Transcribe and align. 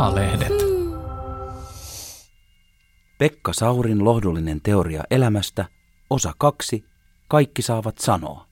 Maalehdet. 0.00 0.52
Pekka 3.18 3.52
Saurin 3.52 4.04
lohdullinen 4.04 4.60
teoria 4.60 5.02
elämästä, 5.10 5.64
osa 6.10 6.32
kaksi, 6.38 6.84
kaikki 7.28 7.62
saavat 7.62 7.98
sanoa. 7.98 8.49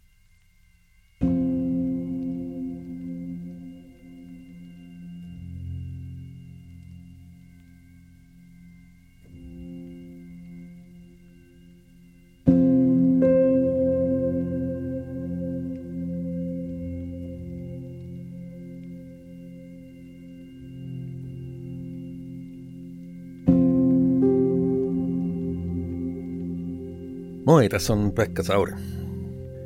Moi, 27.68 27.72
tässä 27.72 27.92
on 27.92 28.12
Pekka 28.12 28.42
Sauri. 28.42 28.72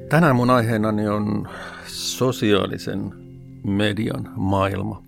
Tänään 0.09 0.37
mun 0.37 0.51
aiheenani 0.51 1.09
on 1.09 1.49
sosiaalisen 1.87 3.15
median 3.67 4.29
maailma. 4.37 5.03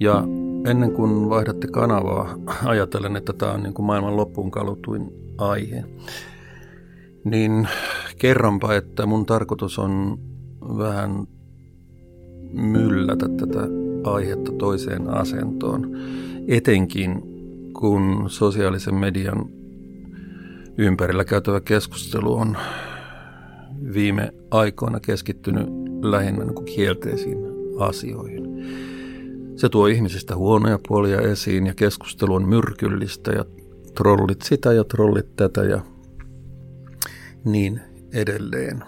Ja 0.00 0.24
ennen 0.66 0.92
kuin 0.92 1.30
vaihdatte 1.30 1.66
kanavaa, 1.66 2.34
ajatellen, 2.64 3.16
että 3.16 3.32
tämä 3.32 3.52
on 3.52 3.62
niin 3.62 3.74
kuin 3.74 3.86
maailman 3.86 4.16
loppuun 4.16 4.50
kalutuin 4.50 5.10
aihe, 5.38 5.84
niin 7.24 7.68
kerronpa, 8.18 8.74
että 8.74 9.06
mun 9.06 9.26
tarkoitus 9.26 9.78
on 9.78 10.18
vähän 10.60 11.26
myllätä 12.52 13.28
tätä 13.28 13.60
aihetta 14.04 14.52
toiseen 14.52 15.08
asentoon, 15.10 15.96
etenkin 16.48 17.22
kun 17.72 18.24
sosiaalisen 18.28 18.94
median 18.94 19.57
ympärillä 20.78 21.24
käytävä 21.24 21.60
keskustelu 21.60 22.34
on 22.34 22.56
viime 23.94 24.32
aikoina 24.50 25.00
keskittynyt 25.00 25.66
lähinnä 26.02 26.44
niin 26.44 26.64
kielteisiin 26.64 27.38
asioihin. 27.78 28.42
Se 29.56 29.68
tuo 29.68 29.86
ihmisistä 29.86 30.36
huonoja 30.36 30.78
puolia 30.88 31.20
esiin 31.20 31.66
ja 31.66 31.74
keskustelu 31.74 32.34
on 32.34 32.48
myrkyllistä 32.48 33.30
ja 33.30 33.44
trollit 33.94 34.42
sitä 34.42 34.72
ja 34.72 34.84
trollit 34.84 35.36
tätä 35.36 35.64
ja 35.64 35.80
niin 37.44 37.80
edelleen. 38.12 38.84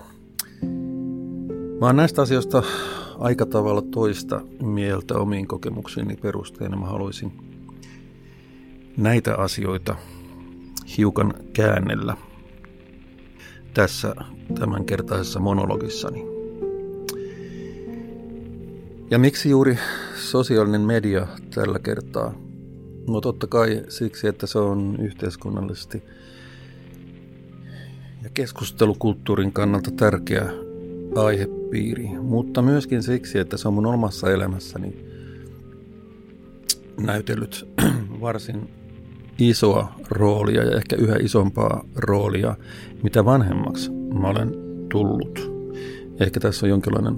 Mä 1.81 1.87
oon 1.87 1.97
näistä 1.97 2.23
asioista 2.23 2.63
aika 3.19 3.47
tavalla 3.47 3.83
toista 3.83 4.41
mieltä 4.63 5.19
omiin 5.19 5.47
kokemuksiini 5.47 6.17
perusteena. 6.17 6.77
Mä 6.77 6.87
haluaisin 6.87 7.33
näitä 8.97 9.37
asioita 9.37 9.97
hiukan 10.97 11.35
käännellä 11.53 12.17
tässä 13.75 14.15
tämänkertaisessa 14.59 15.41
monologissani. 15.41 16.25
Ja 19.11 19.19
miksi 19.19 19.51
juuri 19.51 19.79
sosiaalinen 20.17 20.81
media 20.81 21.27
tällä 21.55 21.79
kertaa? 21.79 22.35
No 23.09 23.21
totta 23.21 23.47
kai 23.47 23.83
siksi, 23.89 24.29
että 24.29 24.47
se 24.47 24.59
on 24.59 24.97
yhteiskunnallisesti 25.01 26.03
ja 28.23 28.31
keskustelukulttuurin 28.35 29.53
kannalta 29.53 29.91
tärkeä 29.91 30.53
aihepiiri, 31.15 32.09
mutta 32.23 32.63
myöskin 32.63 33.03
siksi, 33.03 33.39
että 33.39 33.57
se 33.57 33.69
on 33.69 33.75
mun 33.75 33.87
omassa 33.87 34.33
elämässäni 34.33 35.05
näytellyt 37.01 37.69
varsin 38.21 38.80
isoa 39.49 39.93
roolia 40.09 40.65
ja 40.65 40.77
ehkä 40.77 40.97
yhä 40.97 41.17
isompaa 41.21 41.85
roolia, 41.97 42.57
mitä 43.03 43.25
vanhemmaksi 43.25 43.91
mä 43.91 44.29
olen 44.29 44.55
tullut. 44.89 45.51
Ehkä 46.21 46.41
tässä 46.41 46.67
on 46.67 46.71
jonkinlainen 46.71 47.17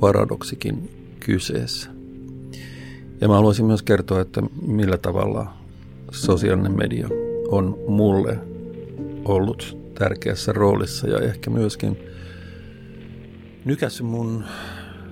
paradoksikin 0.00 0.90
kyseessä. 1.20 1.90
Ja 3.20 3.28
mä 3.28 3.34
haluaisin 3.34 3.66
myös 3.66 3.82
kertoa, 3.82 4.20
että 4.20 4.42
millä 4.66 4.98
tavalla 4.98 5.52
sosiaalinen 6.12 6.76
media 6.76 7.08
on 7.48 7.78
mulle 7.88 8.38
ollut 9.24 9.78
tärkeässä 9.98 10.52
roolissa 10.52 11.08
ja 11.08 11.18
ehkä 11.18 11.50
myöskin 11.50 11.98
nykässyt 13.64 14.06
mun, 14.06 14.44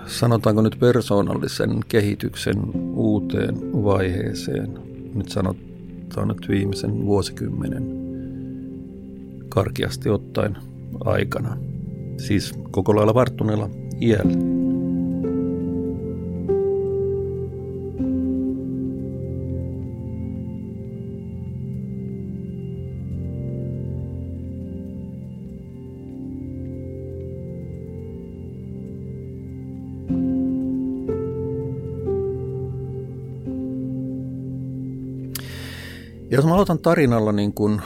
sanotaanko 0.06 0.62
nyt 0.62 0.76
persoonallisen 0.80 1.80
kehityksen 1.88 2.56
uuteen 2.94 3.84
vaiheeseen. 3.84 4.78
Nyt 5.14 5.28
sanot, 5.28 5.56
sanotaan 6.12 6.36
nyt 6.40 6.48
viimeisen 6.48 7.06
vuosikymmenen 7.06 7.84
karkiasti 9.48 10.08
ottaen 10.08 10.56
aikana. 11.04 11.56
Siis 12.16 12.54
koko 12.70 12.96
lailla 12.96 13.14
varttuneella 13.14 13.70
iällä. 14.00 14.61
Jos 36.32 36.44
mä 36.44 36.54
aloitan 36.54 36.78
tarinalla 36.78 37.32
niin 37.32 37.54
kuin 37.54 37.82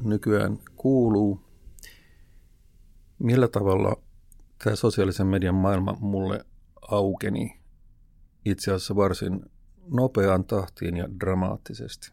nykyään 0.00 0.58
kuuluu, 0.76 1.40
millä 3.18 3.48
tavalla 3.48 3.96
tämä 4.64 4.76
sosiaalisen 4.76 5.26
median 5.26 5.54
maailma 5.54 5.96
mulle 6.00 6.44
aukeni 6.90 7.60
itse 8.44 8.70
asiassa 8.70 8.96
varsin 8.96 9.40
nopeaan 9.86 10.44
tahtiin 10.44 10.96
ja 10.96 11.08
dramaattisesti. 11.20 12.12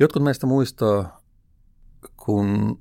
Jotkut 0.00 0.22
meistä 0.22 0.46
muistaa, 0.46 1.20
kun 2.16 2.80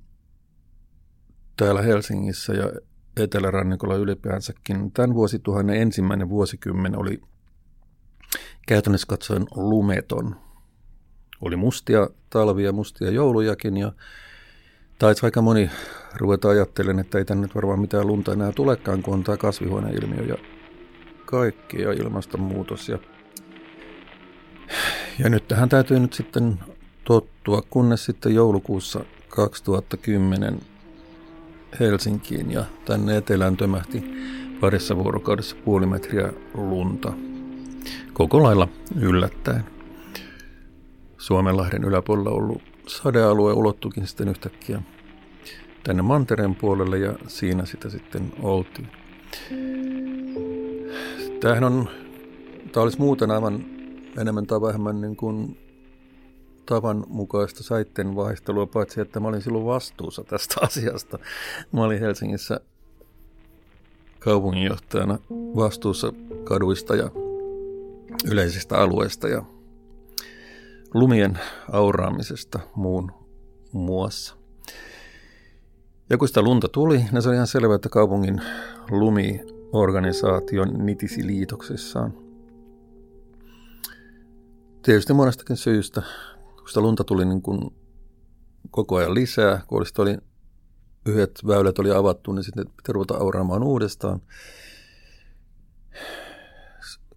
täällä 1.58 1.82
Helsingissä 1.82 2.54
ja 2.54 2.72
Etelärannikolla 3.18 3.96
ylipäänsäkin 3.96 4.92
tämän 4.92 5.14
vuosituhannen 5.14 5.82
ensimmäinen 5.82 6.30
vuosikymmen 6.30 7.00
oli 7.00 7.22
käytännössä 8.68 9.08
katsoen 9.08 9.46
lumeton– 9.56 10.36
oli 11.44 11.56
mustia 11.56 12.08
talvia, 12.30 12.72
mustia 12.72 13.12
joulujakin 13.12 13.78
ja 13.78 13.92
taisi 15.00 15.26
aika 15.26 15.42
moni 15.42 15.70
ruveta 16.16 16.50
ajattelemaan, 16.50 17.00
että 17.00 17.18
ei 17.18 17.26
tänne 17.26 17.48
varmaan 17.56 17.80
mitään 17.80 18.08
lunta 18.08 18.34
enää 18.34 18.52
tulekaan, 18.52 19.04
kun 19.04 19.14
on 19.14 19.24
tämä 19.24 19.38
kasvihuoneilmiö 19.38 20.24
ja 20.24 20.36
kaikki 21.26 21.82
ja 21.82 21.92
ilmastonmuutos. 21.94 22.90
Ja, 22.90 23.00
ja 25.20 25.30
nyt 25.30 25.48
tähän 25.48 25.70
täytyy 25.70 26.00
nyt 26.00 26.14
sitten 26.14 26.60
tottua, 27.04 27.62
kunnes 27.70 28.06
sitten 28.06 28.36
joulukuussa 28.36 29.06
2010 29.30 30.60
Helsinkiin 31.80 32.52
ja 32.52 32.66
tänne 32.86 33.18
etelään 33.18 33.58
tömähti 33.58 34.04
parissa 34.60 34.96
vuorokaudessa 34.96 35.56
puoli 35.56 35.86
metriä 35.86 36.34
lunta. 36.54 37.14
Koko 38.14 38.44
lailla 38.44 38.68
yllättäen. 39.00 39.64
Suomenlahden 41.24 41.84
yläpuolella 41.84 42.30
ollut 42.30 42.62
sadealue 42.88 43.54
ulottukin 43.54 44.08
sitten 44.08 44.28
yhtäkkiä 44.28 44.82
tänne 45.84 46.02
mantereen 46.02 46.56
puolelle 46.56 46.98
ja 46.98 47.14
siinä 47.28 47.66
sitä 47.66 47.90
sitten 47.90 48.34
oltiin. 48.42 48.88
Tämähän 51.40 51.64
on, 51.64 51.90
tämä 52.72 52.84
olisi 52.84 53.00
muuten 53.00 53.32
aivan 53.32 53.66
enemmän 54.18 54.48
tai 54.48 54.62
vähemmän 54.62 55.02
niin 55.02 55.16
kuin 55.16 55.58
tavan 56.66 57.04
mukaista 57.08 57.64
saitten 57.64 58.16
vaihtelua, 58.16 58.66
paitsi 58.66 59.02
että 59.02 59.20
mä 59.20 59.28
olin 59.28 59.42
silloin 59.42 59.66
vastuussa 59.66 60.24
tästä 60.24 60.56
asiasta. 60.66 61.20
Mä 61.72 61.84
olin 61.84 62.00
Helsingissä 62.00 62.60
kaupunginjohtajana 64.20 65.20
vastuussa 65.32 66.14
kaduista 66.44 66.96
ja 66.96 67.10
yleisistä 68.32 68.78
alueista 68.78 69.28
ja 69.28 69.53
lumien 70.94 71.40
auraamisesta 71.72 72.60
muun 72.76 73.12
muassa. 73.72 74.36
Ja 76.10 76.18
kun 76.18 76.28
sitä 76.28 76.42
lunta 76.42 76.68
tuli, 76.68 76.98
niin 77.12 77.22
se 77.22 77.30
oli 77.30 77.36
ihan 77.36 77.48
selvää, 77.48 77.76
että 77.76 77.90
kaupungin 77.90 78.42
lumiorganisaation 78.90 80.86
nitisi 80.86 81.28
liitoksissaan. 81.28 82.14
Tietysti 84.82 85.14
monestakin 85.14 85.58
syystä, 85.58 86.02
kun 86.56 86.68
sitä 86.68 86.82
lunta 86.82 87.04
tuli 87.04 87.26
niin 87.26 87.42
kuin 87.42 87.76
koko 88.72 88.96
ajan 88.96 89.14
lisää, 89.14 89.62
kun 89.68 89.86
oli 89.98 90.18
yhdet 91.06 91.32
väylät 91.48 91.80
oli 91.80 91.92
avattu, 91.92 92.32
niin 92.32 92.44
sitten 92.44 92.66
piti 92.66 92.94
ruveta 92.94 93.18
auraamaan 93.18 93.64
uudestaan. 93.64 94.22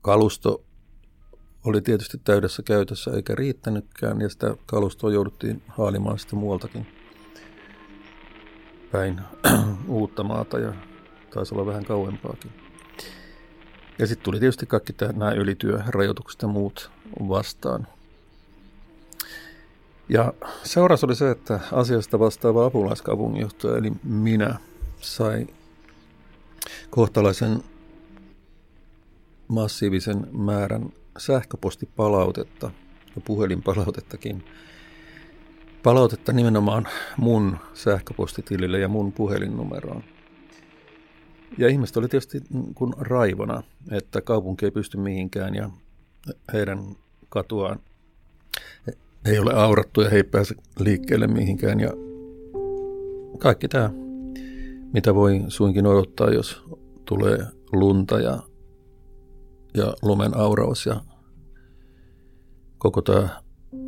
Kalusto 0.00 0.65
oli 1.66 1.80
tietysti 1.80 2.20
täydessä 2.24 2.62
käytössä 2.62 3.10
eikä 3.10 3.34
riittänytkään 3.34 4.20
ja 4.20 4.28
sitä 4.28 4.56
kalustoa 4.66 5.12
jouduttiin 5.12 5.62
haalimaan 5.68 6.18
sitten 6.18 6.38
muualtakin 6.38 6.86
päin 8.92 9.20
uutta 9.88 10.24
maata 10.24 10.58
ja 10.58 10.72
taisi 11.34 11.54
olla 11.54 11.66
vähän 11.66 11.84
kauempaakin. 11.84 12.50
Ja 13.98 14.06
sitten 14.06 14.24
tuli 14.24 14.40
tietysti 14.40 14.66
kaikki 14.66 14.92
nämä 15.12 15.32
ylityörajoitukset 15.32 16.42
ja 16.42 16.48
muut 16.48 16.90
vastaan. 17.28 17.86
Ja 20.08 20.32
seuraus 20.62 21.04
oli 21.04 21.16
se, 21.16 21.30
että 21.30 21.60
asiasta 21.72 22.18
vastaava 22.18 22.66
apulaiskaupunginjohtaja, 22.66 23.76
eli 23.76 23.92
minä, 24.04 24.58
sai 25.00 25.46
kohtalaisen 26.90 27.62
massiivisen 29.48 30.26
määrän 30.32 30.92
sähköpostipalautetta 31.18 32.70
ja 33.16 33.22
puhelinpalautettakin. 33.24 34.44
Palautetta 35.82 36.32
nimenomaan 36.32 36.88
mun 37.16 37.56
sähköpostitilille 37.74 38.78
ja 38.78 38.88
mun 38.88 39.12
puhelinnumeroon. 39.12 40.04
Ja 41.58 41.68
ihmiset 41.68 41.96
oli 41.96 42.08
tietysti 42.08 42.42
kun 42.74 42.94
raivona, 42.98 43.62
että 43.90 44.20
kaupunki 44.20 44.64
ei 44.64 44.70
pysty 44.70 44.96
mihinkään 44.96 45.54
ja 45.54 45.70
heidän 46.52 46.78
katuaan 47.28 47.80
ei 49.26 49.38
ole 49.38 49.54
aurattu 49.54 50.00
ja 50.00 50.10
he 50.10 50.16
ei 50.16 50.24
pääse 50.24 50.54
liikkeelle 50.78 51.26
mihinkään. 51.26 51.80
Ja 51.80 51.90
kaikki 53.38 53.68
tämä, 53.68 53.90
mitä 54.92 55.14
voi 55.14 55.44
suinkin 55.48 55.86
odottaa, 55.86 56.30
jos 56.30 56.64
tulee 57.04 57.38
lunta 57.72 58.20
ja, 58.20 58.38
ja 59.76 59.94
lumen 60.02 60.36
auraus 60.36 60.86
ja 60.86 61.00
koko 62.78 63.02
tämä 63.02 63.28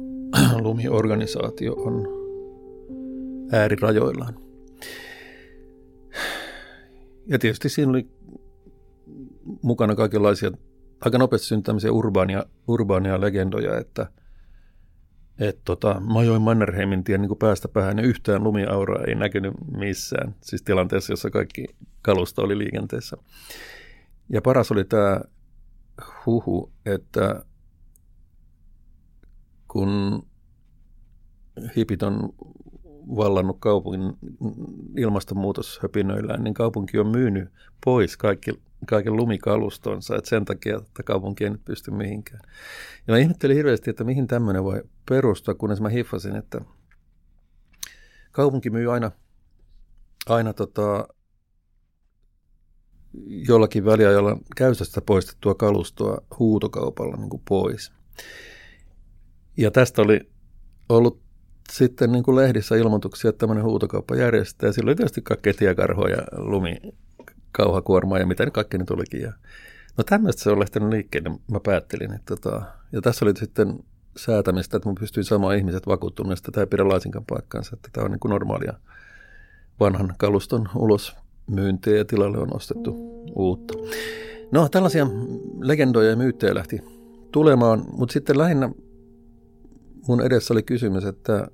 lumiorganisaatio 0.62 1.74
on 1.74 2.06
äärirajoillaan. 3.52 4.34
Ja 7.26 7.38
tietysti 7.38 7.68
siinä 7.68 7.90
oli 7.90 8.08
mukana 9.62 9.94
kaikenlaisia 9.94 10.50
aika 11.00 11.18
nopeasti 11.18 11.46
syntämisiä 11.46 11.92
urbaania, 11.92 12.44
urbaania 12.68 13.20
legendoja, 13.20 13.78
että– 13.78 14.06
että 15.38 15.60
tota, 15.64 16.00
mä 16.12 16.18
ajoin 16.18 16.42
Mannerheimin 16.42 17.04
tien 17.04 17.20
niin 17.20 17.38
päästä 17.38 17.68
päähän 17.68 17.98
ja 17.98 18.04
yhtään 18.04 18.44
lumiauraa 18.44 19.04
ei 19.04 19.14
näkynyt 19.14 19.54
missään, 19.76 20.34
siis 20.40 20.62
tilanteessa, 20.62 21.12
jossa 21.12 21.30
kaikki 21.30 21.64
kalusto 22.02 22.42
oli 22.42 22.58
liikenteessä. 22.58 23.16
Ja 24.28 24.42
paras 24.42 24.72
oli 24.72 24.84
tämä 24.84 25.20
huhu, 26.26 26.72
että 26.86 27.44
kun 29.68 30.22
hipit 31.76 32.02
on 32.02 32.34
vallannut 33.16 33.56
kaupungin 33.60 34.12
ilmastonmuutoshöpinöillään, 34.96 36.44
niin 36.44 36.54
kaupunki 36.54 36.98
on 36.98 37.06
myynyt 37.06 37.48
pois 37.84 38.16
kaikki, 38.16 38.62
kaiken 38.86 39.16
lumikalustonsa, 39.16 40.16
että 40.16 40.30
sen 40.30 40.44
takia, 40.44 40.76
että 40.76 41.02
kaupunki 41.02 41.44
ei 41.44 41.50
nyt 41.50 41.64
pysty 41.64 41.90
mihinkään. 41.90 42.40
Ja 43.06 43.14
mä 43.14 43.18
ihmettelin 43.18 43.56
hirveästi, 43.56 43.90
että 43.90 44.04
mihin 44.04 44.26
tämmöinen 44.26 44.64
voi 44.64 44.82
perustua, 45.08 45.54
kunnes 45.54 45.80
mä 45.80 45.88
hiffasin, 45.88 46.36
että 46.36 46.60
kaupunki 48.32 48.70
myy 48.70 48.92
aina, 48.92 49.10
aina 50.26 50.52
tota, 50.52 51.08
jollakin 53.26 53.84
väliajalla 53.84 54.38
käytöstä 54.56 55.00
poistettua 55.00 55.54
kalustoa 55.54 56.18
huutokaupalla 56.38 57.16
niin 57.16 57.30
kuin 57.30 57.42
pois. 57.48 57.92
Ja 59.56 59.70
tästä 59.70 60.02
oli 60.02 60.20
ollut 60.88 61.20
sitten 61.72 62.12
niin 62.12 62.24
kuin 62.24 62.36
lehdissä 62.36 62.76
ilmoituksia, 62.76 63.28
että 63.28 63.38
tämmöinen 63.38 63.64
huutokauppa 63.64 64.16
järjestää. 64.16 64.72
Silloin 64.72 64.90
oli 64.90 64.96
tietysti 64.96 65.22
kaikkea 65.22 65.54
tiekarhoja, 65.54 66.22
lumi, 66.36 66.76
kauhakuormaa 67.52 68.18
ja 68.18 68.26
mitä 68.26 68.44
ne 68.44 68.50
kaikki 68.50 68.78
nyt 68.78 68.90
olikin. 68.90 69.20
Ja, 69.20 69.32
no 69.96 70.04
tämmöistä 70.04 70.42
se 70.42 70.50
on 70.50 70.60
lähtenyt 70.60 70.88
liikkeelle, 70.88 71.30
mä 71.30 71.60
päättelin. 71.62 72.14
Että 72.14 72.36
tota, 72.36 72.62
ja 72.92 73.00
tässä 73.00 73.24
oli 73.24 73.36
sitten 73.36 73.78
säätämistä, 74.16 74.76
että 74.76 74.88
mä 74.88 74.94
pystyin 75.00 75.24
saamaan 75.24 75.56
ihmiset 75.56 75.86
vakuuttuneesta, 75.86 76.48
että 76.48 76.52
tämä 76.52 76.62
ei 76.62 76.66
pidä 76.66 76.88
laisinkaan 76.88 77.24
paikkaansa, 77.24 77.70
että 77.76 77.88
tämä 77.92 78.04
on 78.04 78.10
niin 78.10 78.20
kuin 78.20 78.30
normaalia 78.30 78.72
vanhan 79.80 80.14
kaluston 80.18 80.68
ulos 80.74 81.16
myyntiä 81.48 81.96
ja 81.96 82.04
tilalle 82.04 82.38
on 82.38 82.56
ostettu 82.56 82.96
uutta. 83.36 83.74
No 84.52 84.68
tällaisia 84.68 85.06
legendoja 85.60 86.10
ja 86.10 86.16
myyttejä 86.16 86.54
lähti 86.54 86.80
tulemaan, 87.32 87.84
mutta 87.92 88.12
sitten 88.12 88.38
lähinnä 88.38 88.70
mun 90.08 90.20
edessä 90.20 90.54
oli 90.54 90.62
kysymys, 90.62 91.04
että 91.04 91.48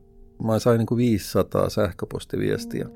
mä 0.44 0.58
sain 0.58 0.79
niin 0.79 0.87
kuin 0.87 0.99
500 0.99 1.70
sähköpostiviestiä, 1.70 2.88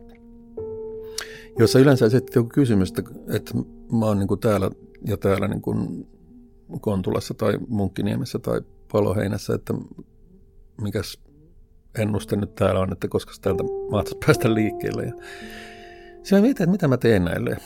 jossa 1.59 1.79
yleensä 1.79 2.07
esitti 2.07 2.33
joku 2.35 2.49
kysymys, 2.49 2.93
että 3.29 3.55
mä 3.93 4.07
oon 4.07 4.19
niin 4.19 4.29
kuin 4.29 4.41
täällä 4.41 4.71
ja 5.07 5.17
täällä 5.17 5.49
niin 5.49 5.63
kuin 5.63 6.07
Kontulassa 6.81 7.35
tai 7.35 7.59
Munkkiniemessä 7.69 8.39
tai 8.39 8.61
Paloheinässä, 8.93 9.55
että 9.55 9.75
mikäs 10.83 11.19
ennuste 11.99 12.37
nyt 12.37 12.55
täällä 12.55 12.81
on, 12.81 12.93
että 12.93 13.09
koska 13.09 13.33
täältä 13.41 13.65
mahtaisi 13.91 14.19
päästä 14.27 14.55
liikkeelle. 14.55 15.05
Ja 15.05 15.13
siinä 16.29 16.43
mietin, 16.43 16.65
että 16.65 16.71
mitä 16.71 16.89
mä 16.89 16.97
teen 16.97 17.25
näille. 17.25 17.57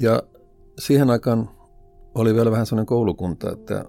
Ja 0.00 0.22
siihen 0.78 1.10
aikaan 1.10 1.50
oli 2.14 2.34
vielä 2.34 2.50
vähän 2.50 2.66
sellainen 2.66 2.86
koulukunta, 2.86 3.52
että 3.52 3.84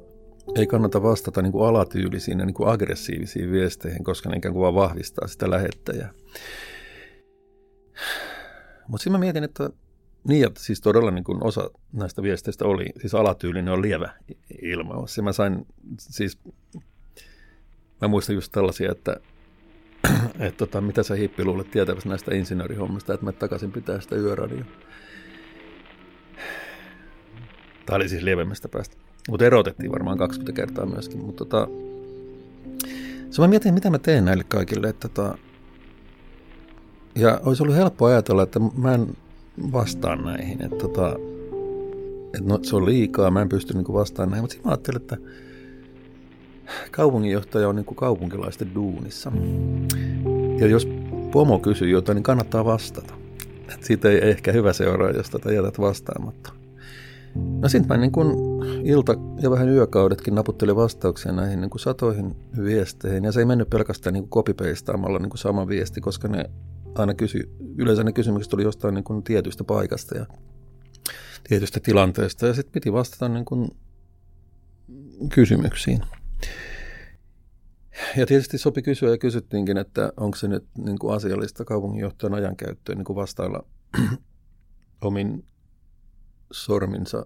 ei 0.55 0.67
kannata 0.67 1.03
vastata 1.03 1.41
niin 1.41 1.51
kuin 1.51 1.67
alatyylisiin 1.67 2.39
ja 2.39 2.45
niin 2.45 2.53
kuin 2.53 2.69
aggressiivisiin 2.69 3.51
viesteihin, 3.51 4.03
koska 4.03 4.29
ne 4.29 4.37
ikään 4.37 4.53
kuin 4.53 4.61
vaan 4.61 4.75
vahvistaa 4.75 5.27
sitä 5.27 5.49
lähettäjää. 5.49 6.13
Mutta 8.87 9.03
sitten 9.03 9.11
mä 9.11 9.17
mietin, 9.17 9.43
että 9.43 9.69
niin, 10.27 10.47
että 10.47 10.63
siis 10.63 10.81
todella 10.81 11.11
niin 11.11 11.23
kuin 11.23 11.43
osa 11.43 11.69
näistä 11.93 12.21
viesteistä 12.21 12.65
oli, 12.65 12.85
siis 13.01 13.15
alatyylinen 13.15 13.73
on 13.73 13.81
lievä 13.81 14.13
ilmaus. 14.61 15.17
Ja 15.17 15.23
mä 15.23 15.33
sain 15.33 15.65
siis, 15.97 16.39
mä 18.01 18.07
muistan 18.07 18.35
just 18.35 18.51
tällaisia, 18.51 18.91
että 18.91 19.17
että 20.39 20.57
tota, 20.57 20.81
mitä 20.81 21.03
sä 21.03 21.15
hippi 21.15 21.45
luulet 21.45 21.71
tietävässä 21.71 22.09
näistä 22.09 22.35
insinöörihommista, 22.35 23.13
että 23.13 23.25
mä 23.25 23.31
takaisin 23.31 23.71
pitää 23.71 24.01
sitä 24.01 24.15
yöradio. 24.15 24.63
Tämä 27.85 27.95
oli 27.95 28.09
siis 28.09 28.23
lievemmästä 28.23 28.67
päästä. 28.67 28.97
Mutta 29.29 29.45
erotettiin 29.45 29.91
varmaan 29.91 30.17
20 30.17 30.61
kertaa 30.61 30.85
myöskin. 30.85 31.19
Mutta 31.19 31.45
tota, 31.45 31.67
se 33.29 33.41
mä 33.41 33.47
mietin, 33.47 33.73
mitä 33.73 33.89
mä 33.89 33.99
teen 33.99 34.25
näille 34.25 34.43
kaikille. 34.43 34.89
Että 34.89 35.07
tota, 35.07 35.37
ja 37.15 37.39
olisi 37.45 37.63
ollut 37.63 37.75
helppo 37.75 38.05
ajatella, 38.05 38.43
että 38.43 38.59
mä 38.77 38.93
en 38.93 39.07
vastaa 39.71 40.15
näihin. 40.15 40.61
Että 40.61 40.77
tota, 40.77 41.15
että 42.25 42.43
no, 42.43 42.59
se 42.61 42.75
on 42.75 42.85
liikaa, 42.85 43.31
mä 43.31 43.41
en 43.41 43.49
pysty 43.49 43.73
niinku 43.73 43.93
vastaamaan 43.93 44.31
näihin. 44.31 44.43
Mutta 44.43 44.53
sitten 44.53 44.67
mä 44.67 44.71
ajattelin, 44.71 45.01
että 45.01 45.17
kaupunginjohtaja 46.91 47.69
on 47.69 47.75
niinku 47.75 47.95
kaupunkilaisten 47.95 48.75
duunissa. 48.75 49.31
Ja 50.59 50.67
jos 50.67 50.87
pomo 51.31 51.59
kysyy 51.59 51.89
jotain, 51.89 52.15
niin 52.15 52.23
kannattaa 52.23 52.65
vastata. 52.65 53.13
Et 53.73 53.83
siitä 53.83 54.09
ei 54.09 54.29
ehkä 54.29 54.51
hyvä 54.51 54.73
seuraa, 54.73 55.09
jos 55.09 55.29
tätä 55.29 55.51
jätät 55.51 55.79
vastaamatta. 55.79 56.53
No 57.35 57.69
sitten 57.69 57.87
mä 57.87 57.97
niin 57.97 58.11
kun 58.11 58.35
ilta- 58.83 59.15
ja 59.41 59.51
vähän 59.51 59.69
yökaudetkin 59.69 60.35
naputtelin 60.35 60.75
vastauksia 60.75 61.31
näihin 61.31 61.61
niin 61.61 61.69
kuin 61.69 61.79
satoihin 61.79 62.35
viesteihin. 62.63 63.23
Ja 63.23 63.31
se 63.31 63.39
ei 63.39 63.45
mennyt 63.45 63.69
pelkästään 63.69 64.13
niin 64.13 64.29
kopipeistaamalla 64.29 65.19
niin 65.19 65.31
sama 65.35 65.67
viesti, 65.67 66.01
koska 66.01 66.27
ne 66.27 66.49
aina 66.95 67.13
kysy, 67.13 67.49
yleensä 67.77 68.03
ne 68.03 68.11
kysymykset 68.11 68.49
tuli 68.49 68.63
jostain 68.63 68.93
niin 68.93 69.03
kuin 69.03 69.23
tietystä 69.23 69.63
paikasta 69.63 70.17
ja 70.17 70.25
tietystä 71.49 71.79
tilanteesta. 71.79 72.47
Ja 72.47 72.53
sitten 72.53 72.71
piti 72.71 72.93
vastata 72.93 73.29
niin 73.29 73.45
kuin 73.45 73.69
kysymyksiin. 75.33 76.01
Ja 78.17 78.25
tietysti 78.25 78.57
sopi 78.57 78.81
kysyä 78.81 79.09
ja 79.09 79.17
kysyttiinkin, 79.17 79.77
että 79.77 80.13
onko 80.17 80.37
se 80.37 80.47
nyt 80.47 80.65
niin 80.77 80.99
kuin 80.99 81.15
asiallista 81.15 81.65
kaupunginjohtajan 81.65 82.33
ajankäyttöön 82.33 82.97
niin 82.97 83.05
kuin 83.05 83.15
vastailla 83.15 83.65
omin 85.01 85.45
sorminsa 86.51 87.25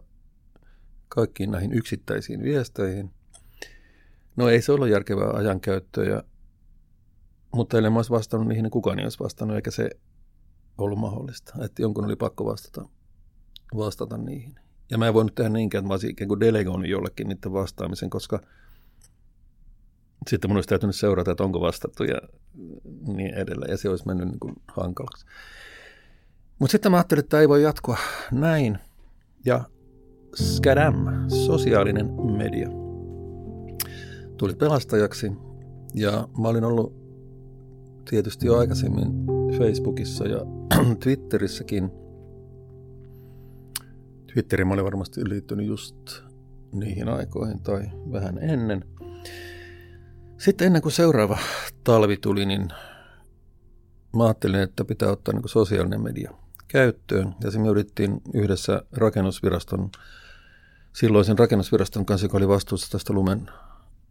kaikkiin 1.10 1.52
näihin 1.52 1.74
yksittäisiin 1.74 2.44
viesteihin. 2.44 3.12
No 4.36 4.50
ei 4.50 4.62
se 4.62 4.72
ollut 4.72 4.90
järkevää 4.90 5.30
ajankäyttöä, 5.30 6.06
ja, 6.06 6.24
mutta 7.56 7.78
ellei 7.78 7.92
mä 7.92 7.98
olisi 7.98 8.12
vastannut 8.12 8.48
niihin, 8.48 8.64
niin 8.64 8.72
kukaan 8.72 9.00
ei 9.00 9.06
olisi 9.06 9.20
vastannut, 9.20 9.56
eikä 9.56 9.72
se 9.72 9.90
ollut 10.78 11.00
mahdollista. 11.00 11.54
Että 11.66 11.82
jonkun 11.82 12.06
oli 12.06 12.16
pakko 12.16 12.46
vastata, 12.46 12.90
vastata 13.78 14.18
niihin. 14.18 14.56
Ja 14.92 14.98
mä 14.98 15.08
en 15.08 15.14
voinut 15.14 15.36
tehdä 15.36 15.50
niinkään, 15.50 15.80
että 15.80 15.88
mä 15.88 15.94
olisin 15.94 16.10
ikään 16.10 16.28
kuin 16.28 16.40
delegoinut 16.40 16.90
jollekin 16.90 17.28
niiden 17.28 17.54
vastaamisen, 17.54 18.10
koska 18.10 18.42
sitten 20.30 20.50
mun 20.50 20.58
olisi 20.58 20.70
täytynyt 20.70 20.96
seurata, 20.96 21.32
että 21.32 21.44
onko 21.44 21.62
vastattu 21.62 22.04
ja 22.04 22.18
niin 23.08 23.34
edelleen. 23.34 23.72
Ja 23.72 23.78
se 23.78 23.90
olisi 23.90 24.08
mennyt 24.08 24.28
niin 24.28 24.40
kuin 24.40 24.56
hankalaksi. 24.68 25.26
Mutta 26.60 26.72
sitten 26.72 26.92
mä 26.92 26.98
ajattelin, 26.98 27.20
että 27.20 27.30
tämä 27.30 27.42
ei 27.42 27.50
voi 27.50 27.64
jatkua 27.64 27.98
näin. 28.32 28.80
Ja 29.46 29.64
Skadam, 30.36 31.30
sosiaalinen 31.46 32.12
media. 32.38 32.70
tuli 34.38 34.54
pelastajaksi 34.54 35.32
ja 35.94 36.28
mä 36.42 36.48
olin 36.48 36.64
ollut 36.64 36.94
tietysti 38.10 38.48
jo 38.48 38.58
aikaisemmin 38.58 39.08
Facebookissa 39.58 40.28
ja 40.28 40.40
Twitterissäkin. 41.04 41.92
Twitterin 44.34 44.68
mä 44.68 44.74
olin 44.74 44.86
varmasti 44.86 45.30
liittynyt 45.30 45.66
just 45.66 45.96
niihin 46.72 47.10
aikoihin 47.10 47.62
tai 47.62 47.84
vähän 48.12 48.38
ennen. 48.38 48.86
Sitten 50.38 50.68
ennen 50.68 50.82
kuin 50.82 50.92
seuraava 50.92 51.38
talvi 51.84 52.18
tuli, 52.18 52.46
niin 52.46 52.70
mä 54.16 54.26
ajattelin, 54.26 54.60
että 54.60 54.86
pitää 54.86 55.10
ottaa 55.10 55.34
niin 55.34 55.50
sosiaalinen 55.50 56.02
media 56.02 56.32
käyttöön. 56.68 57.36
Ja 57.44 57.52
se 57.52 57.60
me 57.60 57.68
yrittiin 57.68 58.22
yhdessä 58.34 58.82
rakennusviraston, 58.92 59.92
silloisen 60.94 61.40
rakennusviraston 61.40 62.06
kanssa, 62.06 62.26
joka 62.26 62.38
oli 62.38 62.48
vastuussa 62.48 62.92
tästä 62.92 63.14
lumen 63.14 63.50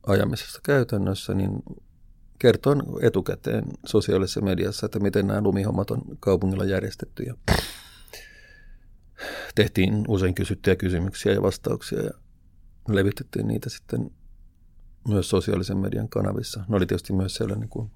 ajamisesta 0.06 0.60
käytännössä, 0.62 1.34
niin 1.34 1.62
kertoin 2.38 2.82
etukäteen 3.02 3.64
sosiaalisessa 3.86 4.40
mediassa, 4.40 4.86
että 4.86 5.00
miten 5.00 5.26
nämä 5.26 5.40
lumihommat 5.40 5.90
on 5.90 6.02
kaupungilla 6.20 6.64
järjestetty. 6.64 7.22
Ja 7.22 7.34
tehtiin 9.54 10.04
usein 10.08 10.34
kysyttyjä 10.34 10.76
kysymyksiä 10.76 11.32
ja 11.32 11.42
vastauksia 11.42 12.02
ja 12.02 12.10
levitettiin 12.88 13.48
niitä 13.48 13.70
sitten 13.70 14.10
myös 15.08 15.28
sosiaalisen 15.28 15.76
median 15.76 16.08
kanavissa. 16.08 16.64
Ne 16.68 16.76
oli 16.76 16.86
tietysti 16.86 17.12
myös 17.12 17.34
siellä 17.34 17.54
niin 17.54 17.68
kuin 17.68 17.90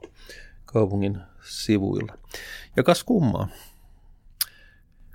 kaupungin 0.65 1.19
sivuilla. 1.45 2.19
Ja 2.77 2.83
kas 2.83 3.05
kummaa. 3.05 3.49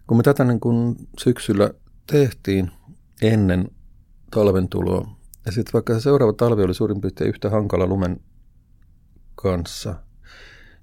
Kun 0.08 0.18
me 0.18 0.24
tätä 0.24 0.44
niin 0.44 0.60
kuin 0.60 0.96
syksyllä 1.20 1.72
tehtiin 2.12 2.72
ennen 3.22 3.72
talven 4.32 4.70
tuloa, 4.70 5.16
ja 5.46 5.52
sitten 5.52 5.74
vaikka 5.74 5.94
se 5.94 6.00
seuraava 6.00 6.34
talvi 6.34 6.64
oli 6.64 6.74
suurin 6.74 7.02
piirtein 7.02 7.30
yhtä 7.30 7.50
hankala 7.50 7.88
lumen 7.88 8.20
kanssa, 9.36 9.96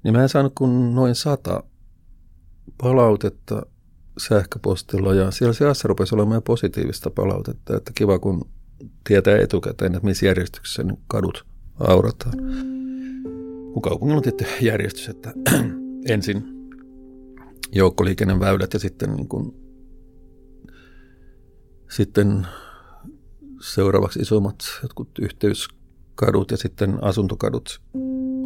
niin 0.03 0.15
mä 0.15 0.23
en 0.23 0.29
saanut 0.29 0.53
kuin 0.55 0.95
noin 0.95 1.15
sata 1.15 1.63
palautetta 2.83 3.63
sähköpostilla 4.19 5.15
ja 5.15 5.31
siellä 5.31 5.75
se 5.75 5.89
rupesi 5.89 6.15
olemaan 6.15 6.43
positiivista 6.43 7.11
palautetta, 7.11 7.77
että 7.77 7.93
kiva 7.95 8.19
kun 8.19 8.49
tietää 9.09 9.39
etukäteen, 9.39 9.95
että 9.95 10.07
missä 10.07 10.27
järjestyksessä 10.27 10.83
ne 10.83 10.95
kadut 11.07 11.47
aurataan. 11.81 12.35
Kun 13.73 13.83
kaupungilla 13.83 14.17
on 14.17 14.23
tietty 14.23 14.45
järjestys, 14.61 15.09
että 15.09 15.33
ensin 16.15 16.45
joukkoliikenneväylät 17.73 18.73
ja 18.73 18.79
sitten, 18.79 19.15
niin 19.17 19.29
kuin, 19.29 19.55
sitten 21.91 22.47
seuraavaksi 23.61 24.21
isommat 24.21 24.57
jotkut 24.83 25.09
yhteyskadut 25.21 26.51
ja 26.51 26.57
sitten 26.57 27.05
asuntokadut 27.05 27.81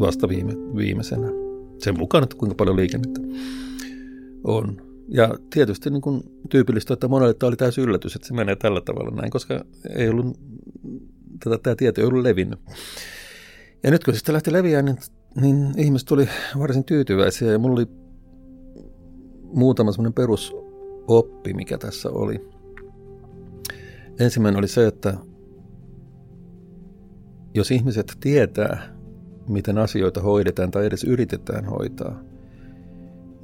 vasta 0.01 0.29
viime, 0.29 0.53
viimeisenä. 0.77 1.27
Sen 1.79 1.99
mukaan, 1.99 2.25
että 2.25 2.37
kuinka 2.37 2.55
paljon 2.55 2.77
liikennettä 2.77 3.21
on. 4.45 4.84
Ja 5.09 5.35
tietysti 5.51 5.91
niin 5.91 6.01
kuin 6.03 6.23
tyypillistä, 6.51 6.95
että 6.95 7.09
monelle 7.09 7.35
tämä 7.35 7.49
oli 7.49 7.57
täysin 7.57 7.85
yllätys, 7.85 8.17
että 8.17 8.29
se 8.29 8.35
menee 8.35 8.57
tällä 8.57 8.81
tavalla 8.81 9.11
näin, 9.11 9.31
koska 9.31 9.65
ei 9.97 10.09
ollut, 10.09 10.39
tätä, 11.45 11.59
tämä 11.63 11.77
tieto 11.77 12.01
ei 12.01 12.07
ollut 12.07 12.23
levinnyt. 12.23 12.61
Ja 13.83 13.91
nyt 13.91 14.05
kun 14.05 14.15
se 14.15 14.19
sitten 14.19 14.33
lähti 14.33 14.53
leviämään, 14.53 14.85
niin, 14.85 14.97
niin 15.41 15.79
ihmiset 15.79 16.09
tuli 16.09 16.29
varsin 16.59 16.85
tyytyväisiä 16.85 17.53
ja 17.53 17.59
mulla 17.59 17.75
oli 17.75 17.87
muutama 19.43 19.93
semmoinen 19.93 20.13
perusoppi, 20.13 21.55
mikä 21.55 21.79
tässä 21.79 22.11
oli. 22.11 22.49
Ensimmäinen 24.21 24.59
oli 24.59 24.69
se, 24.69 24.87
että 24.87 25.15
jos 27.55 27.71
ihmiset 27.71 28.17
tietää, 28.21 28.97
miten 29.49 29.79
asioita 29.79 30.21
hoidetaan 30.21 30.71
tai 30.71 30.87
edes 30.87 31.05
yritetään 31.05 31.65
hoitaa, 31.65 32.21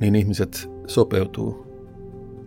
niin 0.00 0.14
ihmiset 0.14 0.70
sopeutuu 0.90 1.66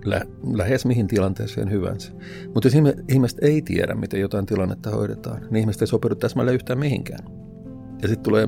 lä- 0.05 0.25
lähes 0.53 0.85
mihin 0.85 1.07
tilanteeseen 1.07 1.71
hyvänsä. 1.71 2.11
Mutta 2.53 2.67
jos 2.67 2.75
ihmiset 3.09 3.39
ei 3.41 3.61
tiedä, 3.61 3.95
miten 3.95 4.19
jotain 4.19 4.45
tilannetta 4.45 4.89
hoidetaan, 4.89 5.41
niin 5.41 5.55
ihmiset 5.55 5.81
ei 5.81 5.87
sopeudu 5.87 6.15
täsmälleen 6.15 6.55
yhtään 6.55 6.79
mihinkään. 6.79 7.25
Ja 8.01 8.07
sitten 8.07 8.23
tulee 8.23 8.47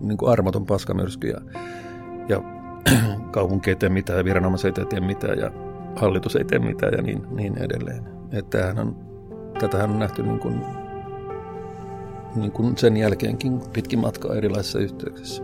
niin 0.00 0.18
kuin 0.18 0.32
armoton 0.32 0.66
paskamyrsky 0.66 1.28
ja, 1.28 1.40
ja 2.28 2.42
kaupunki 3.30 3.70
ei 3.70 3.76
tee 3.76 3.88
mitään 3.88 4.18
ja 4.18 4.24
viranomaiset 4.24 4.78
ei 4.78 4.86
tee 4.86 5.00
mitään 5.00 5.38
ja 5.38 5.52
hallitus 5.96 6.36
ei 6.36 6.44
tee 6.44 6.58
mitään 6.58 6.92
ja 6.92 7.02
niin, 7.02 7.22
niin 7.30 7.58
edelleen. 7.58 8.04
Että 8.32 8.74
on, 8.78 8.96
tätähän 9.60 9.90
on 9.90 9.98
nähty 9.98 10.22
niin 10.22 10.38
kuin, 10.38 10.60
niin 12.36 12.52
kuin 12.52 12.76
sen 12.76 12.96
jälkeenkin 12.96 13.60
pitkin 13.72 13.98
matkaa 13.98 14.34
erilaisissa 14.34 14.78
yhteyksissä. 14.78 15.42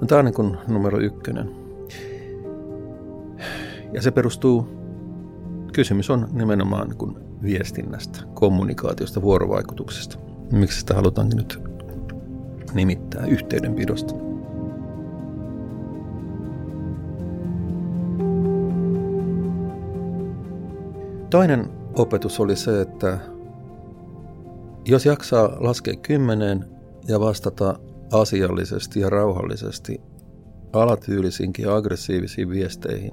No, 0.00 0.06
tämä 0.06 0.18
on 0.18 0.24
niin 0.24 0.34
kuin 0.34 0.56
numero 0.68 0.98
ykkönen. 0.98 1.61
Ja 3.92 4.02
se 4.02 4.10
perustuu, 4.10 4.68
kysymys 5.72 6.10
on 6.10 6.28
nimenomaan 6.32 6.96
kuin 6.96 7.16
viestinnästä, 7.42 8.18
kommunikaatiosta, 8.34 9.22
vuorovaikutuksesta. 9.22 10.18
Miksi 10.52 10.80
sitä 10.80 10.94
halutaankin 10.94 11.36
nyt 11.36 11.62
nimittää 12.74 13.26
yhteydenpidosta. 13.26 14.14
Toinen 21.30 21.70
opetus 21.94 22.40
oli 22.40 22.56
se, 22.56 22.80
että 22.80 23.18
jos 24.84 25.06
jaksaa 25.06 25.56
laskea 25.60 25.96
kymmeneen 25.96 26.64
ja 27.08 27.20
vastata 27.20 27.78
asiallisesti 28.12 29.00
ja 29.00 29.10
rauhallisesti 29.10 30.00
alatyylisiinkin 30.72 31.64
ja 31.64 31.76
aggressiivisiin 31.76 32.50
viesteihin, 32.50 33.12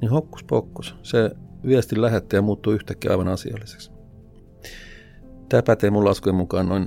niin 0.00 0.10
hokkus 0.10 0.44
pokkus, 0.44 0.96
se 1.02 1.30
viestin 1.66 2.02
lähettäjä 2.02 2.42
muuttuu 2.42 2.72
yhtäkkiä 2.72 3.10
aivan 3.10 3.28
asialliseksi. 3.28 3.90
Tämä 5.48 5.62
pätee 5.62 5.90
mun 5.90 6.04
laskujen 6.04 6.36
mukaan 6.36 6.68
noin 6.68 6.86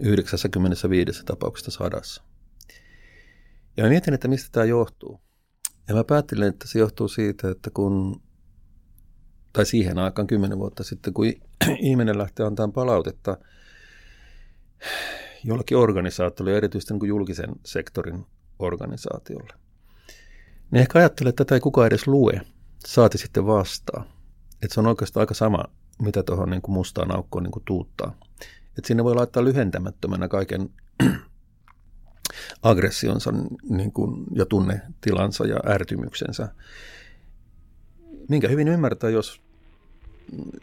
95 0.00 1.24
tapauksesta 1.24 1.70
sadassa. 1.70 2.22
Ja 3.76 3.84
mä 3.84 3.88
mietin, 3.88 4.14
että 4.14 4.28
mistä 4.28 4.48
tämä 4.52 4.66
johtuu. 4.66 5.20
Ja 5.88 5.94
mä 5.94 6.04
päättelin, 6.04 6.48
että 6.48 6.68
se 6.68 6.78
johtuu 6.78 7.08
siitä, 7.08 7.50
että 7.50 7.70
kun, 7.70 8.22
tai 9.52 9.66
siihen 9.66 9.98
aikaan 9.98 10.26
kymmenen 10.26 10.58
vuotta 10.58 10.82
sitten, 10.82 11.14
kun 11.14 11.26
ihminen 11.78 12.18
lähtee 12.18 12.46
antamaan 12.46 12.72
palautetta 12.72 13.38
jollakin 15.44 15.76
organisaatiolle, 15.76 16.56
erityisesti 16.56 16.92
niin 16.92 17.00
kuin 17.00 17.08
julkisen 17.08 17.50
sektorin 17.64 18.26
organisaatiolle, 18.58 19.52
niin 20.72 20.80
ehkä 20.80 20.98
ajattelee, 20.98 21.28
että 21.28 21.44
tätä 21.44 21.54
ei 21.54 21.60
kukaan 21.60 21.86
edes 21.86 22.06
lue, 22.06 22.40
saati 22.86 23.18
sitten 23.18 23.46
vastaa. 23.46 24.04
Että 24.62 24.74
se 24.74 24.80
on 24.80 24.86
oikeastaan 24.86 25.22
aika 25.22 25.34
sama, 25.34 25.64
mitä 26.02 26.22
tuohon 26.22 26.50
niin 26.50 26.62
kuin 26.62 26.74
mustaan 26.74 27.16
aukkoon 27.16 27.42
niin 27.42 27.52
kuin 27.52 27.64
tuuttaa. 27.64 28.18
Että 28.78 28.86
sinne 28.86 29.04
voi 29.04 29.14
laittaa 29.14 29.44
lyhentämättömänä 29.44 30.28
kaiken 30.28 30.70
aggressionsa 32.62 33.32
niin 33.68 33.92
kuin, 33.92 34.24
ja 34.34 34.46
tunnetilansa 34.46 35.46
ja 35.46 35.56
ärtymyksensä. 35.66 36.48
Minkä 38.28 38.48
hyvin 38.48 38.68
ymmärtää, 38.68 39.10
jos 39.10 39.40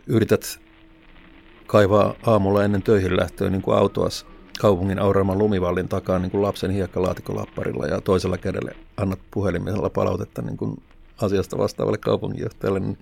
yrität 0.08 0.60
kaivaa 1.68 2.16
aamulla 2.24 2.64
ennen 2.64 2.84
töihin 2.84 3.18
lähtöä 3.18 3.50
niin 3.50 3.62
kuin 3.62 3.78
autoa 3.78 4.10
kaupungin 4.60 5.00
auraaman 5.00 5.38
lumivallin 5.38 5.90
takaa 5.90 6.20
niin 6.20 6.32
kuin 6.32 6.42
lapsen 6.42 6.72
hiekkalaatikolapparilla 6.72 7.86
ja 7.86 8.02
toisella 8.02 8.38
kädellä 8.38 8.72
annat 8.98 9.20
puhelimella 9.32 9.90
palautetta 9.90 10.42
niin 10.42 10.58
kuin 10.58 10.84
asiasta 11.22 11.58
vastaavalle 11.58 11.98
kaupunginjohtajalle, 11.98 12.80
niin 12.80 12.98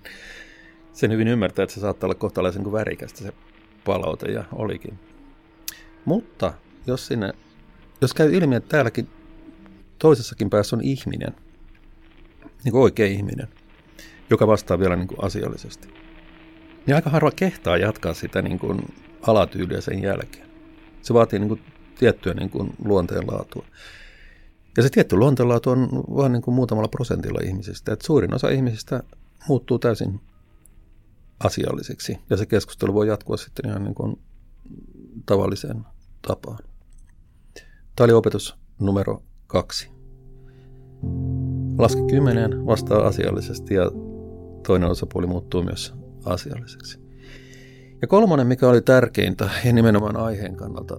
sen 0.92 1.12
hyvin 1.12 1.28
ymmärtää, 1.28 1.62
että 1.62 1.74
se 1.74 1.80
saattaa 1.80 2.06
olla 2.06 2.14
kohtalaisen 2.14 2.62
kuin 2.62 2.72
värikästä 2.72 3.18
se 3.18 3.32
palaute 3.84 4.32
ja 4.32 4.44
olikin. 4.52 4.98
Mutta 6.04 6.52
jos 6.86 7.06
sinne, 7.06 7.32
jos 8.00 8.14
käy 8.14 8.34
ilmi, 8.34 8.56
että 8.56 8.68
täälläkin 8.68 9.08
toisessakin 9.98 10.50
päässä 10.50 10.76
on 10.76 10.82
ihminen, 10.82 11.34
niin 12.64 12.72
kuin 12.72 12.82
oikea 12.82 13.06
ihminen, 13.06 13.48
joka 14.30 14.46
vastaa 14.46 14.78
vielä 14.78 14.96
niin 14.96 15.08
kuin 15.08 15.24
asiallisesti, 15.24 15.88
niin 16.86 16.94
aika 16.94 17.10
harva 17.10 17.30
kehtaa 17.30 17.76
jatkaa 17.76 18.14
sitä 18.14 18.42
niin 18.42 18.58
kuin 18.58 18.80
alatyyliä 19.22 19.80
sen 19.80 20.02
jälkeen. 20.02 20.47
Se 21.02 21.14
vaatii 21.14 21.38
niin 21.38 21.48
kuin 21.48 21.62
tiettyä 21.98 22.34
niin 22.34 22.50
kuin 22.50 22.74
luonteenlaatua. 22.84 23.64
Ja 24.76 24.82
se 24.82 24.90
tietty 24.90 25.16
luonteenlaatu 25.16 25.70
on 25.70 25.88
vain 25.92 26.32
niin 26.32 26.42
kuin 26.42 26.54
muutamalla 26.54 26.88
prosentilla 26.88 27.40
ihmisistä. 27.44 27.92
Että 27.92 28.06
suurin 28.06 28.34
osa 28.34 28.48
ihmisistä 28.48 29.02
muuttuu 29.48 29.78
täysin 29.78 30.20
asialliseksi. 31.44 32.18
Ja 32.30 32.36
se 32.36 32.46
keskustelu 32.46 32.94
voi 32.94 33.08
jatkua 33.08 33.36
sitten 33.36 33.70
ihan 33.70 33.84
niin 33.84 33.94
kuin 33.94 34.18
tavalliseen 35.26 35.86
tapaan. 36.26 36.58
Tämä 37.96 38.04
oli 38.04 38.12
opetus 38.12 38.56
numero 38.78 39.22
kaksi. 39.46 39.90
Laske 41.78 42.00
kymmeneen, 42.10 42.66
vastaa 42.66 43.06
asiallisesti 43.06 43.74
ja 43.74 43.90
toinen 44.66 44.90
osapuoli 44.90 45.26
muuttuu 45.26 45.62
myös 45.62 45.94
asialliseksi. 46.24 47.07
Ja 48.02 48.08
kolmonen, 48.08 48.46
mikä 48.46 48.68
oli 48.68 48.80
tärkeintä 48.80 49.50
ja 49.64 49.72
nimenomaan 49.72 50.16
aiheen 50.16 50.56
kannalta 50.56 50.96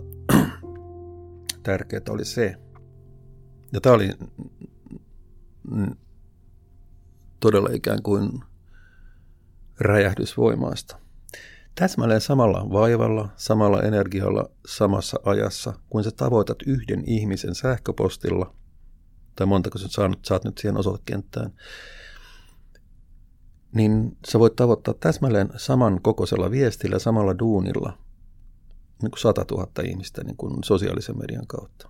tärkeää 1.63 2.01
oli 2.09 2.25
se, 2.25 2.55
ja 3.73 3.81
tämä 3.81 3.95
oli 3.95 4.09
todella 7.39 7.69
ikään 7.73 8.03
kuin 8.03 8.43
räjähdysvoimaista. 9.79 10.97
Täsmälleen 11.75 12.21
samalla 12.21 12.69
vaivalla, 12.71 13.29
samalla 13.35 13.81
energialla, 13.81 14.49
samassa 14.67 15.19
ajassa, 15.23 15.73
kun 15.89 16.03
sä 16.03 16.11
tavoitat 16.11 16.57
yhden 16.65 17.03
ihmisen 17.07 17.55
sähköpostilla, 17.55 18.53
tai 19.35 19.47
montako 19.47 19.77
sä 19.77 19.87
saat, 20.23 20.43
nyt 20.43 20.57
siihen 20.57 20.77
osoitekenttään, 20.77 21.53
niin 23.75 24.17
sä 24.27 24.39
voit 24.39 24.55
tavoittaa 24.55 24.93
täsmälleen 24.93 25.49
saman 25.57 26.01
kokoisella 26.01 26.51
viestillä, 26.51 26.99
samalla 26.99 27.39
duunilla, 27.39 27.97
niin 29.01 29.11
kuin 29.11 29.19
100 29.19 29.45
000 29.51 29.67
ihmistä 29.83 30.23
niin 30.23 30.37
kuin 30.37 30.63
sosiaalisen 30.63 31.17
median 31.17 31.47
kautta. 31.47 31.89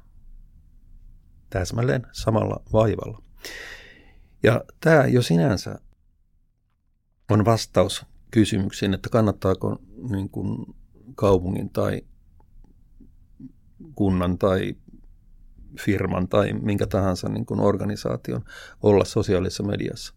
Täsmälleen 1.50 2.08
samalla 2.12 2.64
vaivalla. 2.74 3.24
Ja 4.44 4.64
tämä 4.82 5.06
jo 5.06 5.22
sinänsä 5.22 5.80
on 7.30 7.46
vastaus 7.46 8.06
kysymyksiin, 8.32 8.94
että 8.94 9.10
kannattaako 9.10 9.82
niin 10.10 10.30
kuin 10.30 10.76
kaupungin 11.16 11.70
tai 11.70 12.02
kunnan 13.96 14.38
tai 14.38 14.76
firman 15.80 16.28
tai 16.28 16.54
minkä 16.54 16.88
tahansa 16.88 17.30
niin 17.30 17.46
kuin 17.46 17.60
organisaation 17.60 18.44
olla 18.84 19.06
sosiaalisessa 19.06 19.64
mediassa. 19.64 20.14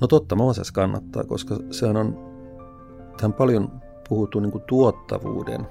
No 0.00 0.06
totta 0.06 0.36
Mooses 0.36 0.72
kannattaa, 0.72 1.24
koska 1.24 1.56
se 1.70 1.86
on 1.86 2.18
tämän 3.20 3.32
paljon 3.32 3.82
puhuttu 4.08 4.40
niin 4.40 4.62
tuottavuuden 4.66 5.66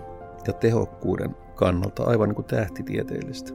ja 0.48 0.54
tehokkuuden 0.54 1.36
kannalta 1.56 2.04
aivan 2.04 2.30
niin 2.30 2.36
kuin 2.36 2.46
tähtitieteellistä. 2.46 3.52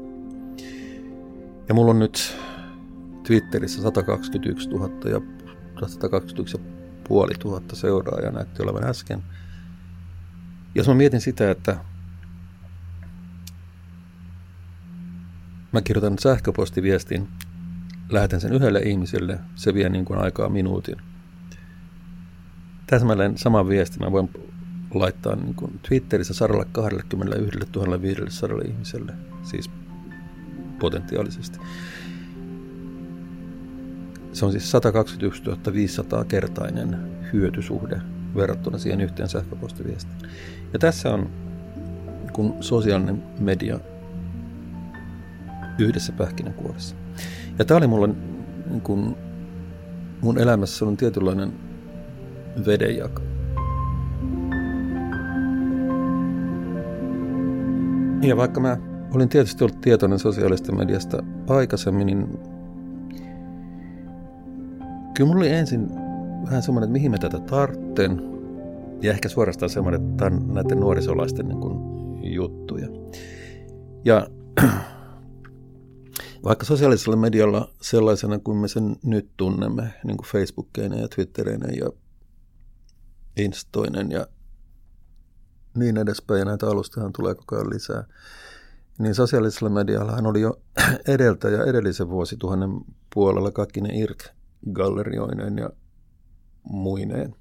Ja 1.68 1.74
mulla 1.74 1.90
on 1.90 1.98
nyt 1.98 2.36
Twitterissä 3.26 3.82
121 3.82 4.68
000 4.68 5.10
ja 5.10 5.20
121 5.86 6.60
500 7.10 7.60
seuraajaa 7.72 8.32
näytti 8.32 8.62
olevan 8.62 8.84
äsken. 8.84 9.22
Jos 10.74 10.88
mä 10.88 10.94
mietin 10.94 11.20
sitä, 11.20 11.50
että 11.50 11.76
mä 15.72 15.82
kirjoitan 15.82 16.18
sähköpostiviestin, 16.18 17.28
lähetän 18.12 18.40
sen 18.40 18.52
yhdelle 18.52 18.78
ihmiselle, 18.78 19.38
se 19.54 19.74
vie 19.74 19.88
niin 19.88 20.04
kuin 20.04 20.18
aikaa 20.18 20.48
minuutin. 20.48 20.96
Täsmälleen 22.86 23.38
saman 23.38 23.68
viestin 23.68 24.02
mä 24.02 24.12
voin 24.12 24.30
laittaa 24.94 25.36
niin 25.36 25.54
kuin 25.54 25.80
Twitterissä 25.88 26.34
121 26.34 27.58
500 28.02 28.58
ihmiselle, 28.68 29.12
siis 29.42 29.70
potentiaalisesti. 30.78 31.58
Se 34.32 34.44
on 34.44 34.52
siis 34.52 34.70
121 34.70 35.42
500 35.72 36.24
kertainen 36.24 36.98
hyötysuhde 37.32 38.00
verrattuna 38.36 38.78
siihen 38.78 39.00
yhteen 39.00 39.28
sähköpostiviestiin. 39.28 40.30
Ja 40.72 40.78
tässä 40.78 41.14
on 41.14 41.30
kun 42.32 42.56
sosiaalinen 42.60 43.22
media 43.38 43.80
yhdessä 45.78 46.12
pähkinänkuoressa. 46.12 47.01
Ja 47.58 47.64
tämä 47.64 47.78
oli 47.78 47.86
mulla 47.86 48.06
niin 48.06 48.80
kun 48.80 49.16
mun 50.20 50.38
elämässä 50.38 50.84
on 50.84 50.96
tietynlainen 50.96 51.52
vedenjako. 52.66 53.22
Ja 58.22 58.36
vaikka 58.36 58.60
mä 58.60 58.76
olin 59.14 59.28
tietysti 59.28 59.64
ollut 59.64 59.80
tietoinen 59.80 60.18
sosiaalista 60.18 60.72
mediasta 60.72 61.22
aikaisemmin, 61.48 62.06
niin 62.06 62.38
Kyllä 65.14 65.28
mulla 65.28 65.40
oli 65.40 65.52
ensin 65.52 65.88
vähän 66.46 66.62
semmoinen, 66.62 66.86
että 66.86 66.92
mihin 66.92 67.10
mä 67.10 67.18
tätä 67.18 67.38
tartten. 67.38 68.22
Ja 69.02 69.10
ehkä 69.10 69.28
suorastaan 69.28 69.70
semmoinen, 69.70 70.00
että 70.00 70.16
tämä 70.16 70.36
on 70.36 70.54
näiden 70.54 70.80
nuorisolaisten 70.80 71.48
niin 71.48 71.60
kuin, 71.60 71.78
juttuja. 72.34 72.88
Ja 74.04 74.26
vaikka 76.44 76.64
sosiaalisella 76.66 77.16
medialla 77.16 77.74
sellaisena 77.80 78.38
kuin 78.38 78.58
me 78.58 78.68
sen 78.68 78.96
nyt 79.02 79.30
tunnemme, 79.36 79.94
niin 80.04 80.16
kuin 80.16 80.26
Facebookkeinen 80.26 80.98
ja 80.98 81.08
Twitterinen 81.08 81.76
ja 81.76 81.90
Instoinen 83.36 84.10
ja 84.10 84.26
niin 85.76 85.96
edespäin, 85.96 86.38
ja 86.38 86.44
näitä 86.44 86.66
alustahan 86.66 87.12
tulee 87.12 87.34
koko 87.34 87.56
ajan 87.56 87.70
lisää, 87.70 88.04
niin 88.98 89.14
sosiaalisella 89.14 89.68
mediallahan 89.68 90.26
oli 90.26 90.40
jo 90.40 90.60
edeltä 91.08 91.48
ja 91.48 91.64
edellisen 91.64 92.08
vuosituhannen 92.08 92.70
puolella 93.14 93.50
kaikki 93.50 93.80
ne 93.80 93.88
IRC 93.94 94.28
gallerioineen 94.72 95.58
ja 95.58 95.70
muineen. 96.62 97.34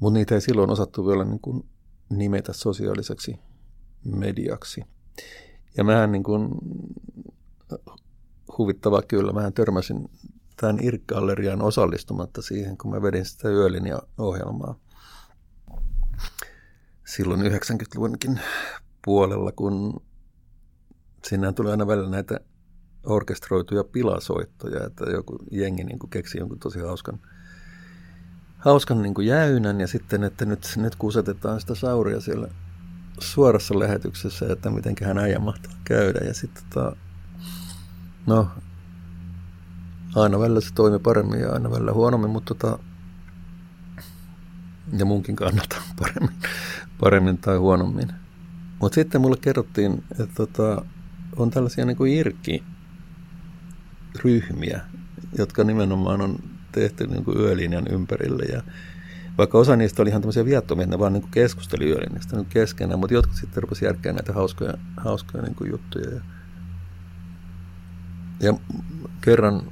Mutta 0.00 0.18
niitä 0.18 0.34
ei 0.34 0.40
silloin 0.40 0.70
osattu 0.70 1.06
vielä 1.06 1.24
niin 1.24 1.40
kuin 1.40 1.64
nimetä 2.10 2.52
sosiaaliseksi 2.52 3.38
mediaksi. 4.04 4.84
Ja 5.76 5.84
mähän 5.84 6.12
niin 6.12 6.22
kuin, 6.22 6.48
huvittavaa 8.58 9.02
kyllä, 9.02 9.32
mähän 9.32 9.52
törmäsin 9.52 10.10
tämän 10.56 10.78
IRC-gallerian 10.78 11.62
osallistumatta 11.62 12.42
siihen, 12.42 12.76
kun 12.76 12.90
mä 12.90 13.02
vedin 13.02 13.24
sitä 13.24 13.48
yölinja-ohjelmaa 13.48 14.74
silloin 17.06 17.40
90-luvunkin 17.40 18.40
puolella, 19.04 19.52
kun 19.52 20.02
sinne 21.24 21.52
tuli 21.52 21.70
aina 21.70 21.86
välillä 21.86 22.10
näitä 22.10 22.40
orkestroituja 23.04 23.84
pilasoittoja, 23.84 24.86
että 24.86 25.04
joku 25.10 25.38
jengi 25.50 25.84
niin 25.84 25.98
kuin 25.98 26.10
keksi 26.10 26.38
jonkun 26.38 26.58
tosi 26.58 26.80
hauskan, 26.80 27.20
hauskan 28.58 29.02
niin 29.02 29.14
jäynän 29.24 29.80
ja 29.80 29.86
sitten, 29.86 30.24
että 30.24 30.44
nyt, 30.44 30.74
nyt 30.76 30.96
kusetetaan 30.96 31.60
sitä 31.60 31.74
sauria 31.74 32.20
siellä 32.20 32.48
suorassa 33.18 33.78
lähetyksessä, 33.78 34.46
että 34.52 34.70
miten 34.70 34.94
hän 35.04 35.18
äijä 35.18 35.38
mahtaa 35.38 35.72
käydä. 35.84 36.20
Ja 36.26 36.34
sitten 36.34 36.64
tota, 36.70 36.96
no, 38.26 38.48
aina 40.14 40.38
välillä 40.38 40.60
se 40.60 40.74
toimi 40.74 40.98
paremmin 40.98 41.40
ja 41.40 41.52
aina 41.52 41.70
välillä 41.70 41.92
huonommin, 41.92 42.30
mutta 42.30 42.54
tota, 42.54 42.78
ja 44.98 45.04
munkin 45.04 45.36
kannalta 45.36 45.76
paremmin, 46.00 46.36
paremmin 47.00 47.38
tai 47.38 47.56
huonommin. 47.56 48.08
Mutta 48.80 48.94
sitten 48.94 49.20
mulle 49.20 49.36
kerrottiin, 49.40 50.04
että 50.10 50.34
tota, 50.34 50.84
on 51.36 51.50
tällaisia 51.50 51.84
niin 51.84 51.96
kuin 51.96 52.12
irkki 52.12 52.64
ryhmiä, 54.24 54.80
jotka 55.38 55.64
nimenomaan 55.64 56.20
on 56.20 56.38
tehty 56.72 57.06
niin 57.06 57.24
kuin 57.24 57.38
yölinjan 57.38 57.86
ympärille. 57.90 58.44
Ja 58.44 58.62
vaikka 59.38 59.58
osa 59.58 59.76
niistä 59.76 60.02
oli 60.02 60.10
ihan 60.10 60.22
tämmöisiä 60.22 60.44
viattomia, 60.44 60.86
ne 60.86 60.98
vaan 60.98 61.12
niin 61.12 61.30
keskusteli 61.30 61.90
yölinjasta 61.90 62.36
niin 62.36 62.46
keskenään, 62.46 63.00
mutta 63.00 63.14
jotkut 63.14 63.36
sitten 63.36 63.62
rupesivat 63.62 63.94
järkeä 63.94 64.12
näitä 64.12 64.32
hauskoja, 64.32 64.74
hauskoja 64.96 65.44
niin 65.44 65.70
juttuja. 65.70 66.10
Ja, 66.10 66.20
ja 68.44 68.54
kerran 69.20 69.62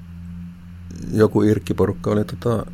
joku 1.12 1.42
irkkiporukka 1.42 2.10
oli 2.10 2.24
tota, 2.24 2.66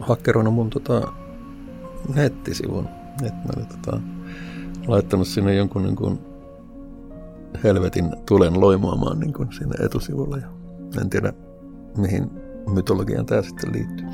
hakkeroinut 0.00 0.54
mun 0.54 0.70
tota, 0.70 1.12
nettisivun. 2.14 2.88
Et 3.22 3.34
mä 3.34 3.50
olin 3.56 3.66
tota, 3.66 4.00
laittanut 4.86 5.28
sinne 5.28 5.54
jonkun 5.54 5.82
niin 5.82 5.96
kuin, 5.96 6.18
helvetin 7.64 8.16
tulen 8.26 8.60
loimuamaan 8.60 9.20
niin 9.20 9.32
kuin 9.32 9.52
siinä 9.52 9.74
etusivulla. 9.84 10.36
Ja 10.36 10.48
en 11.00 11.10
tiedä, 11.10 11.32
mihin 11.96 12.30
mytologiaan 12.74 13.26
tämä 13.26 13.42
sitten 13.42 13.72
liittyy. 13.72 14.06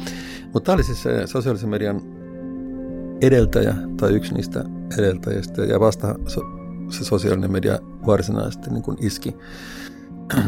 Mutta 0.52 0.66
tämä 0.66 0.74
oli 0.74 0.82
siis 0.84 1.02
se 1.02 1.26
sosiaalisen 1.26 1.68
median 1.68 2.00
edeltäjä 3.20 3.74
tai 3.96 4.12
yksi 4.12 4.34
niistä 4.34 4.64
edeltäjistä 4.98 5.64
ja 5.64 5.80
vasta 5.80 6.14
se 6.88 7.04
sosiaalinen 7.04 7.52
media 7.52 7.78
varsinaisesti 8.06 8.70
niin 8.70 8.82
kuin 8.82 8.96
iski 9.00 9.36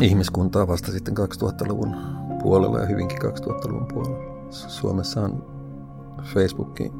ihmiskuntaa 0.00 0.68
vasta 0.68 0.92
sitten 0.92 1.14
2000-luvun 1.16 1.96
puolella 2.42 2.80
ja 2.80 2.86
hyvinkin 2.86 3.18
2000-luvun 3.22 3.86
puolella. 3.86 4.50
Suomessa 4.50 5.20
on 5.20 5.44
Facebookin, 6.22 6.92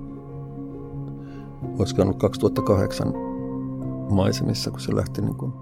olisiko 1.79 2.03
ollut 2.03 2.19
2008 2.19 3.13
maisemissa, 4.11 4.71
kun 4.71 4.81
se 4.81 4.97
lähti 4.97 5.23
niin 5.23 5.37
kuin 5.37 5.53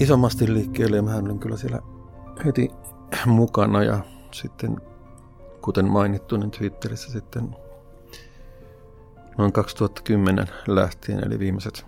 isommasti 0.00 0.54
liikkeelle 0.54 0.96
ja 0.96 1.02
mä 1.02 1.16
olin 1.16 1.38
kyllä 1.38 1.56
siellä 1.56 1.82
heti 2.44 2.70
mukana 3.26 3.82
ja 3.82 3.98
sitten 4.32 4.80
kuten 5.62 5.88
mainittu, 5.88 6.36
niin 6.36 6.50
Twitterissä 6.50 7.12
sitten 7.12 7.56
noin 9.38 9.52
2010 9.52 10.46
lähtien, 10.66 11.24
eli 11.26 11.38
viimeiset 11.38 11.86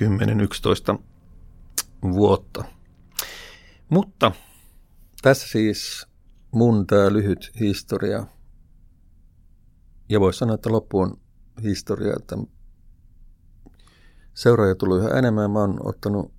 10-11 0.00 0.98
vuotta. 2.02 2.64
Mutta 3.88 4.32
tässä 5.22 5.48
siis 5.48 6.06
mun 6.50 6.86
tämä 6.86 7.12
lyhyt 7.12 7.50
historia. 7.60 8.26
Ja 10.08 10.20
voisi 10.20 10.38
sanoa, 10.38 10.54
että 10.54 10.72
loppu 10.72 10.98
on 10.98 11.20
historia, 11.62 12.12
että 12.16 12.36
seuraajia 14.34 14.74
tullut 14.74 14.98
yhä 14.98 15.18
enemmän. 15.18 15.50
Mä 15.50 15.58
oon 15.58 15.86
ottanut, 15.88 16.34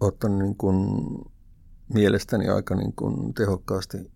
ottanut 0.00 0.38
niin 0.38 0.56
kuin 0.56 0.76
mielestäni 1.94 2.48
aika 2.48 2.74
niin 2.74 2.92
kuin 2.92 3.34
tehokkaasti 3.34 4.13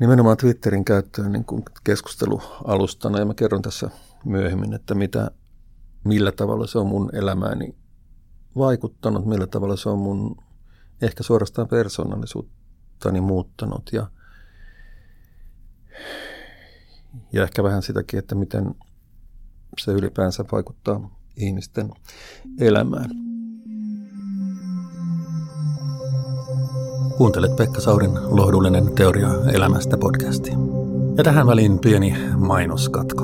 nimenomaan 0.00 0.36
Twitterin 0.36 0.84
käyttöön 0.84 1.32
niin 1.32 1.44
kuin 1.44 1.62
keskustelualustana. 1.84 3.18
Ja 3.18 3.24
mä 3.24 3.34
kerron 3.34 3.62
tässä 3.62 3.90
myöhemmin, 4.24 4.74
että 4.74 4.94
mitä, 4.94 5.30
millä 6.04 6.32
tavalla 6.32 6.66
se 6.66 6.78
on 6.78 6.86
mun 6.86 7.10
elämääni 7.12 7.74
vaikuttanut, 8.56 9.26
millä 9.26 9.46
tavalla 9.46 9.76
se 9.76 9.88
on 9.88 9.98
mun 9.98 10.36
ehkä 11.02 11.22
suorastaan 11.22 11.68
persoonallisuuttani 11.68 13.20
muuttanut 13.20 13.90
ja, 13.92 14.06
ja 17.32 17.42
ehkä 17.42 17.62
vähän 17.62 17.82
sitäkin, 17.82 18.18
että 18.18 18.34
miten 18.34 18.74
se 19.78 19.92
ylipäänsä 19.92 20.44
vaikuttaa 20.52 21.10
ihmisten 21.36 21.90
elämään. 22.60 23.27
Kuuntelet 27.18 27.56
Pekka 27.56 27.80
Saurin 27.80 28.14
lohdullinen 28.14 28.94
teoria 28.94 29.28
elämästä 29.52 29.96
podcasti. 29.96 30.50
Ja 31.16 31.24
tähän 31.24 31.46
väliin 31.46 31.78
pieni 31.78 32.14
mainoskatko. 32.36 33.22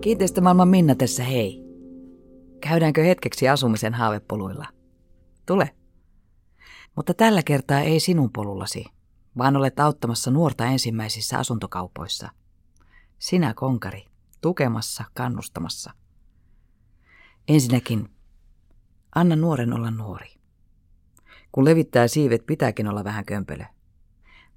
Kiinteistömaailman 0.00 0.68
Minna 0.68 0.94
tässä 0.94 1.24
hei. 1.24 1.64
Käydäänkö 2.60 3.02
hetkeksi 3.02 3.48
asumisen 3.48 3.94
haavepoluilla? 3.94 4.66
Tule. 5.46 5.70
Mutta 6.96 7.14
tällä 7.14 7.42
kertaa 7.42 7.80
ei 7.80 8.00
sinun 8.00 8.30
polullasi, 8.32 8.84
vaan 9.38 9.56
olet 9.56 9.80
auttamassa 9.80 10.30
nuorta 10.30 10.66
ensimmäisissä 10.66 11.38
asuntokaupoissa. 11.38 12.30
Sinä, 13.18 13.54
konkari, 13.54 14.13
tukemassa, 14.44 15.04
kannustamassa. 15.14 15.92
Ensinnäkin, 17.48 18.10
anna 19.14 19.36
nuoren 19.36 19.72
olla 19.72 19.90
nuori. 19.90 20.34
Kun 21.52 21.64
levittää 21.64 22.08
siivet, 22.08 22.46
pitääkin 22.46 22.88
olla 22.88 23.04
vähän 23.04 23.24
kömpelö. 23.24 23.64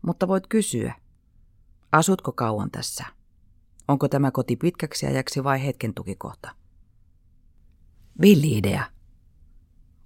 Mutta 0.01 0.27
voit 0.27 0.47
kysyä, 0.47 0.93
asutko 1.91 2.31
kauan 2.31 2.71
tässä? 2.71 3.05
Onko 3.87 4.07
tämä 4.07 4.31
koti 4.31 4.55
pitkäksi 4.55 5.05
ajaksi 5.05 5.43
vai 5.43 5.65
hetken 5.65 5.93
tukikohta? 5.93 6.55
Villi-idea. 8.21 8.83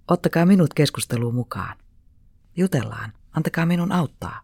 Ottakaa 0.08 0.46
minut 0.46 0.74
keskusteluun 0.74 1.34
mukaan. 1.34 1.78
Jutellaan. 2.56 3.12
Antakaa 3.32 3.66
minun 3.66 3.92
auttaa. 3.92 4.40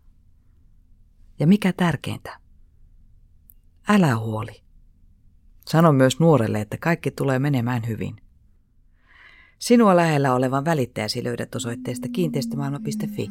Ja 1.38 1.46
mikä 1.46 1.72
tärkeintä? 1.72 2.40
Älä 3.88 4.16
huoli. 4.16 4.67
Sano 5.68 5.92
myös 5.92 6.20
nuorelle, 6.20 6.61
että 6.61 6.76
kaikki 6.81 7.11
tulee 7.11 7.38
menemään 7.38 7.83
hyvin. 7.88 8.16
Sinua 9.59 9.96
lähellä 9.96 10.35
olevan 10.35 10.64
välittäjäsi 10.64 11.24
löydät 11.24 11.54
osoitteesta 11.54 12.09
kiinteistömaailma.fi. 12.12 13.31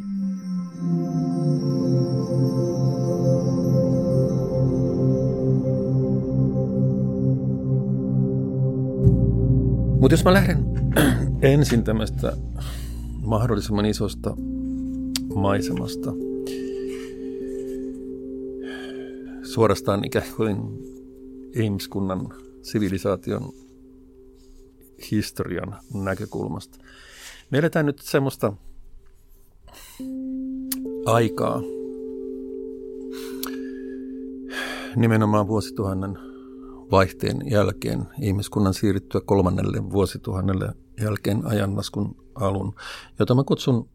Mutta 10.00 10.13
jos 10.13 10.23
mä 10.26 10.34
lähden 10.34 10.65
ensin 11.41 11.84
tämmöistä 11.84 12.34
mahdollisimman 13.26 13.86
isosta 13.86 14.36
maisemasta, 15.36 16.13
suorastaan 19.43 20.06
ikään 20.06 20.26
kuin 20.38 20.58
ihmiskunnan 21.55 22.33
sivilisaation 22.62 23.53
historian 25.12 25.75
näkökulmasta. 25.93 26.77
Me 27.51 27.57
eletään 27.57 27.86
nyt 27.86 27.99
semmoista 27.99 28.53
aikaa, 31.05 31.62
nimenomaan 34.95 35.47
vuosituhannen 35.47 36.17
vaihteen 36.91 37.51
jälkeen, 37.51 38.07
ihmiskunnan 38.21 38.73
siirryttyä 38.73 39.21
kolmannelle 39.25 39.91
vuosituhannelle 39.91 40.73
jälkeen 41.01 41.45
ajanlaskun 41.45 42.15
alun, 42.36 42.75
jota 43.19 43.36
mä 43.36 43.43
kutsun 43.43 43.89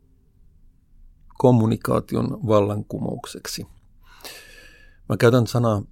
kommunikaation 1.38 2.46
vallankumoukseksi. 2.46 3.66
Mä 5.08 5.16
käytän 5.16 5.46
sanaa 5.46 5.82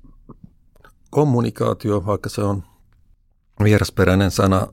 kommunikaatio, 1.10 2.06
vaikka 2.06 2.28
se 2.28 2.42
on 2.42 2.62
vierasperäinen 3.64 4.30
sana 4.30 4.66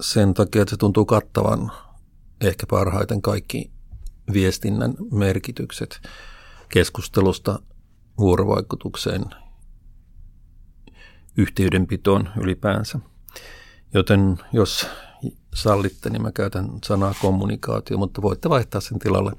sen 0.00 0.34
takia, 0.34 0.62
että 0.62 0.70
se 0.70 0.76
tuntuu 0.76 1.04
kattavan 1.04 1.72
ehkä 2.40 2.66
parhaiten 2.70 3.22
kaikki 3.22 3.70
viestinnän 4.32 4.94
merkitykset 5.12 6.00
keskustelusta 6.68 7.58
vuorovaikutukseen 8.18 9.24
yhteydenpitoon 11.36 12.28
ylipäänsä. 12.40 12.98
Joten 13.94 14.38
jos 14.52 14.86
sallitte, 15.54 16.10
niin 16.10 16.22
mä 16.22 16.32
käytän 16.32 16.70
sanaa 16.84 17.14
kommunikaatio, 17.22 17.98
mutta 17.98 18.22
voitte 18.22 18.48
vaihtaa 18.48 18.80
sen 18.80 18.98
tilalle 18.98 19.32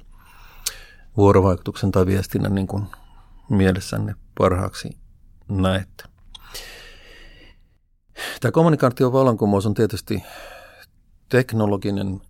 vuorovaikutuksen 1.16 1.90
tai 1.90 2.06
viestinnän 2.06 2.54
niin 2.54 2.66
kuin 2.66 2.86
mielessänne 3.50 4.14
parhaaksi 4.38 4.98
näette. 5.48 6.09
Tämä 8.40 8.52
kommunikaation 8.52 9.12
vallankumous 9.12 9.66
on 9.66 9.74
tietysti 9.74 10.22
teknologinen 11.28 12.20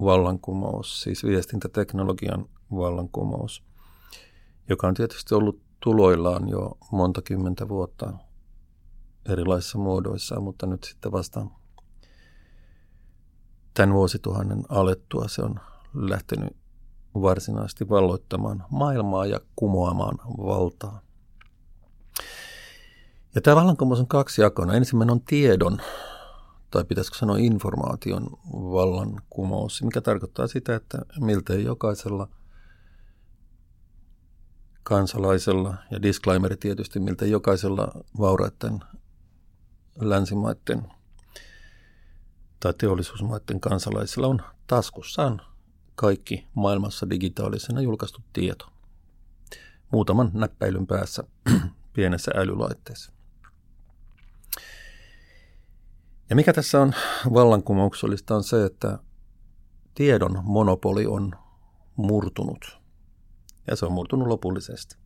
vallankumous, 0.00 1.02
siis 1.02 1.24
viestintäteknologian 1.24 2.46
vallankumous, 2.74 3.62
joka 4.68 4.88
on 4.88 4.94
tietysti 4.94 5.34
ollut 5.34 5.60
tuloillaan 5.80 6.48
jo 6.48 6.78
monta 6.92 7.22
kymmentä 7.22 7.68
vuotta 7.68 8.12
erilaisissa 9.28 9.78
muodoissa, 9.78 10.40
mutta 10.40 10.66
nyt 10.66 10.84
sitten 10.84 11.12
vasta 11.12 11.46
tämän 13.74 13.94
vuosituhannen 13.94 14.62
alettua 14.68 15.28
se 15.28 15.42
on 15.42 15.60
lähtenyt 15.94 16.56
varsinaisesti 17.14 17.88
valloittamaan 17.88 18.64
maailmaa 18.70 19.26
ja 19.26 19.40
kumoamaan 19.56 20.18
valtaa. 20.38 21.00
Ja 23.34 23.40
tämä 23.40 23.56
vallankumous 23.56 24.00
on 24.00 24.06
kaksi 24.06 24.42
jakona. 24.42 24.74
Ensimmäinen 24.74 25.12
on 25.12 25.20
tiedon, 25.20 25.80
tai 26.70 26.84
pitäisikö 26.84 27.18
sanoa 27.18 27.36
informaation 27.36 28.26
vallankumous, 28.52 29.82
mikä 29.82 30.00
tarkoittaa 30.00 30.46
sitä, 30.46 30.74
että 30.74 30.98
miltei 31.20 31.64
jokaisella– 31.64 32.28
kansalaisella, 34.90 35.74
ja 35.90 36.02
disclaimeri 36.02 36.56
tietysti, 36.56 37.00
miltä 37.00 37.26
jokaisella 37.26 37.92
vauraiden 38.18 38.80
länsimaiden 40.00 40.92
tai 42.60 42.74
teollisuusmaiden 42.74 43.60
kansalaisilla 43.60 44.26
on 44.26 44.42
taskussaan 44.66 45.42
kaikki 45.94 46.46
maailmassa 46.54 47.10
digitaalisena 47.10 47.80
julkaistu 47.80 48.20
tieto. 48.32 48.66
Muutaman 49.92 50.30
näppäilyn 50.34 50.86
päässä 50.86 51.24
pienessä 51.92 52.32
älylaitteessa. 52.34 53.12
Ja 56.30 56.36
mikä 56.36 56.52
tässä 56.52 56.80
on 56.80 56.92
vallankumouksellista 57.34 58.36
on 58.36 58.44
se, 58.44 58.64
että 58.64 58.98
tiedon 59.94 60.40
monopoli 60.44 61.06
on 61.06 61.32
murtunut– 61.96 62.80
ja 63.70 63.76
se 63.76 63.86
on 63.86 63.92
murtunut 63.92 64.28
lopullisesti. 64.28 64.96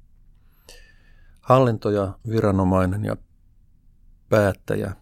Hallinto 1.41 1.91
ja 1.91 2.19
viranomainen 2.29 3.05
ja 3.05 3.17
päättäjä 4.29 4.97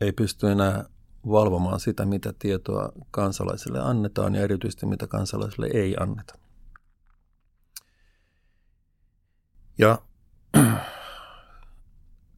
ei 0.00 0.12
pysty 0.12 0.50
enää 0.50 0.84
valvomaan 1.28 1.80
sitä, 1.80 2.04
mitä 2.04 2.32
tietoa 2.38 2.92
kansalaisille 3.10 3.80
annetaan 3.80 4.34
ja 4.34 4.40
erityisesti 4.40 4.86
mitä 4.86 5.06
kansalaisille 5.06 5.70
ei 5.74 5.96
anneta. 6.00 6.38
Ja 9.78 9.98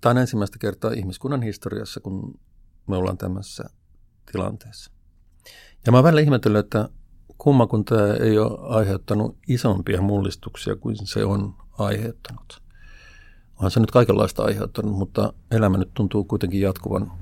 tämä 0.01 0.11
on 0.11 0.19
ensimmäistä 0.19 0.59
kertaa 0.59 0.93
ihmiskunnan 0.93 1.43
historiassa, 1.43 2.01
kun 2.01 2.41
me 2.87 2.97
ollaan 2.97 3.19
tämmöisessä 3.19 3.65
tilanteessa. 4.33 4.91
Ja 5.87 5.93
mä 5.93 5.99
oon 5.99 6.05
välillä 6.05 6.21
ihmetellyt, 6.21 6.65
että 6.65 6.89
kumma, 7.39 7.67
kun 7.67 7.85
tämä 7.85 8.15
ei 8.21 8.39
ole 8.39 8.59
aiheuttanut 8.77 9.39
isompia 9.49 10.01
mullistuksia 10.01 10.77
kuin 10.77 10.97
se 11.07 11.25
on 11.25 11.55
aiheuttanut. 11.79 12.63
on 13.59 13.71
se 13.71 13.81
nyt 13.81 13.91
kaikenlaista 13.91 14.43
aiheuttanut, 14.43 14.93
mutta 14.93 15.33
elämä 15.51 15.79
nyt 15.79 15.95
tuntuu 15.95 16.25
kuitenkin 16.25 16.61
jatkuvan 16.61 17.13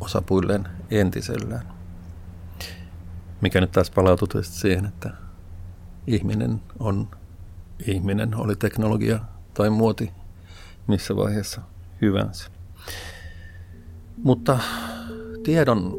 osapuilleen 0.00 0.68
entisellään. 0.90 1.72
Mikä 3.40 3.60
nyt 3.60 3.72
taas 3.72 3.90
palautuu 3.90 4.28
siihen, 4.42 4.84
että 4.84 5.10
ihminen 6.06 6.62
on 6.78 7.08
ihminen, 7.86 8.34
oli 8.34 8.56
teknologia 8.56 9.20
tai 9.54 9.70
muoti 9.70 10.12
missä 10.86 11.16
vaiheessa 11.16 11.60
hyvänsä. 12.00 12.50
Mutta 14.22 14.58
tiedon 15.42 15.98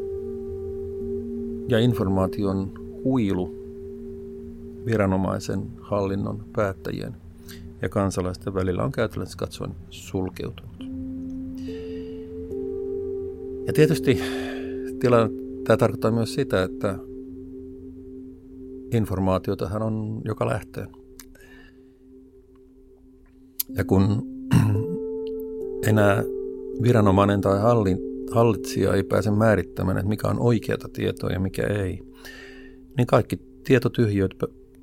ja 1.68 1.80
informaation 1.80 2.72
huilu 3.04 3.62
viranomaisen, 4.86 5.68
hallinnon, 5.80 6.46
päättäjien 6.56 7.16
ja 7.82 7.90
kansalaisten 7.90 8.54
välillä 8.54 8.84
on 8.84 8.92
käytännössä 8.92 9.38
katsoen 9.38 9.72
sulkeutunut. 9.90 10.72
Ja 13.68 13.74
tietysti 13.74 14.22
tilanne, 15.00 15.38
tämä 15.64 15.78
tarkoittaa 15.78 16.12
myös 16.12 16.34
sitä, 16.34 16.64
että 16.64 17.00
informaatiotahan 18.92 19.82
on 19.82 20.22
joka 20.26 20.48
lähtöön. 20.48 20.88
Ja 23.70 23.84
kun 23.84 24.24
enää 25.90 26.24
viranomainen 26.84 27.42
tai 27.42 27.60
hallin, 27.60 28.11
hallitsija 28.36 28.94
ei 28.94 29.04
pääse 29.04 29.32
määrittämään, 29.32 29.98
että 29.98 30.10
mikä 30.10 30.28
on 30.28 30.40
oikeata 30.40 30.88
tietoa 30.94 31.30
ja 31.30 31.40
mikä 31.40 31.68
ei, 31.68 32.00
niin 32.98 33.08
kaikki 33.08 33.40
tietotyhjöt 33.64 34.32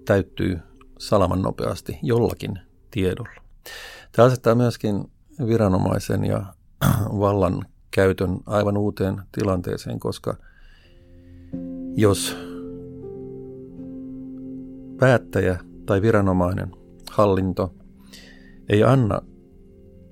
täyttyy 0.05 0.59
salaman 0.99 1.43
nopeasti 1.43 1.99
jollakin 2.03 2.59
tiedolla. 2.91 3.43
Tämä 4.13 4.27
asettaa 4.27 4.55
myöskin 4.55 5.05
viranomaisen 5.47 6.25
ja 6.25 6.45
vallan 7.21 7.67
käytön 7.91 8.39
aivan 8.47 8.77
uuteen 8.77 9.23
tilanteeseen, 9.33 10.01
koska 10.01 10.37
jos 11.97 12.37
päättäjä 15.01 15.59
tai 15.87 16.03
viranomainen, 16.03 16.71
hallinto 17.11 17.75
ei 18.69 18.85
anna 18.85 19.23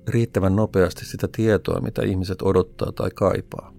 riittävän 0.07 0.55
nopeasti 0.55 1.05
sitä 1.05 1.27
tietoa, 1.31 1.81
mitä 1.81 2.01
ihmiset 2.01 2.41
odottaa 2.41 2.91
tai 2.91 3.09
kaipaa. 3.15 3.73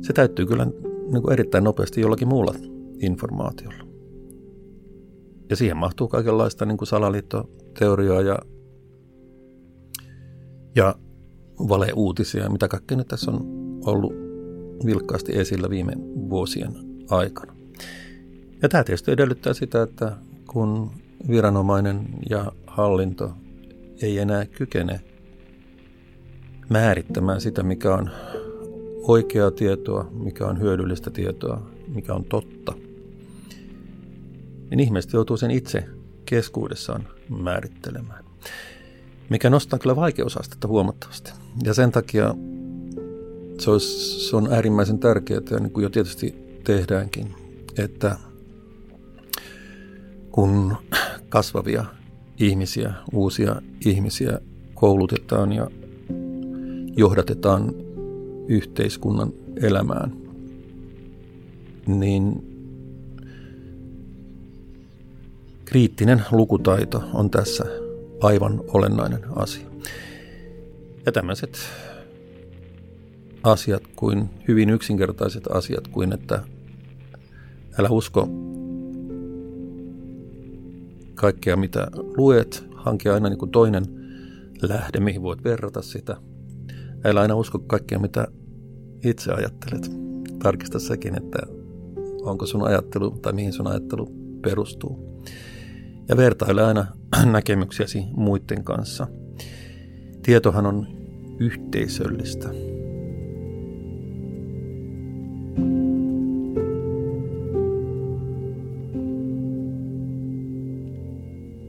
Se 0.00 0.12
täyttyy 0.12 0.46
kyllä 0.46 0.64
niin 1.12 1.22
kuin 1.22 1.32
erittäin 1.32 1.64
nopeasti 1.64 2.00
jollakin 2.00 2.28
muulla 2.28 2.54
informaatiolla. 2.98 3.84
Ja 5.50 5.56
siihen 5.56 5.76
mahtuu 5.76 6.08
kaikenlaista 6.08 6.66
niin 6.66 6.78
kuin 6.78 6.88
salaliittoteoriaa 6.88 8.20
ja, 8.20 8.38
ja 10.76 10.94
valeuutisia, 11.58 12.48
mitä 12.48 12.68
kaikkea 12.68 12.96
nyt 12.96 13.08
tässä 13.08 13.30
on 13.30 13.40
ollut 13.86 14.12
vilkkaasti 14.86 15.38
esillä 15.38 15.70
viime 15.70 15.92
vuosien 16.30 16.72
aikana. 17.10 17.54
Ja 18.62 18.68
tämä 18.68 18.84
tietysti 18.84 19.10
edellyttää 19.10 19.54
sitä, 19.54 19.82
että 19.82 20.16
kun 20.46 20.90
viranomainen 21.28 22.08
ja 22.30 22.52
hallinto 22.66 23.32
ei 24.02 24.18
enää 24.18 24.46
kykene 24.46 25.00
määrittämään 26.68 27.40
sitä, 27.40 27.62
mikä 27.62 27.94
on 27.94 28.10
oikeaa 29.02 29.50
tietoa, 29.50 30.10
mikä 30.12 30.46
on 30.46 30.60
hyödyllistä 30.60 31.10
tietoa, 31.10 31.70
mikä 31.88 32.14
on 32.14 32.24
totta, 32.24 32.72
niin 34.70 34.80
ihmiset 34.80 35.12
joutuu 35.12 35.36
sen 35.36 35.50
itse 35.50 35.84
keskuudessaan 36.26 37.08
määrittelemään, 37.28 38.24
mikä 39.28 39.50
nostaa 39.50 39.78
kyllä 39.78 39.96
vaikeusastetta 39.96 40.68
huomattavasti. 40.68 41.32
Ja 41.64 41.74
sen 41.74 41.92
takia 41.92 42.34
se, 43.58 43.70
olisi, 43.70 44.28
se 44.28 44.36
on 44.36 44.52
äärimmäisen 44.52 44.98
tärkeää, 44.98 45.40
niin 45.60 45.70
kuin 45.70 45.82
jo 45.82 45.90
tietysti 45.90 46.34
tehdäänkin, 46.64 47.34
että 47.78 48.16
kun 50.30 50.76
kasvavia 51.28 51.84
ihmisiä, 52.42 52.94
uusia 53.12 53.62
ihmisiä 53.86 54.38
koulutetaan 54.74 55.52
ja 55.52 55.70
johdatetaan 56.96 57.74
yhteiskunnan 58.48 59.32
elämään, 59.62 60.12
niin 61.86 62.52
kriittinen 65.64 66.22
lukutaito 66.30 67.02
on 67.14 67.30
tässä 67.30 67.64
aivan 68.20 68.60
olennainen 68.68 69.20
asia. 69.36 69.66
Ja 71.06 71.12
tämmöiset 71.12 71.58
asiat 73.42 73.82
kuin 73.96 74.30
hyvin 74.48 74.70
yksinkertaiset 74.70 75.46
asiat 75.46 75.88
kuin, 75.88 76.12
että 76.12 76.42
älä 77.78 77.88
usko 77.88 78.28
kaikkea, 81.22 81.56
mitä 81.56 81.86
luet, 82.16 82.64
hanki 82.74 83.08
aina 83.08 83.28
niin 83.28 83.38
kuin 83.38 83.50
toinen 83.50 83.84
lähde, 84.62 85.00
mihin 85.00 85.22
voit 85.22 85.44
verrata 85.44 85.82
sitä. 85.82 86.16
Älä 87.04 87.20
aina 87.20 87.34
usko 87.34 87.58
kaikkea, 87.58 87.98
mitä 87.98 88.26
itse 89.04 89.32
ajattelet. 89.32 89.90
Tarkista 90.42 90.78
sekin, 90.78 91.16
että 91.16 91.38
onko 92.22 92.46
sun 92.46 92.66
ajattelu 92.66 93.10
tai 93.10 93.32
mihin 93.32 93.52
sun 93.52 93.66
ajattelu 93.66 94.08
perustuu. 94.42 95.22
Ja 96.08 96.16
vertaile 96.16 96.62
aina 96.62 96.86
näkemyksiäsi 97.32 98.04
muiden 98.16 98.64
kanssa. 98.64 99.06
Tietohan 100.22 100.66
on 100.66 100.86
yhteisöllistä. 101.38 102.48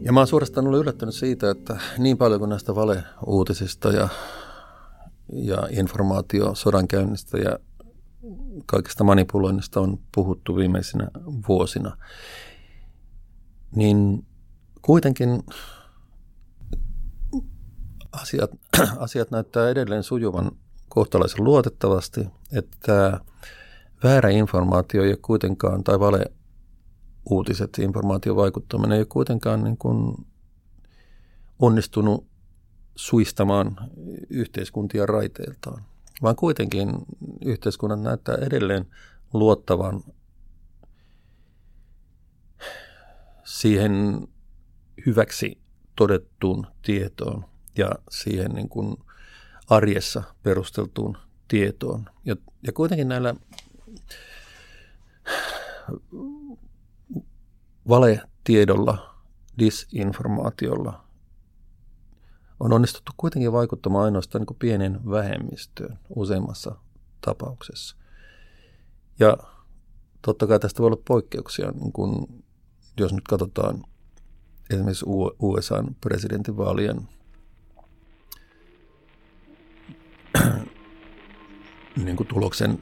Ja 0.06 0.14
mä 0.14 0.20
oon 0.20 0.28
suorastaan 0.28 0.68
ollut 0.68 0.82
yllättynyt 0.82 1.16
siitä, 1.16 1.50
että 1.50 1.78
niin 1.98 2.18
paljon 2.18 2.40
kuin 2.40 2.50
näistä 2.50 2.76
valeuutisista 2.76 3.90
ja, 3.90 4.10
ja 5.34 5.68
informaatio 5.72 6.56
sodankäynnistä 6.56 7.38
ja 7.38 7.60
kaikesta 8.66 9.04
manipuloinnista 9.04 9.80
on 9.82 10.00
puhuttu 10.16 10.56
viimeisinä 10.56 11.08
vuosina, 11.48 11.98
niin 13.76 14.26
kuitenkin 14.82 15.44
asiat, 18.12 18.52
asiat 18.98 19.32
näyttää 19.32 19.70
edelleen 19.70 20.04
sujuvan 20.04 20.52
kohtalaisen 20.90 21.44
luotettavasti, 21.44 22.28
että 22.52 23.20
väärä 24.04 24.30
informaatio 24.30 25.04
ei 25.04 25.18
kuitenkaan, 25.22 25.84
tai 25.84 26.00
vale 26.00 26.32
uutiset, 27.26 27.78
informaatiovaikuttaminen 27.80 28.92
ei 28.92 29.00
ole 29.00 29.06
kuitenkaan 29.06 29.64
niin 29.64 29.78
kuin 29.78 30.16
onnistunut 31.60 32.28
suistamaan 32.96 33.76
yhteiskuntia 34.30 35.06
raiteiltaan, 35.06 35.84
vaan 36.22 36.36
kuitenkin 36.36 36.90
yhteiskunnat 37.46 38.02
näyttää 38.02 38.36
edelleen 38.36 38.88
luottavan 39.34 40.04
siihen 43.44 44.28
hyväksi 45.06 45.58
todettuun 45.96 46.68
tietoon 46.82 47.46
ja 47.78 47.92
siihen 48.10 48.52
niin 48.52 48.70
kuin 48.70 48.98
arjessa 49.70 50.24
perusteltuun 50.44 51.18
tietoon. 51.48 52.06
Ja, 52.26 52.36
ja 52.68 52.74
kuitenkin 52.74 53.08
näillä 53.08 53.36
valetiedolla, 57.88 59.16
disinformaatiolla 59.60 61.04
on 62.60 62.74
onnistuttu 62.74 63.12
kuitenkin 63.18 63.52
vaikuttamaan 63.52 64.06
ainoastaan 64.06 64.46
niin 64.50 64.58
pienen 64.60 65.00
vähemmistöön 65.10 66.00
useimmassa 66.16 66.76
tapauksessa. 67.22 67.96
Ja 69.20 69.38
totta 70.22 70.48
kai 70.48 70.60
tästä 70.60 70.80
voi 70.80 70.88
olla 70.88 71.02
poikkeuksia, 71.08 71.72
niin 71.72 71.94
kun, 71.94 72.44
jos 73.00 73.14
nyt 73.14 73.28
katsotaan 73.30 73.84
esimerkiksi 74.70 75.06
USAn 75.40 75.96
presidentinvaalien 76.02 77.10
niin 82.06 82.18
kuin 82.18 82.28
tuloksen 82.28 82.82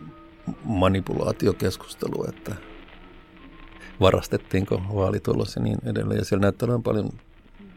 manipulaatiokeskustelu, 0.63 2.25
että– 2.29 2.55
varastettiinko 4.01 4.81
vaalitulos 4.95 5.55
ja 5.55 5.61
niin 5.61 5.77
edelleen. 5.85 6.17
Ja 6.17 6.25
siellä 6.25 6.41
näyttää 6.41 6.65
olevan 6.65 6.83
paljon 6.83 7.09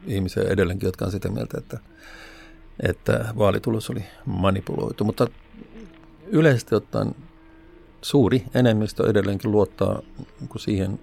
ihmisiä 0.06 0.42
edelleenkin, 0.42 0.86
jotka 0.86 1.04
on 1.04 1.10
sitä 1.10 1.28
mieltä, 1.28 1.58
että, 1.58 1.78
että 2.82 3.24
vaalitulos 3.38 3.90
oli 3.90 4.04
manipuloitu. 4.26 5.04
Mutta 5.04 5.26
yleisesti 6.26 6.74
ottaen 6.74 7.14
suuri 8.02 8.44
enemmistö 8.54 9.10
edelleenkin 9.10 9.52
luottaa 9.52 10.02
siihen 10.56 11.00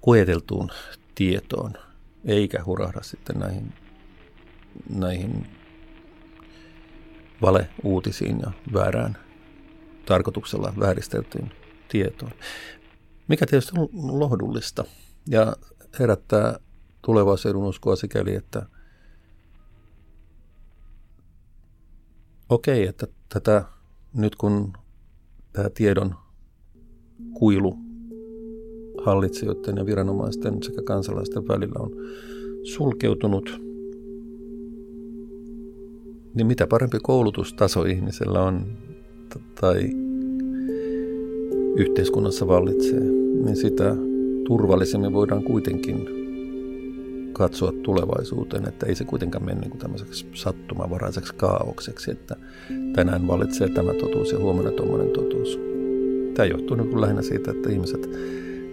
koeteltuun 0.00 0.70
tietoon, 1.14 1.72
eikä 2.24 2.64
hurahda 2.64 3.02
sitten 3.02 3.38
näihin 3.38 3.72
näihin 4.88 5.46
valeuutisiin 7.42 8.40
ja 8.40 8.50
väärään 8.72 9.16
tarkoituksella 10.06 10.72
vääristeltyyn 10.80 11.52
tietoon. 11.88 12.32
Mikä 13.28 13.46
tietysti 13.46 13.72
on 13.80 13.88
lohdullista 14.20 14.84
ja 15.30 15.56
herättää 15.98 16.58
tulevaisuuden 17.02 17.62
uskoa 17.62 17.96
sikäli, 17.96 18.34
että 18.34 18.66
okei, 22.48 22.78
okay, 22.78 22.88
että 22.88 23.06
tätä 23.28 23.64
nyt 24.14 24.36
kun 24.36 24.72
tämä 25.52 25.70
tiedon 25.70 26.14
kuilu 27.34 27.78
hallitsijoiden 29.04 29.76
ja 29.76 29.86
viranomaisten 29.86 30.62
sekä 30.62 30.82
kansalaisten 30.82 31.48
välillä 31.48 31.78
on 31.78 31.90
sulkeutunut, 32.62 33.60
niin 36.34 36.46
mitä 36.46 36.66
parempi 36.66 36.98
koulutustaso 37.02 37.84
ihmisellä 37.84 38.42
on 38.42 38.78
tai 39.60 39.90
yhteiskunnassa 41.76 42.46
vallitsee, 42.46 43.17
niin 43.44 43.56
sitä 43.56 43.96
turvallisemmin 44.46 45.12
voidaan 45.12 45.42
kuitenkin 45.42 46.08
katsoa 47.32 47.72
tulevaisuuteen, 47.82 48.68
että 48.68 48.86
ei 48.86 48.94
se 48.94 49.04
kuitenkaan 49.04 49.44
mene 49.44 49.60
niin 49.60 49.78
tämmöiseksi 49.78 50.26
sattumavaraiseksi 50.34 51.34
kaaukseksi, 51.34 52.10
että 52.10 52.36
tänään 52.94 53.28
valitsee 53.28 53.68
tämä 53.68 53.94
totuus 53.94 54.32
ja 54.32 54.38
huomenna 54.38 54.70
tuommoinen 54.70 55.10
totuus. 55.10 55.60
Tämä 56.34 56.46
johtuu 56.46 56.76
niin 56.76 56.88
kuin 56.88 57.00
lähinnä 57.00 57.22
siitä, 57.22 57.50
että 57.50 57.70
ihmiset 57.70 58.10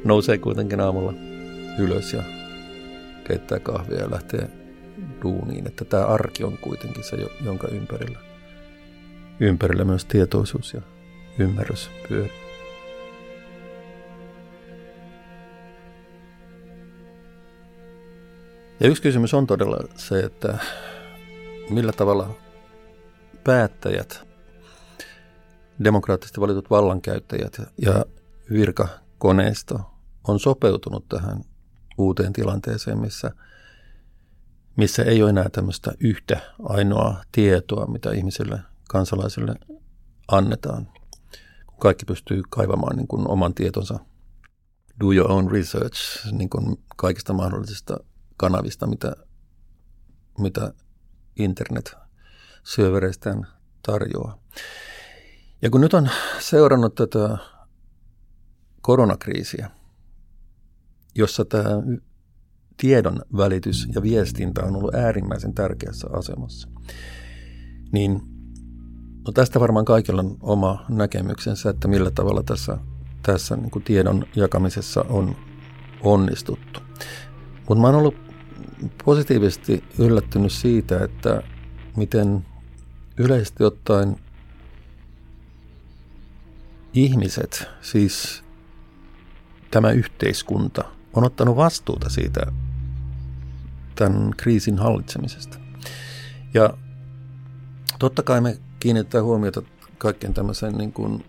nousee 0.03 0.37
kuitenkin 0.37 0.79
aamulla 0.79 1.13
ylös 1.79 2.13
ja 2.13 2.23
keittää 3.23 3.59
kahvia 3.59 3.99
ja 3.99 4.11
lähtee 4.11 4.49
duuniin, 5.23 5.67
että 5.67 5.85
tämä 5.85 6.05
arki 6.05 6.43
on 6.43 6.57
kuitenkin 6.57 7.03
se, 7.03 7.17
jonka 7.45 7.67
ympärillä, 7.67 8.19
ympärillä 9.39 9.85
myös 9.85 10.05
tietoisuus 10.05 10.73
ja 10.73 10.81
ymmärrys 11.39 11.89
pyörii. 12.09 12.44
Ja 18.79 18.87
yksi 18.87 19.01
kysymys 19.03 19.33
on 19.33 19.47
todella 19.47 19.77
se, 19.95 20.19
että 20.19 20.57
millä 21.69 21.91
tavalla 21.91 22.35
päättäjät, 23.43 24.27
demokraattisesti 25.83 26.41
valitut 26.41 26.69
vallankäyttäjät 26.69 27.61
ja 27.81 28.05
virkakoneisto 28.51 29.79
on 30.27 30.39
sopeutunut 30.39 31.09
tähän 31.09 31.41
uuteen 31.97 32.33
tilanteeseen, 32.33 32.99
missä, 32.99 33.31
missä 34.77 35.03
ei 35.03 35.21
ole 35.21 35.29
enää 35.29 35.49
tämmöistä 35.49 35.91
yhtä 35.99 36.39
ainoaa 36.63 37.23
tietoa, 37.31 37.87
mitä 37.87 38.11
ihmisille, 38.11 38.59
kansalaisille 38.89 39.55
annetaan. 40.27 40.87
Kaikki 41.79 42.05
pystyy 42.05 42.41
kaivamaan 42.49 42.95
niin 42.95 43.07
kuin 43.07 43.27
oman 43.27 43.53
tietonsa, 43.53 43.99
do 44.99 45.11
your 45.11 45.31
own 45.31 45.51
research 45.51 46.31
niin 46.31 46.49
kuin 46.49 46.79
kaikista 46.95 47.33
mahdollisista 47.33 47.97
kanavista, 48.37 48.87
mitä, 48.87 49.15
mitä 50.39 50.73
internet 51.35 51.95
syövereistään 52.63 53.47
tarjoaa. 53.83 54.37
Ja 55.61 55.69
kun 55.69 55.81
nyt 55.81 55.93
on 55.93 56.09
seurannut 56.39 56.95
tätä 56.95 57.37
koronakriisiä, 58.81 59.71
jossa 61.15 61.45
tämä 61.45 61.69
tiedon 62.77 63.21
välitys 63.37 63.87
ja 63.95 64.01
viestintä 64.01 64.63
on 64.63 64.75
ollut 64.75 64.95
äärimmäisen 64.95 65.53
tärkeässä 65.53 66.07
asemassa, 66.13 66.67
niin 67.91 68.21
no 69.27 69.31
tästä 69.33 69.59
varmaan 69.59 69.85
kaikilla 69.85 70.21
on 70.21 70.37
oma 70.41 70.85
näkemyksensä, 70.89 71.69
että 71.69 71.87
millä 71.87 72.11
tavalla 72.11 72.43
tässä, 72.43 72.77
tässä 73.23 73.55
niin 73.55 73.83
tiedon 73.85 74.25
jakamisessa 74.35 75.05
on 75.09 75.35
onnistuttu. 76.01 76.79
Mutta 77.69 77.81
mä 77.81 77.87
oon 77.87 77.95
ollut 77.95 78.24
positiivisesti 79.05 79.83
yllättynyt 79.99 80.51
siitä, 80.51 81.03
että 81.03 81.41
miten 81.95 82.45
yleisesti 83.17 83.63
ottaen 83.63 84.15
ihmiset, 86.93 87.67
siis 87.81 88.43
tämä 89.71 89.91
yhteiskunta, 89.91 90.83
on 91.13 91.23
ottanut 91.23 91.55
vastuuta 91.55 92.09
siitä 92.09 92.41
tämän 93.95 94.31
kriisin 94.37 94.77
hallitsemisesta. 94.77 95.57
Ja 96.53 96.73
totta 97.99 98.23
kai 98.23 98.41
me 98.41 98.57
kiinnitetään 98.79 99.23
huomiota 99.23 99.61
kaikkeen 99.97 100.33
tämmöiseen 100.33 100.73
niin 100.73 100.93
kuin 100.93 101.25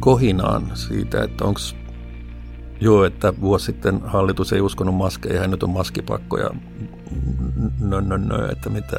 kohinaan 0.00 0.76
siitä, 0.76 1.22
että 1.22 1.44
onko 1.44 1.60
Joo, 2.80 3.04
että 3.04 3.40
vuosi 3.40 3.64
sitten 3.64 4.00
hallitus 4.04 4.52
ei 4.52 4.60
uskonut 4.60 4.94
maskeja 4.94 5.42
ja 5.42 5.48
nyt 5.48 5.62
on 5.62 5.70
maskipakko 5.70 6.38
ja 6.38 6.50
nö, 7.80 8.00
nö, 8.00 8.18
nö, 8.18 8.48
että 8.52 8.70
mitä, 8.70 8.96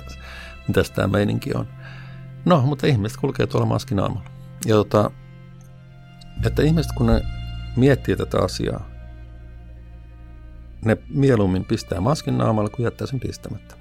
tämä 0.95 1.07
meininki 1.07 1.53
on. 1.53 1.67
No, 2.45 2.61
mutta 2.61 2.87
ihmiset 2.87 3.17
kulkee 3.17 3.47
tuolla 3.47 3.67
maskinaamalla. 3.67 4.29
Ja 4.65 4.75
tota, 4.75 5.11
että 6.45 6.63
ihmiset 6.63 6.91
kun 6.91 7.05
ne 7.07 7.21
miettii 7.75 8.15
tätä 8.15 8.37
asiaa, 8.43 8.89
ne 10.85 10.97
mieluummin 11.09 11.65
pistää 11.65 12.01
maskin 12.01 12.37
naamalla 12.37 12.69
kuin 12.69 12.83
jättää 12.83 13.07
sen 13.07 13.19
pistämättä. 13.19 13.75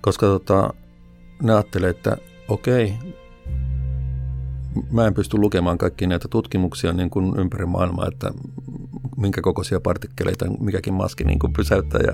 Koska 0.00 0.26
tota, 0.26 0.74
ne 1.42 1.54
ajattelee, 1.54 1.90
että 1.90 2.16
okei, 2.48 2.94
mä 4.90 5.06
en 5.06 5.14
pysty 5.14 5.38
lukemaan 5.38 5.78
kaikki 5.78 6.06
näitä 6.06 6.28
tutkimuksia 6.28 6.92
niin 6.92 7.10
kuin 7.10 7.40
ympäri 7.40 7.66
maailmaa, 7.66 8.08
että 8.08 8.32
minkä 9.16 9.40
kokoisia 9.40 9.80
partikkeleita 9.80 10.46
mikäkin 10.60 10.94
maski 10.94 11.24
niin 11.24 11.38
kuin 11.38 11.52
pysäyttää 11.52 12.00
ja, 12.00 12.12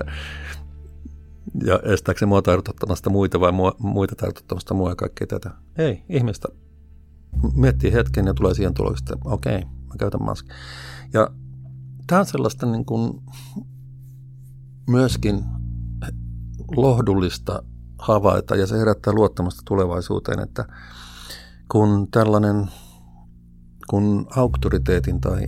ja 1.65 1.79
estääkö 1.93 2.19
se 2.19 2.25
mua 2.25 2.41
tartuttamasta 2.41 3.09
muita 3.09 3.39
vai 3.39 3.51
mua, 3.51 3.75
muita 3.79 4.15
tartuttamasta 4.15 4.73
mua 4.73 4.89
ja 4.89 4.95
kaikkea 4.95 5.27
tätä. 5.27 5.51
Ei, 5.77 6.03
ihmistä 6.09 6.47
miettii 7.55 7.93
hetken 7.93 8.25
ja 8.25 8.33
tulee 8.33 8.53
siihen 8.53 8.73
tulokseen, 8.73 9.17
että 9.17 9.29
okei, 9.29 9.59
mä 9.61 9.95
käytän 9.99 10.23
maski. 10.23 10.49
Ja 11.13 11.29
tämä 12.07 12.19
on 12.19 12.25
sellaista 12.25 12.65
niin 12.65 12.85
kuin 12.85 13.21
myöskin 14.89 15.43
lohdullista 16.75 17.63
havaita 17.99 18.55
ja 18.55 18.67
se 18.67 18.77
herättää 18.77 19.13
luottamusta 19.13 19.61
tulevaisuuteen, 19.65 20.39
että– 20.39 20.65
kun 21.71 22.07
tällainen, 22.11 22.67
kun 23.89 24.27
auktoriteetin 24.35 25.21
tai 25.21 25.47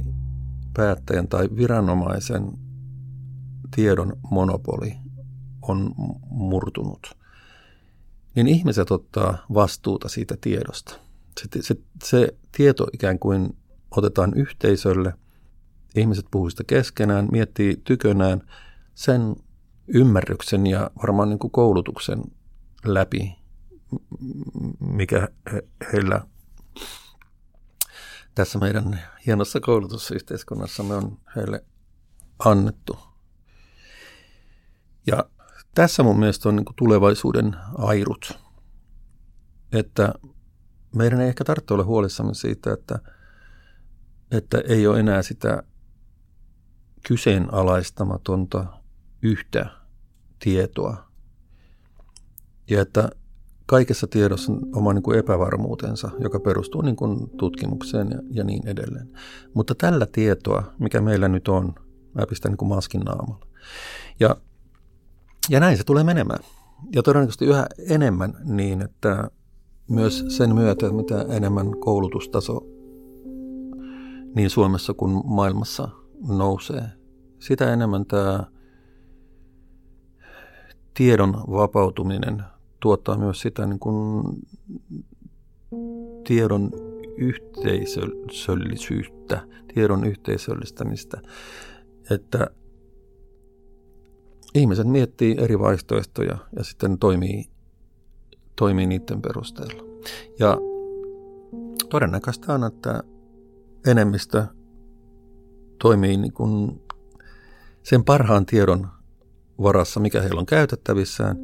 päättäjän 0.74 1.28
tai 1.28 1.50
viranomaisen 1.56 2.52
tiedon 3.76 4.18
monopoli 4.32 4.98
on 5.62 5.92
murtunut, 6.30 7.18
niin 8.36 8.48
ihmiset 8.48 8.92
ottaa 8.92 9.38
vastuuta 9.54 10.10
siitä 10.10 10.38
tiedosta. 10.42 11.00
Se, 11.42 11.62
se, 11.62 11.76
se 12.04 12.38
tieto 12.52 12.88
ikään 12.94 13.20
kuin 13.20 13.58
otetaan 13.92 14.34
yhteisölle, 14.36 15.14
ihmiset 15.96 16.26
puhuu 16.32 16.50
sitä 16.50 16.64
keskenään, 16.68 17.28
miettii 17.32 17.82
tykönään 17.84 18.42
sen 18.96 19.36
ymmärryksen 19.88 20.68
ja 20.68 20.92
varmaan 21.02 21.30
niin 21.30 21.40
kuin 21.40 21.52
koulutuksen 21.52 22.24
läpi 22.86 23.36
mikä 24.80 25.28
heillä 25.94 26.22
tässä 28.36 28.60
meidän 28.60 29.02
hienossa 29.26 29.60
koulutusyhteiskunnassamme 29.60 30.96
on 30.96 31.18
heille 31.36 31.66
annettu. 32.40 33.00
Ja 35.08 35.26
tässä 35.76 36.04
mun 36.04 36.20
mielestä 36.20 36.50
on 36.50 36.56
niin 36.56 36.66
tulevaisuuden 36.76 37.56
airut, 37.78 38.40
että 39.72 40.14
meidän 40.96 41.22
ei 41.22 41.28
ehkä 41.28 41.44
tarvitse 41.44 41.74
olla 41.74 41.84
huolissamme 41.84 42.34
siitä, 42.34 42.74
että, 42.74 43.00
että 44.32 44.58
ei 44.68 44.88
ole 44.88 45.00
enää 45.00 45.22
sitä 45.22 45.64
kyseenalaistamatonta 47.08 48.66
yhtä 49.22 49.70
tietoa. 50.40 51.12
Ja 52.70 52.82
että 52.82 53.10
kaikessa 53.66 54.08
tiedossa 54.08 54.52
on 54.52 54.62
oma 54.76 54.94
niin 54.94 55.04
kuin 55.04 55.20
epävarmuutensa, 55.20 56.12
joka 56.20 56.40
perustuu 56.40 56.82
niin 56.82 56.96
kuin 56.96 57.30
tutkimukseen 57.38 58.08
ja, 58.12 58.20
ja 58.32 58.44
niin 58.44 58.68
edelleen. 58.68 59.10
Mutta 59.54 59.76
tällä 59.76 60.08
tietoa, 60.12 60.64
mikä 60.80 61.02
meillä 61.02 61.28
nyt 61.28 61.48
on, 61.48 61.76
mä 62.14 62.26
pistän 62.30 62.52
niin 62.52 62.58
kuin 62.58 62.70
maskin 62.70 63.02
naamalla. 63.02 63.46
Ja, 64.20 64.36
ja 65.50 65.60
näin 65.60 65.78
se 65.78 65.84
tulee 65.84 66.04
menemään. 66.04 66.40
Ja 66.96 67.04
todennäköisesti 67.04 67.46
yhä 67.46 67.68
enemmän 67.90 68.34
niin, 68.44 68.82
että 68.82 69.30
myös 69.90 70.26
sen 70.28 70.56
myötä, 70.56 70.90
mitä 70.90 71.26
enemmän 71.30 71.72
koulutustaso 71.80 72.62
niin 74.36 74.50
Suomessa 74.50 74.94
kuin 74.94 75.22
maailmassa 75.26 75.90
nousee, 76.28 76.84
sitä 77.40 77.74
enemmän 77.74 78.06
tämä 78.06 78.44
tiedon 80.94 81.34
vapautuminen 81.34 82.44
tuottaa 82.86 83.18
myös 83.18 83.42
sitä 83.42 83.66
niin 83.66 83.80
kuin 83.80 84.24
tiedon 86.28 86.72
yhteisöllisyyttä, 87.18 89.48
tiedon 89.74 90.06
yhteisöllistämistä, 90.06 91.22
että 92.12 92.48
ihmiset 94.56 94.88
miettii 94.88 95.36
eri 95.40 95.60
vaihtoehtoja 95.60 96.38
ja 96.56 96.64
sitten 96.64 97.00
toimii, 97.00 97.46
toimii 98.56 98.88
niiden 98.88 99.22
perusteella. 99.22 99.84
Ja 100.40 100.58
todennäköistä 101.90 102.54
on, 102.54 102.64
että 102.64 103.04
enemmistö 103.88 104.46
toimii 105.82 106.18
niin 106.18 106.34
kuin 106.34 106.82
sen 107.84 108.04
parhaan 108.04 108.46
tiedon 108.46 108.88
varassa, 109.62 110.00
mikä 110.00 110.22
heillä 110.22 110.40
on 110.40 110.46
käytettävissään. 110.46 111.38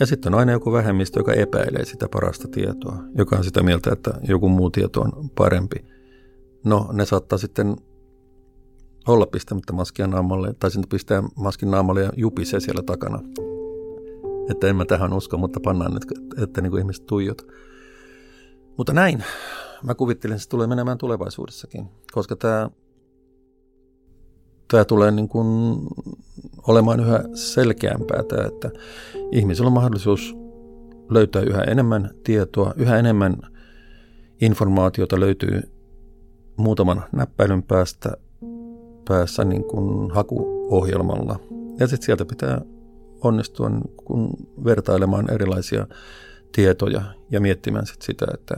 Ja 0.00 0.06
sitten 0.06 0.34
on 0.34 0.40
aina 0.40 0.52
joku 0.52 0.72
vähemmistö, 0.72 1.20
joka 1.20 1.32
epäilee 1.32 1.84
sitä 1.84 2.08
parasta 2.08 2.48
tietoa, 2.48 2.98
joka 3.14 3.36
on 3.36 3.44
sitä 3.44 3.62
mieltä, 3.62 3.92
että 3.92 4.14
joku 4.28 4.48
muu 4.48 4.70
tieto 4.70 5.00
on 5.00 5.30
parempi. 5.30 5.84
No, 6.64 6.88
ne 6.92 7.04
saattaa 7.04 7.38
sitten 7.38 7.76
olla 9.08 9.26
pistämättä 9.26 9.72
maskia 9.72 10.06
naamalle, 10.06 10.54
tai 10.58 10.70
sitten 10.70 10.88
pistää 10.88 11.22
maskin 11.36 11.70
naamalle 11.70 12.02
ja 12.02 12.12
jupisee 12.16 12.60
siellä 12.60 12.82
takana. 12.82 13.22
Että 14.50 14.66
en 14.66 14.76
mä 14.76 14.84
tähän 14.84 15.12
usko, 15.12 15.36
mutta 15.36 15.60
pannaan 15.60 15.94
nyt, 15.94 16.02
että, 16.02 16.42
että 16.42 16.60
niin 16.60 16.70
kuin 16.70 16.80
ihmiset 16.80 17.06
tuijot. 17.06 17.46
Mutta 18.76 18.92
näin, 18.92 19.24
mä 19.82 19.94
kuvittelin, 19.94 20.34
että 20.34 20.42
se 20.42 20.48
tulee 20.48 20.66
menemään 20.66 20.98
tulevaisuudessakin, 20.98 21.88
koska 22.12 22.36
tämä, 22.36 22.70
tämä 24.68 24.84
tulee 24.84 25.10
niin 25.10 25.28
kuin 25.28 25.78
olemaan 26.68 27.00
yhä 27.00 27.24
selkeämpää, 27.34 28.22
tämä, 28.22 28.44
että 28.44 28.70
ihmisillä 29.32 29.66
on 29.66 29.72
mahdollisuus 29.72 30.36
löytää 31.10 31.42
yhä 31.42 31.62
enemmän 31.62 32.10
tietoa, 32.24 32.74
yhä 32.76 32.98
enemmän 32.98 33.36
informaatiota 34.40 35.20
löytyy 35.20 35.62
muutaman 36.56 37.04
näppäilyn 37.12 37.62
päästä 37.62 38.16
päässä 39.08 39.44
niin 39.44 39.64
kuin 39.64 40.10
hakuohjelmalla. 40.10 41.38
Ja 41.78 41.86
sitten 41.86 42.06
sieltä 42.06 42.24
pitää 42.24 42.60
onnistua 43.20 43.68
niin 43.68 43.96
kuin 43.96 44.30
vertailemaan 44.64 45.32
erilaisia 45.32 45.86
tietoja 46.52 47.02
ja 47.30 47.40
miettimään 47.40 47.86
sit 47.86 48.02
sitä, 48.02 48.26
että 48.34 48.54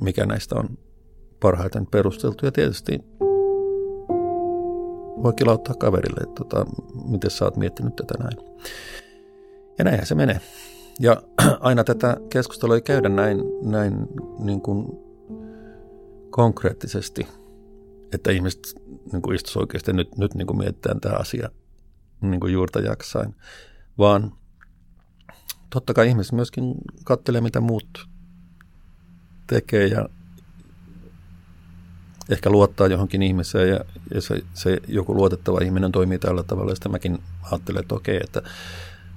mikä 0.00 0.26
näistä 0.26 0.54
on 0.54 0.68
parhaiten 1.40 1.86
perusteltu. 1.86 2.46
Ja 2.46 2.52
tietysti 2.52 3.00
voi 5.22 5.32
kilauttaa 5.32 5.74
kaverille, 5.74 6.20
että 6.20 6.44
tota, 6.44 6.66
miten 7.04 7.30
sä 7.30 7.44
oot 7.44 7.56
miettinyt 7.56 7.96
tätä 7.96 8.14
näin. 8.18 8.36
Ja 9.78 9.84
näinhän 9.84 10.06
se 10.06 10.14
menee. 10.14 10.40
Ja 11.00 11.22
aina 11.60 11.84
tätä 11.84 12.16
keskustelua 12.30 12.74
ei 12.74 12.82
käydä 12.82 13.08
näin, 13.08 13.38
näin 13.62 14.06
niin 14.38 14.60
kuin 14.60 14.86
konkreettisesti, 16.30 17.26
että 18.12 18.30
ihmiset 18.30 18.74
niin 19.12 19.22
kuin 19.22 19.34
istuisi 19.34 19.58
oikeasti 19.58 19.92
nyt, 19.92 20.18
nyt 20.18 20.34
niin 20.34 20.46
kuin 20.46 20.58
mietitään 20.58 21.00
tämä 21.00 21.16
asia 21.16 21.50
niin 22.20 22.40
kuin 22.40 22.52
juurta 22.52 22.80
jaksain, 22.80 23.34
vaan 23.98 24.32
totta 25.70 25.94
kai 25.94 26.08
ihmiset 26.08 26.32
myöskin 26.32 26.74
katselee, 27.04 27.40
mitä 27.40 27.60
muut 27.60 28.08
tekee 29.46 29.86
ja 29.86 30.08
ehkä 32.30 32.50
luottaa 32.50 32.86
johonkin 32.86 33.22
ihmiseen 33.22 33.68
ja, 33.68 33.80
ja 34.14 34.20
se, 34.20 34.42
se 34.54 34.78
joku 34.88 35.14
luotettava 35.14 35.58
ihminen 35.64 35.92
toimii 35.92 36.18
tällä 36.18 36.42
tavalla. 36.42 36.70
Ja 36.70 36.74
sitten 36.74 36.92
mäkin 36.92 37.18
ajattelen, 37.42 37.80
että 37.80 37.94
okei, 37.94 38.20
että 38.24 38.42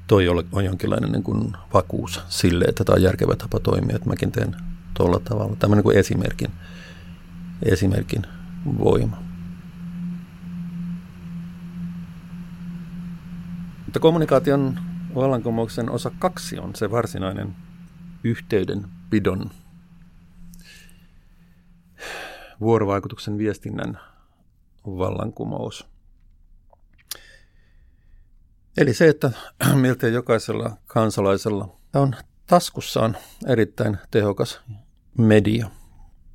toi 0.07 0.28
on 0.51 0.66
jonkinlainen 0.66 1.11
niin 1.11 1.24
kuin 1.24 1.53
vakuus 1.74 2.22
sille, 2.30 2.66
että 2.66 2.84
tämä 2.84 2.95
on 2.95 3.01
järkevä 3.01 3.36
tapa 3.36 3.59
toimia, 3.59 3.95
että 3.95 4.09
mäkin 4.09 4.32
teen 4.32 4.55
tuolla 4.93 5.20
tavalla. 5.20 5.55
Tämä 5.55 5.76
niin 5.76 5.84
kuin 5.84 5.97
esimerkin, 5.97 6.51
esimerkin 7.64 8.22
voima. 8.80 9.24
Mutta 13.86 13.99
kommunikaation 13.99 14.80
vallankumouksen 15.16 15.89
osa 15.89 16.11
kaksi 16.20 16.59
on 16.59 16.76
se 16.76 16.91
varsinainen 16.91 17.55
yhteydenpidon 18.24 19.51
vuorovaikutuksen 22.59 23.37
viestinnän 23.37 23.99
vallankumous. 24.85 25.87
Eli 28.77 28.93
se, 28.93 29.07
että 29.07 29.31
miltei 29.75 30.13
jokaisella 30.13 30.77
kansalaisella 30.87 31.75
on 31.93 32.15
taskussaan 32.47 33.17
erittäin 33.47 33.97
tehokas 34.11 34.61
media. 35.17 35.69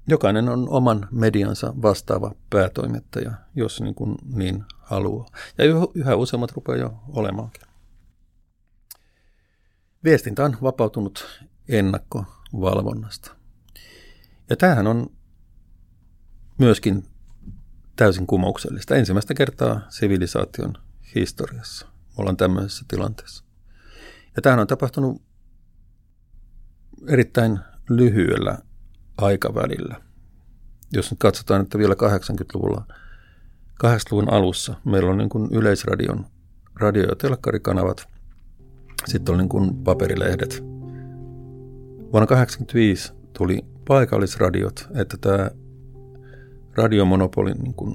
Jokainen 0.09 0.49
on 0.49 0.69
oman 0.69 1.09
mediansa 1.11 1.75
vastaava 1.83 2.35
päätoimittaja, 2.51 3.33
jos 3.55 3.81
niin, 3.81 3.95
kuin 3.95 4.15
niin 4.35 4.65
haluaa. 4.79 5.27
Ja 5.59 5.65
yhä 5.95 6.17
useammat 6.17 6.53
rupeaa 6.53 6.79
jo 6.79 6.95
olemaankin. 7.09 7.63
Viestintä 10.05 10.45
on 10.45 10.57
vapautunut 10.63 11.43
ennakkovalvonnasta. 11.69 13.31
Ja 14.51 14.57
tämähän 14.57 14.87
on 14.87 15.11
myöskin 16.59 17.05
täysin 17.97 18.27
kumouksellista. 18.27 18.97
Ensimmäistä 18.97 19.35
kertaa 19.35 19.81
sivilisaation 19.89 20.75
historiassa 21.15 21.87
ollaan 22.17 22.37
tämmöisessä 22.37 22.85
tilanteessa. 22.89 23.45
Ja 24.37 24.43
tämähän 24.43 24.61
on 24.61 24.67
tapahtunut 24.67 25.23
erittäin 27.07 27.59
lyhyellä 27.89 28.59
aikavälillä. 29.17 30.01
Jos 30.93 31.11
nyt 31.11 31.19
katsotaan, 31.19 31.63
että 31.63 31.79
vielä 31.79 31.95
80-luvulla, 31.95 32.85
80-luvun 33.85 34.33
alussa 34.33 34.75
meillä 34.85 35.11
on 35.11 35.19
niin 35.19 35.29
kuin 35.29 35.49
yleisradion 35.53 36.27
radio- 36.75 37.09
ja 37.09 37.17
telkkarikanavat, 37.17 38.09
sitten 39.07 39.35
oli 39.35 39.43
niin 39.43 39.49
kuin 39.49 39.77
paperilehdet. 39.85 40.63
Vuonna 42.13 42.27
1985 42.27 43.13
tuli 43.33 43.65
paikallisradiot, 43.89 44.89
että 44.95 45.17
tämä 45.21 45.51
radiomonopoli 46.79 47.53
niin 47.53 47.75
kuin 47.75 47.95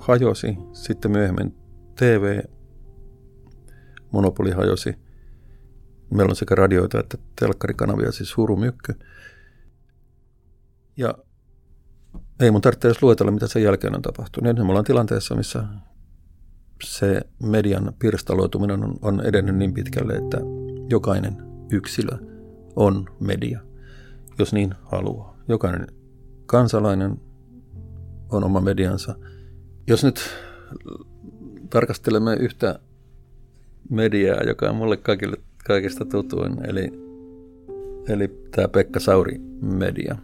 hajosi. 0.00 0.58
Sitten 0.72 1.10
myöhemmin 1.10 1.56
TV-monopoli 1.96 4.50
hajosi. 4.50 4.94
Meillä 6.10 6.30
on 6.30 6.36
sekä 6.36 6.54
radioita 6.54 7.00
että 7.00 7.18
telkkarikanavia, 7.40 8.12
siis 8.12 8.36
hurumykky. 8.36 8.94
Ja 10.96 11.14
ei 12.40 12.50
mun 12.50 12.60
tarvitse 12.60 12.88
edes 12.88 13.02
luetella, 13.02 13.32
mitä 13.32 13.46
sen 13.46 13.62
jälkeen 13.62 13.96
on 13.96 14.02
tapahtunut. 14.02 14.56
Nyt 14.56 14.66
me 14.66 14.70
ollaan 14.70 14.84
tilanteessa, 14.84 15.34
missä 15.34 15.64
se 16.84 17.20
median 17.42 17.94
pirstaloituminen 17.98 18.84
on, 18.84 18.96
on 19.02 19.20
edennyt 19.20 19.56
niin 19.56 19.74
pitkälle, 19.74 20.12
että 20.12 20.38
jokainen 20.90 21.36
yksilö 21.70 22.18
on 22.76 23.06
media, 23.20 23.60
jos 24.38 24.52
niin 24.52 24.74
haluaa. 24.82 25.38
Jokainen 25.48 25.86
kansalainen 26.46 27.27
on 28.32 28.44
oma 28.44 28.60
mediansa. 28.60 29.14
Jos 29.86 30.04
nyt 30.04 30.20
tarkastelemme 31.70 32.34
yhtä 32.34 32.78
mediaa, 33.90 34.42
joka 34.42 34.70
on 34.70 34.76
mulle 34.76 34.96
kaikille, 34.96 35.36
kaikista 35.64 36.04
tutuin, 36.04 36.66
eli, 36.68 36.92
eli 38.08 38.48
tämä 38.50 38.68
Pekka 38.68 39.00
Sauri 39.00 39.38
media, 39.60 40.16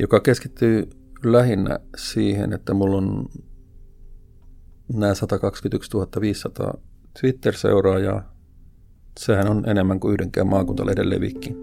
joka 0.00 0.20
keskittyy 0.20 0.90
lähinnä 1.24 1.80
siihen, 1.96 2.52
että 2.52 2.74
mulla 2.74 2.96
on 2.96 3.28
nämä 4.92 5.14
121 5.14 5.90
500 6.20 6.78
Twitter-seuraajaa. 7.20 8.34
Sehän 9.18 9.48
on 9.48 9.68
enemmän 9.68 10.00
kuin 10.00 10.12
yhdenkään 10.12 10.46
maakuntalehden 10.46 11.10
levikki. 11.10 11.56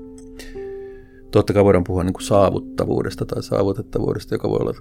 Totta 1.32 1.54
kai 1.54 1.64
voidaan 1.64 1.84
puhua 1.84 2.04
niin 2.04 2.14
kuin 2.14 2.24
saavuttavuudesta 2.24 3.26
tai 3.26 3.44
saavutettavuudesta, 3.44 4.36
joka 4.36 4.50
voi 4.50 4.58
olla 4.60 4.74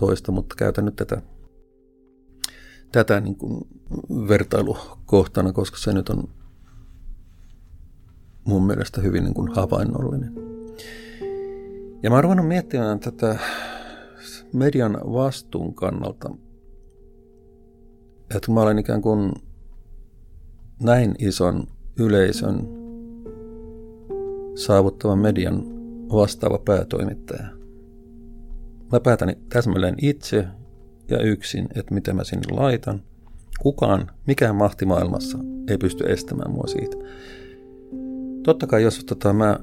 toista, 0.00 0.32
mutta 0.32 0.54
käytän 0.58 0.84
nyt 0.84 0.96
tätä, 0.96 1.22
tätä 2.92 3.20
niin 3.20 3.36
kuin 3.36 3.68
vertailukohtana, 4.28 5.52
koska 5.52 5.76
se 5.76 5.92
nyt 5.92 6.08
on 6.08 6.28
mun 8.44 8.66
mielestä 8.66 9.00
hyvin 9.00 9.24
niin 9.24 9.34
kuin 9.34 9.54
havainnollinen. 9.54 10.32
Ja 12.02 12.10
mä 12.10 12.16
oon 12.16 12.44
miettimään 12.44 13.00
tätä 13.00 13.38
median 14.52 14.92
vastuun 14.92 15.74
kannalta, 15.74 16.30
että 18.36 18.52
mä 18.52 18.60
olen 18.60 18.78
ikään 18.78 19.02
kuin 19.02 19.32
näin 20.82 21.14
ison 21.18 21.66
yleisön 21.98 22.68
saavuttavan 24.54 25.18
median 25.18 25.62
vastaava 26.12 26.58
päätoimittaja. 26.58 27.55
Mä 28.92 29.00
päätän 29.00 29.36
täsmälleen 29.48 29.94
itse 30.02 30.46
ja 31.08 31.20
yksin, 31.22 31.68
että 31.74 31.94
mitä 31.94 32.12
mä 32.14 32.24
sinne 32.24 32.56
laitan. 32.56 33.02
Kukaan, 33.60 34.10
mikään 34.26 34.56
mahti 34.56 34.86
maailmassa 34.86 35.38
ei 35.68 35.78
pysty 35.78 36.04
estämään 36.04 36.50
mua 36.50 36.66
siitä. 36.66 36.96
Totta 38.42 38.66
kai 38.66 38.82
jos 38.82 39.04
tota, 39.04 39.32
mä 39.32 39.58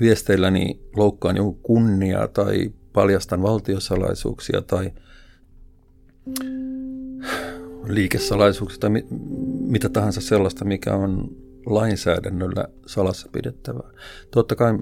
viesteilläni 0.00 0.80
loukkaan 0.96 1.36
jonkun 1.36 1.62
kunniaa 1.62 2.28
tai 2.28 2.70
paljastan 2.92 3.42
valtiosalaisuuksia 3.42 4.62
tai 4.62 4.92
liikesalaisuuksia 7.84 8.78
tai 8.78 8.90
mitä 9.60 9.88
tahansa 9.88 10.20
sellaista, 10.20 10.64
mikä 10.64 10.94
on 10.94 11.36
lainsäädännöllä 11.68 12.64
salassa 12.86 13.28
pidettävää. 13.32 13.90
Totta 14.30 14.56
kai 14.56 14.78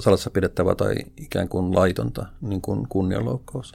salassa 0.00 0.30
pidettävää 0.30 0.74
tai 0.74 0.94
ikään 1.16 1.48
kuin 1.48 1.74
laitonta, 1.74 2.26
niin 2.40 2.60
kuin 2.60 2.88
kunnianloukkaus. 2.88 3.72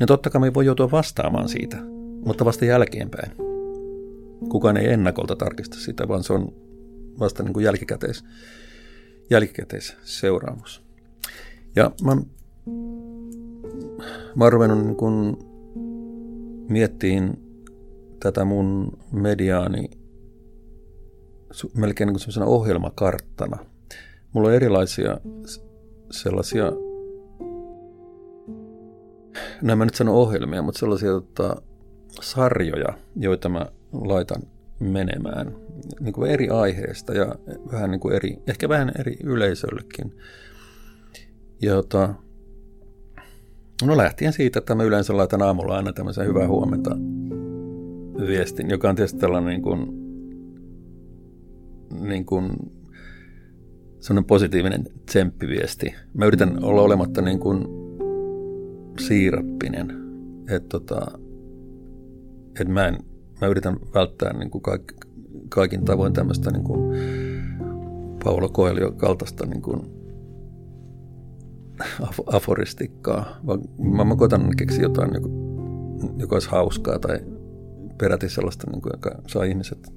Ja 0.00 0.06
totta 0.06 0.30
kai 0.30 0.40
me 0.40 0.54
voi 0.54 0.66
joutua 0.66 0.90
vastaamaan 0.90 1.48
siitä, 1.48 1.76
mutta 2.24 2.44
vasta 2.44 2.64
jälkeenpäin. 2.64 3.32
Kukaan 4.48 4.76
ei 4.76 4.92
ennakolta 4.92 5.36
tarkista 5.36 5.76
sitä, 5.76 6.08
vaan 6.08 6.24
se 6.24 6.32
on 6.32 6.52
vasta 7.20 7.42
niin 7.42 7.52
kuin 7.52 7.64
jälkikäteis, 7.64 8.24
jälkikäteis 9.30 9.96
seuraamus. 10.02 10.82
Ja 11.76 11.90
mä, 12.04 12.16
mä 14.34 14.44
oon 14.44 14.52
ruvennut 14.52 14.84
niin 14.84 14.96
kuin 14.96 15.36
miettiin 16.68 17.48
tätä 18.20 18.44
mun 18.44 18.98
mediaani 19.12 19.90
melkein 21.74 22.08
niin 22.08 22.18
kuin 22.34 22.48
ohjelmakarttana. 22.48 23.58
Mulla 24.32 24.48
on 24.48 24.54
erilaisia 24.54 25.18
sellaisia, 26.10 26.72
no 29.62 29.72
en 29.72 29.78
mä 29.78 29.84
nyt 29.84 29.94
sano 29.94 30.14
ohjelmia, 30.14 30.62
mutta 30.62 30.80
sellaisia 30.80 31.10
tota, 31.10 31.62
sarjoja, 32.20 32.98
joita 33.16 33.48
mä 33.48 33.66
laitan 33.92 34.42
menemään 34.80 35.56
niin 36.00 36.12
kuin 36.12 36.30
eri 36.30 36.48
aiheesta 36.48 37.14
ja 37.14 37.34
vähän 37.72 37.90
niin 37.90 38.00
kuin 38.00 38.14
eri, 38.14 38.38
ehkä 38.46 38.68
vähän 38.68 38.92
eri 38.98 39.16
yleisöllekin. 39.24 40.14
Ja 41.62 41.74
tota, 41.74 42.14
no 43.84 43.96
lähtien 43.96 44.32
siitä, 44.32 44.58
että 44.58 44.74
mä 44.74 44.82
yleensä 44.82 45.16
laitan 45.16 45.42
aamulla 45.42 45.76
aina 45.76 45.92
tämmöisen 45.92 46.26
hyvää 46.26 46.48
huomenta 46.48 46.90
viestin, 48.26 48.70
joka 48.70 48.88
on 48.88 48.96
tietysti 48.96 49.18
tällainen 49.18 49.50
niin 49.50 49.62
kuin, 49.62 50.07
niin 51.90 52.24
kuin 52.24 52.50
sellainen 54.00 54.24
positiivinen 54.24 54.84
tsemppiviesti. 55.06 55.94
Mä 56.14 56.26
yritän 56.26 56.64
olla 56.64 56.82
olematta 56.82 57.22
niin 57.22 57.40
kuin 57.40 57.64
siirappinen, 59.00 59.92
että 60.48 60.68
tota, 60.68 61.18
et 62.60 62.68
mä, 62.68 62.88
en, 62.88 62.98
mä 63.40 63.46
yritän 63.46 63.76
välttää 63.94 64.32
niin 64.32 64.50
kuin 64.50 64.62
kaik, 64.62 64.92
kaikin 65.48 65.84
tavoin 65.84 66.12
tämmöistä 66.12 66.50
niin 66.50 66.64
kuin 66.64 66.96
Paolo 68.24 68.48
Coelho 68.48 68.92
kaltaista 68.92 69.46
niin 69.46 69.62
kuin 69.62 69.80
aforistikkaa, 72.26 73.40
vaan 73.46 73.60
mä, 73.78 74.04
mä 74.04 74.16
koitan 74.16 74.56
keksiä 74.56 74.82
jotain, 74.82 75.10
joka 76.18 76.36
olisi 76.36 76.50
hauskaa 76.50 76.98
tai 76.98 77.18
peräti 77.98 78.28
sellaista, 78.28 78.70
niin 78.70 78.82
kuin, 78.82 78.92
joka 78.94 79.22
saa 79.26 79.44
ihmiset 79.44 79.92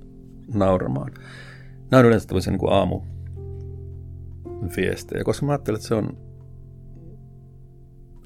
nauramaan. 0.53 1.11
Nämä 1.91 1.99
on 1.99 2.05
yleensä 2.05 2.27
tämmöisiä 2.27 2.51
niin 2.51 2.59
kuin 2.59 2.73
aamu 2.73 3.01
viestejä, 4.77 5.23
koska 5.23 5.45
mä 5.45 5.51
ajattelen, 5.51 5.75
että 5.75 5.87
se 5.87 5.95
on 5.95 6.17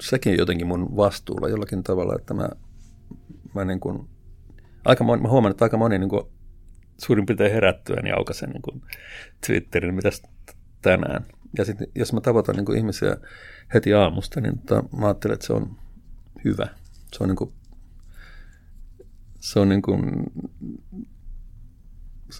sekin 0.00 0.36
jotenkin 0.38 0.66
mun 0.66 0.96
vastuulla 0.96 1.48
jollakin 1.48 1.82
tavalla, 1.82 2.14
että 2.16 2.34
mä, 2.34 2.48
mä 3.54 3.64
niin 3.64 3.80
kuin, 3.80 4.08
aika 4.84 5.04
moni, 5.04 5.22
mä 5.22 5.28
huomaan, 5.28 5.50
että 5.50 5.64
aika 5.64 5.76
moni 5.76 5.98
niin 5.98 6.08
kuin, 6.08 6.22
suurin 6.98 7.26
piirtein 7.26 7.52
herättyä, 7.52 8.02
niin 8.02 8.18
aukasen 8.18 8.50
niin 8.50 8.62
kuin 8.62 8.82
Twitterin, 9.46 9.94
mitä 9.94 10.10
tänään. 10.82 11.24
Ja 11.58 11.64
sitten 11.64 11.86
jos 11.94 12.12
mä 12.12 12.20
tavoitan 12.20 12.56
niin 12.56 12.66
kuin 12.66 12.78
ihmisiä 12.78 13.16
heti 13.74 13.94
aamusta, 13.94 14.40
niin 14.40 14.58
tota, 14.58 14.96
mä 14.96 15.06
ajattelen, 15.06 15.34
että 15.34 15.46
se 15.46 15.52
on 15.52 15.76
hyvä. 16.44 16.68
Se 17.12 17.24
on 17.24 17.28
niin 17.28 17.36
kuin 17.36 17.52
se 19.40 19.60
on 19.60 19.68
niin 19.68 19.82
kuin 19.82 20.02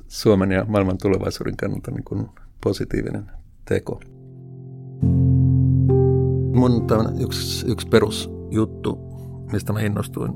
Suomen 0.08 0.52
ja 0.52 0.64
maailman 0.68 0.98
tulevaisuuden 1.02 1.56
kannalta 1.56 1.90
niin 1.90 2.04
kuin 2.04 2.28
positiivinen 2.64 3.30
teko. 3.68 4.00
Mun 6.54 6.86
yksi, 7.20 7.66
yksi 7.66 7.88
perusjuttu, 7.88 8.98
mistä 9.52 9.72
mä 9.72 9.80
innostuin, 9.80 10.32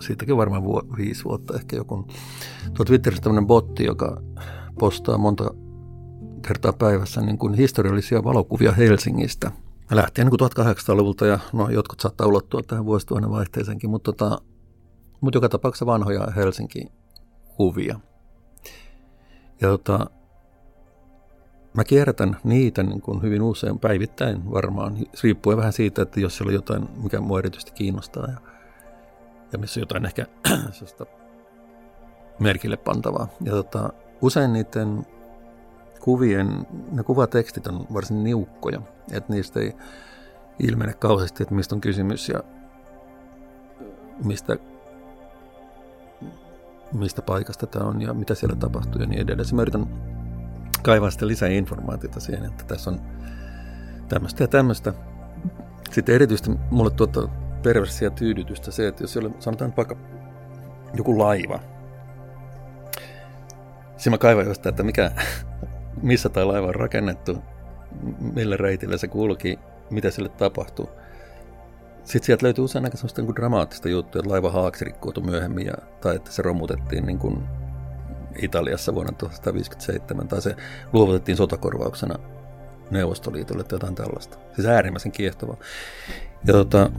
siitäkin 0.00 0.36
varmaan 0.36 0.64
vu- 0.64 0.96
viisi 0.96 1.24
vuotta 1.24 1.54
ehkä 1.54 1.76
joku. 1.76 2.06
Tuo 2.74 2.84
Twitterissä 2.84 3.22
tämmöinen 3.22 3.46
botti, 3.46 3.84
joka 3.84 4.22
postaa 4.78 5.18
monta 5.18 5.54
kertaa 6.46 6.72
päivässä 6.72 7.20
niin 7.20 7.38
kuin 7.38 7.54
historiallisia 7.54 8.24
valokuvia 8.24 8.72
Helsingistä. 8.72 9.52
Lähtien 9.90 10.26
niin 10.26 10.66
1800-luvulta 10.66 11.26
ja 11.26 11.38
no, 11.52 11.68
jotkut 11.68 12.00
saattaa 12.00 12.26
ulottua 12.26 12.60
tähän 12.66 12.84
vuosituhannen 12.84 13.30
vaihteeseenkin, 13.30 13.90
mutta 13.90 14.12
tota, 14.12 14.38
mutta 15.20 15.36
joka 15.36 15.48
tapauksessa 15.48 15.86
vanhoja 15.86 16.26
Helsinki-kuvia. 16.36 18.00
Ja 19.62 19.68
tota, 19.68 20.10
mä 21.74 21.84
kierrätän 21.84 22.36
niitä 22.44 22.82
niin 22.82 23.00
kuin 23.00 23.22
hyvin 23.22 23.42
usein 23.42 23.78
päivittäin 23.78 24.50
varmaan, 24.52 24.96
riippuen 25.22 25.56
vähän 25.56 25.72
siitä, 25.72 26.02
että 26.02 26.20
jos 26.20 26.36
siellä 26.36 26.50
on 26.50 26.54
jotain, 26.54 26.88
mikä 27.02 27.20
mua 27.20 27.38
erityisesti 27.38 27.72
kiinnostaa 27.72 28.26
ja, 28.26 28.36
ja 29.52 29.58
missä 29.58 29.80
on 29.80 29.82
jotain 29.82 30.06
ehkä 30.06 30.26
merkille 32.38 32.76
pantavaa. 32.76 33.28
Ja 33.44 33.52
tota, 33.52 33.92
usein 34.22 34.52
niiden 34.52 35.06
kuvien, 36.00 36.66
ne 36.92 37.02
kuvatekstit 37.02 37.66
on 37.66 37.86
varsin 37.94 38.24
niukkoja, 38.24 38.82
että 39.12 39.32
niistä 39.32 39.60
ei 39.60 39.72
ilmene 40.58 40.92
kauheasti, 40.94 41.42
että 41.42 41.54
mistä 41.54 41.74
on 41.74 41.80
kysymys 41.80 42.28
ja 42.28 42.42
mistä 44.24 44.56
mistä 46.92 47.22
paikasta 47.22 47.66
tämä 47.66 47.86
on 47.86 48.02
ja 48.02 48.14
mitä 48.14 48.34
siellä 48.34 48.56
tapahtuu 48.56 49.00
ja 49.00 49.06
niin 49.06 49.20
edelleen. 49.20 49.54
mä 49.54 49.62
yritän 49.62 49.86
kaivaa 50.82 51.10
sitten 51.10 51.28
lisää 51.28 51.48
informaatiota 51.48 52.20
siihen, 52.20 52.44
että 52.44 52.64
tässä 52.64 52.90
on 52.90 53.00
tämmöistä 54.08 54.44
ja 54.44 54.48
tämmöistä. 54.48 54.94
Sitten 55.90 56.14
erityisesti 56.14 56.50
mulle 56.70 56.90
tuottaa 56.90 57.28
perversiä 57.62 58.10
tyydytystä 58.10 58.70
se, 58.70 58.88
että 58.88 59.02
jos 59.02 59.12
siellä 59.12 59.30
sanotaan 59.38 59.74
vaikka 59.76 59.96
joku 60.94 61.18
laiva, 61.18 61.60
Siinä 64.02 64.14
mä 64.14 64.18
kaivan 64.18 64.46
jostain, 64.46 64.72
että 64.72 64.82
mikä, 64.82 65.10
missä 66.02 66.28
tämä 66.28 66.48
laiva 66.48 66.66
on 66.66 66.74
rakennettu, 66.74 67.38
millä 68.34 68.56
reitillä 68.56 68.96
se 68.96 69.08
kulki, 69.08 69.58
mitä 69.90 70.10
sille 70.10 70.28
tapahtuu. 70.28 70.90
Sitten 72.04 72.26
sieltä 72.26 72.46
löytyy 72.46 72.64
usein 72.64 72.84
aika 72.84 72.96
sellaista 72.96 73.22
niin 73.22 73.36
dramaattista 73.36 73.88
juttua, 73.88 74.18
että 74.18 74.30
laiva 74.30 74.50
haaksi 74.50 74.84
rikkoutui 74.84 75.24
myöhemmin, 75.24 75.66
ja, 75.66 75.74
tai 76.00 76.16
että 76.16 76.32
se 76.32 76.42
romutettiin 76.42 77.06
niin 77.06 77.18
kuin 77.18 77.42
Italiassa 78.42 78.94
vuonna 78.94 79.12
1957, 79.12 80.28
tai 80.28 80.42
se 80.42 80.56
luovutettiin 80.92 81.36
sotakorvauksena 81.36 82.14
Neuvostoliitolle 82.90 83.64
tai 83.64 83.74
jotain 83.76 83.94
tällaista. 83.94 84.38
Siis 84.54 84.66
äärimmäisen 84.66 85.12
kiehtovaa. 85.12 85.56
Ja 86.46 86.52
tota, 86.52 86.90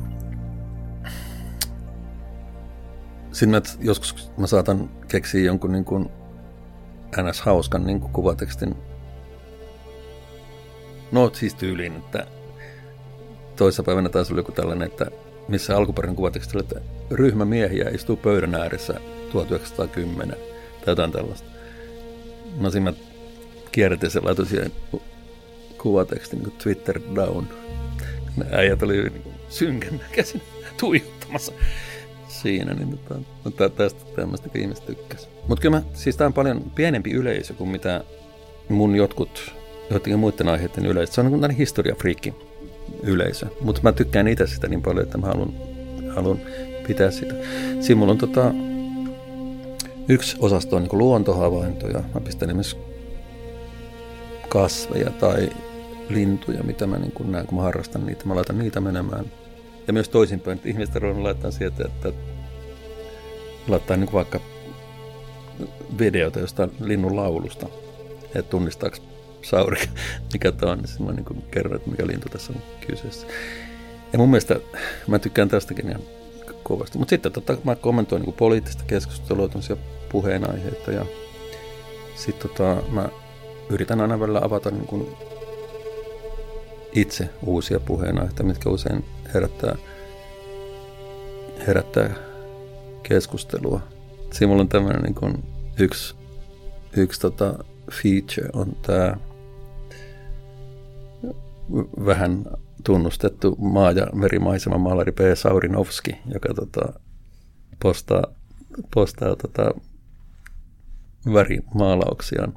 sitten 3.31 3.49
mä, 3.49 3.61
joskus 3.79 4.31
mä 4.37 4.47
saatan 4.47 4.89
keksiä 5.07 5.41
jonkun 5.41 5.71
niin 5.71 5.85
kuin 5.85 6.09
NS-hauskan 7.17 7.85
niin 7.85 7.99
kuin 7.99 8.13
kuvatekstin. 8.13 8.75
No 11.11 11.29
siis 11.33 11.55
tyyliin, 11.55 11.95
että 11.95 12.27
toissapäivänä 13.55 14.09
taas 14.09 14.31
oli 14.31 14.39
joku 14.39 14.51
tällainen, 14.51 14.87
että 14.87 15.11
missä 15.47 15.77
alkuperäinen 15.77 16.15
kuvateksti 16.15 16.59
että 16.59 16.81
ryhmä 17.11 17.45
miehiä 17.45 17.89
istuu 17.89 18.15
pöydän 18.15 18.55
ääressä 18.55 18.93
1910 19.31 20.37
tai 20.85 20.91
jotain 20.91 21.11
tällaista. 21.11 21.49
No 22.59 22.71
siinä 22.71 22.91
mä 22.91 22.97
kierrätin 23.71 24.11
se 24.11 24.19
laitoin 24.19 24.47
siihen 24.47 24.71
kuvatekstin 25.77 26.39
niin 26.39 26.51
Twitter 26.63 26.99
down. 27.15 27.47
Ne 28.37 28.45
äijät 28.51 28.83
oli 28.83 29.03
niin 29.03 29.23
synkän 29.49 30.01
näkäisin 30.09 30.41
tuijottamassa 30.79 31.51
siinä, 32.27 32.73
niin 32.73 32.97
tota, 32.97 33.21
mutta 33.43 33.69
tästä 33.69 34.05
tämmöistä 34.15 34.49
ihmiset 34.55 34.85
tykkäsi. 34.85 35.27
Mutta 35.47 35.61
kyllä 35.61 35.77
mä, 35.77 35.83
siis 35.93 36.17
tää 36.17 36.27
on 36.27 36.33
paljon 36.33 36.71
pienempi 36.75 37.11
yleisö 37.11 37.53
kuin 37.53 37.69
mitä 37.69 38.03
mun 38.69 38.95
jotkut, 38.95 39.53
jotenkin 39.89 40.19
muiden 40.19 40.47
aiheiden 40.47 40.85
yleisö. 40.85 41.13
Se 41.13 41.21
on 41.21 41.41
niin 41.41 41.51
historiafriikki 41.51 42.33
yleisö. 43.03 43.45
Mutta 43.61 43.81
mä 43.83 43.91
tykkään 43.91 44.27
itse 44.27 44.47
sitä 44.47 44.67
niin 44.67 44.81
paljon, 44.81 45.05
että 45.05 45.17
mä 45.17 45.27
haluan, 45.27 45.53
haluan 46.15 46.39
pitää 46.87 47.11
sitä. 47.11 47.33
Siinä 47.79 47.99
mulla 47.99 48.11
on 48.11 48.17
tota, 48.17 48.51
yksi 50.07 50.37
osasto 50.39 50.75
on 50.75 50.83
niin 50.83 50.97
luontohavaintoja. 50.97 52.03
Mä 52.13 52.21
pistän 52.21 52.49
esimerkiksi 52.49 52.77
kasveja 54.49 55.09
tai 55.09 55.49
lintuja, 56.09 56.63
mitä 56.63 56.87
mä 56.87 56.97
niin 56.97 57.31
näen, 57.31 57.47
kun 57.47 57.57
mä 57.57 57.63
harrastan 57.63 58.05
niitä. 58.05 58.25
Mä 58.25 58.35
laitan 58.35 58.59
niitä 58.59 58.81
menemään. 58.81 59.25
Ja 59.87 59.93
myös 59.93 60.09
toisinpäin, 60.09 60.55
että 60.57 60.69
ihmiset 60.69 60.95
on 60.95 61.23
laittaa 61.23 61.51
sieltä, 61.51 61.85
että 61.85 62.11
laittaa 63.67 63.97
niin 63.97 64.13
vaikka 64.13 64.39
videota 65.99 66.39
jostain 66.39 66.71
linnun 66.79 67.15
laulusta, 67.15 67.67
että 68.35 68.49
tunnistaako 68.49 68.97
Sauri, 69.43 69.81
mikä 70.33 70.51
tämä 70.51 70.71
on, 70.71 70.77
niin 70.77 70.87
sitten 70.87 71.05
mä 71.05 71.13
niin 71.13 71.43
kerron, 71.51 71.75
että 71.75 71.89
mikä 71.89 72.07
lintu 72.07 72.29
tässä 72.29 72.53
on 72.53 72.61
kyseessä. 72.87 73.27
Ja 74.13 74.19
mun 74.19 74.29
mielestä 74.29 74.59
mä 75.07 75.19
tykkään 75.19 75.49
tästäkin 75.49 75.89
ihan 75.89 76.01
kovasti. 76.63 76.97
Mutta 76.97 77.09
sitten 77.09 77.31
tota, 77.31 77.57
mä 77.63 77.75
kommentoin 77.75 78.21
niin 78.21 78.33
poliittista 78.33 78.83
keskustelua, 78.87 79.49
puheenaiheita 80.11 80.91
ja 80.91 81.05
sitten 82.15 82.49
tota, 82.49 82.83
mä 82.89 83.09
yritän 83.69 84.01
aina 84.01 84.19
välillä 84.19 84.41
avata 84.43 84.71
niin 84.71 84.87
kuin 84.87 85.07
itse 86.93 87.29
uusia 87.45 87.79
puheenaiheita, 87.79 88.43
mitkä 88.43 88.69
usein 88.69 89.05
herättää, 89.33 89.75
herättää 91.67 92.09
keskustelua. 93.03 93.81
Siinä 94.31 94.47
mulla 94.47 94.61
on 94.61 94.69
tämmöinen 94.69 95.01
niin 95.01 95.43
yksi, 95.79 96.15
yksi 96.97 97.21
tota 97.21 97.63
feature 97.91 98.49
on 98.53 98.75
tämä 98.81 99.15
vähän 102.05 102.45
tunnustettu 102.83 103.55
maa- 103.55 103.91
ja 103.91 104.07
maalari 104.77 105.11
P. 105.11 105.19
Saurinovski, 105.35 106.11
joka 106.33 106.53
tota, 106.53 106.99
postaa, 107.81 108.23
postaa 108.93 109.35
tota, 109.35 109.71
värimaalauksiaan 111.33 112.53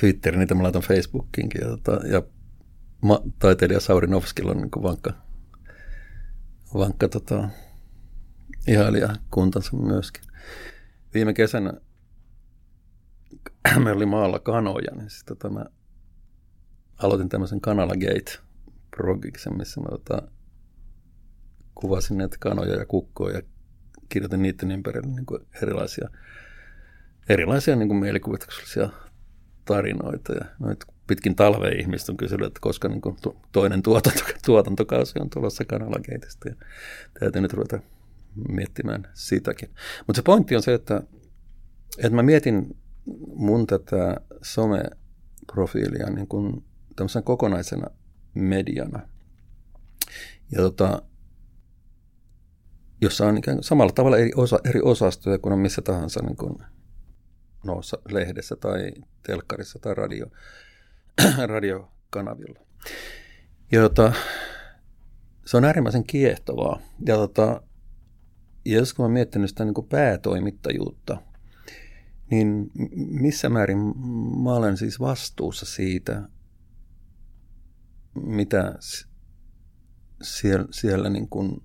Twitterin, 0.00 0.40
niitä 0.40 0.54
mä 0.54 0.62
laitan 0.62 0.82
Facebookiinkin. 0.82 1.60
Ja, 1.60 1.68
tota, 1.68 2.06
ja 2.06 2.22
ma- 3.00 3.22
taiteilija 3.38 3.80
Saurinovskilla 3.80 4.50
on 4.50 4.56
niin 4.56 4.82
vankka, 4.82 5.12
vankka 6.74 7.08
tota, 7.08 7.48
ihailija 8.68 9.08
kuntansa 9.30 9.76
myöskin. 9.76 10.22
Viime 11.14 11.34
kesänä 11.34 11.72
me 13.84 13.92
oli 13.92 14.06
maalla 14.06 14.38
kanoja, 14.38 14.94
niin 14.94 15.10
sitten 15.10 15.36
tota, 15.36 15.54
mä 15.54 15.64
aloitin 17.02 17.28
tämmöisen 17.28 17.60
Kanala 17.60 17.92
Gate-progiksen, 17.94 19.56
missä 19.56 19.80
mä 19.80 19.88
tota, 19.90 20.22
kuvasin 21.74 22.18
näitä 22.18 22.36
kanoja 22.40 22.76
ja 22.76 22.86
kukkoja 22.86 23.36
ja 23.36 23.42
kirjoitin 24.08 24.42
niiden 24.42 24.70
ympärille 24.70 25.08
niin 25.08 25.26
kuin 25.26 25.46
erilaisia, 25.62 26.08
erilaisia 27.28 27.76
niin 27.76 27.88
kuin 27.88 28.00
mielikuvituksellisia 28.00 28.88
tarinoita. 29.64 30.32
Ja 30.32 30.44
noit 30.58 30.84
pitkin 31.06 31.36
talvea 31.36 31.78
ihmiset 31.78 32.08
on 32.08 32.16
kysynyt, 32.16 32.46
että 32.46 32.60
koska 32.60 32.88
niin 32.88 33.00
kuin 33.00 33.16
toinen 33.52 33.82
tuotanto, 33.82 34.20
tuotantokausi 34.46 35.18
on 35.20 35.30
tulossa 35.30 35.64
kanalakeitistä. 35.64 36.48
Ja 36.48 36.54
täytyy 37.20 37.42
nyt 37.42 37.52
ruveta 37.52 37.78
miettimään 38.48 39.08
sitäkin. 39.14 39.68
Mutta 40.06 40.18
se 40.18 40.22
pointti 40.22 40.56
on 40.56 40.62
se, 40.62 40.74
että, 40.74 41.02
että 41.98 42.16
mä 42.16 42.22
mietin 42.22 42.76
mun 43.34 43.66
tätä 43.66 44.20
someprofiilia 44.42 46.10
niin 46.10 46.26
kuin 46.26 46.64
tämmöisenä 46.96 47.22
kokonaisena 47.22 47.86
mediana. 48.34 49.08
Ja 50.52 50.58
tota, 50.58 51.02
jossa 53.00 53.26
on 53.26 53.38
ikään 53.38 53.56
kuin 53.56 53.64
samalla 53.64 53.92
tavalla 53.92 54.18
eri, 54.18 54.30
osa, 54.36 54.58
eri 54.64 54.80
osastoja 54.82 55.38
kuin 55.38 55.52
on 55.52 55.58
missä 55.58 55.82
tahansa 55.82 56.20
niin 56.22 56.36
kuin 56.36 56.58
no, 57.64 57.80
lehdessä 58.08 58.56
tai 58.56 58.92
telkkarissa 59.26 59.78
tai 59.78 59.94
radio, 59.94 60.26
radiokanavilla. 61.46 62.60
Ja 63.72 63.80
tota, 63.80 64.12
se 65.44 65.56
on 65.56 65.64
äärimmäisen 65.64 66.04
kiehtovaa. 66.04 66.80
Ja 67.06 67.16
tota, 67.16 67.62
ja 68.64 68.78
jos 68.78 68.94
kun 68.94 69.04
mä 69.04 69.08
miettinyt 69.08 69.50
sitä 69.50 69.64
niin 69.64 69.74
päätoimittajuutta, 69.88 71.22
niin 72.30 72.70
missä 72.96 73.48
määrin 73.48 73.78
mä 74.42 74.54
olen 74.54 74.76
siis 74.76 75.00
vastuussa 75.00 75.66
siitä, 75.66 76.22
mitä 78.14 78.74
siellä, 80.22 80.66
siellä 80.70 81.10
niin 81.10 81.28
kuin 81.28 81.62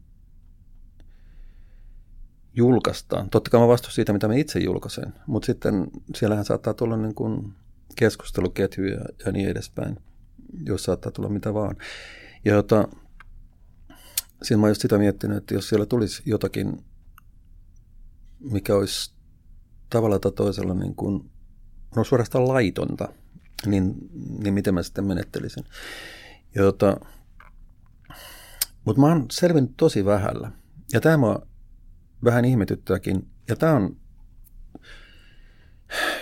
julkaistaan. 2.58 3.30
Totta 3.30 3.50
kai 3.50 3.60
mä 3.60 3.68
vastuun 3.68 3.92
siitä, 3.92 4.14
mitä 4.14 4.28
mä 4.28 4.36
itse 4.36 4.60
julkaisen, 4.60 5.14
mutta 5.28 5.46
sitten 5.46 5.88
siellähän 6.16 6.46
saattaa 6.46 6.74
tulla 6.74 6.98
niin 6.98 7.16
kuin 7.16 7.54
keskusteluketjuja 7.96 9.00
ja 9.26 9.32
niin 9.32 9.50
edespäin, 9.50 9.98
jos 10.66 10.84
saattaa 10.84 11.12
tulla 11.12 11.30
mitä 11.30 11.54
vaan. 11.54 11.76
Ja 12.46 12.54
jota, 12.54 12.88
siinä 14.44 14.62
mä 14.62 14.68
just 14.68 14.82
sitä 14.82 14.98
miettinyt, 14.98 15.38
että 15.38 15.54
jos 15.54 15.70
siellä 15.70 15.86
tulisi 15.86 16.24
jotakin, 16.26 16.86
mikä 18.40 18.76
olisi 18.76 19.14
tavalla 19.90 20.20
tai 20.20 20.32
toisella 20.32 20.74
niin 20.74 20.96
kuin, 20.96 21.32
no 21.96 22.04
suorastaan 22.04 22.48
laitonta, 22.48 23.10
niin, 23.66 23.96
niin 24.44 24.54
miten 24.54 24.74
mä 24.74 24.84
sitten 24.84 25.06
menettelisin. 25.06 25.64
Jota, 26.58 26.98
mutta 28.86 29.02
mä 29.02 29.08
oon 29.08 29.26
selvinnyt 29.32 29.74
tosi 29.78 30.06
vähällä. 30.06 30.52
Ja 30.94 31.02
tämä 31.02 31.36
vähän 32.24 32.46
ihmetyttääkin. 32.46 33.28
Ja 33.50 33.56
tämä 33.56 33.74
on 33.74 33.98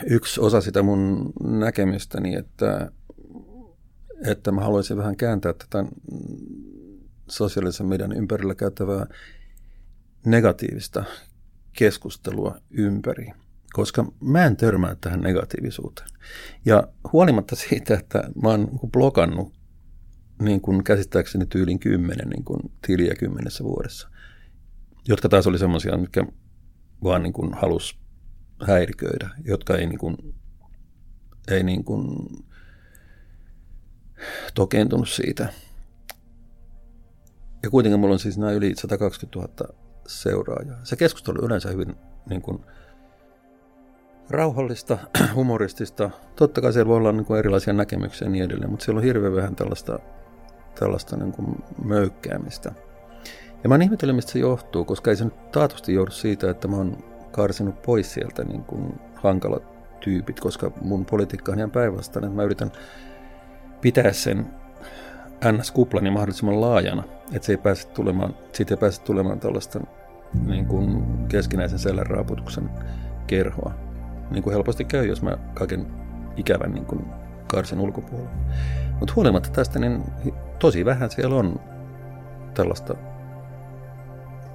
yksi 0.10 0.42
osa 0.42 0.62
sitä 0.62 0.84
mun 0.84 1.34
näkemystäni, 1.44 2.36
että, 2.36 2.92
että 4.26 4.52
mä 4.52 4.62
haluaisin 4.62 4.98
vähän 4.98 5.16
kääntää 5.16 5.54
tätä 5.54 5.86
sosiaalisen 7.30 7.88
median 7.88 8.12
ympärillä 8.12 8.56
käytävää 8.56 9.06
negatiivista 10.26 11.04
keskustelua 11.74 12.58
ympäri, 12.70 13.32
koska 13.74 14.06
mä 14.22 14.46
en 14.46 14.58
törmää 14.58 14.96
tähän 15.02 15.22
negatiivisuuteen. 15.22 16.10
Ja 16.66 16.88
huolimatta 17.14 17.56
siitä, 17.56 17.94
että 17.94 18.30
mä 18.42 18.50
oon 18.50 18.80
blokannut 18.92 19.65
niin 20.42 20.62
kuin 20.62 20.84
käsittääkseni 20.84 21.46
tyylin 21.46 21.80
kymmenen 21.80 22.30
niin 22.30 22.44
kuin 22.44 22.60
tiliä 22.88 23.14
kymmenessä 23.20 23.64
vuodessa, 23.64 24.10
jotka 25.08 25.30
taas 25.30 25.48
oli 25.48 25.58
semmoisia, 25.58 25.98
mitkä 25.98 26.26
vaan 27.04 27.24
niin 27.24 27.34
kuin 27.34 27.54
halus 27.54 28.00
häiriköidä, 28.68 29.30
jotka 29.44 29.78
ei 29.78 29.88
niin 29.88 30.00
kuin, 30.00 30.18
ei 31.48 31.64
niin 31.64 31.84
kuin 31.84 32.08
tokeentunut 34.54 35.10
siitä. 35.10 35.54
Ja 37.64 37.70
kuitenkin 37.70 38.00
mulla 38.00 38.14
on 38.14 38.20
siis 38.20 38.38
nämä 38.38 38.52
yli 38.52 38.76
120 38.76 39.40
000 39.40 39.76
seuraajaa. 40.08 40.80
Se 40.84 40.96
keskustelu 40.96 41.38
on 41.40 41.46
yleensä 41.46 41.70
hyvin 41.70 41.96
niin 42.30 42.42
kuin 42.42 42.60
rauhallista, 44.30 44.98
humoristista. 45.36 46.10
Totta 46.36 46.62
kai 46.62 46.74
siellä 46.74 46.90
voi 46.90 46.98
olla 46.98 47.12
niin 47.12 47.26
kuin 47.26 47.40
erilaisia 47.40 47.74
näkemyksiä 47.74 48.28
ja 48.28 48.32
niin 48.32 48.44
edelleen, 48.44 48.70
mutta 48.70 48.86
siellä 48.86 49.00
on 49.00 49.04
hirveän 49.04 49.36
vähän 49.36 49.56
tällaista, 49.56 50.00
tällaista 50.80 51.18
niin 51.18 51.32
kuin 51.32 51.64
möykkäämistä– 51.84 52.72
ja 53.66 53.70
mä 53.70 53.76
ihmetellyt, 53.84 54.16
mistä 54.16 54.32
se 54.32 54.40
johtuu, 54.40 54.86
koska 54.86 55.12
ei 55.12 55.16
se 55.16 55.24
nyt 55.24 55.52
taatusti 55.52 55.94
johdu 55.94 56.12
siitä, 56.12 56.50
että 56.50 56.68
mä 56.68 56.76
oon 56.76 56.98
karsinut 57.32 57.82
pois 57.82 58.14
sieltä 58.14 58.44
niin 58.44 58.64
kuin 58.64 59.00
hankalat 59.16 59.64
tyypit, 60.00 60.40
koska 60.40 60.72
mun 60.82 61.06
politiikka 61.06 61.52
on 61.52 61.58
ihan 61.58 61.72
päinvastainen. 61.72 62.32
Mä 62.32 62.44
yritän 62.44 62.72
pitää 63.82 64.14
sen 64.14 64.46
NS-kuplani 65.46 66.12
mahdollisimman 66.12 66.62
laajana, 66.62 67.04
että 67.34 67.46
se 67.46 67.54
ei 67.54 67.58
pääse 67.58 67.88
tulemaan, 67.88 68.36
siitä 68.54 68.74
ei 68.74 68.78
pääse 68.78 69.02
tulemaan 69.02 69.40
tällaista 69.40 69.80
niin 70.46 70.66
kuin 70.66 71.04
keskinäisen 71.28 71.80
selän 71.80 72.08
raaputuksen 72.08 72.70
kerhoa. 73.28 73.74
Niin 74.32 74.44
kuin 74.44 74.54
helposti 74.54 74.86
käy, 74.86 75.06
jos 75.06 75.22
mä 75.22 75.38
kaiken 75.54 75.88
ikävän 76.38 76.72
niin 76.72 76.86
kuin 76.86 77.06
karsin 77.48 77.80
ulkopuolella. 77.80 78.32
Mutta 79.00 79.14
huolimatta 79.16 79.50
tästä, 79.50 79.80
niin 79.80 80.04
tosi 80.60 80.86
vähän 80.86 81.12
siellä 81.12 81.36
on 81.36 81.60
tällaista 82.54 82.96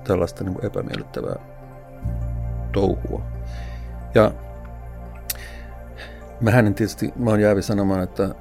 tällaista 0.04 0.44
niin 0.44 0.54
kuin 0.54 0.66
epämiellyttävää 0.66 1.36
touhua. 2.72 3.22
Ja 4.14 4.32
mähän 6.40 6.66
en 6.66 6.74
tietysti, 6.74 7.12
mä 7.16 7.30
oon 7.30 7.40
jäävi 7.40 7.62
sanomaan, 7.62 8.02
että, 8.02 8.34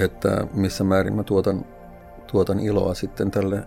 että 0.00 0.46
missä 0.54 0.84
määrin 0.84 1.16
mä 1.16 1.22
tuotan, 1.22 1.64
tuotan 2.26 2.60
iloa 2.60 2.94
sitten 2.94 3.30
tälle 3.30 3.62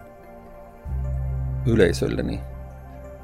yleisölleni. 1.65 2.41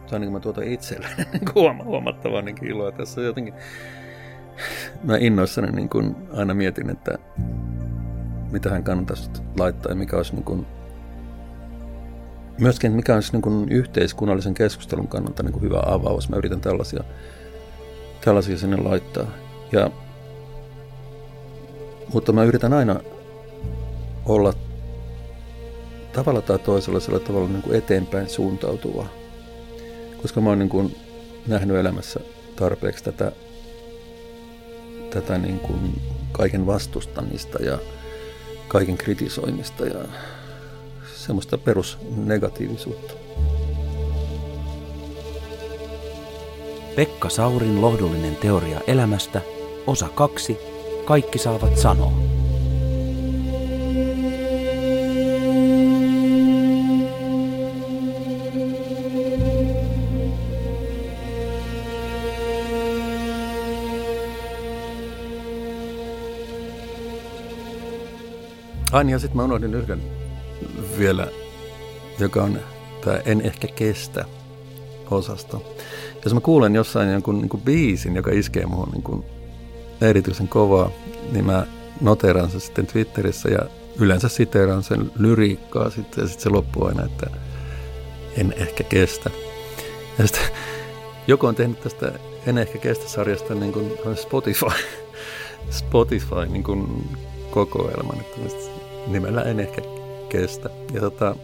Tai 0.10 0.20
niin 0.20 0.28
kuin 0.28 0.34
mä 0.34 0.40
tuotan 0.40 0.64
itselleni 0.64 1.16
niin 1.34 1.86
huomattavaa 1.86 2.42
niin 2.42 2.66
iloa. 2.66 2.92
Tässä 2.92 3.22
jotenkin, 3.22 3.54
mä 5.04 5.18
innoissani 5.18 5.72
niin 5.72 5.90
kuin 5.90 6.16
aina 6.34 6.54
mietin, 6.54 6.90
että 6.90 7.18
mitä 8.52 8.70
hän 8.70 8.84
kannattaisi 8.84 9.30
laittaa 9.58 9.92
ja 9.92 9.96
mikä 9.96 10.18
olisi 10.18 10.34
niin 10.34 10.44
kuin 10.44 10.66
myöskin 12.60 12.92
mikä 12.92 13.16
on 13.16 13.22
niin 13.32 13.42
kuin 13.42 13.70
yhteiskunnallisen 13.70 14.54
keskustelun 14.54 15.08
kannalta 15.08 15.44
niin 15.44 15.54
kuin 15.54 15.64
hyvä 15.64 15.82
avaus. 15.86 16.30
Mä 16.30 16.36
yritän 16.36 16.62
tällaisia, 16.62 17.04
tällaisia 18.26 18.58
sinne 18.58 18.78
laittaa. 18.78 19.28
Ja, 19.72 19.92
mutta 22.14 22.32
mä 22.32 22.44
yritän 22.44 22.74
aina 22.74 23.00
olla 24.26 24.54
tavalla 26.14 26.42
tai 26.42 26.60
toisella 26.60 27.00
sillä 27.00 27.20
tavalla 27.20 27.50
niin 27.50 27.62
kuin 27.62 27.78
eteenpäin 27.78 28.30
suuntautuva. 28.30 29.06
Koska 30.22 30.42
mä 30.42 30.50
oon 30.50 30.60
niin 30.60 30.70
kuin 30.70 30.96
nähnyt 31.48 31.78
elämässä 31.78 32.20
tarpeeksi 32.56 33.04
tätä, 33.04 33.32
tätä 35.10 35.38
niin 35.38 35.60
kuin 35.60 36.02
kaiken 36.32 36.66
vastustamista 36.66 37.64
ja 37.64 37.78
kaiken 38.70 38.98
kritisoimista 38.98 39.86
ja 39.86 40.00
semmoista 41.16 41.58
perusnegatiivisuutta. 41.58 43.14
Pekka 46.96 47.30
Saurin 47.30 47.82
lohdullinen 47.82 48.36
teoria 48.36 48.82
elämästä, 48.88 49.42
osa 49.88 50.10
kaksi, 50.10 50.58
kaikki 51.06 51.38
saavat 51.38 51.78
sanoa. 51.78 52.29
Ai 68.92 69.04
niin, 69.04 69.12
ja 69.12 69.20
sitten 69.20 69.38
mä 69.38 69.44
unohdin 69.44 69.74
yhden 69.74 70.02
vielä, 70.98 71.28
joka 72.20 72.44
on 72.44 72.60
tämä 73.06 73.18
En 73.26 73.42
ehkä 73.42 73.68
kestä 73.68 74.26
osasto. 75.12 75.76
Jos 76.24 76.34
mä 76.34 76.42
kuulen 76.42 76.76
jossain 76.76 77.12
jonkun 77.12 77.38
niin 77.42 77.50
kuin 77.50 77.64
biisin, 77.64 78.16
joka 78.16 78.32
iskee 78.32 78.66
muuhun 78.66 78.90
niin 78.92 79.04
kuin 79.04 79.26
erityisen 80.02 80.48
kovaa, 80.48 80.92
niin 81.32 81.46
mä 81.46 81.66
noteran 82.02 82.50
sen 82.50 82.62
sitten 82.62 82.88
Twitterissä 82.88 83.50
ja 83.50 83.60
yleensä 84.00 84.30
siteeraan 84.30 84.84
sen 84.84 85.12
lyriikkaa 85.20 85.90
sitten 85.90 86.22
ja 86.22 86.28
sitten 86.28 86.44
se 86.44 86.50
loppuu 86.50 86.86
aina, 86.86 87.06
että 87.06 87.28
en 88.38 88.54
ehkä 88.58 88.84
kestä. 88.84 89.30
Ja 90.20 90.28
sitten 90.28 90.48
joku 91.28 91.46
on 91.46 91.56
tehnyt 91.56 91.82
tästä 91.82 92.12
En 92.48 92.58
ehkä 92.58 92.78
kestä 92.78 93.10
sarjasta 93.10 93.54
niin 93.54 93.74
kuin 93.74 93.92
Spotify, 94.16 94.66
Spotify 95.80 96.46
niin 96.50 96.64
kuin 96.64 97.10
kokoelman, 97.52 98.20
että 98.20 98.42
nimellä 99.12 99.42
en 99.42 99.60
ehkä 99.60 99.82
kestä. 100.30 100.70
Ja, 100.94 101.02
tota, 101.02 101.36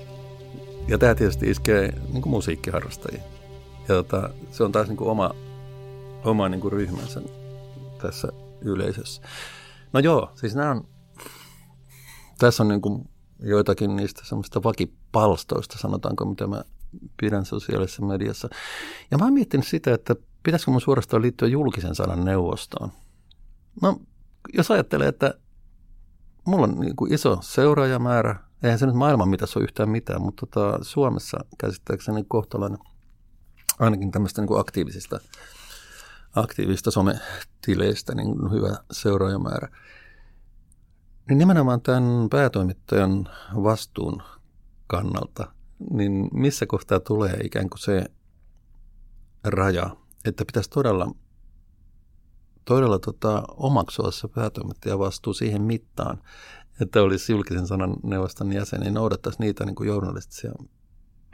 ja 0.88 0.98
tämä 0.98 1.16
tietysti 1.16 1.50
iskee 1.50 1.94
niin 2.12 2.22
kuin 2.22 2.30
musiikkiharrastajia. 2.30 3.22
Ja 3.88 3.96
tota, 3.96 4.30
se 4.52 4.64
on 4.64 4.72
taas 4.72 4.88
niin 4.88 4.98
kuin 4.98 5.10
oma, 5.10 5.32
oma 6.24 6.50
niin 6.50 6.62
kuin 6.62 6.72
ryhmänsä 6.72 7.22
tässä 8.02 8.28
yleisössä. 8.62 9.22
No 9.94 10.00
joo, 10.00 10.32
siis 10.36 10.56
nämä 10.56 10.72
on, 10.72 10.88
tässä 12.38 12.64
on 12.64 12.70
niin 12.70 12.82
kuin 12.82 13.10
joitakin 13.40 13.96
niistä 13.96 14.22
semmoista 14.26 14.64
vakipalstoista, 14.64 15.78
sanotaanko, 15.78 16.26
mitä 16.26 16.48
mä 16.48 16.64
pidän 17.18 17.46
sosiaalisessa 17.46 18.06
mediassa. 18.06 18.50
Ja 19.12 19.18
mä 19.18 19.26
oon 19.26 19.34
miettinyt 19.34 19.68
sitä, 19.68 19.94
että 19.94 20.16
pitäisikö 20.44 20.72
mun 20.72 20.82
suorastaan 20.82 21.22
liittyä 21.22 21.48
julkisen 21.48 21.96
sanan 21.96 22.26
neuvostoon. 22.26 22.92
No, 23.82 24.00
jos 24.54 24.72
ajattelee, 24.72 25.08
että 25.08 25.34
mulla 26.46 26.64
on 26.64 26.80
niin 26.80 26.96
kuin 26.96 27.14
iso 27.14 27.38
seuraajamäärä. 27.42 28.36
Eihän 28.64 28.80
se 28.80 28.86
nyt 28.86 28.96
maailman 28.96 29.30
mitassa 29.30 29.60
ole 29.60 29.64
yhtään 29.64 29.90
mitään, 29.90 30.22
mutta 30.22 30.46
tota, 30.46 30.84
Suomessa 30.84 31.38
käsittääkseni 31.58 32.26
kohtalainen 32.28 32.80
ainakin 33.80 34.12
tämmöistä 34.12 34.42
niin 34.42 34.48
kuin 34.48 34.60
aktiivisista, 34.60 35.20
aktiivista 36.36 36.92
sometileistä 36.92 38.16
niin 38.16 38.52
hyvä 38.52 38.78
seuraajamäärä. 38.92 39.68
Niin 41.30 41.38
nimenomaan 41.38 41.82
tämän 41.82 42.04
päätoimittajan 42.30 43.30
vastuun 43.64 44.22
kannalta, 44.88 45.52
niin 45.90 46.30
missä 46.34 46.66
kohtaa 46.66 47.00
tulee 47.00 47.40
ikään 47.44 47.70
kuin 47.70 47.80
se 47.80 48.06
raja, 49.44 49.96
että 50.26 50.46
pitäisi 50.46 50.70
todella 50.70 51.12
todella 52.66 53.00
tota, 53.00 53.44
omaksua 53.58 54.12
se 54.12 54.28
päätoimittaja 54.28 55.00
vastuu 55.00 55.34
siihen 55.34 55.62
mittaan, 55.62 56.22
että 56.82 57.02
olisi 57.02 57.32
julkisen 57.32 57.68
sanan 57.68 57.96
neuvoston 58.04 58.54
jäsen, 58.54 58.80
niin 58.80 58.94
noudattaisi 58.94 59.40
niitä 59.40 59.66
niin 59.66 59.76
kuin 59.76 59.88
journalistisia 59.88 60.52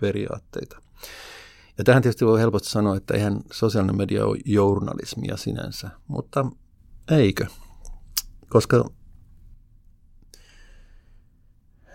periaatteita. 0.01 0.81
Ja 1.77 1.83
tähän 1.83 2.01
tietysti 2.01 2.25
voi 2.25 2.39
helposti 2.39 2.69
sanoa, 2.69 2.97
että 2.97 3.13
eihän 3.13 3.41
sosiaalinen 3.51 3.97
media 3.97 4.25
ole 4.25 4.37
journalismia 4.45 5.37
sinänsä, 5.37 5.89
mutta 6.07 6.45
eikö? 7.11 7.45
Koska 8.49 8.89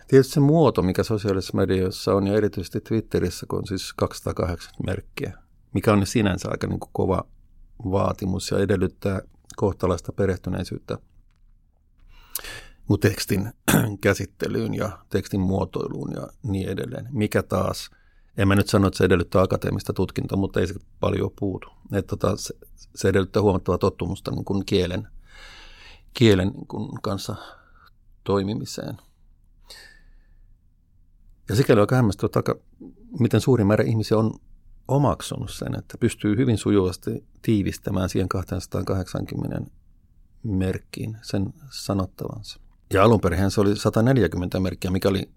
tietysti 0.09 0.35
se 0.35 0.41
muoto, 0.41 0.83
mikä 0.83 1.03
sosiaalisessa 1.03 1.57
mediassa 1.57 2.15
on, 2.15 2.27
ja 2.27 2.35
erityisesti 2.35 2.81
Twitterissä, 2.81 3.47
kun 3.51 3.59
on 3.59 3.67
siis 3.67 3.93
280 3.93 4.85
merkkiä, 4.87 5.39
mikä 5.75 5.93
on 5.93 6.07
sinänsä 6.07 6.49
aika 6.51 6.67
niin 6.67 6.81
kuin 6.81 6.91
kova 6.93 7.25
vaatimus 7.85 8.51
ja 8.51 8.59
edellyttää 8.59 9.21
kohtalaista 9.57 10.13
perehtyneisyyttä 10.13 10.99
tekstin 13.01 13.53
käsittelyyn 14.01 14.75
ja 14.75 14.99
tekstin 15.11 15.41
muotoiluun 15.41 16.13
ja 16.15 16.29
niin 16.43 16.69
edelleen. 16.69 17.09
Mikä 17.11 17.43
taas, 17.43 17.91
en 18.37 18.49
mä 18.49 18.55
nyt 18.55 18.69
sano, 18.69 18.87
että 18.87 18.99
se 18.99 19.05
edellyttää 19.05 19.43
akateemista 19.43 19.93
tutkintoa, 19.93 20.39
mutta 20.39 20.61
ei 20.61 20.67
se 20.67 20.75
paljon 21.01 21.31
puutu. 21.39 21.69
Että 21.93 22.17
tota, 22.17 22.37
se, 22.37 22.55
se 22.95 23.09
edellyttää 23.09 23.43
huomattavaa 23.43 23.79
tottumusta 23.79 24.31
niin 24.31 24.45
kuin 24.45 24.67
kielen, 24.67 25.09
kielen 26.15 26.49
niin 26.49 26.67
kuin 26.67 27.03
kanssa 27.03 27.37
toimimiseen. 28.25 28.97
Ja 31.49 31.57
sikäli 31.57 31.81
on 31.81 31.87
hämmästyä, 31.91 32.29
miten 33.21 33.41
suuri 33.41 33.65
määrä 33.65 33.85
ihmisiä 33.85 34.19
on 34.19 34.35
omaksunut 34.89 35.51
sen, 35.51 35.79
että 35.79 35.99
pystyy 35.99 36.37
hyvin 36.37 36.59
sujuvasti 36.59 37.25
tiivistämään 37.43 38.09
siihen 38.09 38.29
280 38.29 39.61
merkkiin 40.43 41.17
sen 41.23 41.55
sanottavansa. 41.71 42.61
Ja 42.93 43.05
alun 43.05 43.21
perin 43.21 43.51
se 43.51 43.61
oli 43.61 43.77
140 43.77 44.61
merkkiä, 44.61 44.91
mikä 44.91 45.09
oli 45.09 45.31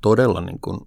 todella 0.00 0.40
niin 0.40 0.60
kuin 0.60 0.80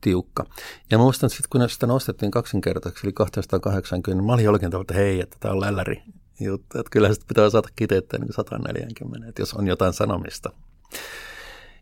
tiukka. 0.00 0.44
Ja 0.90 0.98
mä 0.98 1.04
muistan, 1.04 1.30
että 1.36 1.48
kun 1.50 1.68
sitä 1.68 1.86
nostettiin 1.86 2.30
kaksinkertaiseksi, 2.30 3.06
eli 3.06 3.12
280, 3.12 4.20
niin 4.20 4.26
mä 4.26 4.32
olin 4.32 4.44
jollakin 4.44 4.70
tavalla, 4.70 4.82
että 4.82 4.94
hei, 4.94 5.20
että 5.20 5.36
tämä 5.40 5.54
on 5.54 5.60
lälläri 5.60 6.02
juttu. 6.40 6.78
Että 6.78 6.90
kyllä 6.90 7.14
sitä 7.14 7.26
pitää 7.28 7.50
saada 7.50 7.68
kiteyttää 7.76 8.20
niin 8.20 8.32
140, 8.32 9.28
että 9.28 9.42
jos 9.42 9.54
on 9.54 9.66
jotain 9.66 9.92
sanomista. 9.92 10.50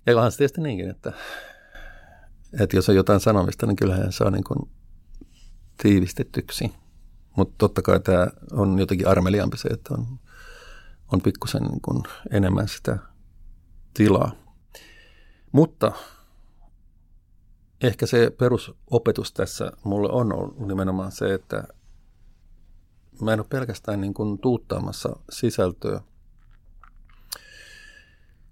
Ja 0.07 0.17
onhan 0.17 0.33
se 0.33 0.39
tietysti 0.39 0.61
niinkin, 0.61 0.91
että, 0.91 1.13
että 2.61 2.77
jos 2.77 2.89
on 2.89 2.95
jotain 2.95 3.21
sanomista, 3.21 3.67
niin 3.67 3.77
kyllähän 3.77 4.13
saa 4.13 4.31
niin 4.31 4.45
kuin 4.45 4.71
tiivistettyksi. 5.83 6.73
Mutta 7.37 7.55
totta 7.59 7.83
kai 7.83 8.01
tämä 8.01 8.27
on 8.53 8.79
jotenkin 8.79 9.09
armeliampi 9.09 9.57
se, 9.57 9.69
että 9.69 9.95
on, 9.95 10.07
on 11.13 11.21
pikkusen 11.21 11.63
niin 11.63 12.03
enemmän 12.31 12.69
sitä 12.69 12.99
tilaa. 13.95 14.33
Mutta 15.53 15.93
ehkä 17.83 18.07
se 18.07 18.31
perusopetus 18.39 19.33
tässä 19.33 19.73
mulle 19.85 20.09
on 20.13 20.33
ollut 20.33 20.59
nimenomaan 20.59 21.13
se, 21.13 21.35
että 21.35 21.65
mä 23.21 23.33
en 23.33 23.41
ole 23.41 23.47
pelkästään 23.51 24.01
niin 24.01 24.15
kuin 24.15 24.39
tuuttaamassa 24.39 25.17
sisältöä, 25.31 26.01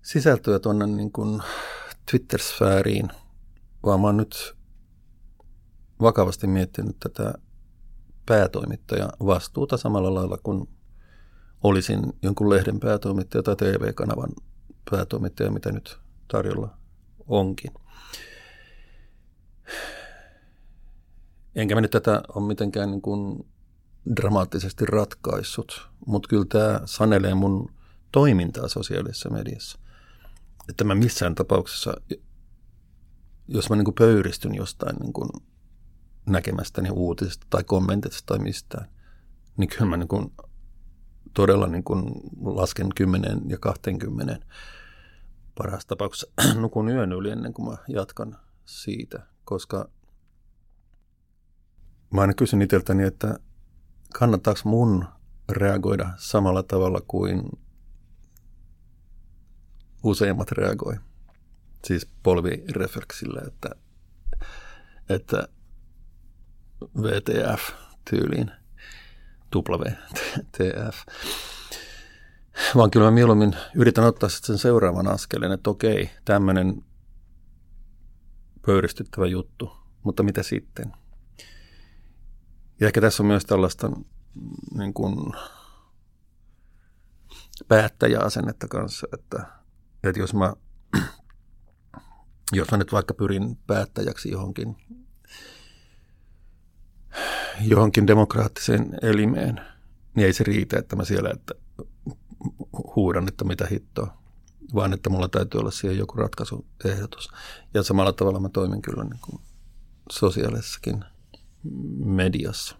sisältöä 0.02 0.58
tuonne 0.58 0.86
niin 0.86 1.12
kuin 1.12 1.42
Twitter-sfääriin, 2.10 3.08
vaan 3.84 4.00
mä 4.00 4.06
oon 4.06 4.16
nyt 4.16 4.59
vakavasti 6.00 6.46
miettinyt 6.46 6.96
tätä 7.00 7.34
päätoimittaja 8.26 9.08
vastuuta 9.26 9.76
samalla 9.76 10.14
lailla 10.14 10.38
kuin 10.42 10.68
olisin 11.62 12.12
jonkun 12.22 12.50
lehden 12.50 12.80
päätoimittaja 12.80 13.42
tai 13.42 13.56
TV-kanavan 13.56 14.30
päätoimittaja, 14.90 15.50
mitä 15.50 15.72
nyt 15.72 15.98
tarjolla 16.28 16.76
onkin. 17.26 17.70
Enkä 21.54 21.74
mä 21.74 21.80
nyt 21.80 21.90
tätä 21.90 22.22
ole 22.34 22.46
mitenkään 22.46 22.90
niin 22.90 23.02
kuin 23.02 23.46
dramaattisesti 24.16 24.86
ratkaissut, 24.86 25.88
mutta 26.06 26.28
kyllä 26.28 26.44
tämä 26.48 26.80
sanelee 26.84 27.34
mun 27.34 27.72
toimintaa 28.12 28.68
sosiaalisessa 28.68 29.30
mediassa. 29.30 29.78
Että 30.68 30.84
mä 30.84 30.94
missään 30.94 31.34
tapauksessa, 31.34 31.94
jos 33.48 33.70
mä 33.70 33.76
niin 33.76 33.84
kuin 33.84 33.94
pöyristyn 33.94 34.54
jostain 34.54 34.96
niin 34.96 35.12
kuin 35.12 35.28
näkemästäni 36.32 36.90
uutisesta 36.90 37.46
tai 37.50 37.64
kommentista 37.64 38.26
tai 38.26 38.38
mistään, 38.38 38.88
niin 39.56 39.68
kyllä 39.68 39.84
mä 39.84 39.96
niin 39.96 40.08
kuin 40.08 40.32
todella 41.34 41.66
niin 41.66 41.84
kuin 41.84 42.04
lasken 42.40 42.88
10 42.94 43.40
ja 43.48 43.58
20 43.58 44.46
parhaassa 45.54 45.88
tapauksessa 45.88 46.32
nukun 46.60 46.88
yön 46.88 47.12
yli 47.12 47.30
ennen 47.30 47.52
kuin 47.52 47.68
mä 47.70 47.76
jatkan 47.88 48.38
siitä, 48.64 49.26
koska 49.44 49.88
mä 52.10 52.20
aina 52.20 52.34
kysyn 52.34 52.62
itseltäni, 52.62 53.04
että 53.04 53.38
kannattaako 54.14 54.60
mun 54.64 55.04
reagoida 55.48 56.10
samalla 56.16 56.62
tavalla 56.62 57.00
kuin 57.08 57.42
useimmat 60.02 60.52
reagoi. 60.52 60.96
Siis 61.84 62.10
polvirefleksillä, 62.22 63.42
että, 63.46 63.70
että 65.08 65.48
VTF, 67.02 67.70
tyyliin. 68.10 68.50
WTF. 69.56 70.96
Vaan 72.76 72.90
kyllä 72.90 73.06
mä 73.06 73.10
mieluummin 73.10 73.56
yritän 73.74 74.04
ottaa 74.04 74.28
sen 74.28 74.58
seuraavan 74.58 75.08
askeleen, 75.08 75.52
että 75.52 75.70
okei, 75.70 76.10
tämmöinen 76.24 76.84
pöyristyttävä 78.66 79.26
juttu, 79.26 79.72
mutta 80.02 80.22
mitä 80.22 80.42
sitten? 80.42 80.92
Ja 82.80 82.86
ehkä 82.86 83.00
tässä 83.00 83.22
on 83.22 83.26
myös 83.26 83.44
tällaista 83.44 83.90
niin 84.78 84.94
kuin, 84.94 85.32
päättäjäasennetta 87.68 88.68
kanssa, 88.68 89.06
että, 89.12 89.46
että 90.04 90.20
jos 90.20 90.34
mä 90.34 90.54
jos 92.52 92.70
mä 92.70 92.78
nyt 92.78 92.92
vaikka 92.92 93.14
pyrin 93.14 93.56
päättäjäksi 93.66 94.30
johonkin, 94.30 94.76
johonkin 97.64 98.06
demokraattiseen 98.06 98.98
elimeen, 99.02 99.60
niin 100.14 100.26
ei 100.26 100.32
se 100.32 100.44
riitä, 100.44 100.78
että 100.78 100.96
mä 100.96 101.04
siellä 101.04 101.30
että 101.30 101.54
huudan, 102.96 103.28
että 103.28 103.44
mitä 103.44 103.66
hittoa, 103.66 104.22
vaan 104.74 104.92
että 104.92 105.10
mulla 105.10 105.28
täytyy 105.28 105.60
olla 105.60 105.70
siihen 105.70 105.98
joku 105.98 106.16
ratkaisuehdotus. 106.16 107.30
Ja 107.74 107.82
samalla 107.82 108.12
tavalla 108.12 108.40
mä 108.40 108.48
toimin 108.48 108.82
kyllä 108.82 109.04
niin 109.04 109.20
kuin 109.22 109.40
sosiaalisessakin 110.12 111.04
mediassa. 112.04 112.76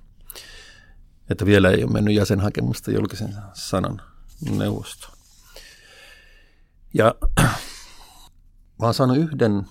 Että 1.31 1.47
vielä 1.47 1.71
ei 1.71 1.85
ole 1.85 1.93
mennyt 1.93 2.15
jäsenhakemusta 2.15 2.91
julkisen 2.91 3.35
sanan 3.55 4.03
neuvosto. 4.51 5.09
Ja 6.95 7.15
Mä 8.81 8.87
oon 8.87 8.95
saanut 8.95 9.17
yhden, 9.17 9.67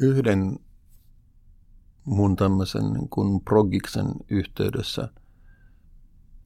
yhden 0.00 0.58
mun 2.04 2.36
tämmöisen 2.36 2.92
niin 2.92 3.08
kuin 3.08 3.40
progiksen 3.40 4.06
yhteydessä 4.30 5.08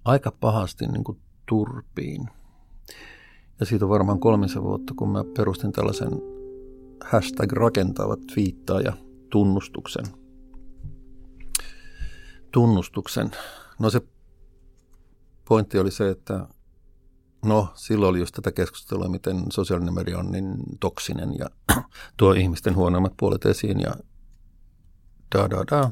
aika 0.05 0.32
pahasti 0.40 0.86
niin 0.86 1.05
kuin 1.05 1.20
turpiin. 1.46 2.28
Ja 3.61 3.66
siitä 3.66 3.84
on 3.84 3.88
varmaan 3.88 4.20
kolmisen 4.20 4.62
vuotta, 4.62 4.94
kun 4.96 5.09
mä 5.09 5.24
perustin 5.36 5.72
tällaisen 5.72 6.11
hashtag 7.05 7.52
rakentava 7.52 8.16
ja 8.84 8.92
tunnustuksen. 9.30 10.05
Tunnustuksen. 12.52 13.30
No 13.78 13.90
se 13.90 14.00
pointti 15.48 15.78
oli 15.78 15.90
se, 15.90 16.11
että 16.11 16.46
No, 17.44 17.68
silloin 17.74 18.11
oli 18.11 18.18
just 18.18 18.34
tätä 18.34 18.52
keskustelua, 18.52 19.09
miten 19.09 19.44
sosiaalinen 19.52 19.94
media 19.94 20.18
on 20.18 20.32
niin 20.32 20.57
toksinen 20.80 21.34
ja 21.38 21.46
tuo 22.16 22.32
ihmisten 22.32 22.76
huonoimmat 22.76 23.12
puolet 23.16 23.44
esiin 23.44 23.80
ja 23.80 23.94
da 25.35 25.51
da 25.51 25.64
da. 25.70 25.91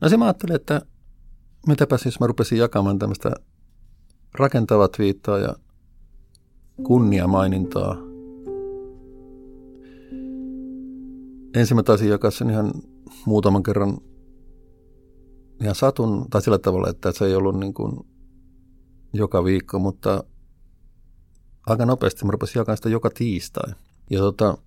No 0.00 0.08
se 0.08 0.16
mä 0.16 0.24
ajattelin, 0.24 0.56
että 0.56 0.82
mitäpä 1.66 1.98
siis 1.98 2.20
mä 2.20 2.26
rupesin 2.26 2.58
jakamaan 2.58 2.98
tämmöistä 2.98 3.30
rakentavat 4.34 4.98
viittaa 4.98 5.38
ja 5.38 5.54
kunniamainintaa. 6.82 7.96
Ensin 11.54 11.76
mä 11.76 11.82
taisin 11.82 12.08
jakaa 12.08 12.30
sen 12.30 12.50
ihan 12.50 12.72
muutaman 13.26 13.62
kerran 13.62 13.98
ihan 15.62 15.74
satun, 15.74 16.26
tai 16.30 16.42
sillä 16.42 16.58
tavalla, 16.58 16.90
että 16.90 17.12
se 17.12 17.24
ei 17.24 17.34
ollut 17.34 17.60
niin 17.60 17.74
kuin 17.74 18.06
joka 19.12 19.44
viikko, 19.44 19.78
mutta 19.78 20.24
aika 21.66 21.86
nopeasti 21.86 22.24
mä 22.24 22.32
rupesin 22.32 22.60
jakamaan 22.60 22.76
sitä 22.76 22.88
joka 22.88 23.10
tiistai. 23.10 23.72
Ja 24.10 24.18
tota, 24.18 24.58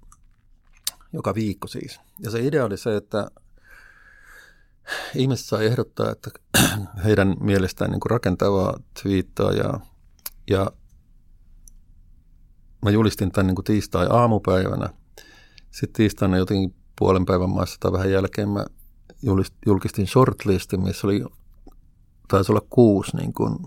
joka 1.14 1.36
viikko 1.36 1.68
siis. 1.68 2.00
Ja 2.20 2.32
se 2.32 2.40
idea 2.40 2.66
oli 2.66 2.78
se, 2.78 2.96
että 2.96 3.32
ihmiset 5.16 5.46
saa 5.46 5.62
ehdottaa, 5.62 6.12
että 6.12 6.30
heidän 7.06 7.36
mielestään 7.40 7.92
niin 7.92 8.00
kuin 8.00 8.12
rakentavaa 8.12 8.80
twiittaa 9.04 9.52
ja, 9.52 9.80
ja 10.50 10.72
mä 12.84 12.90
julistin 12.90 13.32
tämän 13.32 13.48
niin 13.48 13.56
kuin 13.56 13.66
tiistai 13.66 14.08
aamupäivänä. 14.10 14.90
Sitten 15.72 15.94
tiistaina 15.94 16.38
jotenkin 16.38 16.76
puolen 17.00 17.26
päivän 17.26 17.50
maassa 17.50 17.78
tai 17.80 17.92
vähän 17.92 18.12
jälkeen 18.12 18.50
mä 18.50 18.66
julkistin 19.66 20.08
shortlistin, 20.08 20.82
missä 20.82 21.08
oli, 21.08 21.24
taisi 22.28 22.52
olla 22.52 22.66
kuusi 22.70 23.18
niin 23.18 23.34
kuin 23.34 23.58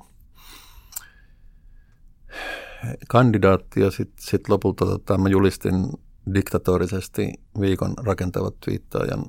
kandidaatti 3.09 3.81
ja 3.81 3.91
sitten 3.91 4.25
sit 4.25 4.49
lopulta 4.49 4.85
tota, 4.87 5.19
mä 5.19 5.29
julistin 5.29 5.91
diktatorisesti 6.35 7.33
viikon 7.61 7.95
rakentavat 7.99 8.61
twiittaajan 8.61 9.25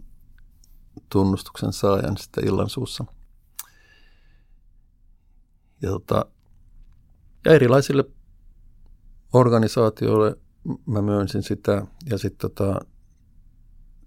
tunnustuksen 1.10 1.74
saajan 1.74 2.18
sitten 2.18 2.48
illan 2.48 2.70
suussa. 2.70 3.06
Ja, 5.82 5.90
tota, 5.90 6.26
ja 7.46 7.52
erilaisille 7.52 8.04
organisaatioille 9.34 10.38
mä 10.86 11.02
myönsin 11.02 11.44
sitä 11.44 11.86
ja 12.06 12.18
sitten 12.18 12.52
tota, 12.52 12.80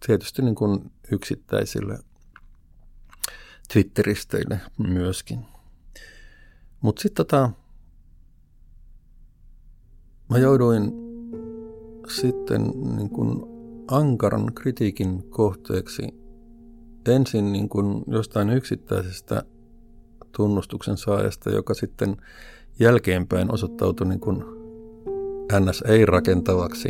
tietysti 0.06 0.42
niin 0.42 0.54
kuin 0.54 0.92
yksittäisille 1.12 1.98
Twitteristeille 3.72 4.60
myöskin. 4.78 5.46
Mutta 6.80 7.02
sitten 7.02 7.26
tota, 7.26 7.50
Mä 10.28 10.38
jouduin 10.38 11.05
sitten 12.08 12.62
niin 12.96 13.10
kuin 13.10 13.42
ankaran 13.90 14.54
kritiikin 14.54 15.30
kohteeksi 15.30 16.02
ensin 17.08 17.52
niin 17.52 17.68
kuin 17.68 18.04
jostain 18.06 18.50
yksittäisestä 18.50 19.42
tunnustuksen 20.36 20.96
saajasta, 20.96 21.50
joka 21.50 21.74
sitten 21.74 22.16
jälkeenpäin 22.78 23.52
osoittautui 23.52 24.08
niin 24.08 24.20
kuin 24.20 24.44
NS 25.60 25.84
ei-rakentavaksi. 25.86 26.88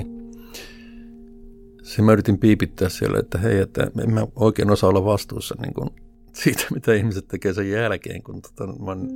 Se 1.82 2.02
mä 2.02 2.12
yritin 2.12 2.38
piipittää 2.38 2.88
siellä, 2.88 3.18
että 3.18 3.38
hei, 3.38 3.58
että 3.58 3.90
en 4.02 4.14
mä 4.14 4.26
oikein 4.36 4.70
osaa 4.70 4.90
olla 4.90 5.04
vastuussa 5.04 5.54
niin 5.62 5.74
kuin 5.74 5.90
siitä, 6.42 6.66
mitä 6.74 6.94
ihmiset 6.94 7.28
tekee 7.28 7.54
sen 7.54 7.70
jälkeen, 7.70 8.22
kun 8.22 8.42
tota, 8.42 8.66
mä 8.66 8.90
oon 8.90 9.08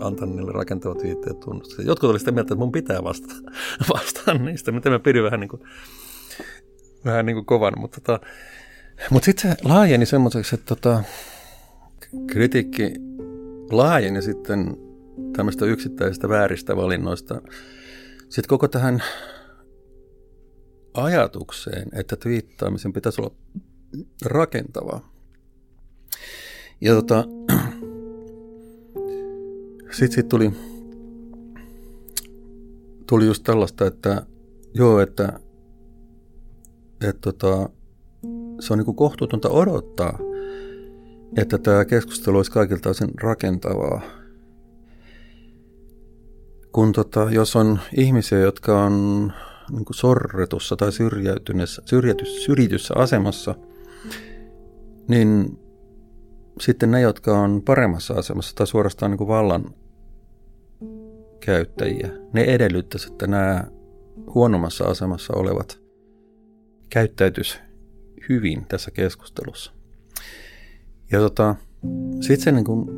antanut 0.00 0.36
niille 0.36 0.52
rakentavat 0.52 1.02
viitteet 1.02 1.40
tunnustuksia. 1.40 1.86
Jotkut 1.86 2.08
olivat 2.08 2.20
sitä 2.20 2.32
mieltä, 2.32 2.54
että 2.54 2.64
mun 2.64 2.72
pitää 2.72 3.04
vastata, 3.04 3.34
vastata 3.94 4.34
niistä, 4.34 4.72
mitä 4.72 4.90
mä 4.90 4.98
pidin 4.98 5.24
vähän 5.24 5.40
niin 5.40 5.48
kuin, 5.48 5.62
vähän 7.04 7.26
niin 7.26 7.36
kuin 7.36 7.46
kovan, 7.46 7.72
mutta 7.76 8.00
tota, 8.00 8.26
mutta 9.10 9.24
sitten 9.24 9.50
se 9.50 9.56
laajeni 9.64 10.06
semmoiseksi, 10.06 10.54
että 10.54 10.66
tota, 10.66 11.02
kritiikki 12.26 12.92
laajeni 13.70 14.22
sitten 14.22 14.76
tämmöistä 15.36 15.66
yksittäisistä 15.66 16.28
vääristä 16.28 16.76
valinnoista. 16.76 17.42
Sitten 18.20 18.48
koko 18.48 18.68
tähän 18.68 19.02
ajatukseen, 20.94 21.88
että 21.92 22.16
twiittaamisen 22.16 22.92
pitäisi 22.92 23.20
olla 23.20 23.34
rakentavaa. 24.24 25.17
Ja 26.80 26.94
tota, 26.94 27.24
sitten 29.90 30.12
sit 30.12 30.28
tuli, 30.28 30.52
tuli 33.06 33.26
just 33.26 33.44
tällaista, 33.44 33.86
että 33.86 34.26
joo, 34.74 35.00
että, 35.00 35.40
että 37.00 37.20
tota, 37.20 37.68
se 38.60 38.72
on 38.72 38.78
niin 38.78 38.96
kohtuutonta 38.96 39.48
odottaa, 39.48 40.18
että 41.36 41.58
tämä 41.58 41.84
keskustelu 41.84 42.36
olisi 42.36 42.50
kaikilta 42.50 42.90
osin 42.90 43.10
rakentavaa. 43.22 44.00
Kun 46.72 46.92
tota, 46.92 47.28
jos 47.30 47.56
on 47.56 47.78
ihmisiä, 47.96 48.38
jotka 48.38 48.84
on 48.84 49.32
niin 49.70 49.84
sorretussa 49.94 50.76
tai 50.76 50.92
syrjäytyneessä, 50.92 51.82
syrjityssä 52.46 52.94
asemassa, 52.96 53.54
niin 55.08 55.58
sitten 56.60 56.90
ne, 56.90 57.00
jotka 57.00 57.38
on 57.38 57.62
paremmassa 57.62 58.14
asemassa 58.14 58.54
tai 58.56 58.66
suorastaan 58.66 59.10
niin 59.10 59.18
kuin 59.18 59.28
vallan 59.28 59.74
käyttäjiä, 61.40 62.08
ne 62.32 62.44
edellyttäisi, 62.44 63.12
että 63.12 63.26
nämä 63.26 63.64
huonommassa 64.34 64.84
asemassa 64.84 65.34
olevat 65.36 65.80
käyttäytys 66.90 67.60
hyvin 68.28 68.66
tässä 68.68 68.90
keskustelussa. 68.90 69.72
Ja 71.12 71.18
tota, 71.18 71.54
sitten 72.20 72.40
se, 72.40 72.52
niin 72.52 72.64
kuin, 72.64 72.88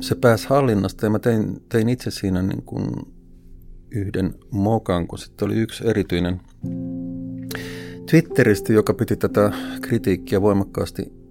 se 0.00 0.14
pääsi 0.14 0.48
hallinnasta 0.48 1.06
ja 1.06 1.10
mä 1.10 1.18
tein, 1.18 1.56
tein 1.68 1.88
itse 1.88 2.10
siinä 2.10 2.42
niin 2.42 2.62
kuin 2.62 2.84
yhden 3.90 4.34
mokan, 4.50 5.06
kun 5.06 5.18
sitten 5.18 5.46
oli 5.46 5.54
yksi 5.54 5.88
erityinen 5.88 6.40
Twitteristä, 8.10 8.72
joka 8.72 8.94
piti 8.94 9.16
tätä 9.16 9.52
kritiikkiä 9.80 10.42
voimakkaasti 10.42 11.21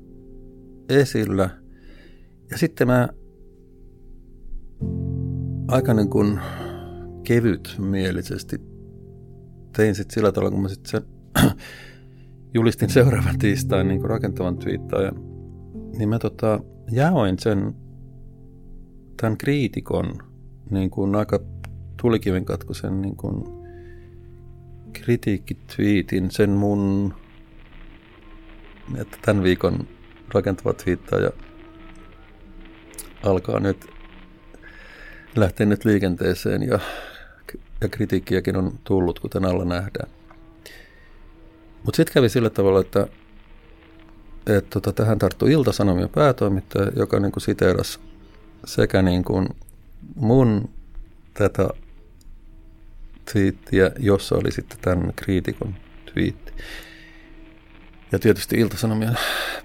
esillä. 0.99 1.49
Ja 2.51 2.57
sitten 2.57 2.87
mä 2.87 3.09
aika 5.67 5.93
niin 5.93 6.09
kuin 6.09 6.39
kevyt 7.23 7.75
mielisesti 7.79 8.61
tein 9.75 9.95
sitten 9.95 10.13
sillä 10.13 10.31
tavalla, 10.31 10.51
kun 10.51 10.61
mä 10.61 10.69
sitten 10.69 10.91
sen 10.91 11.01
julistin 12.53 12.89
seuraavan 12.89 13.39
tiistain 13.39 13.87
niin 13.87 14.05
rakentavan 14.05 14.57
twiittaajan, 14.57 15.15
niin 15.97 16.09
mä 16.09 16.19
tota, 16.19 16.59
jaoin 16.91 17.39
sen 17.39 17.75
tämän 19.21 19.37
kriitikon 19.37 20.13
niin 20.69 20.89
kuin 20.89 21.15
aika 21.15 21.39
tulikiven 22.01 22.45
katkoisen 22.45 23.01
niin 23.01 23.15
kuin 23.15 23.43
kritiikkitwiitin, 24.93 26.31
sen 26.31 26.49
mun, 26.49 27.13
että 28.97 29.17
tämän 29.25 29.43
viikon 29.43 29.87
rakentava 30.33 30.73
twiittaaja 30.73 31.29
alkaa 33.23 33.59
nyt 33.59 33.87
lähteä 35.35 35.65
nyt 35.65 35.85
liikenteeseen 35.85 36.63
ja, 36.63 36.79
ja 37.81 37.89
kritiikkiäkin 37.89 38.55
on 38.55 38.79
tullut, 38.83 39.19
kuten 39.19 39.45
alla 39.45 39.65
nähdään. 39.65 40.09
Mutta 41.83 41.97
sitten 41.97 42.13
kävi 42.13 42.29
sillä 42.29 42.49
tavalla, 42.49 42.81
että, 42.81 43.07
että 44.47 44.69
tota, 44.69 44.91
tähän 44.91 45.19
tarttui 45.19 45.51
Ilta-Sanomien 45.51 46.09
päätoimittaja, 46.09 46.91
joka 46.95 47.19
niin 47.19 47.31
kuin 47.31 47.43
siteerasi 47.43 47.99
sekä 48.65 49.01
niin 49.01 49.23
kuin 49.23 49.47
mun 50.15 50.69
tätä 51.33 51.69
twiittiä, 53.31 53.91
jossa 53.99 54.35
oli 54.35 54.51
sitten 54.51 54.79
tämän 54.81 55.13
kriitikon 55.15 55.75
twiitti. 56.13 56.51
Ja 58.11 58.19
tietysti 58.19 58.55
Ilta-Sanomien 58.55 59.17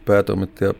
päätoimittaja 0.05 0.74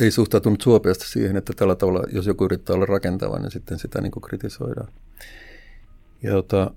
ei 0.00 0.10
suhtautunut 0.10 0.60
suopeasti 0.60 1.06
siihen, 1.06 1.36
että 1.36 1.52
tällä 1.56 1.74
tavalla, 1.74 2.02
jos 2.12 2.26
joku 2.26 2.44
yrittää 2.44 2.76
olla 2.76 2.86
rakentava, 2.86 3.38
niin 3.38 3.50
sitten 3.50 3.78
sitä 3.78 4.00
niin 4.00 4.12
kuin 4.12 4.22
kritisoidaan. 4.22 4.92
Ja 6.22 6.32
tota, 6.32 6.70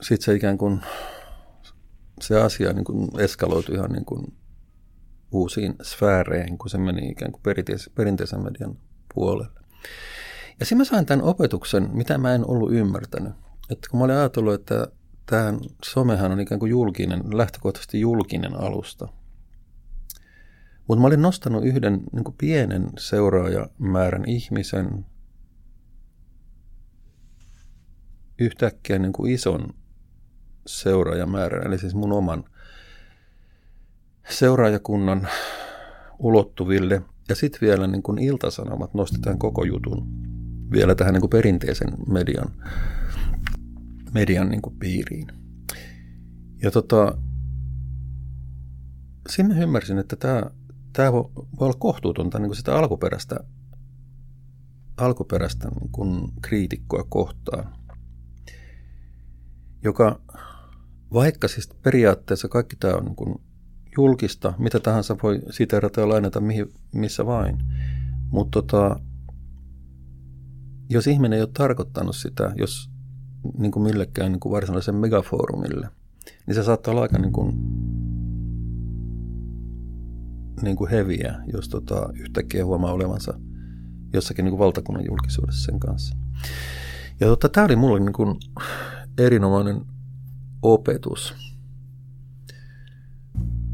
sitten 0.00 0.24
se 0.24 0.34
ikään 0.34 0.58
kuin, 0.58 0.80
se 2.20 2.40
asia 2.40 2.72
niin 2.72 2.84
kuin 2.84 3.20
eskaloitui 3.20 3.74
ihan 3.74 3.92
niin 3.92 4.04
kuin 4.04 4.32
uusiin 5.32 5.74
sfääreihin, 5.82 6.58
kun 6.58 6.70
se 6.70 6.78
meni 6.78 7.08
ikään 7.08 7.32
kuin 7.32 7.42
perinteisen, 7.94 8.42
median 8.42 8.78
puolelle. 9.14 9.60
Ja 10.60 10.66
siinä 10.66 10.78
mä 10.80 10.84
sain 10.84 11.06
tämän 11.06 11.24
opetuksen, 11.24 11.90
mitä 11.92 12.18
mä 12.18 12.34
en 12.34 12.46
ollut 12.46 12.72
ymmärtänyt. 12.72 13.32
Että 13.70 13.88
kun 13.90 13.98
mä 13.98 14.04
olin 14.04 14.16
ajatellut, 14.16 14.54
että 14.54 14.88
tämä 15.26 15.54
somehan 15.84 16.32
on 16.32 16.40
ikään 16.40 16.58
kuin 16.58 16.70
julkinen, 16.70 17.22
lähtökohtaisesti 17.32 18.00
julkinen 18.00 18.54
alusta. 18.60 19.08
Mutta 20.88 21.00
mä 21.00 21.06
olin 21.06 21.22
nostanut 21.22 21.64
yhden 21.64 22.00
niin 22.12 22.24
kuin 22.24 22.34
pienen 22.38 22.90
seuraajamäärän 22.98 24.28
ihmisen 24.28 25.06
yhtäkkiä 28.38 28.98
niin 28.98 29.12
kuin 29.12 29.32
ison 29.32 29.74
seuraajamäärän, 30.66 31.66
eli 31.66 31.78
siis 31.78 31.94
mun 31.94 32.12
oman 32.12 32.44
seuraajakunnan 34.28 35.28
ulottuville. 36.18 37.02
Ja 37.28 37.34
sitten 37.34 37.60
vielä 37.60 37.86
niin 37.86 38.02
kuin 38.02 38.18
iltasanomat 38.18 38.94
nostetaan 38.94 39.38
koko 39.38 39.64
jutun 39.64 40.08
vielä 40.72 40.94
tähän 40.94 41.14
niin 41.14 41.20
kuin 41.20 41.30
perinteisen 41.30 41.88
median, 42.08 42.52
median 44.14 44.48
niin 44.48 44.62
kuin 44.62 44.78
piiriin. 44.78 45.26
Ja 46.62 46.70
tota, 46.70 47.18
siinä 49.28 49.60
ymmärsin, 49.60 49.98
että 49.98 50.16
tämä, 50.16 50.42
tämä 50.92 51.12
voi 51.12 51.30
olla 51.60 51.74
kohtuutonta 51.78 52.38
niin 52.38 52.48
kuin 52.48 52.56
sitä 52.56 52.74
alkuperäistä, 52.74 53.36
alkuperäistä 54.96 55.68
niin 55.68 55.92
kuin 55.92 56.32
kriitikkoa 56.42 57.04
kohtaan, 57.08 57.72
joka 59.82 60.20
vaikka 61.12 61.48
siis 61.48 61.68
periaatteessa 61.82 62.48
kaikki 62.48 62.76
tämä 62.76 62.94
on 62.94 63.04
niin 63.04 63.16
kuin 63.16 63.40
julkista, 63.96 64.54
mitä 64.58 64.80
tahansa 64.80 65.16
voi 65.22 65.42
siteerata 65.50 66.00
ja 66.00 66.08
lainata 66.08 66.40
mihin, 66.40 66.66
missä 66.92 67.26
vain. 67.26 67.58
Mutta 68.30 68.62
tota, 68.62 69.00
jos 70.90 71.06
ihminen 71.06 71.36
ei 71.36 71.42
ole 71.42 71.50
tarkoittanut 71.54 72.16
sitä, 72.16 72.52
jos 72.56 72.91
niin 73.58 73.72
kuin 73.72 73.82
millekään 73.82 74.32
niin 74.32 74.40
kuin 74.40 74.52
varsinaisen 74.52 74.94
megafoorumille, 74.94 75.88
niin 76.46 76.54
se 76.54 76.62
saattaa 76.62 76.92
olla 76.92 77.02
aika 77.02 77.18
niin 77.18 77.32
kuin, 77.32 77.52
niin 80.62 80.76
kuin 80.76 80.90
heviä, 80.90 81.34
jos 81.52 81.68
tota, 81.68 82.08
yhtäkkiä 82.14 82.64
huomaa 82.64 82.92
olevansa 82.92 83.34
jossakin 84.12 84.44
niin 84.44 84.52
kuin 84.52 84.58
valtakunnan 84.58 85.04
julkisuudessa 85.06 85.64
sen 85.64 85.80
kanssa. 85.80 86.16
Ja 87.20 87.26
tota, 87.26 87.48
tämä 87.48 87.64
oli 87.64 87.76
mulle 87.76 88.00
niin 88.00 88.12
kuin 88.12 88.36
erinomainen 89.18 89.80
opetus. 90.62 91.34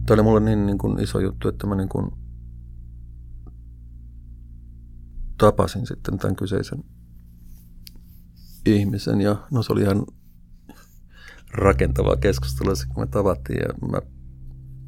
Tämä 0.07 0.15
oli 0.15 0.23
mulle 0.23 0.41
niin, 0.41 0.67
niin 0.67 0.79
kuin 0.79 1.01
iso 1.01 1.21
juttu, 1.21 1.49
että 1.49 1.67
mä 1.67 1.75
niin 1.75 1.89
kuin 1.89 2.11
tapasin 5.39 5.87
sitten 5.87 6.19
tämän 6.19 6.37
kyseisen 6.37 6.85
ihmisen 8.67 9.21
ja 9.21 9.37
no 9.51 9.63
se 9.63 9.73
oli 9.73 9.83
ihan 9.83 10.07
rakentavaa 11.51 12.17
keskustelua, 12.17 12.73
kun 12.95 13.03
me 13.03 13.07
tavattiin 13.07 13.59
ja 13.59 13.89
mä 13.89 14.01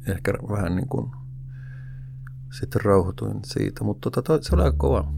ehkä 0.07 0.33
vähän 0.49 0.75
niin 0.75 0.87
kuin 0.87 1.11
sitten 2.59 2.81
rauhoituin 2.81 3.39
siitä, 3.43 3.83
mutta 3.83 4.11
tota, 4.11 4.39
se 4.41 4.55
oli 4.55 4.63
aika 4.63 4.77
kova, 4.77 5.13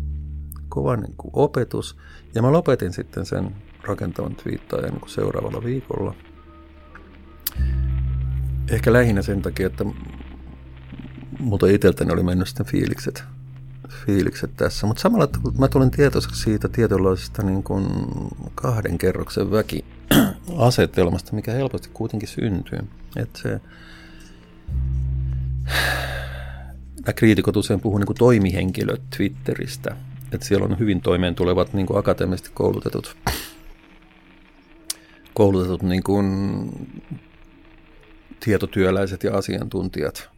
kova 0.70 0.96
niin 0.96 1.16
kuin 1.18 1.32
opetus. 1.34 1.98
Ja 2.36 2.42
mä 2.42 2.52
lopetin 2.52 2.94
sitten 2.94 3.26
sen 3.26 3.56
rakentavan 3.84 4.36
twiittaajan 4.36 4.94
niin 4.94 5.10
seuraavalla 5.10 5.64
viikolla. 5.64 6.16
Ehkä 8.70 8.94
lähinnä 8.94 9.22
sen 9.22 9.42
takia, 9.42 9.68
että 9.68 9.86
mutta 11.40 11.68
itseltäni 11.68 12.14
oli 12.14 12.24
mennyt 12.24 12.48
sitten 12.48 12.66
fiilikset 12.66 13.24
fiilikset 14.06 14.52
tässä. 14.58 14.88
Mutta 14.88 15.02
samalla 15.02 15.28
mä 15.58 15.68
tulin 15.68 15.92
tietoiseksi 15.92 16.42
siitä 16.42 16.68
tietynlaisesta 16.68 17.44
niin 17.44 17.64
kuin 17.64 17.86
kahden 18.56 18.98
kerroksen 18.98 19.52
väkiasetelmasta, 19.52 21.34
mikä 21.36 21.52
helposti 21.52 21.90
kuitenkin 21.94 22.30
syntyy. 22.30 22.80
Että 23.16 23.40
se, 23.40 23.62
nämä 27.06 27.14
kriitikot 27.16 27.58
usein 27.58 27.80
puhuu 27.80 27.98
niin 27.98 28.08
kuin 28.08 28.18
toimihenkilöt 28.18 29.02
Twitteristä. 29.18 29.96
Että 30.32 30.48
siellä 30.48 30.66
on 30.66 30.80
hyvin 30.80 31.02
toimeen 31.02 31.36
tulevat 31.36 31.74
niin 31.74 31.86
kuin 31.88 32.00
akateemisesti 32.00 32.52
koulutetut, 32.54 33.18
koulutetut 35.34 35.82
niin 35.82 36.04
kuin 36.04 36.26
tietotyöläiset 38.40 39.24
ja 39.24 39.38
asiantuntijat 39.38 40.30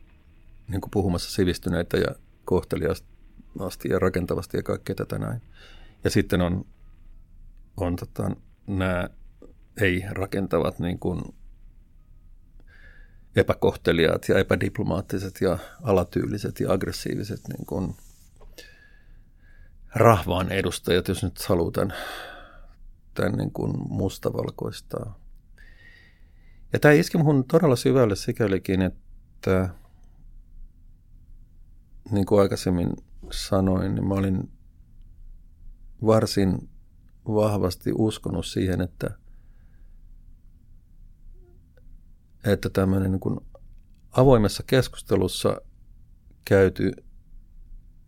niin 0.67 0.81
kuin 0.81 0.91
puhumassa 0.91 1.31
sivistyneitä 1.31 1.97
ja 1.97 2.07
kohteliaasti 2.45 3.14
asti 3.59 3.89
ja 3.89 3.99
rakentavasti 3.99 4.57
ja 4.57 4.63
kaikkea 4.63 4.95
tätä 4.95 5.19
näin. 5.19 5.41
Ja 6.03 6.09
sitten 6.09 6.41
on, 6.41 6.65
on 7.77 7.95
tota, 7.95 8.31
nämä 8.67 9.09
ei-rakentavat 9.81 10.79
niin 10.79 10.99
kuin 10.99 11.21
epäkohteliaat 13.35 14.29
ja 14.29 14.39
epädiplomaattiset 14.39 15.41
ja 15.41 15.57
alatyyliset 15.83 16.59
ja 16.59 16.73
aggressiiviset 16.73 17.47
niin 17.47 17.65
kuin 17.65 17.95
rahvaan 19.95 20.51
edustajat, 20.51 21.07
jos 21.07 21.23
nyt 21.23 21.45
haluaa 21.49 21.71
tämän, 21.71 21.93
tämän 23.13 23.33
niin 23.33 23.51
kuin 23.51 23.73
mustavalkoistaa. 23.89 25.19
Ja 26.73 26.79
tämä 26.79 26.93
iski 26.93 27.17
minun 27.17 27.45
todella 27.47 27.75
syvälle 27.75 28.15
sikälikin, 28.15 28.81
että 28.81 29.69
niin 32.11 32.25
kuin 32.25 32.41
aikaisemmin 32.41 32.89
sanoin, 33.31 33.95
niin 33.95 34.07
mä 34.07 34.13
olin 34.13 34.51
varsin 36.05 36.69
vahvasti 37.27 37.91
uskonut 37.97 38.45
siihen, 38.45 38.81
että, 38.81 39.17
että 42.45 42.69
tämmöinen 42.69 43.11
niin 43.11 43.19
kuin 43.19 43.39
avoimessa 44.11 44.63
keskustelussa 44.67 45.61
käyty 46.45 46.91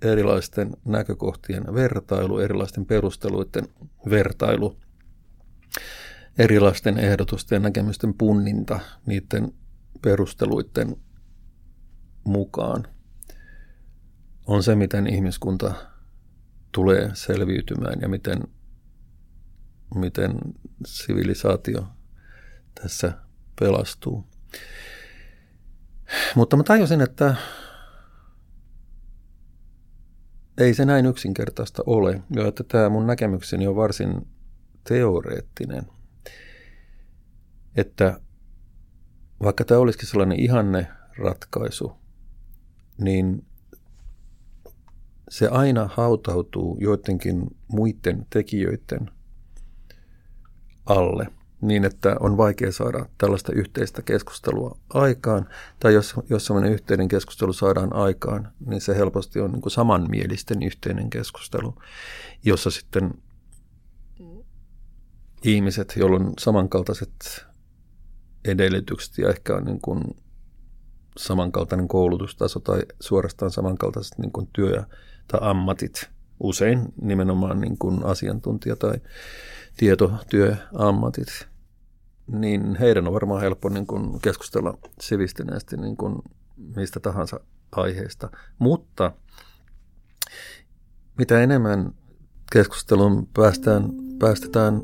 erilaisten 0.01 0.71
näkökohtien 0.85 1.73
vertailu, 1.73 2.39
erilaisten 2.39 2.85
perusteluiden 2.85 3.67
vertailu, 4.09 4.77
erilaisten 6.37 6.97
ehdotusten 6.97 7.55
ja 7.55 7.59
näkemysten 7.59 8.13
punninta 8.13 8.79
niiden 9.05 9.53
perusteluiden 10.01 10.95
mukaan– 12.23 12.87
on 14.47 14.63
se, 14.63 14.75
miten 14.75 15.07
ihmiskunta 15.07 15.73
tulee 16.71 17.09
selviytymään 17.13 18.01
ja 18.01 18.09
miten, 18.09 18.43
miten 19.95 20.31
sivilisaatio 20.85 21.87
tässä 22.81 23.13
pelastuu. 23.59 24.27
Mutta 26.35 26.57
mä 26.57 26.63
tajusin, 26.63 27.01
että 27.01 27.35
ei 30.57 30.73
se 30.73 30.85
näin 30.85 31.05
yksinkertaista 31.05 31.83
ole, 31.85 32.21
ja 32.35 32.47
että 32.47 32.63
tämä 32.63 32.89
mun 32.89 33.07
näkemykseni 33.07 33.67
on 33.67 33.75
varsin 33.75 34.27
teoreettinen. 34.83 35.83
Että 37.75 38.21
vaikka 39.43 39.65
tämä 39.65 39.79
olisikin 39.79 40.07
sellainen 40.07 40.39
ihanne 40.39 40.87
ratkaisu, 41.17 41.91
niin 42.97 43.45
se 45.29 45.47
aina 45.47 45.89
hautautuu 45.93 46.77
joidenkin 46.79 47.55
muiden 47.67 48.27
tekijöiden 48.29 49.11
alle 50.85 51.27
niin, 51.61 51.85
että 51.85 52.15
on 52.19 52.37
vaikea 52.37 52.71
saada 52.71 53.05
tällaista 53.17 53.51
yhteistä 53.53 54.01
keskustelua 54.01 54.77
aikaan. 54.89 55.49
Tai 55.79 55.93
jos, 55.93 56.15
jos 56.29 56.45
sellainen 56.45 56.73
yhteinen 56.73 57.07
keskustelu 57.07 57.53
saadaan 57.53 57.95
aikaan, 57.95 58.51
niin 58.65 58.81
se 58.81 58.95
helposti 58.95 59.39
on 59.39 59.51
niin 59.51 59.61
kuin 59.61 59.71
samanmielisten 59.71 60.63
yhteinen 60.63 61.09
keskustelu, 61.09 61.75
jossa 62.43 62.71
sitten 62.71 63.13
ihmiset, 65.43 65.93
joilla 65.97 66.15
on 66.15 66.33
samankaltaiset 66.39 67.45
edellytykset 68.45 69.17
ja 69.17 69.29
ehkä 69.29 69.55
on 69.55 69.65
niin 69.65 69.81
kuin 69.81 70.03
samankaltainen 71.17 71.87
koulutustaso 71.87 72.59
tai 72.59 72.81
suorastaan 72.99 73.51
samankaltaiset 73.51 74.17
niin 74.17 74.31
kuin 74.31 74.49
työ- 74.53 74.85
tai 75.27 75.39
ammatit, 75.43 76.09
usein 76.39 76.93
nimenomaan 77.01 77.61
niin 77.61 77.77
kuin 77.77 77.99
asiantuntija- 78.03 78.75
tai 78.75 78.93
tietotyöammatit, 79.77 81.47
niin 82.31 82.75
heidän 82.75 83.07
on 83.07 83.13
varmaan 83.13 83.41
helppo 83.41 83.69
niin 83.69 83.87
kuin 83.87 84.21
keskustella 84.21 84.77
sivistyneesti 85.01 85.77
niin 85.77 85.97
kuin 85.97 86.15
mistä 86.75 86.99
tahansa 86.99 87.39
aiheesta. 87.71 88.29
Mutta 88.59 89.11
mitä 91.17 91.39
enemmän 91.39 91.91
keskusteluun 92.51 93.27
päästään, 93.33 93.89
päästetään 94.19 94.81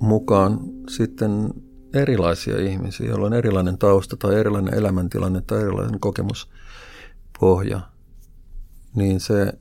mukaan 0.00 0.60
sitten 0.88 1.50
erilaisia 1.94 2.60
ihmisiä, 2.60 3.06
joilla 3.06 3.26
on 3.26 3.34
erilainen 3.34 3.78
tausta 3.78 4.16
tai 4.16 4.34
erilainen 4.34 4.74
elämäntilanne 4.74 5.42
tai 5.46 5.60
erilainen 5.60 6.00
kokemuspohja, 6.00 7.80
niin 8.94 9.20
se 9.20 9.52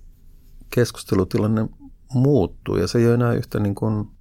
keskustelutilanne 0.69 1.69
muuttuu 2.13 2.77
ja 2.77 2.87
se 2.87 2.97
ei 2.97 3.05
ole 3.05 3.13
enää 3.13 3.33
yhtä 3.33 3.59
niin 3.59 3.75
kuin 3.75 4.11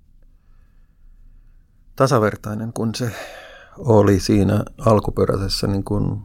tasavertainen 1.96 2.72
kuin 2.72 2.94
se 2.94 3.14
oli 3.78 4.20
siinä 4.20 4.64
alkuperäisessä 4.78 5.66
niin 5.66 5.84
kuin 5.84 6.22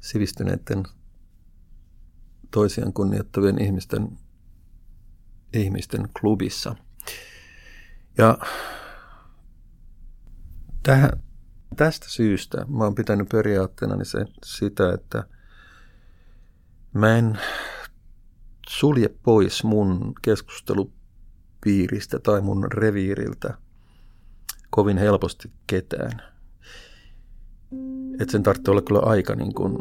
sivistyneiden 0.00 0.82
toisiaan 2.50 2.92
kunnioittavien 2.92 3.62
ihmisten, 3.62 4.18
ihmisten 5.52 6.08
klubissa. 6.20 6.76
Ja 8.18 8.38
tähän, 10.82 11.10
tästä 11.76 12.06
syystä 12.08 12.64
mä 12.68 12.84
oon 12.84 12.94
pitänyt 12.94 13.28
periaatteena 13.28 13.96
niin 13.96 14.06
se, 14.06 14.26
sitä, 14.44 14.92
että 14.92 15.24
mä 16.92 17.18
en 17.18 17.38
sulje 18.68 19.08
pois 19.22 19.64
mun 19.64 20.12
keskustelupiiristä 20.22 22.18
tai 22.18 22.40
mun 22.40 22.72
reviiriltä 22.72 23.58
kovin 24.70 24.98
helposti 24.98 25.50
ketään. 25.66 26.22
Että 28.20 28.32
sen 28.32 28.42
tarvitsee 28.42 28.72
olla 28.72 28.82
kyllä 28.82 29.00
aika 29.00 29.34
niin 29.34 29.54
kuin 29.54 29.78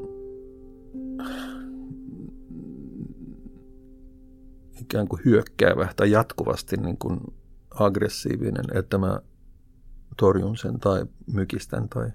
ikään 4.82 5.08
kuin 5.08 5.22
hyökkäävä 5.26 5.94
tai 5.96 6.12
jatkuvasti 6.12 6.78
niin 6.78 6.98
kuin 6.98 7.20
aggressiivinen, 7.74 8.66
että 8.74 8.98
mä 8.98 9.20
torjun 10.18 10.58
sen 10.58 10.80
tai 10.80 11.06
mykistän 11.34 11.90
tai 11.90 12.12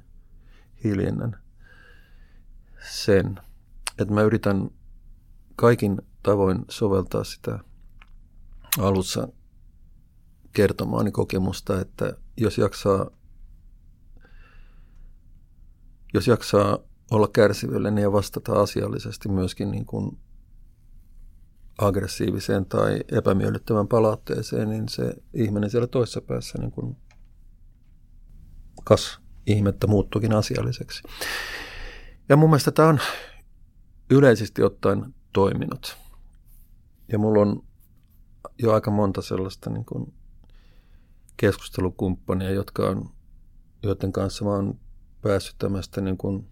hiljennän 0.85 1.37
sen. 2.81 3.41
Että 3.99 4.15
mä 4.15 4.23
yritän 4.23 4.71
kaikin 5.57 6.03
tavoin 6.23 6.65
soveltaa 6.71 7.25
sitä 7.25 7.59
alussa 8.79 9.29
kertomaani 10.53 11.11
kokemusta, 11.11 11.81
että 11.81 12.13
jos 12.37 12.59
jaksaa, 12.59 13.11
jos 16.15 16.29
jaksaa 16.29 16.79
olla 17.11 17.29
kärsivällinen 17.29 18.03
ja 18.03 18.13
vastata 18.13 18.53
asiallisesti 18.53 19.29
myöskin 19.29 19.71
niin 19.71 19.87
kuin 19.87 20.19
aggressiiviseen 21.79 22.67
tai 22.67 23.01
epämiellyttävän 23.13 23.89
palautteeseen, 23.89 24.69
niin 24.69 24.89
se 24.89 25.15
ihminen 25.35 25.71
siellä 25.71 25.87
toisessa 25.87 26.21
päässä 26.21 26.59
niin 26.59 26.71
kuin 26.71 26.97
kas 28.85 29.21
ihmettä 29.47 29.87
muuttukin 29.87 30.33
asialliseksi. 30.33 31.03
Ja 32.29 32.37
mun 32.37 32.51
mielestä 32.51 32.71
tämä 32.71 32.89
on 32.89 32.99
yleisesti 34.11 34.63
ottaen 34.63 35.15
toiminut. 35.35 35.97
Ja 37.12 37.18
mulla 37.18 37.43
on 37.43 37.64
jo 38.59 38.72
aika 38.72 38.91
monta 38.91 39.22
sellaista 39.22 39.70
niin 39.70 39.85
kuin 39.85 40.14
keskustelukumppania, 41.37 42.51
jotka 42.51 42.89
on, 42.89 43.11
joiden 43.82 44.12
kanssa 44.12 44.45
mä 44.45 44.51
oon 44.51 44.80
päässyt 45.22 45.59
tämmöistä 45.59 46.01
niin 46.01 46.16
kuin, 46.18 46.49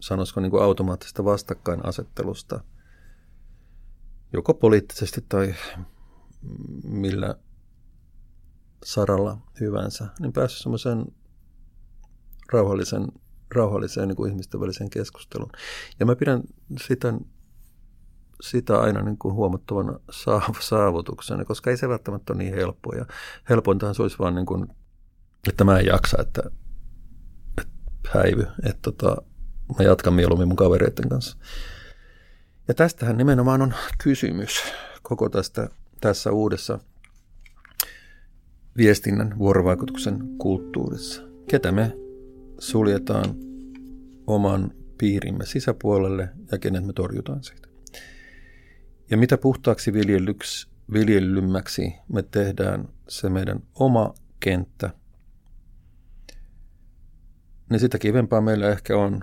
sanoisiko 0.00 0.40
niin 0.40 0.50
kuin 0.50 0.62
automaattista 0.62 1.24
vastakkainasettelusta, 1.24 2.60
joko 4.32 4.54
poliittisesti 4.54 5.24
tai 5.28 5.54
millä 6.84 7.34
saralla 8.84 9.38
hyvänsä, 9.60 10.08
niin 10.20 10.32
päässyt 10.32 10.62
semmoisen 10.62 11.06
rauhallisen, 12.52 13.08
rauhalliseen 13.54 14.08
niin 14.08 14.16
kuin 14.16 14.30
ihmisten 14.30 14.60
väliseen 14.60 14.90
keskusteluun. 14.90 15.52
Ja 16.00 16.06
mä 16.06 16.16
pidän 16.16 16.42
sitä 16.88 17.14
sitä 18.50 18.80
aina 18.80 19.02
niin 19.02 19.18
kuin 19.18 19.34
huomattavana 19.34 20.00
saavutuksena, 20.60 21.44
koska 21.44 21.70
ei 21.70 21.76
se 21.76 21.88
välttämättä 21.88 22.32
ole 22.32 22.42
niin 22.42 22.54
helppoa. 22.54 22.96
Ja 22.96 23.06
helpointahan 23.48 23.94
se 23.94 24.02
olisi 24.02 24.18
vaan 24.18 24.34
niin 24.34 24.46
kuin, 24.46 24.66
että 25.48 25.64
mä 25.64 25.78
en 25.78 25.86
jaksa, 25.86 26.16
että, 26.20 26.42
että 27.60 28.10
häivy, 28.10 28.46
että 28.62 28.80
tota, 28.82 29.16
mä 29.78 29.84
jatkan 29.84 30.14
mieluummin 30.14 30.48
mun 30.48 30.56
kavereiden 30.56 31.08
kanssa. 31.08 31.36
Ja 32.68 32.74
tästähän 32.74 33.16
nimenomaan 33.16 33.62
on 33.62 33.74
kysymys 34.02 34.62
koko 35.02 35.28
tästä, 35.28 35.68
tässä 36.00 36.32
uudessa 36.32 36.78
viestinnän 38.76 39.38
vuorovaikutuksen 39.38 40.18
kulttuurissa. 40.38 41.22
Ketä 41.48 41.72
me 41.72 41.96
suljetaan 42.58 43.34
oman 44.26 44.70
piirimme 44.98 45.46
sisäpuolelle 45.46 46.28
ja 46.52 46.58
kenet 46.58 46.86
me 46.86 46.92
torjutaan 46.92 47.44
siitä. 47.44 47.63
Ja 49.10 49.16
mitä 49.16 49.38
puhtaaksi 49.38 49.92
viljelyksi, 49.92 50.68
viljelymmäksi 50.92 51.92
me 52.08 52.22
tehdään 52.22 52.88
se 53.08 53.28
meidän 53.28 53.62
oma 53.74 54.14
kenttä, 54.40 54.90
niin 57.70 57.80
sitä 57.80 57.98
kivempaa 57.98 58.40
meillä 58.40 58.70
ehkä 58.70 58.96
on, 58.96 59.20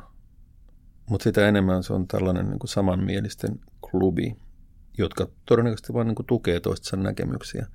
mutta 1.09 1.23
sitä 1.23 1.47
enemmän 1.47 1.83
se 1.83 1.93
on 1.93 2.07
tällainen 2.07 2.49
niin 2.49 2.59
kuin 2.59 2.69
samanmielisten 2.69 3.59
klubi, 3.91 4.35
jotka 4.97 5.27
todennäköisesti 5.45 5.93
vain 5.93 6.07
niin 6.07 6.25
tukee 6.27 6.59
toistensa 6.59 6.97
näkemyksiä. 6.97 7.67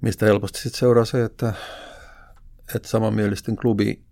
Mistä 0.00 0.26
helposti 0.26 0.58
sitten 0.58 0.78
seuraa 0.78 1.04
se, 1.04 1.24
että, 1.24 1.54
että 2.74 2.88
samanmielisten 2.88 3.56
klubi, 3.56 4.02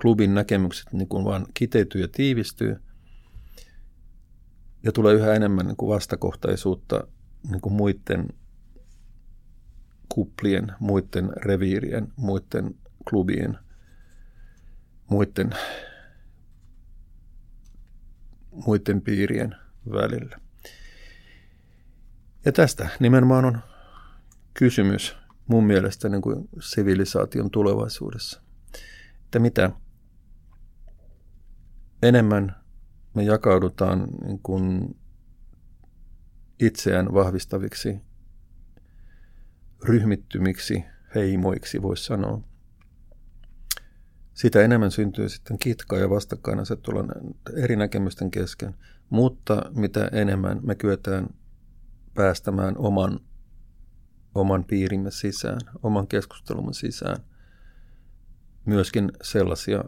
klubin 0.00 0.34
näkemykset 0.34 0.92
niin 0.92 1.08
kuin 1.08 1.24
vaan 1.24 1.46
kiteytyy 1.54 2.00
ja 2.00 2.08
tiivistyy– 2.08 2.76
ja 4.86 4.92
tulee 4.92 5.14
yhä 5.14 5.34
enemmän 5.34 5.66
niin 5.66 5.76
kuin 5.76 5.94
vastakohtaisuutta 5.94 7.06
niin 7.50 7.60
kuin 7.60 7.72
muiden 7.72 8.28
kuplien, 10.08 10.72
muiden 10.80 11.32
reviirien, 11.36 12.12
muiden 12.16 12.74
klubien, 13.10 13.58
muiden, 15.10 15.50
muiden 18.50 19.00
piirien 19.02 19.56
välillä. 19.92 20.40
Ja 22.44 22.52
tästä 22.52 22.88
nimenomaan 23.00 23.44
on 23.44 23.58
kysymys 24.54 25.16
mun 25.46 25.64
mielestä 25.64 26.08
niin 26.08 26.22
kuin 26.22 26.48
sivilisaation 26.60 27.50
tulevaisuudessa. 27.50 28.42
Että 29.24 29.38
mitä 29.38 29.70
enemmän 32.02 32.65
me 33.16 33.22
jakaudutaan 33.22 34.08
niin 34.24 34.40
kuin 34.42 34.96
itseään 36.60 37.14
vahvistaviksi 37.14 38.00
ryhmittymiksi, 39.84 40.84
heimoiksi 41.14 41.82
voisi 41.82 42.04
sanoa. 42.04 42.40
Sitä 44.34 44.62
enemmän 44.62 44.90
syntyy 44.90 45.28
sitten 45.28 45.58
kitkaa 45.58 45.98
ja 45.98 46.10
vastakkainasettelua 46.10 47.04
eri 47.56 47.76
näkemysten 47.76 48.30
kesken, 48.30 48.74
mutta 49.10 49.62
mitä 49.74 50.08
enemmän 50.12 50.60
me 50.62 50.74
kyetään 50.74 51.28
päästämään 52.14 52.78
oman, 52.78 53.20
oman 54.34 54.64
piirimme 54.64 55.10
sisään, 55.10 55.60
oman 55.82 56.06
keskustelumme 56.06 56.72
sisään, 56.72 57.16
myöskin 58.64 59.12
sellaisia 59.22 59.84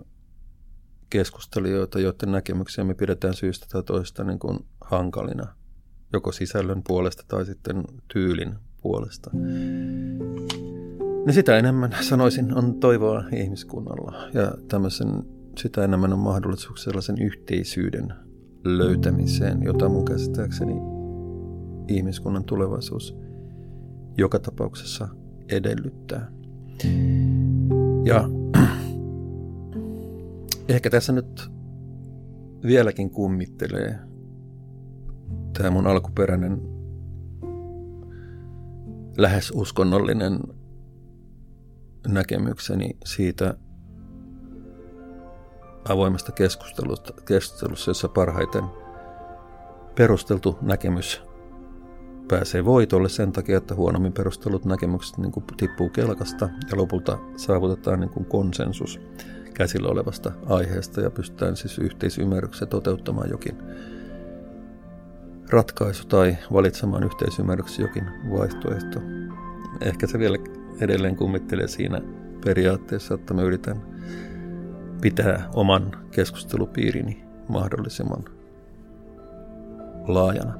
keskustelijoita, 1.10 2.00
joiden 2.00 2.32
näkemyksiä 2.32 2.84
me 2.84 2.94
pidetään 2.94 3.34
syystä 3.34 3.66
tai 3.72 3.82
toista 3.82 4.24
niin 4.24 4.38
kuin 4.38 4.58
hankalina, 4.80 5.46
joko 6.12 6.32
sisällön 6.32 6.82
puolesta 6.86 7.24
tai 7.28 7.46
sitten 7.46 7.84
tyylin 8.12 8.54
puolesta. 8.82 9.30
Niin 11.26 11.34
sitä 11.34 11.58
enemmän 11.58 11.96
sanoisin 12.00 12.54
on 12.54 12.80
toivoa 12.80 13.24
ihmiskunnalla 13.32 14.12
ja 14.34 14.52
tämmöisen, 14.68 15.22
sitä 15.58 15.84
enemmän 15.84 16.12
on 16.12 16.18
mahdollisuuksia 16.18 16.84
sellaisen 16.84 17.22
yhteisyyden 17.22 18.14
löytämiseen, 18.64 19.62
jota 19.62 19.88
mun 19.88 20.04
käsittääkseni 20.04 20.74
ihmiskunnan 21.88 22.44
tulevaisuus 22.44 23.16
joka 24.18 24.38
tapauksessa 24.38 25.08
edellyttää. 25.48 26.30
Ja 28.04 28.28
ehkä 30.68 30.90
tässä 30.90 31.12
nyt 31.12 31.50
vieläkin 32.62 33.10
kummittelee 33.10 33.98
tämä 35.58 35.70
mun 35.70 35.86
alkuperäinen 35.86 36.60
lähes 39.16 39.52
uskonnollinen 39.54 40.40
näkemykseni 42.08 42.96
siitä 43.04 43.54
avoimesta 45.88 46.32
keskustelusta, 46.32 47.12
keskustelussa, 47.24 47.90
jossa 47.90 48.08
parhaiten 48.08 48.64
perusteltu 49.94 50.58
näkemys 50.62 51.22
pääsee 52.28 52.64
voitolle 52.64 53.08
sen 53.08 53.32
takia, 53.32 53.58
että 53.58 53.74
huonommin 53.74 54.12
perustelut 54.12 54.64
näkemykset 54.64 55.18
niin 55.18 55.32
kuin 55.32 55.44
tippuu 55.56 55.88
kelkasta 55.88 56.48
ja 56.70 56.76
lopulta 56.76 57.18
saavutetaan 57.36 58.00
niin 58.00 58.10
kuin 58.10 58.26
konsensus 58.26 59.00
käsillä 59.54 59.88
olevasta 59.88 60.32
aiheesta 60.46 61.00
ja 61.00 61.10
pystytään 61.10 61.56
siis 61.56 61.78
yhteisymmärryksessä 61.78 62.66
toteuttamaan 62.66 63.30
jokin 63.30 63.58
ratkaisu 65.50 66.06
tai 66.06 66.36
valitsemaan 66.52 67.04
yhteisymmärryksessä 67.04 67.82
jokin 67.82 68.04
vaihtoehto. 68.30 69.00
Ehkä 69.80 70.06
se 70.06 70.18
vielä 70.18 70.38
edelleen 70.80 71.16
kummittelee 71.16 71.68
siinä 71.68 72.00
periaatteessa, 72.44 73.14
että 73.14 73.34
mä 73.34 73.42
yritän 73.42 73.82
pitää 75.00 75.48
oman 75.54 75.90
keskustelupiirini 76.10 77.24
mahdollisimman 77.48 78.24
laajana. 80.06 80.54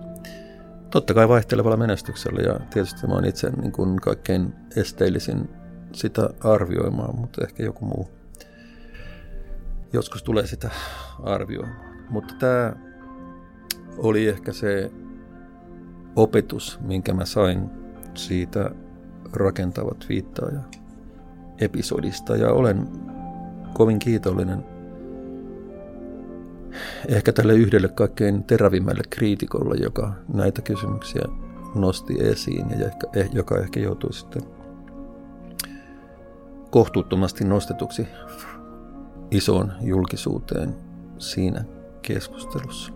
Totta 0.90 1.14
kai 1.14 1.28
vaihtelevalla 1.28 1.76
menestyksellä 1.76 2.40
ja 2.40 2.60
tietysti 2.70 3.06
mä 3.06 3.14
oon 3.14 3.24
itse 3.24 3.50
niin 3.50 3.72
kuin 3.72 3.96
kaikkein 3.96 4.54
esteellisin 4.76 5.50
sitä 5.92 6.30
arvioimaan, 6.40 7.20
mutta 7.20 7.44
ehkä 7.44 7.62
joku 7.62 7.84
muu 7.84 8.17
joskus 9.92 10.22
tulee 10.22 10.46
sitä 10.46 10.70
arvioimaan. 11.22 11.88
Mutta 12.10 12.34
tämä 12.38 12.72
oli 13.98 14.28
ehkä 14.28 14.52
se 14.52 14.90
opetus, 16.16 16.78
minkä 16.80 17.14
mä 17.14 17.24
sain 17.24 17.70
siitä 18.14 18.70
rakentavat 19.32 20.06
viittaaja 20.08 20.60
episodista 21.60 22.36
ja 22.36 22.52
olen 22.52 22.88
kovin 23.74 23.98
kiitollinen 23.98 24.64
ehkä 27.08 27.32
tälle 27.32 27.54
yhdelle 27.54 27.88
kaikkein 27.88 28.44
terävimmälle 28.44 29.02
kriitikolle, 29.10 29.74
joka 29.82 30.12
näitä 30.34 30.62
kysymyksiä 30.62 31.22
nosti 31.74 32.16
esiin 32.20 32.70
ja 32.70 32.86
ehkä, 32.86 33.06
eh, 33.14 33.30
joka 33.32 33.58
ehkä 33.58 33.80
joutui 33.80 34.12
sitten 34.12 34.42
kohtuuttomasti 36.70 37.44
nostetuksi 37.44 38.08
isoon 39.30 39.72
julkisuuteen 39.80 40.74
siinä 41.18 41.64
keskustelussa. 42.02 42.92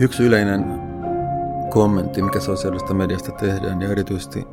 Yksi 0.00 0.22
yleinen 0.22 0.64
kommentti, 1.70 2.22
mikä 2.22 2.40
sosiaalista 2.40 2.94
mediasta 2.94 3.32
tehdään 3.32 3.82
ja 3.82 3.88
erityisesti 3.88 4.46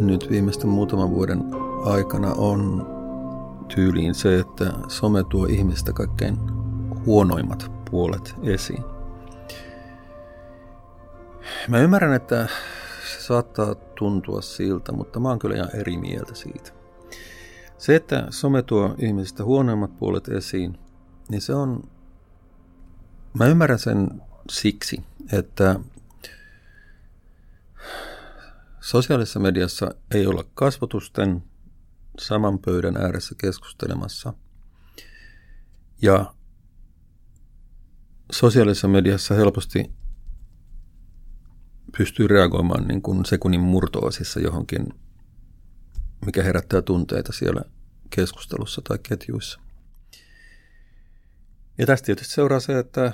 nyt 0.00 0.30
viimeisten 0.30 0.70
muutaman 0.70 1.10
vuoden 1.10 1.44
aikana 1.84 2.32
on 2.32 2.86
tyyliin 3.74 4.14
se, 4.14 4.38
että 4.38 4.72
some 4.88 5.24
tuo 5.24 5.46
ihmistä 5.46 5.92
kaikkein 5.92 6.38
huonoimmat 7.06 7.72
puolet 7.90 8.34
esiin. 8.42 8.84
Mä 11.68 11.78
ymmärrän, 11.78 12.14
että 12.14 12.48
se 13.12 13.20
saattaa 13.20 13.74
tuntua 13.74 14.42
siltä, 14.42 14.92
mutta 14.92 15.20
mä 15.20 15.28
oon 15.28 15.38
kyllä 15.38 15.56
ihan 15.56 15.76
eri 15.76 15.96
mieltä 15.96 16.34
siitä. 16.34 16.72
Se, 17.78 17.96
että 17.96 18.26
some 18.30 18.62
tuo 18.62 18.94
ihmisistä 18.98 19.44
huonoimmat 19.44 19.98
puolet 19.98 20.28
esiin, 20.28 20.78
niin 21.28 21.40
se 21.40 21.54
on 21.54 21.82
Mä 23.38 23.46
ymmärrän 23.46 23.78
sen 23.78 24.22
siksi, 24.50 25.04
että 25.32 25.80
sosiaalisessa 28.80 29.40
mediassa 29.40 29.94
ei 30.14 30.26
olla 30.26 30.44
kasvotusten 30.54 31.42
saman 32.18 32.58
pöydän 32.58 32.96
ääressä 32.96 33.34
keskustelemassa. 33.38 34.34
Ja 36.02 36.34
sosiaalisessa 38.32 38.88
mediassa 38.88 39.34
helposti 39.34 39.92
pystyy 41.98 42.28
reagoimaan 42.28 42.88
niin 42.88 43.02
kuin 43.02 43.24
sekunnin 43.24 43.60
murtoasissa 43.60 44.40
johonkin, 44.40 44.94
mikä 46.26 46.42
herättää 46.42 46.82
tunteita 46.82 47.32
siellä 47.32 47.62
keskustelussa 48.10 48.82
tai 48.88 48.98
ketjuissa. 49.02 49.60
Ja 51.78 51.86
tästä 51.86 52.06
tietysti 52.06 52.34
seuraa 52.34 52.60
se, 52.60 52.78
että, 52.78 53.12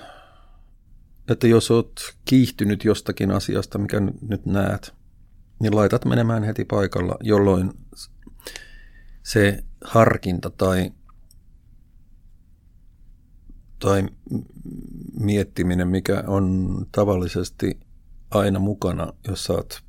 että 1.29 1.47
jos 1.47 1.71
olet 1.71 2.17
kiihtynyt 2.25 2.85
jostakin 2.85 3.31
asiasta, 3.31 3.79
mikä 3.79 4.01
nyt 4.29 4.47
näet, 4.47 4.95
niin 5.61 5.77
laitat 5.77 6.05
menemään 6.05 6.43
heti 6.43 6.65
paikalla, 6.65 7.17
jolloin 7.21 7.73
se 9.25 9.65
harkinta 9.85 10.51
tai, 10.51 10.93
tai 13.79 14.09
miettiminen, 15.21 15.89
mikä 15.89 16.25
on 16.27 16.77
tavallisesti 16.93 17.81
aina 18.31 18.59
mukana, 18.59 19.13
jos 19.29 19.45
sä 19.45 19.53
oot, 19.53 19.85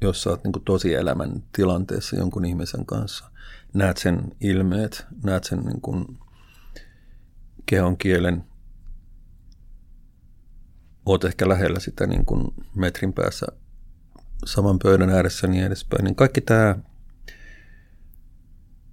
jos 0.00 0.22
sä 0.22 0.30
oot 0.30 0.44
niin 0.44 0.64
tosielämän 0.64 1.42
tilanteessa 1.56 2.16
jonkun 2.16 2.44
ihmisen 2.44 2.86
kanssa, 2.86 3.30
näet 3.74 3.96
sen 3.96 4.32
ilmeet, 4.40 5.06
näet 5.24 5.44
sen 5.44 5.58
niin 5.58 5.80
kuin 5.80 6.18
kehon 7.66 7.96
kielen, 7.96 8.44
oot 11.06 11.24
ehkä 11.24 11.48
lähellä 11.48 11.80
sitä 11.80 12.06
niin 12.06 12.24
kuin 12.24 12.54
metrin 12.74 13.12
päässä 13.12 13.46
saman 14.46 14.78
pöydän 14.78 15.10
ääressä 15.10 15.46
niin 15.46 15.64
edespäin, 15.64 16.04
niin 16.04 16.14
kaikki 16.14 16.40
tämä, 16.40 16.76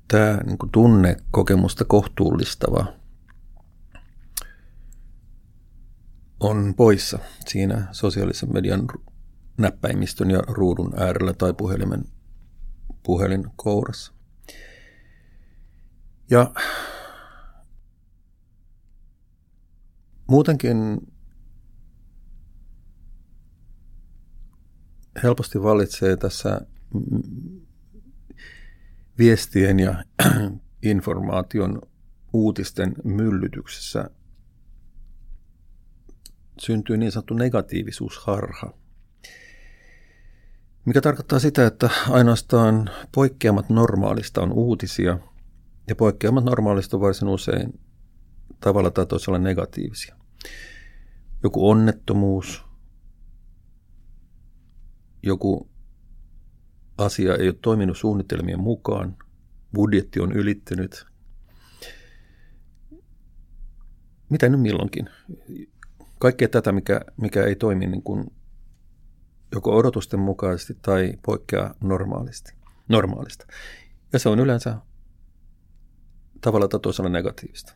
tämä 0.07 0.37
niin 0.45 0.57
kuin 0.57 0.71
tunnekokemusta 0.71 1.85
kohtuullistava 1.85 2.93
on 6.39 6.73
poissa 6.77 7.19
siinä 7.47 7.87
sosiaalisen 7.91 8.53
median 8.53 8.87
näppäimistön 9.57 10.31
ja 10.31 10.39
ruudun 10.47 10.93
äärellä 10.99 11.33
tai 11.33 11.53
puhelimen 11.53 12.03
puhelin 13.03 13.45
kourassa. 13.55 14.13
Ja 16.29 16.51
Muutenkin 20.27 20.77
helposti 25.23 25.63
valitsee 25.63 26.17
tässä 26.17 26.61
viestien 29.19 29.79
ja 29.79 30.03
informaation 30.81 31.81
uutisten 32.33 32.95
myllytyksessä 33.03 34.09
syntyy 36.59 36.97
niin 36.97 37.11
sanottu 37.11 37.33
negatiivisuusharha, 37.33 38.73
mikä 40.85 41.01
tarkoittaa 41.01 41.39
sitä, 41.39 41.65
että 41.67 41.89
ainoastaan 42.09 42.89
poikkeamat 43.15 43.69
normaalista 43.69 44.41
on 44.41 44.51
uutisia 44.51 45.19
ja 45.87 45.95
poikkeamat 45.95 46.43
normaalista 46.43 46.99
varsin 46.99 47.27
usein 47.27 47.79
tavalla 48.59 48.91
tai 48.91 49.05
toisella 49.05 49.39
negatiivisia. 49.39 50.15
Joku 51.43 51.69
onnettomuus, 51.69 52.65
joku 55.23 55.69
asia 56.97 57.35
ei 57.35 57.47
ole 57.47 57.57
toiminut 57.61 57.97
suunnitelmien 57.97 58.59
mukaan, 58.59 59.17
budjetti 59.73 60.19
on 60.19 60.31
ylittynyt. 60.31 61.05
Mitä 64.29 64.49
nyt 64.49 64.61
milloinkin? 64.61 65.09
Kaikkea 66.19 66.47
tätä, 66.47 66.71
mikä, 66.71 67.01
mikä 67.21 67.43
ei 67.43 67.55
toimi 67.55 67.87
niin 67.87 68.03
kuin 68.03 68.33
joko 69.51 69.75
odotusten 69.75 70.19
mukaisesti 70.19 70.77
tai 70.81 71.13
poikkeaa 71.25 71.75
normaalisti, 71.81 72.53
normaalista. 72.89 73.45
Ja 74.13 74.19
se 74.19 74.29
on 74.29 74.39
yleensä 74.39 74.77
tavalla 76.41 76.67
tai 76.67 76.79
toisella 76.79 77.09
negatiivista. 77.09 77.73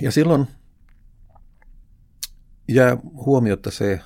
Ja 0.00 0.12
silloin 0.12 0.46
jää 2.68 2.96
huomiota 3.02 3.70
se, 3.70 4.00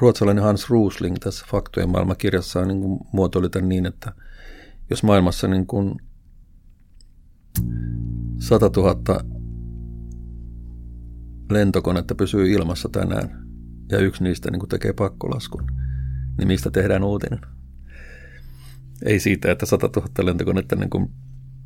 ruotsalainen 0.00 0.44
Hans 0.44 0.70
Rusling 0.70 1.16
tässä 1.16 1.46
Faktojen 1.48 1.88
maailmakirjassaan 1.88 2.68
niin 2.68 2.80
kuin 2.80 3.00
muotoili 3.12 3.50
tämän 3.50 3.68
niin, 3.68 3.86
että 3.86 4.12
jos 4.90 5.02
maailmassa 5.02 5.48
niin 5.48 5.66
kuin 5.66 5.94
100 8.38 8.70
000 8.76 9.24
lentokonetta 11.50 12.14
pysyy 12.14 12.52
ilmassa 12.52 12.88
tänään 12.88 13.48
ja 13.90 13.98
yksi 13.98 14.24
niistä 14.24 14.50
niin 14.50 14.60
kuin 14.60 14.68
tekee 14.68 14.92
pakkolaskun, 14.92 15.66
niin 16.38 16.48
mistä 16.48 16.70
tehdään 16.70 17.04
uutinen? 17.04 17.40
Ei 19.04 19.20
siitä, 19.20 19.52
että 19.52 19.66
100 19.66 19.90
000 19.96 20.26
lentokonetta 20.26 20.76
niin 20.76 20.90
kuin 20.90 21.10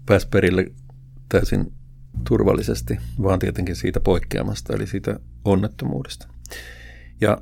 pääsi 0.06 0.28
perille 0.28 0.72
täysin 1.28 1.72
turvallisesti, 2.28 2.98
vaan 3.22 3.38
tietenkin 3.38 3.76
siitä 3.76 4.00
poikkeamasta, 4.00 4.74
eli 4.74 4.86
siitä 4.86 5.20
onnettomuudesta. 5.44 6.28
Ja, 7.20 7.38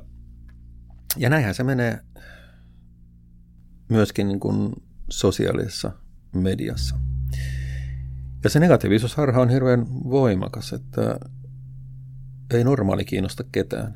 ja 1.17 1.29
näinhän 1.29 1.55
se 1.55 1.63
menee 1.63 1.99
myöskin 3.89 4.27
niin 4.27 4.39
kuin 4.39 4.73
sosiaalisessa 5.09 5.91
mediassa. 6.35 6.95
Ja 8.43 8.49
se 8.49 8.59
negatiivisuusharha 8.59 9.41
on 9.41 9.49
hirveän 9.49 9.85
voimakas, 9.89 10.73
että 10.73 11.19
ei 12.53 12.63
normaali 12.63 13.05
kiinnosta 13.05 13.43
ketään, 13.51 13.93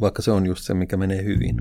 vaikka 0.00 0.22
se 0.22 0.30
on 0.30 0.46
just 0.46 0.64
se, 0.64 0.74
mikä 0.74 0.96
menee 0.96 1.24
hyvin. 1.24 1.56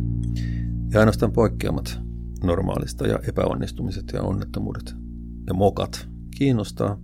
Ja 0.91 0.99
ainoastaan 0.99 1.31
poikkeamat 1.31 1.99
normaalista 2.43 3.07
ja 3.07 3.19
epäonnistumiset 3.27 4.05
ja 4.13 4.21
onnettomuudet 4.21 4.95
ja 5.47 5.53
mokat 5.53 6.07
kiinnostaa. 6.37 6.97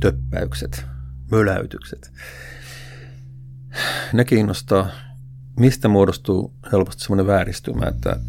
Töppäykset, 0.00 0.84
möläytykset. 1.30 2.12
Ne 4.12 4.24
kiinnostaa. 4.24 4.90
Mistä 5.60 5.88
muodostuu 5.88 6.54
helposti 6.72 7.02
semmoinen 7.02 7.26
vääristymä, 7.26 7.86
että, 7.86 8.20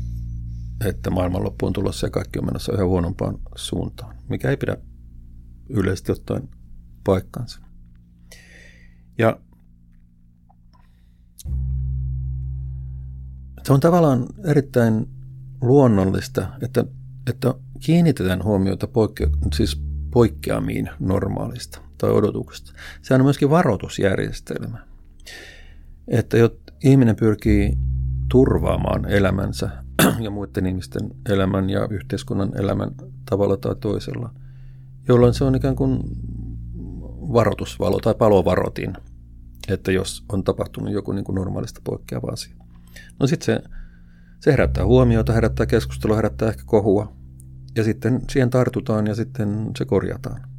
että 0.85 1.09
maailmanloppu 1.09 1.65
on 1.65 1.73
tulossa 1.73 2.07
ja 2.07 2.11
kaikki 2.11 2.39
on 2.39 2.45
menossa 2.45 2.73
yhä 2.73 2.85
huonompaan 2.85 3.39
suuntaan, 3.55 4.15
mikä 4.29 4.49
ei 4.49 4.57
pidä 4.57 4.77
yleisesti 5.69 6.11
ottaen 6.11 6.49
paikkansa. 7.03 7.59
Ja 9.17 9.39
se 13.63 13.73
on 13.73 13.79
tavallaan 13.79 14.25
erittäin 14.45 15.07
luonnollista, 15.61 16.47
että, 16.61 16.85
että 17.29 17.53
kiinnitetään 17.79 18.43
huomiota 18.43 18.87
poikke, 18.87 19.29
siis 19.53 19.81
poikkeamiin 20.11 20.89
normaalista 20.99 21.81
tai 21.97 22.11
odotuksesta. 22.11 22.73
Se 23.01 23.13
on 23.13 23.23
myöskin 23.23 23.49
varoitusjärjestelmä. 23.49 24.77
Että 26.07 26.37
ihminen 26.84 27.15
pyrkii 27.15 27.77
turvaamaan 28.30 29.05
elämänsä 29.05 29.69
ja 30.19 30.30
muiden 30.30 30.65
ihmisten 30.65 31.11
elämän 31.30 31.69
ja 31.69 31.88
yhteiskunnan 31.89 32.51
elämän 32.60 32.91
tavalla 33.30 33.57
tai 33.57 33.76
toisella, 33.76 34.34
jolloin 35.07 35.34
se 35.34 35.43
on 35.43 35.55
ikään 35.55 35.76
kuin 35.76 35.99
varoitusvalo 37.34 37.99
tai 37.99 38.15
palovarotin, 38.15 38.93
että 39.68 39.91
jos 39.91 40.26
on 40.30 40.43
tapahtunut 40.43 40.93
joku 40.93 41.11
niin 41.11 41.26
kuin 41.26 41.35
normaalista 41.35 41.81
poikkeava 41.84 42.31
asia. 42.31 42.55
No 43.19 43.27
sitten 43.27 43.45
se, 43.45 43.69
se 44.39 44.51
herättää 44.51 44.85
huomiota, 44.85 45.34
herättää 45.34 45.65
keskustelua, 45.65 46.15
herättää 46.15 46.49
ehkä 46.49 46.64
kohua. 46.65 47.14
Ja 47.76 47.84
sitten 47.84 48.22
siihen 48.30 48.49
tartutaan 48.49 49.07
ja 49.07 49.15
sitten 49.15 49.72
se 49.77 49.85
korjataan. 49.85 50.52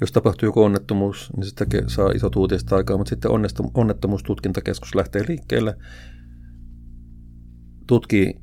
Jos 0.00 0.12
tapahtuu 0.12 0.46
joku 0.46 0.62
onnettomuus, 0.62 1.30
niin 1.36 1.46
sitten 1.46 1.90
saa 1.90 2.10
isot 2.10 2.36
uutiset 2.36 2.72
aikaa, 2.72 2.96
mutta 2.96 3.08
sitten 3.08 3.30
onnettomuustutkintakeskus 3.74 4.94
lähtee 4.94 5.24
liikkeelle, 5.28 5.76
tutkii 7.86 8.40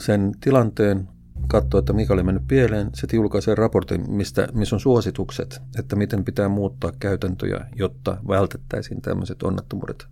sen 0.00 0.32
tilanteen, 0.40 1.08
katsoo, 1.48 1.78
että 1.78 1.92
mikä 1.92 2.14
oli 2.14 2.22
mennyt 2.22 2.48
pieleen, 2.48 2.90
sitten 2.94 3.16
julkaisee 3.16 3.54
raportin, 3.54 4.10
mistä, 4.10 4.48
missä 4.52 4.76
on 4.76 4.80
suositukset, 4.80 5.62
että 5.78 5.96
miten 5.96 6.24
pitää 6.24 6.48
muuttaa 6.48 6.92
käytäntöjä, 7.00 7.66
jotta 7.74 8.16
vältettäisiin 8.28 9.02
tämmöiset 9.02 9.42
onnettomuudet 9.42 10.06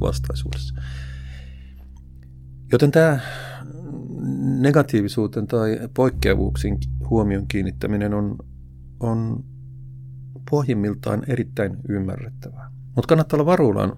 vastaisuudessa. 0.00 0.74
Joten 2.72 2.90
tämä 2.90 3.20
negatiivisuuteen 4.60 5.46
tai 5.46 5.80
poikkeavuuksiin 5.94 6.78
huomion 7.10 7.46
kiinnittäminen 7.48 8.14
on, 8.14 8.36
on 9.00 9.44
pohjimmiltaan 10.50 11.22
erittäin 11.26 11.76
ymmärrettävää. 11.88 12.70
Mutta 12.96 13.08
kannattaa 13.08 13.36
olla 13.36 13.46
varuillaan 13.46 13.92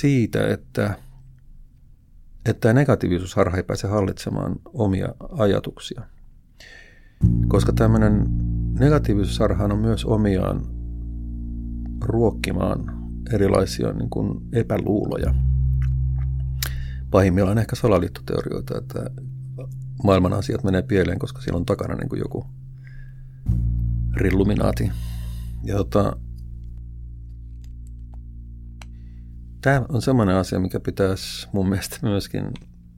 siitä, 0.00 0.46
että, 0.46 0.94
että 2.46 2.72
negatiivisuusharha 2.72 3.56
ei 3.56 3.62
pääse 3.62 3.88
hallitsemaan 3.88 4.56
omia 4.64 5.08
ajatuksia. 5.38 6.02
Koska 7.48 7.72
tämmöinen 7.72 8.24
negatiivisuusharha 8.78 9.64
on 9.64 9.78
myös 9.78 10.04
omiaan 10.04 10.62
ruokkimaan 12.04 13.04
erilaisia 13.32 13.92
niin 13.92 14.10
kuin 14.10 14.40
epäluuloja. 14.52 15.34
Pahimmillaan 17.10 17.58
ehkä 17.58 17.76
salaliittoteorioita, 17.76 18.78
että 18.78 19.10
maailman 20.04 20.32
asiat 20.32 20.64
menee 20.64 20.82
pieleen, 20.82 21.18
koska 21.18 21.40
siellä 21.40 21.58
on 21.58 21.66
takana 21.66 21.94
niin 21.94 22.08
kuin 22.08 22.18
joku 22.18 22.46
rilluminaati. 24.16 24.90
Ja 25.64 25.76
tota, 25.76 26.16
tämä 29.60 29.84
on 29.88 30.02
semmoinen 30.02 30.36
asia, 30.36 30.60
mikä 30.60 30.80
pitäisi 30.80 31.48
mun 31.52 31.68
mielestä 31.68 31.98
myöskin 32.02 32.44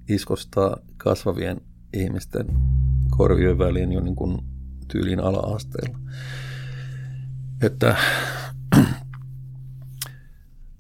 iskostaa 0.09 0.76
kasvavien 0.97 1.60
ihmisten 1.94 2.47
korvien 3.10 3.59
väliin 3.59 3.93
jo 3.93 4.01
niin 4.01 4.16
kuin 4.16 4.38
tyylin 4.88 5.20
ala-asteella. 5.20 5.98
Että 7.62 7.97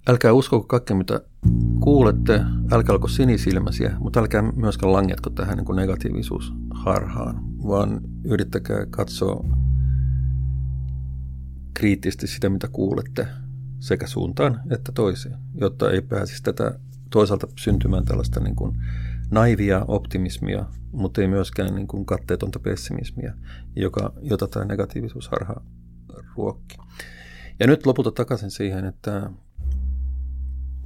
älkää 0.08 0.32
uskoko 0.32 0.66
kaikkea, 0.66 0.96
mitä 0.96 1.20
kuulette, 1.80 2.40
älkää 2.72 2.92
olko 2.92 3.08
sinisilmäisiä, 3.08 3.96
mutta 3.98 4.20
älkää 4.20 4.42
myöskään 4.42 4.92
langetko 4.92 5.30
tähän 5.30 5.56
niin 5.56 5.76
negatiivisuusharhaan, 5.76 7.36
vaan 7.66 8.00
yrittäkää 8.24 8.86
katsoa 8.90 9.44
kriittisesti 11.76 12.26
sitä, 12.26 12.48
mitä 12.48 12.68
kuulette 12.68 13.28
sekä 13.80 14.06
suuntaan 14.06 14.60
että 14.70 14.92
toiseen, 14.92 15.38
jotta 15.54 15.90
ei 15.90 16.02
pääsisi 16.02 16.42
tätä 16.42 16.78
toisaalta 17.10 17.46
syntymään 17.58 18.04
tällaista 18.04 18.40
niin 18.40 18.56
kuin 18.56 18.76
naivia 19.30 19.84
optimismia, 19.88 20.64
mutta 20.92 21.20
ei 21.20 21.28
myöskään 21.28 21.74
niin 21.74 21.86
kuin 21.86 22.06
katteetonta 22.06 22.58
pessimismiä, 22.58 23.34
joka, 23.76 24.12
jota 24.22 24.48
tämä 24.48 24.64
negatiivisuusharha 24.64 25.62
ruokki. 26.36 26.76
Ja 27.60 27.66
nyt 27.66 27.86
lopulta 27.86 28.12
takaisin 28.12 28.50
siihen, 28.50 28.84
että 28.84 29.30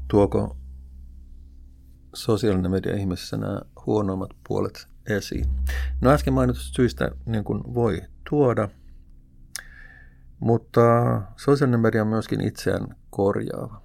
tuoko 0.09 0.57
sosiaalinen 2.15 2.71
media 2.71 2.97
ihmisessä 2.97 3.37
nämä 3.37 3.61
huonommat 3.87 4.31
puolet 4.49 4.89
esiin. 5.07 5.45
No 6.01 6.11
äsken 6.11 6.35
mainitusta 6.35 6.75
syistä 6.75 7.11
niin 7.27 7.45
kuin 7.45 7.75
voi 7.75 8.03
tuoda, 8.31 8.69
mutta 10.41 10.81
sosiaalinen 11.37 11.81
media 11.81 12.03
on 12.03 12.09
myöskin 12.09 12.41
itseään 12.41 12.97
korjaava. 13.11 13.83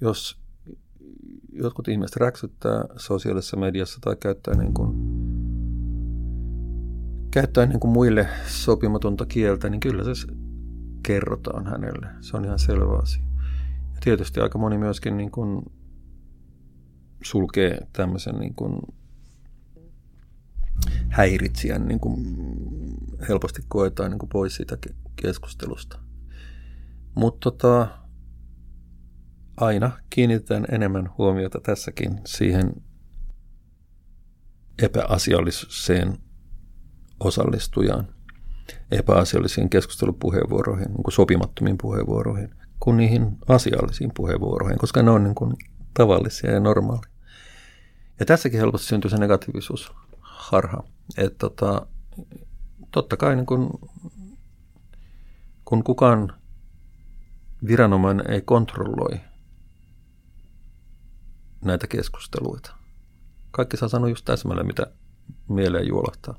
Jos 0.00 0.40
jotkut 1.52 1.88
ihmiset 1.88 2.16
räksyttää 2.16 2.84
sosiaalisessa 2.96 3.56
mediassa 3.56 3.98
tai 4.00 4.16
käyttää, 4.16 4.54
niin 4.54 4.74
kuin, 4.74 4.96
käyttää 7.30 7.66
niin 7.66 7.80
kuin 7.80 7.92
muille 7.92 8.28
sopimatonta 8.46 9.26
kieltä, 9.26 9.70
niin 9.70 9.80
kyllä 9.80 10.14
se 10.14 10.26
kerrotaan 11.02 11.66
hänelle. 11.66 12.06
Se 12.20 12.36
on 12.36 12.44
ihan 12.44 12.58
selvä 12.58 12.98
asia 12.98 13.32
tietysti 14.04 14.40
aika 14.40 14.58
moni 14.58 14.78
myöskin 14.78 15.16
niin 15.16 15.30
kuin 15.30 15.62
sulkee 17.24 17.78
tämmöisen 17.92 18.34
niin 18.34 18.54
kuin 18.54 18.80
häiritsijän 21.08 21.88
niin 21.88 22.00
kuin 22.00 22.16
helposti 23.28 23.62
koetaan 23.68 24.10
niin 24.10 24.18
kuin 24.18 24.30
pois 24.30 24.56
siitä 24.56 24.78
keskustelusta. 25.16 25.98
Mutta 27.14 27.50
tota, 27.50 27.88
aina 29.56 29.90
kiinnitetään 30.10 30.66
enemmän 30.70 31.10
huomiota 31.18 31.60
tässäkin 31.60 32.20
siihen 32.26 32.72
epäasialliseen 34.82 36.18
osallistujaan 37.20 38.08
epäasiallisiin 38.90 39.70
keskustelupuheenvuoroihin, 39.70 40.88
niin 40.88 41.02
kuin 41.02 41.12
sopimattomiin 41.12 41.78
puheenvuoroihin, 41.78 42.54
kuin 42.80 42.96
niihin 42.96 43.38
asiallisiin 43.48 44.10
puheenvuoroihin, 44.16 44.78
koska 44.78 45.02
ne 45.02 45.10
on 45.10 45.24
niin 45.24 45.34
kuin 45.34 45.56
tavallisia 45.94 46.50
ja 46.50 46.60
normaaleja. 46.60 47.12
Ja 48.20 48.26
tässäkin 48.26 48.60
helposti 48.60 48.86
syntyy 48.86 49.10
se 49.10 49.16
negatiivisuusharha, 49.16 50.82
että 51.18 51.38
tota, 51.38 51.86
totta 52.92 53.16
kai 53.16 53.36
niin 53.36 53.46
kun, 53.46 53.70
kun 55.64 55.84
kukaan 55.84 56.32
viranomainen 57.66 58.30
ei 58.30 58.40
kontrolloi 58.42 59.20
näitä 61.64 61.86
keskusteluita. 61.86 62.74
Kaikki 63.50 63.76
saa 63.76 63.88
sanoa 63.88 64.08
just 64.08 64.24
täsmälleen, 64.24 64.66
mitä 64.66 64.86
mieleen 65.48 65.88
juolahtaa. 65.88 66.34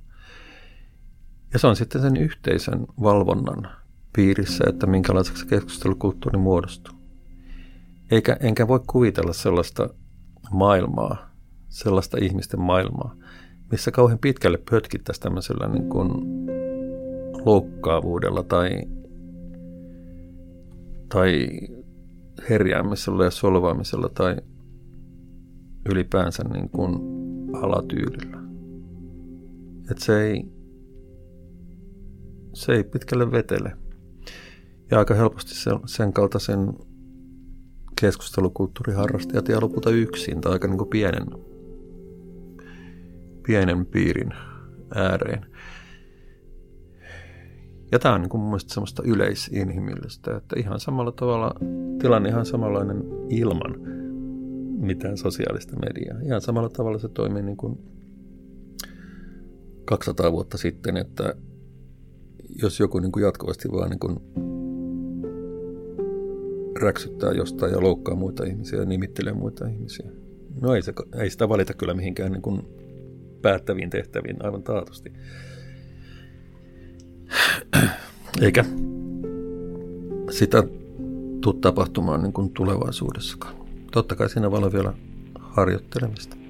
Ja 1.53 1.59
se 1.59 1.67
on 1.67 1.75
sitten 1.75 2.01
sen 2.01 2.17
yhteisön 2.17 2.85
valvonnan 3.01 3.71
piirissä, 4.13 4.63
että 4.67 4.87
minkälaiseksi 4.87 5.47
keskustelukulttuuri 5.47 6.37
muodostuu. 6.37 6.95
Eikä, 8.11 8.37
enkä 8.39 8.67
voi 8.67 8.79
kuvitella 8.87 9.33
sellaista 9.33 9.89
maailmaa, 10.51 11.29
sellaista 11.69 12.17
ihmisten 12.21 12.59
maailmaa, 12.59 13.15
missä 13.73 13.91
kauhean 13.91 14.19
pitkälle 14.19 14.59
pötkittäisiin 14.71 15.23
tämmöisellä 15.23 15.67
niin 15.67 15.89
kuin 15.89 16.09
loukkaavuudella 17.45 18.43
tai, 18.43 18.69
tai 21.09 21.49
herjäämisellä 22.49 23.23
ja 23.23 23.31
solvaamisella 23.31 24.09
tai 24.09 24.35
ylipäänsä 25.89 26.43
niin 26.43 26.69
kuin 26.69 26.99
alatyylillä. 27.55 28.37
Et 29.91 29.97
se 29.97 30.21
ei, 30.21 30.45
se 32.53 32.71
ei 32.71 32.83
pitkälle 32.83 33.31
vetele. 33.31 33.77
Ja 34.91 34.99
aika 34.99 35.13
helposti 35.13 35.55
sen, 35.55 35.79
sen 35.85 36.13
kaltaisen 36.13 36.73
keskustelukulttuuriharrastajat 38.01 39.47
ja 39.47 39.61
lopulta 39.61 39.89
yksin 39.89 40.41
tai 40.41 40.51
aika 40.51 40.67
niin 40.67 40.77
kuin 40.77 40.89
pienen 40.89 41.25
pienen 43.45 43.85
piirin 43.85 44.33
ääreen. 44.95 45.45
Ja 47.91 47.99
tämä 47.99 48.15
on 48.15 48.21
niin 48.21 48.29
mun 48.33 48.47
mielestä 48.47 48.73
semmoista 48.73 49.03
yleisinhimillistä, 49.05 50.37
että 50.37 50.59
ihan 50.59 50.79
samalla 50.79 51.11
tavalla, 51.11 51.55
tilanne 51.99 52.29
ihan 52.29 52.45
samanlainen 52.45 53.03
ilman 53.29 53.75
mitään 54.79 55.17
sosiaalista 55.17 55.75
mediaa. 55.79 56.19
Ihan 56.25 56.41
samalla 56.41 56.69
tavalla 56.69 56.99
se 56.99 57.09
toimii 57.09 57.43
niin 57.43 57.57
kuin 57.57 57.79
200 59.85 60.31
vuotta 60.31 60.57
sitten, 60.57 60.97
että 60.97 61.35
jos 62.61 62.79
joku 62.79 62.99
niin 62.99 63.11
kuin 63.11 63.23
jatkuvasti 63.23 63.71
vaan 63.71 63.89
niin 63.89 63.99
kuin 63.99 64.17
räksyttää 66.81 67.31
jostain 67.31 67.71
ja 67.71 67.81
loukkaa 67.81 68.15
muita 68.15 68.43
ihmisiä 68.43 68.79
ja 68.79 68.85
nimittelee 68.85 69.33
muita 69.33 69.67
ihmisiä. 69.67 70.09
No 70.61 70.75
ei, 70.75 70.81
se, 70.81 70.93
ei 71.19 71.29
sitä 71.29 71.49
valita 71.49 71.73
kyllä 71.73 71.93
mihinkään 71.93 72.31
niin 72.31 72.41
kuin 72.41 72.82
päättäviin 73.43 73.89
tehtäviin 73.89 74.45
aivan 74.45 74.63
taatusti. 74.63 75.13
Eikä 78.41 78.65
sitä 80.31 80.63
tule 81.41 81.55
tapahtumaan 81.61 82.23
niin 82.23 82.33
kuin 82.33 82.49
tulevaisuudessakaan. 82.53 83.55
Totta 83.91 84.15
kai 84.15 84.29
siinä 84.29 84.51
voi 84.51 84.57
olla 84.57 84.73
vielä 84.73 84.93
harjoittelemista. 85.39 86.42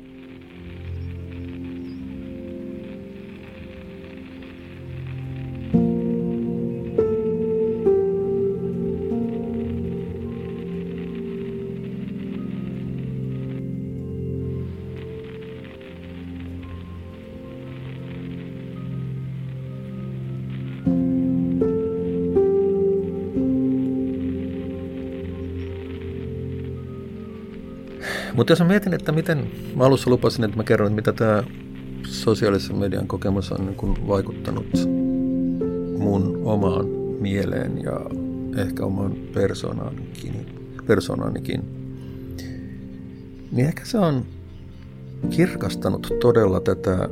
Mutta 28.44 28.52
jos 28.52 28.60
mä 28.60 28.68
mietin, 28.68 28.94
että 28.94 29.12
miten, 29.12 29.52
mä 29.76 29.84
alussa 29.84 30.10
lupasin, 30.10 30.46
että 30.46 30.58
mä 30.58 30.64
kerron, 30.64 30.88
että 30.88 30.96
mitä 30.96 31.14
tämä 31.14 31.44
sosiaalisen 32.08 32.78
median 32.78 33.08
kokemus 33.08 33.52
on 33.52 33.66
niin 33.66 34.08
vaikuttanut 34.08 34.66
mun 35.98 36.42
omaan 36.44 36.86
mieleen 37.20 37.84
ja 37.84 38.00
ehkä 38.62 38.86
omaan 38.86 39.14
persoonaanikin, 39.34 40.46
persoonaanikin. 40.88 41.62
Niin 43.52 43.68
ehkä 43.68 43.86
se 43.86 43.98
on 43.98 44.26
kirkastanut 45.30 46.14
todella 46.22 46.60
tätä 46.60 47.10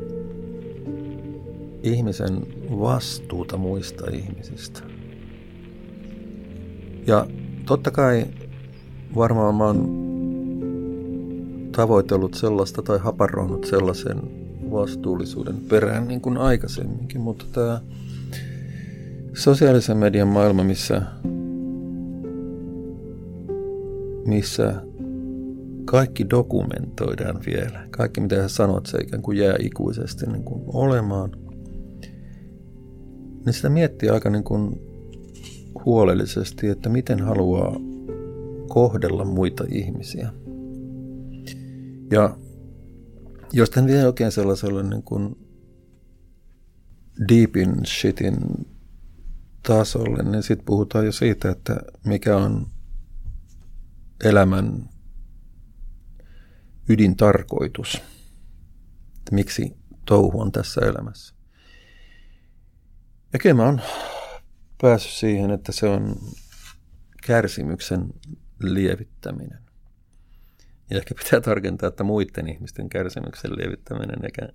ihmisen 1.84 2.42
vastuuta 2.80 3.58
muista 3.58 4.06
ihmisistä. 4.12 4.82
Ja 7.08 7.28
totta 7.66 7.92
kai 7.92 8.26
varmaan 9.16 9.56
mä 9.56 9.66
oon 9.66 10.01
tavoitellut 11.82 12.34
sellaista 12.34 12.82
tai 12.82 13.00
haparoinut 13.00 13.64
sellaisen 13.64 14.18
vastuullisuuden 14.72 15.56
perään 15.70 16.08
niin 16.08 16.22
kuin 16.22 16.38
aikaisemminkin, 16.38 17.22
mutta 17.22 17.46
tämä 17.52 17.82
sosiaalisen 19.34 19.98
median 19.98 20.28
maailma, 20.28 20.64
missä, 20.64 21.02
missä 24.28 24.76
kaikki 25.86 26.30
dokumentoidaan 26.30 27.40
vielä. 27.46 27.88
Kaikki 27.92 28.22
mitä 28.22 28.36
sä 28.36 28.50
sanot, 28.50 28.86
se 28.86 28.98
ikään 28.98 29.22
kuin 29.22 29.38
jää 29.38 29.56
ikuisesti 29.60 30.26
niin 30.26 30.44
kuin 30.44 30.62
olemaan. 30.68 31.32
Niin 33.46 33.54
sitä 33.54 33.70
miettii 33.70 34.10
aika 34.10 34.30
niin 34.30 34.44
kuin 34.44 34.82
huolellisesti, 35.86 36.68
että 36.68 36.90
miten 36.90 37.20
haluaa 37.20 37.76
kohdella 38.68 39.26
muita 39.26 39.64
ihmisiä. 39.72 40.30
Ja 42.12 42.38
jos 43.54 43.70
tämän 43.70 43.90
vie 43.90 44.06
oikein 44.06 44.32
sellaiselle 44.32 44.84
niin 44.84 45.04
kuin 45.04 45.36
deepin 47.30 47.86
shitin 47.86 48.38
tasolle, 49.68 50.24
niin 50.24 50.44
sitten 50.44 50.66
puhutaan 50.66 51.06
jo 51.06 51.12
siitä, 51.12 51.52
että 51.52 51.78
mikä 52.06 52.38
on 52.38 52.68
elämän 54.24 54.90
ydintarkoitus. 56.90 58.02
Että 59.18 59.36
miksi 59.36 59.78
touhu 60.06 60.42
on 60.42 60.52
tässä 60.52 60.82
elämässä. 60.82 61.36
Ja 63.34 63.40
kyllä 63.40 63.56
mä 63.56 63.66
oon 63.66 63.82
päässyt 64.82 65.12
siihen, 65.12 65.52
että 65.52 65.72
se 65.72 65.88
on 65.88 66.16
kärsimyksen 67.24 68.14
lievittäminen. 68.60 69.71
Ja 70.92 70.98
ehkä 70.98 71.16
pitää 71.24 71.42
tarkentaa, 71.42 71.90
että 71.90 72.04
muiden 72.04 72.50
ihmisten 72.50 72.90
kärsimyksen 72.90 73.52
lievittäminen 73.52 74.26
eikä 74.26 74.50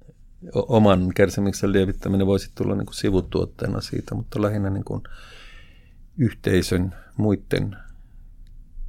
oman 0.55 1.13
kärsimyksen 1.15 1.73
lievittäminen 1.73 2.27
voisi 2.27 2.51
tulla 2.55 2.75
niin 2.75 2.87
kuin 2.87 2.95
sivutuotteena 2.95 3.81
siitä, 3.81 4.15
mutta 4.15 4.43
lähinnä 4.43 4.71
niin 4.71 4.85
kuin 4.85 5.03
yhteisön 6.19 6.95
muiden 7.17 7.77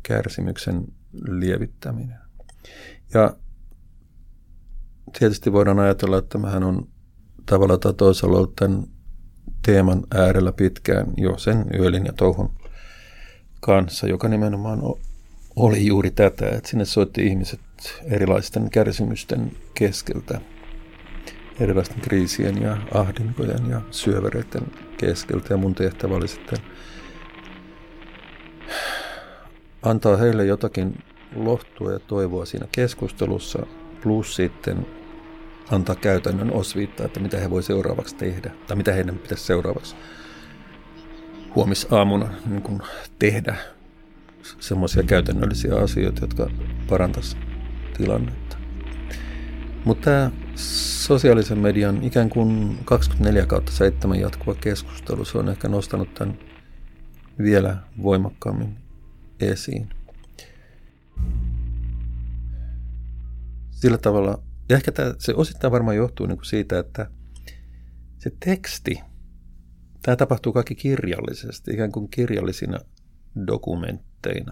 kärsimyksen 0.04 0.88
lievittäminen. 1.28 2.18
Ja 3.14 3.36
tietysti 5.20 5.52
voidaan 5.54 5.80
ajatella, 5.80 6.18
että 6.18 6.38
mähän 6.38 6.64
on 6.64 6.88
tavalla 7.46 7.78
tai 7.78 7.94
toisella 7.94 8.38
ollut 8.38 8.56
tämän 8.56 8.84
teeman 9.66 10.04
äärellä 10.16 10.52
pitkään 10.52 11.14
jo 11.18 11.38
sen 11.38 11.66
yölin 11.80 12.06
ja 12.06 12.14
touhun 12.14 12.54
kanssa, 13.60 14.08
joka 14.08 14.28
nimenomaan 14.28 14.80
oli 15.58 15.86
juuri 15.86 16.12
tätä, 16.12 16.50
että 16.50 16.70
sinne 16.70 16.86
soitti 16.86 17.28
ihmiset 17.28 17.60
erilaisten 18.04 18.70
kärsimysten 18.70 19.52
keskeltä, 19.74 20.42
erilaisten 21.60 22.02
kriisien 22.02 22.62
ja 22.62 22.78
ahdinkojen 22.94 23.70
ja 23.70 23.82
syövereiden 23.92 24.62
keskeltä. 24.98 25.54
Ja 25.54 25.58
mun 25.58 25.76
tehtävä 25.76 26.16
oli 26.16 26.28
sitten 26.28 26.60
antaa 29.82 30.18
heille 30.18 30.46
jotakin 30.46 31.04
lohtua 31.36 31.92
ja 31.92 32.00
toivoa 32.00 32.46
siinä 32.46 32.68
keskustelussa, 32.72 33.66
plus 34.04 34.36
sitten 34.36 34.88
antaa 35.72 35.96
käytännön 35.96 36.54
osviittaa, 36.54 37.06
että 37.06 37.20
mitä 37.20 37.38
he 37.38 37.50
voi 37.50 37.64
seuraavaksi 37.64 38.16
tehdä, 38.16 38.52
tai 38.68 38.78
mitä 38.78 38.94
heidän 38.94 39.18
pitäisi 39.18 39.46
seuraavaksi 39.46 39.96
huomisaamuna 41.56 42.30
niin 42.46 42.82
tehdä 43.20 43.56
semmoisia 44.60 45.04
käytännöllisiä 45.04 45.76
asioita, 45.76 46.22
jotka 46.22 46.50
parantaisivat 46.90 47.44
tilannetta. 47.98 48.58
Mutta 49.86 50.04
tämä 50.06 50.32
sosiaalisen 51.06 51.58
median 51.58 52.04
ikään 52.04 52.30
kuin 52.30 52.78
24 52.86 53.46
kautta 53.46 53.72
7 53.72 54.20
jatkuva 54.20 54.56
keskustelu, 54.56 55.26
se 55.26 55.38
on 55.38 55.50
ehkä 55.50 55.68
nostanut 55.68 56.14
tämän 56.14 56.40
vielä 57.44 57.78
voimakkaammin 58.04 58.78
esiin. 59.40 59.90
Sillä 63.72 63.98
tavalla, 63.98 64.44
ja 64.70 64.76
ehkä 64.76 64.92
tämä, 64.92 65.14
se 65.20 65.34
osittain 65.34 65.72
varmaan 65.72 65.96
johtuu 65.96 66.26
niin 66.26 66.38
kuin 66.38 66.46
siitä, 66.46 66.80
että 66.80 67.10
se 68.18 68.32
teksti, 68.46 69.00
tämä 70.02 70.16
tapahtuu 70.16 70.54
kaikki 70.54 70.76
kirjallisesti, 70.76 71.74
ikään 71.74 71.92
kuin 71.92 72.10
kirjallisina 72.10 72.80
dokumentteina, 73.48 74.07
niin 74.26 74.46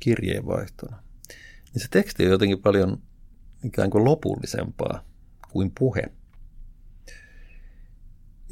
kirjeenvaihtona. 0.00 1.02
Niin 1.74 1.82
se 1.82 1.88
teksti 1.90 2.24
on 2.24 2.30
jotenkin 2.30 2.62
paljon 2.62 3.02
ikään 3.64 3.90
kuin 3.90 4.04
lopullisempaa 4.04 5.04
kuin 5.52 5.72
puhe. 5.78 6.02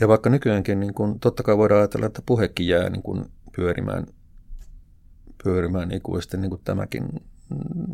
Ja 0.01 0.09
vaikka 0.09 0.31
nykyäänkin, 0.31 0.81
niin 0.81 0.95
kun, 0.95 1.21
totta 1.21 1.43
kai 1.43 1.57
voidaan 1.57 1.81
ajatella, 1.81 2.07
että 2.07 2.23
puhekin 2.27 2.69
jää 2.69 2.91
niin 2.91 3.03
kun 3.03 3.31
pyörimään, 3.57 4.07
pyörimään 5.45 5.93
ikuisesti, 5.93 6.37
niin 6.37 6.51
kuin 6.51 6.61
tämäkin 6.65 7.09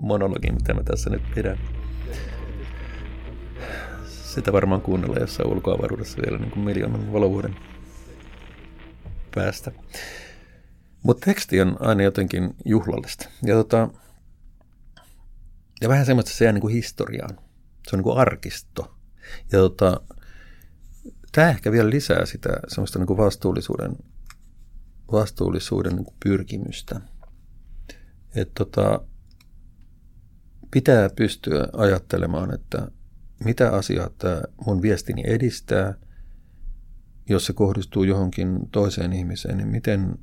monologi, 0.02 0.52
mitä 0.52 0.74
mä 0.74 0.82
tässä 0.82 1.10
nyt 1.10 1.22
pidän. 1.34 1.58
Sitä 4.06 4.52
varmaan 4.52 4.80
kuunnella 4.80 5.16
jossain 5.16 5.48
ulkoavaruudessa 5.48 6.22
vielä 6.26 6.38
niin 6.38 6.50
kuin 6.50 6.64
miljoonan 6.64 7.12
valovuoden 7.12 7.56
päästä. 9.34 9.72
Mutta 11.02 11.24
teksti 11.24 11.60
on 11.60 11.76
aina 11.80 12.02
jotenkin 12.02 12.54
juhlallista. 12.64 13.28
Ja, 13.42 13.54
tota, 13.54 13.88
ja 15.80 15.88
vähän 15.88 16.06
semmoista, 16.06 16.28
että 16.28 16.38
se 16.38 16.44
jää 16.44 16.52
niin 16.52 16.60
kuin 16.60 16.74
historiaan. 16.74 17.38
Se 17.88 17.96
on 17.96 17.98
niin 17.98 18.04
kuin 18.04 18.18
arkisto. 18.18 18.96
Ja 19.52 19.58
tota, 19.58 20.00
tämä 21.32 21.50
ehkä 21.50 21.72
vielä 21.72 21.90
lisää 21.90 22.26
sitä 22.26 22.48
semmoista 22.68 22.98
niin 22.98 23.06
kuin 23.06 23.16
vastuullisuuden, 23.16 23.96
vastuullisuuden 25.12 25.96
niin 25.96 26.04
kuin 26.04 26.16
pyrkimystä. 26.24 27.00
Että 28.34 28.64
tota, 28.64 29.00
pitää 30.70 31.10
pystyä 31.16 31.68
ajattelemaan, 31.72 32.54
että 32.54 32.88
mitä 33.44 33.72
asiaa 33.72 34.10
tämä 34.18 34.42
mun 34.66 34.82
viestini 34.82 35.22
edistää, 35.26 35.94
jos 37.28 37.46
se 37.46 37.52
kohdistuu 37.52 38.04
johonkin 38.04 38.58
toiseen 38.72 39.12
ihmiseen, 39.12 39.56
niin 39.56 39.68
miten, 39.68 40.18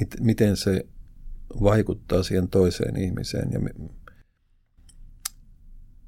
mit, 0.00 0.16
miten 0.20 0.56
se 0.56 0.86
vaikuttaa 1.62 2.22
siihen 2.22 2.48
toiseen 2.48 2.96
ihmiseen. 2.96 3.52
Ja, 3.52 3.60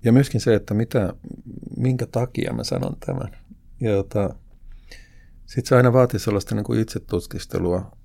ja 0.05 0.13
myöskin 0.13 0.41
se, 0.41 0.55
että 0.55 0.75
mitä, 0.75 1.15
minkä 1.77 2.07
takia 2.07 2.53
mä 2.53 2.65
sanon 2.65 2.97
tämän. 3.07 3.37
Ja 3.81 3.93
tota, 3.93 4.35
sitten 5.47 5.69
se 5.69 5.77
aina 5.77 5.93
vaatii 5.93 6.21
sellaista 6.21 6.55
niin 6.55 6.65
kuin 6.65 6.81
itsetutkistelua 6.81 7.97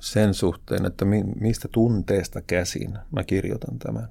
sen 0.00 0.34
suhteen, 0.34 0.86
että 0.86 1.04
mi, 1.04 1.22
mistä 1.22 1.68
tunteesta 1.72 2.42
käsin 2.42 2.98
mä 3.10 3.24
kirjoitan 3.24 3.78
tämän. 3.78 4.08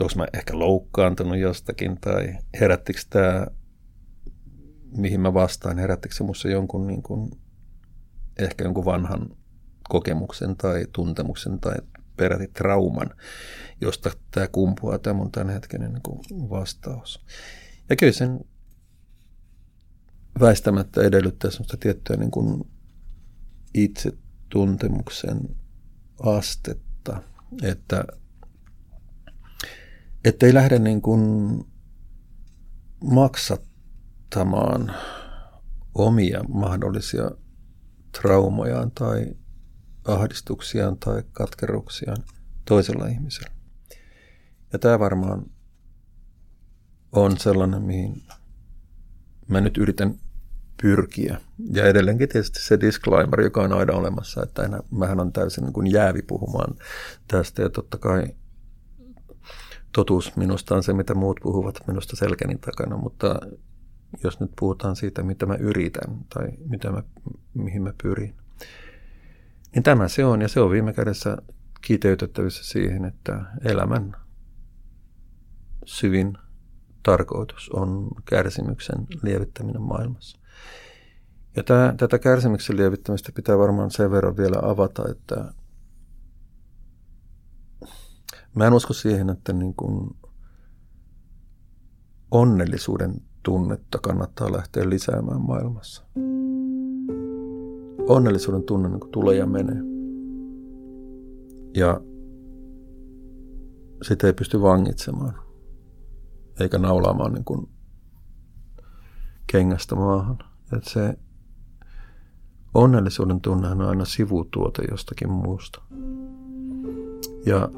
Onko 0.00 0.12
mä 0.16 0.26
ehkä 0.32 0.58
loukkaantunut 0.58 1.38
jostakin 1.38 2.00
tai 2.00 2.38
herättikö 2.60 3.00
tämä, 3.10 3.46
mihin 4.96 5.20
mä 5.20 5.34
vastaan, 5.34 5.78
herättikö 5.78 6.14
se 6.14 6.24
musta 6.24 6.48
jonkun 6.48 6.86
niin 6.86 7.02
kuin, 7.02 7.30
ehkä 8.38 8.64
jonkun 8.64 8.84
vanhan 8.84 9.36
kokemuksen 9.88 10.56
tai 10.56 10.86
tuntemuksen 10.92 11.60
tai 11.60 11.76
peräti 12.16 12.48
trauman, 12.48 13.10
josta 13.80 14.10
tämä 14.30 14.48
kumpuaa 14.48 14.98
tämä 14.98 15.14
mun 15.14 15.32
tämänhetkinen 15.32 15.92
niin 15.92 16.50
vastaus. 16.50 17.24
Ja 17.90 17.96
kyllä 17.96 18.12
sen 18.12 18.40
väistämättä 20.40 21.02
edellyttää 21.02 21.50
sellaista 21.50 21.76
tiettyä 21.76 22.16
niin 22.16 22.30
kuin 22.30 22.64
itsetuntemuksen 23.74 25.40
astetta, 26.22 27.22
että, 27.62 28.04
ei 30.46 30.54
lähde 30.54 30.78
niin 30.78 31.02
kuin 31.02 31.20
maksattamaan 34.36 34.94
omia 35.94 36.42
mahdollisia 36.48 37.30
traumojaan 38.20 38.90
tai 38.90 39.26
ahdistuksiaan 40.04 40.98
tai 40.98 41.22
katkeruksiaan 41.32 42.24
toisella 42.64 43.06
ihmisellä. 43.06 43.50
Ja 44.72 44.78
tämä 44.78 44.98
varmaan 44.98 45.46
on 47.12 47.38
sellainen, 47.38 47.82
mihin 47.82 48.22
mä 49.48 49.60
nyt 49.60 49.78
yritän 49.78 50.14
pyrkiä. 50.82 51.40
Ja 51.72 51.84
edelleenkin 51.84 52.28
tietysti 52.28 52.60
se 52.62 52.80
disclaimer, 52.80 53.40
joka 53.40 53.62
on 53.62 53.72
aina 53.72 53.92
olemassa, 53.92 54.42
että 54.42 54.62
enää, 54.62 54.80
mähän 54.90 55.20
on 55.20 55.32
täysin 55.32 55.64
niin 55.64 55.72
kuin 55.72 55.92
jäävi 55.92 56.22
puhumaan 56.22 56.74
tästä. 57.28 57.62
Ja 57.62 57.68
totta 57.68 57.98
kai 57.98 58.26
totuus 59.92 60.36
minusta 60.36 60.74
on 60.74 60.82
se, 60.82 60.92
mitä 60.92 61.14
muut 61.14 61.40
puhuvat 61.42 61.86
minusta 61.86 62.16
selkänin 62.16 62.58
takana, 62.58 62.96
mutta 62.96 63.40
jos 64.24 64.40
nyt 64.40 64.50
puhutaan 64.58 64.96
siitä, 64.96 65.22
mitä 65.22 65.46
mä 65.46 65.54
yritän 65.54 66.18
tai 66.34 66.48
mitä 66.68 66.90
mä, 66.90 67.02
mihin 67.54 67.82
mä 67.82 67.92
pyrin, 68.02 68.34
niin 69.74 69.82
tämä 69.82 70.08
se 70.08 70.24
on. 70.24 70.42
Ja 70.42 70.48
se 70.48 70.60
on 70.60 70.70
viime 70.70 70.92
kädessä 70.92 71.36
kiteytettävissä 71.80 72.64
siihen, 72.64 73.04
että 73.04 73.44
elämän 73.64 74.16
syvin 75.84 76.38
tarkoitus 77.02 77.70
on 77.70 78.10
kärsimyksen 78.24 79.06
lievittäminen 79.22 79.82
maailmassa. 79.82 80.38
Ja 81.56 81.62
tämä, 81.62 81.94
tätä 81.96 82.18
kärsimyksen 82.18 82.76
lievittämistä 82.76 83.32
pitää 83.32 83.58
varmaan 83.58 83.90
sen 83.90 84.10
verran 84.10 84.36
vielä 84.36 84.56
avata, 84.62 85.02
että 85.10 85.52
mä 88.54 88.66
en 88.66 88.72
usko 88.72 88.92
siihen, 88.92 89.30
että 89.30 89.52
niin 89.52 89.74
kuin 89.74 90.16
onnellisuuden 92.30 93.27
tunnetta 93.42 93.98
kannattaa 93.98 94.52
lähteä 94.52 94.88
lisäämään 94.88 95.40
maailmassa. 95.40 96.04
Onnellisuuden 98.08 98.62
tunne 98.62 98.88
niin 98.88 99.10
tulee 99.12 99.36
ja 99.36 99.46
menee. 99.46 99.82
Ja 101.74 102.00
sitä 104.02 104.26
ei 104.26 104.32
pysty 104.32 104.62
vangitsemaan, 104.62 105.34
eikä 106.60 106.78
naulaamaan 106.78 107.32
niin 107.32 107.44
kuin 107.44 107.68
kengästä 109.46 109.94
maahan. 109.94 110.38
Että 110.76 110.90
se 110.90 111.18
onnellisuuden 112.74 113.40
tunne 113.40 113.68
on 113.68 113.80
aina 113.80 114.04
sivutuote 114.04 114.82
jostakin 114.90 115.30
muusta. 115.30 115.82
Ja 117.46 117.68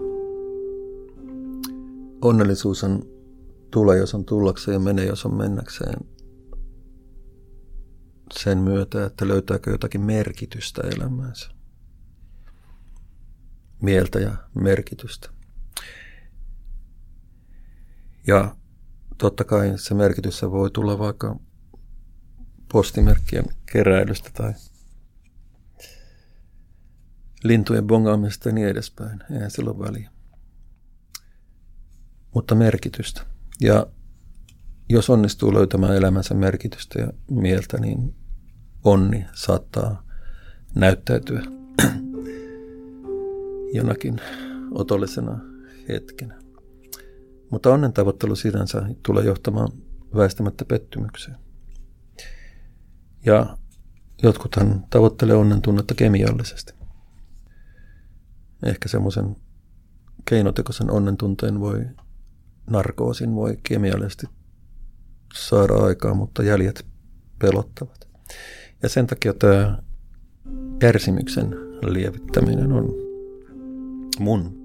onnellisuus 2.23 2.85
on 2.85 3.03
tulee, 3.71 3.99
jos 3.99 4.15
on 4.15 4.25
tullakseen 4.25 4.73
ja 4.73 4.79
menee, 4.81 5.07
jos 5.07 5.27
on 5.27 5.35
mennäkseen 5.35 6.07
sen 8.39 8.59
myötä, 8.59 9.07
että 9.07 9.29
löytääkö 9.29 9.71
jotakin 9.71 10.01
merkitystä 10.01 10.83
elämäänsä. 10.97 11.51
Mieltä 13.83 14.21
ja 14.21 14.37
merkitystä. 14.55 15.31
Ja 18.27 18.57
totta 19.19 19.45
kai 19.45 19.73
se 19.77 19.95
merkitys 19.95 20.43
voi 20.43 20.71
tulla 20.71 20.99
vaikka 20.99 21.41
postimerkkien 22.73 23.45
keräilystä 23.73 24.31
tai 24.35 24.53
lintujen 27.45 27.87
bongaamista 27.87 28.49
ja 28.49 28.55
niin 28.55 28.69
edespäin. 28.69 29.23
Eihän 29.31 29.51
sillä 29.51 29.71
ole 29.71 29.79
väliä. 29.79 30.11
Mutta 32.35 32.55
merkitystä. 32.55 33.27
Ja 33.61 33.87
jos 34.89 35.11
onnistuu 35.11 35.55
löytämään 35.55 35.97
elämänsä 35.97 36.35
merkitystä 36.35 37.01
ja 37.01 37.13
mieltä, 37.31 37.79
niin 37.81 38.15
onni 38.85 39.27
saattaa 39.35 40.07
näyttäytyä 40.75 41.43
jonakin 43.79 44.21
otollisena 44.71 45.39
hetkenä. 45.89 46.41
Mutta 47.51 47.71
onnen 47.71 47.93
tavoittelu 47.93 48.37
sinänsä 48.37 48.83
tulee 49.03 49.25
johtamaan 49.25 49.69
väistämättä 50.15 50.65
pettymykseen. 50.65 51.37
Ja 53.27 53.57
jotkuthan 54.23 54.87
tavoittelee 54.91 55.37
onnen 55.37 55.63
tunnetta 55.63 55.95
kemiallisesti. 55.95 56.73
Ehkä 58.63 58.89
semmoisen 58.89 59.37
keinotekoisen 60.25 60.91
onnen 60.91 61.17
tunteen 61.17 61.61
voi 61.61 61.87
narkoosin 62.71 63.35
voi 63.35 63.59
kemiallisesti 63.63 64.27
saada 65.35 65.75
aikaa, 65.75 66.15
mutta 66.15 66.43
jäljet 66.43 66.87
pelottavat. 67.39 68.09
Ja 68.83 68.89
sen 68.89 69.07
takia 69.07 69.35
tämä 69.35 69.83
kärsimyksen 70.79 71.51
lievittäminen 71.87 72.73
on 72.73 72.95
mun 74.19 74.61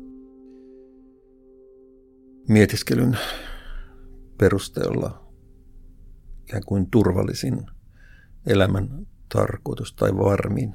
mietiskelyn 2.47 3.17
perusteella 4.37 5.25
ikään 6.41 6.63
kuin 6.65 6.91
turvallisin 6.91 7.65
elämän 8.45 9.07
tarkoitus 9.33 9.93
tai 9.93 10.17
varmin. 10.17 10.73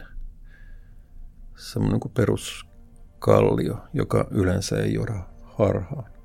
Semmoinen 1.57 2.01
kuin 2.01 2.12
peruskallio, 2.12 3.78
joka 3.93 4.28
yleensä 4.31 4.77
ei 4.77 4.94
johda 4.94 5.28
harhaan. 5.43 6.20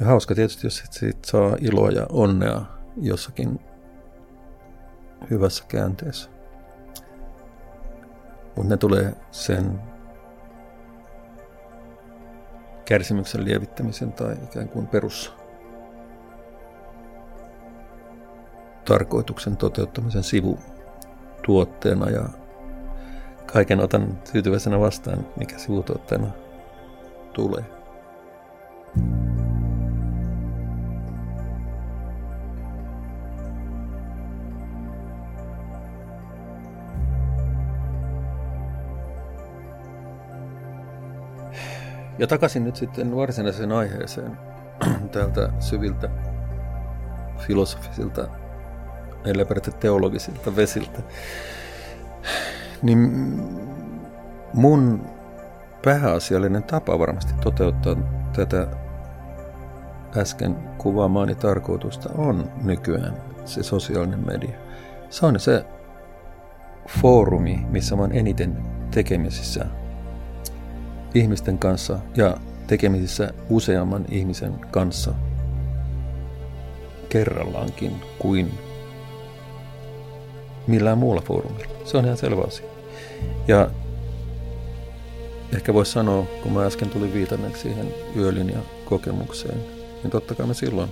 Ja 0.00 0.06
hauska 0.06 0.34
tietysti, 0.34 0.66
jos 0.66 0.82
siitä 0.90 1.18
saa 1.26 1.56
iloa 1.60 1.90
ja 1.90 2.06
onnea 2.08 2.62
jossakin 2.96 3.60
hyvässä 5.30 5.64
käänteessä. 5.68 6.30
Mutta 8.56 8.68
ne 8.68 8.76
tulee 8.76 9.12
sen 9.30 9.80
kärsimyksen 12.84 13.44
lievittämisen 13.44 14.12
tai 14.12 14.36
ikään 14.44 14.68
kuin 14.68 14.86
perus 14.86 15.32
tarkoituksen 18.84 19.56
toteuttamisen 19.56 20.22
sivutuotteena 20.22 22.10
ja 22.10 22.28
kaiken 23.52 23.80
otan 23.80 24.18
tyytyväisenä 24.32 24.80
vastaan, 24.80 25.26
mikä 25.36 25.58
sivutuotteena 25.58 26.30
tulee. 27.32 27.64
Ja 42.18 42.26
takaisin 42.26 42.64
nyt 42.64 42.76
sitten 42.76 43.16
varsinaiseen 43.16 43.72
aiheeseen 43.72 44.38
täältä 45.12 45.52
syviltä 45.60 46.08
filosofisilta, 47.38 48.28
ellei 49.24 49.46
teologisilta 49.80 50.56
vesiltä. 50.56 51.02
Niin 52.82 52.98
mun 54.54 55.06
pääasiallinen 55.84 56.62
tapa 56.62 56.98
varmasti 56.98 57.32
toteuttaa 57.40 57.96
tätä 58.32 58.66
äsken 60.16 60.56
kuvaamaani 60.78 61.34
tarkoitusta 61.34 62.08
on 62.14 62.52
nykyään 62.62 63.16
se 63.44 63.62
sosiaalinen 63.62 64.26
media. 64.26 64.58
Se 65.10 65.26
on 65.26 65.40
se 65.40 65.64
foorumi, 66.88 67.66
missä 67.70 67.96
mä 67.96 68.02
oon 68.02 68.12
eniten 68.12 68.56
tekemisissä 68.90 69.66
ihmisten 71.14 71.58
kanssa 71.58 71.98
ja 72.16 72.36
tekemisissä 72.66 73.32
useamman 73.48 74.04
ihmisen 74.08 74.52
kanssa 74.70 75.14
kerrallaankin 77.08 77.92
kuin 78.18 78.50
millään 80.66 80.98
muulla 80.98 81.20
foorumilla. 81.20 81.74
Se 81.84 81.96
on 81.96 82.04
ihan 82.04 82.16
selvä 82.16 82.42
asia. 82.42 82.66
Ja 83.48 83.70
ehkä 85.54 85.74
voisi 85.74 85.92
sanoa, 85.92 86.26
kun 86.42 86.52
mä 86.52 86.66
äsken 86.66 86.90
tulin 86.90 87.14
viitanneeksi 87.14 87.62
siihen 87.62 87.94
yölinja 88.16 88.58
kokemukseen, 88.84 89.58
niin 90.02 90.10
totta 90.10 90.34
kai 90.34 90.46
mä 90.46 90.54
silloin 90.54 90.90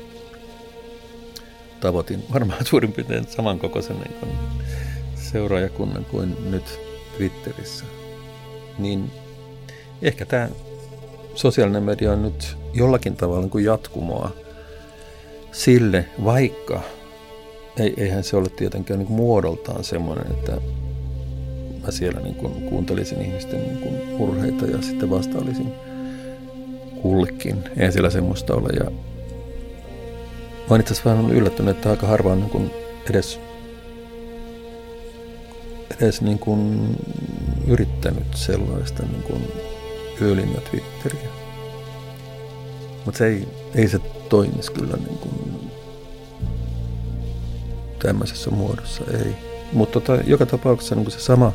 tavoitin 1.80 2.24
varmaan 2.32 2.66
suurin 2.70 2.92
piirtein 2.92 3.26
samankokoisen 3.28 3.96
niin 3.98 4.38
seuraajakunnan 5.14 6.04
kuin 6.04 6.50
nyt 6.50 6.80
Twitterissä. 7.16 7.84
Niin 8.78 9.10
ehkä 10.02 10.26
tämä 10.26 10.48
sosiaalinen 11.34 11.82
media 11.82 12.12
on 12.12 12.22
nyt 12.22 12.56
jollakin 12.74 13.16
tavalla 13.16 13.48
kuin 13.48 13.64
jatkumoa 13.64 14.30
sille, 15.52 16.04
vaikka 16.24 16.80
ei, 17.76 17.94
eihän 17.96 18.24
se 18.24 18.36
ole 18.36 18.48
tietenkään 18.48 18.98
niin 18.98 19.12
muodoltaan 19.12 19.84
semmoinen, 19.84 20.26
että 20.30 20.52
mä 21.82 21.90
siellä 21.90 22.20
niin 22.20 22.34
kuin 22.34 22.52
kuuntelisin 22.52 23.22
ihmisten 23.22 23.60
niin 23.60 23.78
kuin 23.78 24.08
murheita 24.18 24.66
ja 24.66 24.82
sitten 24.82 25.10
vasta 25.10 25.38
olisin 25.38 25.72
kullekin. 27.02 27.64
Ei 27.76 27.92
siellä 27.92 28.10
semmoista 28.10 28.54
ole. 28.54 28.68
Ja 28.84 28.90
mä 30.70 30.76
itse 30.76 30.92
asiassa 30.92 31.10
vähän 31.10 31.30
yllättynyt, 31.30 31.76
että 31.76 31.90
aika 31.90 32.06
harva 32.06 32.32
on 32.32 32.40
niin 32.40 32.50
kuin 32.50 32.70
edes, 33.10 33.40
edes 36.00 36.22
niin 36.22 36.38
kuin 36.38 36.90
yrittänyt 37.66 38.34
sellaista 38.34 39.02
niin 39.02 39.22
kuin 39.22 39.42
Yölin 40.20 40.54
ja 40.54 40.60
Twitteriä. 40.60 41.28
Mutta 43.04 43.18
se 43.18 43.26
ei, 43.26 43.48
ei 43.74 43.88
se 43.88 43.98
toimisi 44.28 44.72
kyllä 44.72 44.96
niin 44.96 45.18
kuin 45.18 45.70
tämmöisessä 47.98 48.50
muodossa, 48.50 49.04
ei. 49.24 49.36
Mutta 49.72 50.00
tota, 50.00 50.22
joka 50.26 50.46
tapauksessa 50.46 50.94
niin 50.94 51.10
se 51.10 51.20
sama, 51.20 51.52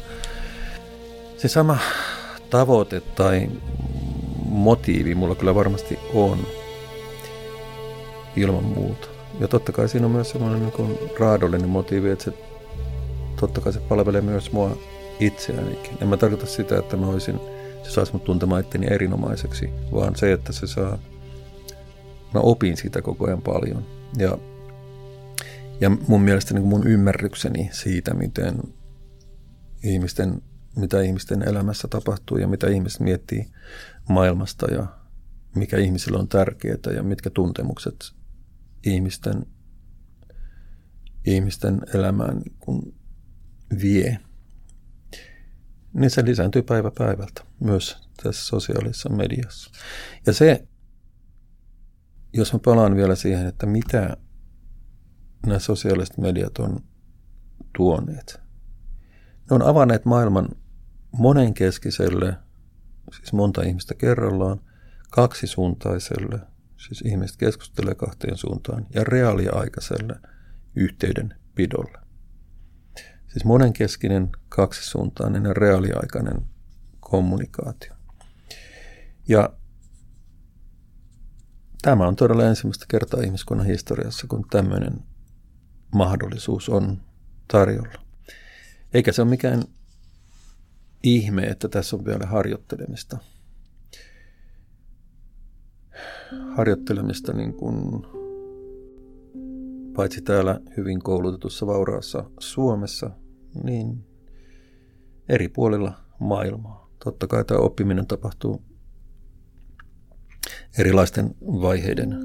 se 1.38 1.48
sama 1.48 1.78
tavoite 2.50 3.00
tai 3.00 3.50
motiivi 4.46 5.16
mulla 5.16 5.36
kyllä 5.36 5.56
varmasti 5.56 6.00
on 6.14 6.48
ilman 8.36 8.64
muuta. 8.64 9.08
Ja 9.40 9.48
totta 9.48 9.72
kai 9.72 9.90
siinä 9.90 10.06
on 10.06 10.12
myös 10.12 10.30
semmoinen 10.30 10.62
niin 10.62 10.98
raadollinen 11.20 11.70
motiivi, 11.70 12.10
että 12.10 12.26
se 12.26 12.34
totta 13.40 13.62
kai 13.62 13.74
se 13.74 13.80
palvelee 13.80 14.22
myös 14.22 14.52
mua 14.52 14.78
itseäänikin. 15.20 15.98
En 16.02 16.08
mä 16.08 16.18
tarkoita 16.18 16.46
sitä, 16.46 16.78
että 16.78 16.98
mä 16.98 17.08
olisin– 17.08 17.40
se 17.84 17.92
saisi 17.92 18.14
mut 18.14 18.24
tuntemaan 18.24 18.62
itteni 18.62 18.88
erinomaiseksi, 18.90 19.70
vaan 19.92 20.16
se, 20.16 20.34
että 20.34 20.52
se 20.52 20.68
saa, 20.68 20.98
mä 22.34 22.40
opin 22.40 22.78
siitä 22.78 23.02
koko 23.02 23.28
ajan 23.28 23.42
paljon. 23.42 23.86
Ja, 24.18 24.38
ja 25.82 25.90
mun 25.90 26.22
mielestä 26.22 26.54
niin 26.54 26.68
mun 26.68 26.88
ymmärrykseni 26.88 27.70
siitä, 27.74 28.14
miten 28.14 28.60
ihmisten, 29.84 30.42
mitä 30.76 31.02
ihmisten 31.02 31.48
elämässä 31.48 31.88
tapahtuu 31.88 32.38
ja 32.38 32.48
mitä 32.48 32.70
ihmiset 32.70 33.00
miettii 33.00 33.48
maailmasta 34.10 34.72
ja 34.74 34.86
mikä 35.56 35.78
ihmisille 35.78 36.18
on 36.18 36.28
tärkeää 36.28 36.94
ja 36.96 37.04
mitkä 37.04 37.30
tuntemukset 37.30 38.12
ihmisten, 38.86 39.46
ihmisten 41.26 41.82
elämään 41.94 42.42
kun 42.60 42.94
vie– 43.82 44.20
niin 45.94 46.10
se 46.10 46.26
lisääntyy 46.26 46.62
päivä 46.62 46.92
päivältä 46.98 47.44
myös 47.60 48.10
tässä 48.24 48.46
sosiaalisessa 48.46 49.10
mediassa. 49.10 49.72
Ja 50.26 50.34
se, 50.34 50.68
jos 52.34 52.54
mä 52.54 52.60
palaan 52.66 52.96
vielä 52.96 53.16
siihen, 53.16 53.48
että 53.48 53.66
mitä 53.66 54.18
nämä 55.46 55.60
sosiaaliset 55.60 56.18
mediat 56.18 56.58
on 56.58 56.80
tuoneet. 57.78 58.42
Ne 59.50 59.56
on 59.56 59.62
avanneet 59.62 60.06
maailman 60.06 60.50
monenkeskiselle, 61.12 62.36
siis 63.18 63.34
monta 63.34 63.62
ihmistä 63.64 63.94
kerrallaan, 63.94 64.60
kaksisuuntaiselle, 65.12 66.40
siis 66.78 67.02
ihmiset 67.02 67.38
keskustelee 67.38 67.96
kahteen 67.96 68.38
suuntaan, 68.38 68.88
ja 68.94 69.04
reaaliaikaiselle 69.04 70.16
yhteydenpidolle. 70.76 72.03
Siis 73.34 73.46
monenkeskinen, 73.46 74.30
kaksisuuntainen 74.50 75.44
ja 75.44 75.54
reaaliaikainen 75.54 76.42
kommunikaatio. 77.00 77.94
Ja 79.28 79.54
tämä 81.82 82.08
on 82.08 82.16
todella 82.16 82.46
ensimmäistä 82.46 82.86
kertaa 82.90 83.22
ihmiskunnan 83.22 83.68
historiassa, 83.68 84.28
kun 84.28 84.46
tämmöinen 84.50 85.04
mahdollisuus 85.96 86.70
on 86.70 87.02
tarjolla. 87.48 88.04
Eikä 88.94 89.12
se 89.12 89.22
ole 89.22 89.30
mikään 89.30 89.64
ihme, 91.04 91.42
että 91.44 91.68
tässä 91.68 91.96
on 91.96 92.06
vielä 92.06 92.26
harjoittelemista. 92.26 93.18
Harjoittelemista 96.56 97.34
niin 97.34 97.54
kuin 97.54 98.06
paitsi 99.96 100.22
täällä 100.22 100.60
hyvin 100.78 101.00
koulutetussa 101.00 101.68
vauraassa 101.68 102.30
Suomessa, 102.40 103.10
niin 103.64 104.06
eri 105.30 105.50
puolilla 105.50 105.94
maailmaa. 106.20 106.90
Totta 107.04 107.28
kai 107.28 107.46
tämä 107.46 107.60
oppiminen 107.60 108.08
tapahtuu 108.08 108.62
erilaisten 110.80 111.36
vaiheiden 111.42 112.18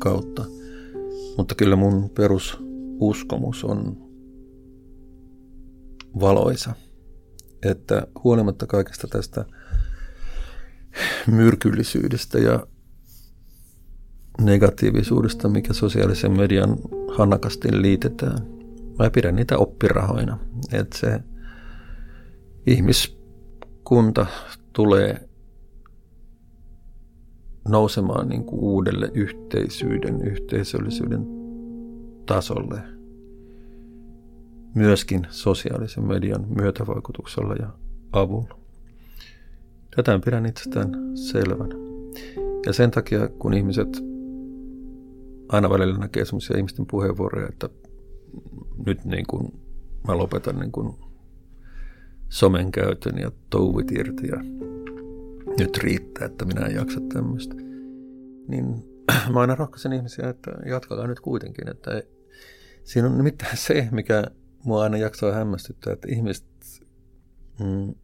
kautta. 0.00 0.44
Mutta 1.36 1.54
kyllä 1.54 1.76
mun 1.76 2.10
perususkomus 2.10 3.64
on 3.64 4.06
valoisa. 6.20 6.74
Että 7.62 8.06
huolimatta 8.24 8.66
kaikesta 8.66 9.06
tästä 9.08 9.44
myrkyllisyydestä 11.26 12.38
ja 12.38 12.66
negatiivisuudesta, 14.40 15.48
mikä 15.48 15.72
sosiaalisen 15.72 16.32
median 16.32 16.76
hanakasti 17.16 17.82
liitetään. 17.82 18.55
Mä 18.98 19.10
pidän 19.10 19.36
niitä 19.36 19.58
oppirahoina. 19.58 20.38
Että 20.72 20.98
se 20.98 21.20
ihmiskunta 22.66 24.26
tulee 24.72 25.28
nousemaan 27.68 28.28
niin 28.28 28.44
kuin 28.44 28.60
uudelle 28.60 29.10
yhteisyyden, 29.14 30.22
yhteisöllisyyden 30.22 31.26
tasolle 32.26 32.80
myöskin 34.74 35.26
sosiaalisen 35.30 36.06
median 36.06 36.46
myötävaikutuksella 36.56 37.54
ja 37.54 37.70
avulla. 38.12 38.58
Tätä 39.96 40.20
pidän 40.24 40.46
itsestään 40.46 40.90
selvänä. 41.14 41.74
Ja 42.66 42.72
sen 42.72 42.90
takia, 42.90 43.28
kun 43.28 43.54
ihmiset 43.54 43.88
aina 45.48 45.70
välillä 45.70 45.98
näkee 45.98 46.24
sellaisia 46.24 46.56
ihmisten 46.56 46.86
puheenvuoroja, 46.86 47.48
että 47.48 47.68
nyt 48.86 49.04
niin 49.04 49.26
kuin 49.26 49.60
mä 50.08 50.18
lopetan 50.18 50.58
niin 50.58 50.72
kuin 50.72 50.94
somen 52.28 52.72
käytön 52.72 53.18
ja 53.18 53.30
touvit 53.50 53.90
irti 53.90 54.28
ja 54.28 54.40
nyt 55.58 55.76
riittää, 55.76 56.26
että 56.26 56.44
minä 56.44 56.66
en 56.66 56.74
jaksa 56.74 57.00
tämmöistä. 57.14 57.54
Niin 58.48 58.84
mä 59.32 59.40
aina 59.40 59.54
rohkaisen 59.54 59.92
ihmisiä, 59.92 60.28
että 60.28 60.50
jatkakaa 60.66 61.06
nyt 61.06 61.20
kuitenkin. 61.20 61.68
Että 61.70 62.02
siinä 62.84 63.08
on 63.08 63.16
nimittäin 63.16 63.56
se, 63.56 63.88
mikä 63.90 64.24
mua 64.64 64.82
aina 64.82 64.96
jaksaa 64.96 65.32
hämmästyttää, 65.32 65.92
että 65.92 66.08
ihmiset 66.10 66.46
mm, 67.60 67.94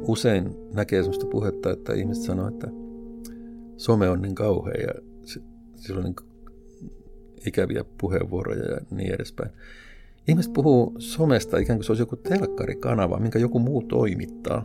usein 0.00 0.56
näkee 0.74 1.02
sellaista 1.02 1.26
puhetta, 1.26 1.70
että 1.70 1.94
ihmiset 1.94 2.24
sanoo, 2.24 2.48
että 2.48 2.66
some 3.76 4.08
on 4.08 4.22
niin 4.22 4.34
kauhea 4.34 4.74
ja 4.74 4.94
sillä 5.76 5.98
on 5.98 6.04
niin 6.04 6.29
ikäviä 7.46 7.84
puheenvuoroja 7.98 8.64
ja 8.64 8.80
niin 8.90 9.14
edespäin. 9.14 9.50
Ihmiset 10.28 10.52
puhuu 10.52 10.94
somesta 10.98 11.58
ikään 11.58 11.78
kuin 11.78 11.84
se 11.84 11.92
olisi 11.92 12.02
joku 12.02 12.16
telkkarikanava, 12.16 13.20
minkä 13.20 13.38
joku 13.38 13.58
muu 13.58 13.82
toimittaa. 13.82 14.64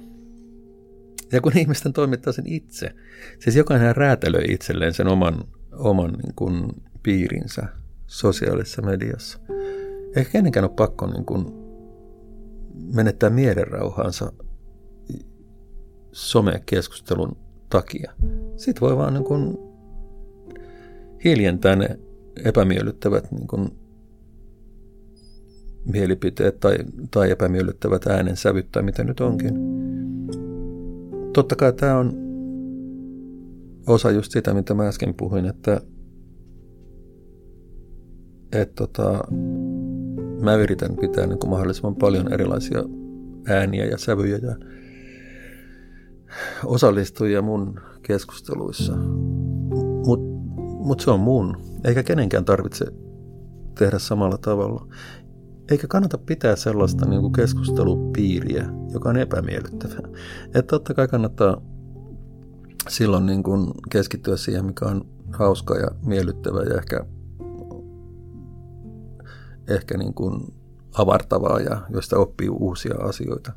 Ja 1.32 1.42
kun 1.42 1.58
ihmisten 1.58 1.94
toimittaa 1.94 2.34
sen 2.34 2.48
itse, 2.48 2.96
siis 3.40 3.56
jokainen 3.56 3.96
räätälöi 3.96 4.46
itselleen 4.50 4.94
sen 4.94 5.08
oman, 5.08 5.44
oman 5.72 6.12
niin 6.12 6.36
kuin 6.36 6.68
piirinsä 7.04 7.68
sosiaalisessa 8.08 8.82
mediassa. 8.82 9.40
Eikä 10.16 10.32
kenenkään 10.32 10.66
ole 10.66 10.74
pakko 10.76 11.08
niin 11.08 11.26
kuin 11.26 11.46
menettää 12.94 13.30
mielenrauhaansa 13.30 14.32
somekeskustelun 16.12 17.38
takia. 17.70 18.12
Sitten 18.56 18.82
voi 18.82 18.98
vaan 18.98 19.14
niin 19.14 19.24
kuin 19.24 19.58
hiljentää 21.24 21.76
ne 21.76 22.00
epämiellyttävät 22.46 23.32
niin 23.32 23.48
kuin 23.48 23.70
mielipiteet 25.94 26.60
tai, 26.60 26.78
tai 27.12 27.32
epämiellyttävät 27.32 28.08
äänensävyt 28.08 28.72
tai 28.72 28.84
mitä 28.84 29.04
nyt 29.04 29.20
onkin. 29.20 29.54
Totta 31.34 31.56
kai 31.56 31.74
tämä 31.74 31.98
on 31.98 32.14
osa 33.88 34.12
just 34.12 34.32
sitä, 34.32 34.54
mitä 34.54 34.74
mä 34.74 34.88
äsken 34.88 35.14
puhuin, 35.14 35.46
että 35.46 35.82
et 38.52 38.76
tota, 38.76 39.24
mä 40.42 40.56
yritän 40.56 40.96
pitää 40.96 41.28
niin 41.28 41.40
kuin 41.40 41.50
mahdollisimman 41.50 41.96
paljon 41.96 42.34
erilaisia 42.34 42.84
ääniä 43.48 43.86
ja 43.86 43.98
sävyjä 43.98 44.38
ja 44.38 44.56
osallistujia 46.66 47.42
mun 47.42 47.80
keskusteluissa. 48.02 48.94
Mutta 50.06 50.36
mut 50.60 51.00
se 51.00 51.12
on 51.12 51.20
mun, 51.20 51.58
eikä 51.86 52.04
kenenkään 52.04 52.46
tarvitse 52.46 52.86
tehdä 53.78 54.00
samalla 54.00 54.38
tavalla. 54.38 54.88
Eikä 55.72 55.88
kannata 55.88 56.18
pitää 56.18 56.56
sellaista 56.56 57.06
niin 57.06 57.22
kuin 57.22 57.34
keskustelupiiriä, 57.34 58.66
joka 58.94 59.10
on 59.10 59.18
epämiellyttävää. 59.18 60.10
Että 60.46 60.64
totta 60.64 60.94
kai 60.94 61.08
kannattaa 61.08 61.62
silloin 62.90 63.26
niin 63.26 63.44
kuin 63.44 63.72
keskittyä 63.90 64.38
siihen, 64.38 64.66
mikä 64.66 64.86
on 64.86 65.06
hauska 65.34 65.76
ja 65.78 65.88
miellyttävä 66.06 66.64
ja 66.64 66.78
ehkä, 66.78 67.06
ehkä 69.68 69.98
niin 69.98 70.14
kuin 70.14 70.54
avartavaa 70.94 71.60
ja 71.60 71.82
josta 71.90 72.18
oppii 72.18 72.50
uusia 72.50 72.96
asioita. 73.00 73.52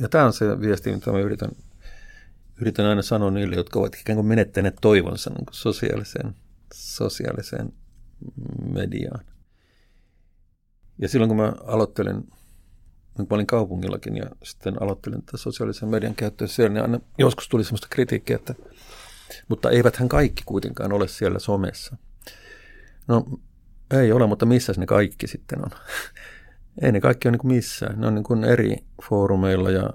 Ja 0.00 0.08
tämä 0.08 0.24
on 0.24 0.32
se 0.32 0.60
viesti, 0.60 0.92
mitä 0.94 1.12
mä 1.12 1.18
yritän, 1.18 1.50
yritän 2.60 2.86
aina 2.86 3.02
sanoa 3.02 3.30
niille, 3.30 3.56
jotka 3.56 3.78
ovat 3.78 3.94
ikään 3.94 4.16
kuin 4.16 4.26
menettäneet 4.26 4.76
toivonsa 4.80 5.30
niin 5.30 5.44
kuin 5.44 5.54
sosiaaliseen, 5.54 6.34
sosiaaliseen 6.74 7.72
mediaan. 8.72 9.24
Ja 10.98 11.08
silloin 11.08 11.28
kun 11.28 11.36
mä 11.36 11.52
aloittelin, 11.66 12.22
kun 13.14 13.26
mä 13.30 13.34
olin 13.34 13.46
kaupungillakin 13.46 14.16
ja 14.16 14.26
sitten 14.42 14.82
aloittelin 14.82 15.22
tätä 15.22 15.36
sosiaalisen 15.36 15.88
median 15.88 16.14
käyttöä 16.14 16.46
siellä, 16.48 16.72
niin 16.72 16.82
aina 16.82 17.00
joskus 17.18 17.48
tuli 17.48 17.64
sellaista 17.64 17.88
kritiikkiä, 17.90 18.36
että 18.36 18.54
mutta 19.48 19.70
eiväthän 19.70 20.08
kaikki 20.08 20.42
kuitenkaan 20.46 20.92
ole 20.92 21.08
siellä 21.08 21.38
somessa. 21.38 21.96
No 23.08 23.24
ei 23.90 24.12
ole, 24.12 24.26
mutta 24.26 24.46
missä 24.46 24.72
ne 24.76 24.86
kaikki 24.86 25.26
sitten 25.26 25.58
on? 25.64 25.70
Ei 26.82 26.92
ne 26.92 27.00
kaikki 27.00 27.28
ole 27.28 27.32
niin 27.32 27.40
kuin 27.40 27.54
missään. 27.54 28.00
Ne 28.00 28.06
on 28.06 28.14
niin 28.14 28.24
kuin 28.24 28.44
eri 28.44 28.76
foorumeilla 29.02 29.70
ja 29.70 29.90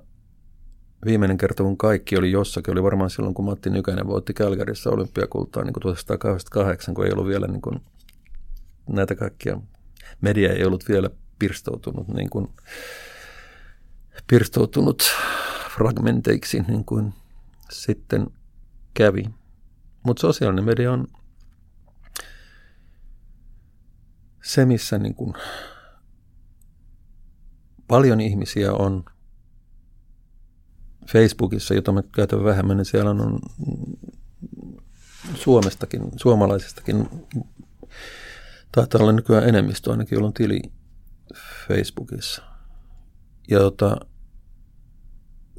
viimeinen 1.05 1.37
kerta, 1.37 1.63
kun 1.63 1.77
kaikki 1.77 2.17
oli 2.17 2.31
jossakin, 2.31 2.71
oli 2.71 2.83
varmaan 2.83 3.09
silloin, 3.09 3.33
kun 3.33 3.45
Matti 3.45 3.69
Nykänen 3.69 4.07
voitti 4.07 4.33
Kälkärissä 4.33 4.89
olympiakultaa 4.89 5.63
niin 5.63 5.73
kuin 5.73 5.81
1988, 5.81 6.93
kun 6.93 7.05
ei 7.05 7.11
ollut 7.11 7.27
vielä 7.27 7.47
niin 7.47 7.61
kuin 7.61 7.81
näitä 8.89 9.15
kaikkia, 9.15 9.61
media 10.21 10.53
ei 10.53 10.65
ollut 10.65 10.83
vielä 10.89 11.09
pirstoutunut, 11.39 12.07
niin 12.07 12.29
kuin, 12.29 12.47
pirstoutunut 14.27 15.03
fragmenteiksi, 15.69 16.59
niin 16.67 16.85
kuin 16.85 17.13
sitten 17.71 18.27
kävi. 18.93 19.23
Mutta 20.03 20.21
sosiaalinen 20.21 20.65
media 20.65 20.91
on 20.91 21.07
se, 24.43 24.65
missä 24.65 24.97
niin 24.97 25.15
kuin 25.15 25.33
paljon 27.87 28.21
ihmisiä 28.21 28.73
on 28.73 29.05
Facebookissa, 31.13 31.73
jota 31.73 31.91
mä 31.91 32.03
käytän 32.15 32.43
vähemmän, 32.43 32.77
niin 32.77 32.85
siellä 32.85 33.09
on 33.09 33.39
Suomestakin, 35.35 36.01
suomalaisistakin, 36.15 37.09
taitaa 38.71 39.01
olla 39.01 39.11
nykyään 39.11 39.49
enemmistö 39.49 39.91
ainakin, 39.91 40.15
jolla 40.15 40.27
on 40.27 40.33
tili 40.33 40.61
Facebookissa. 41.67 42.43
Ja 43.49 43.59
tota, 43.59 43.97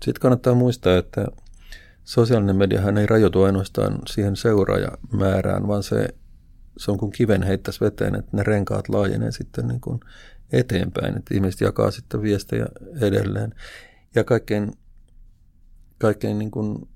sitten 0.05 0.21
kannattaa 0.21 0.55
muistaa, 0.55 0.97
että 0.97 1.27
sosiaalinen 2.05 2.57
mediahan 2.57 2.99
ei 2.99 3.07
rajoitu 3.07 3.43
ainoastaan 3.43 3.99
siihen 4.09 4.37
seuraajamäärään, 4.37 5.69
vaan 5.69 5.83
se, 5.83 6.09
se 6.77 6.91
on 6.91 6.99
kuin 6.99 7.13
kiven 7.13 7.43
heittäisi 7.43 7.81
veteen, 7.81 8.15
että 8.15 8.37
ne 8.37 8.43
renkaat 8.43 8.89
laajenee 8.89 9.33
sitten 9.33 9.69
niin 9.69 9.81
kuin 9.81 10.01
eteenpäin, 10.53 11.17
että 11.17 11.35
ihmiset 11.35 11.61
jakaa 11.61 11.91
sitten 11.91 12.23
viestejä 12.23 12.67
edelleen. 13.01 13.55
Ja 14.15 14.25
kaikkein, 14.25 14.73
kaikkein 16.03 16.39
niin 16.39 16.51
kuin 16.51 16.89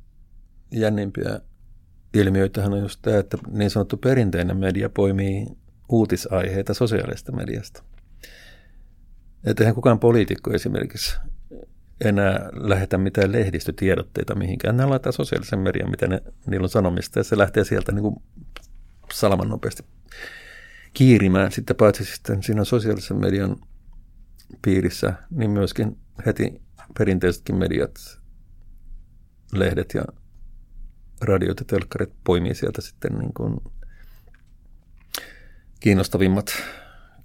jännimpiä 0.72 1.40
ilmiöitähän 2.14 2.72
on 2.72 2.80
just 2.80 2.98
tämä, 3.02 3.18
että 3.18 3.38
niin 3.50 3.70
sanottu 3.70 3.96
perinteinen 3.96 4.56
media 4.56 4.88
poimii 4.88 5.46
uutisaiheita 5.88 6.74
sosiaalista 6.74 7.32
mediasta. 7.32 7.82
Että 9.44 9.62
eihän 9.62 9.74
kukaan 9.74 9.98
poliitikko 9.98 10.52
esimerkiksi 10.52 11.16
enää 12.04 12.50
lähetä 12.52 12.98
mitään 12.98 13.32
lehdistötiedotteita 13.32 14.34
mihinkään. 14.34 14.76
Ne 14.76 14.86
laittaa 14.86 15.12
sosiaalisen 15.12 15.58
median, 15.58 15.90
mitä 15.90 16.06
ne, 16.06 16.22
niillä 16.46 16.64
on 16.64 16.68
sanomista, 16.68 17.18
ja 17.18 17.24
se 17.24 17.38
lähtee 17.38 17.64
sieltä 17.64 17.92
niin 17.92 18.02
kuin 18.02 18.16
salaman 19.12 19.48
nopeasti 19.48 19.82
kiirimään 20.94 21.52
sitten 21.52 21.76
paitsi 21.76 22.04
sitten 22.04 22.42
siinä 22.42 22.64
sosiaalisen 22.64 23.20
median 23.20 23.56
piirissä, 24.62 25.14
niin 25.30 25.50
myöskin 25.50 25.98
heti 26.26 26.62
perinteisetkin 26.98 27.56
mediat, 27.56 28.20
lehdet 29.52 29.94
ja 29.94 30.04
radiot 31.20 31.60
ja 31.60 31.66
telkkarit 31.66 32.12
poimii 32.24 32.54
sieltä 32.54 32.80
sitten 32.80 33.18
niin 33.18 33.34
kuin 33.34 33.60
kiinnostavimmat 35.80 36.46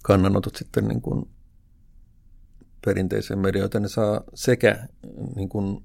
kannanotot 0.04 0.56
sitten 0.56 0.88
niin 0.88 1.02
kuin 1.02 1.30
perinteiseen 2.86 3.40
mediaan, 3.40 3.66
joten 3.66 3.82
ne 3.82 3.88
saa 3.88 4.22
sekä 4.34 4.88
niin 5.36 5.50
kuin 5.50 5.84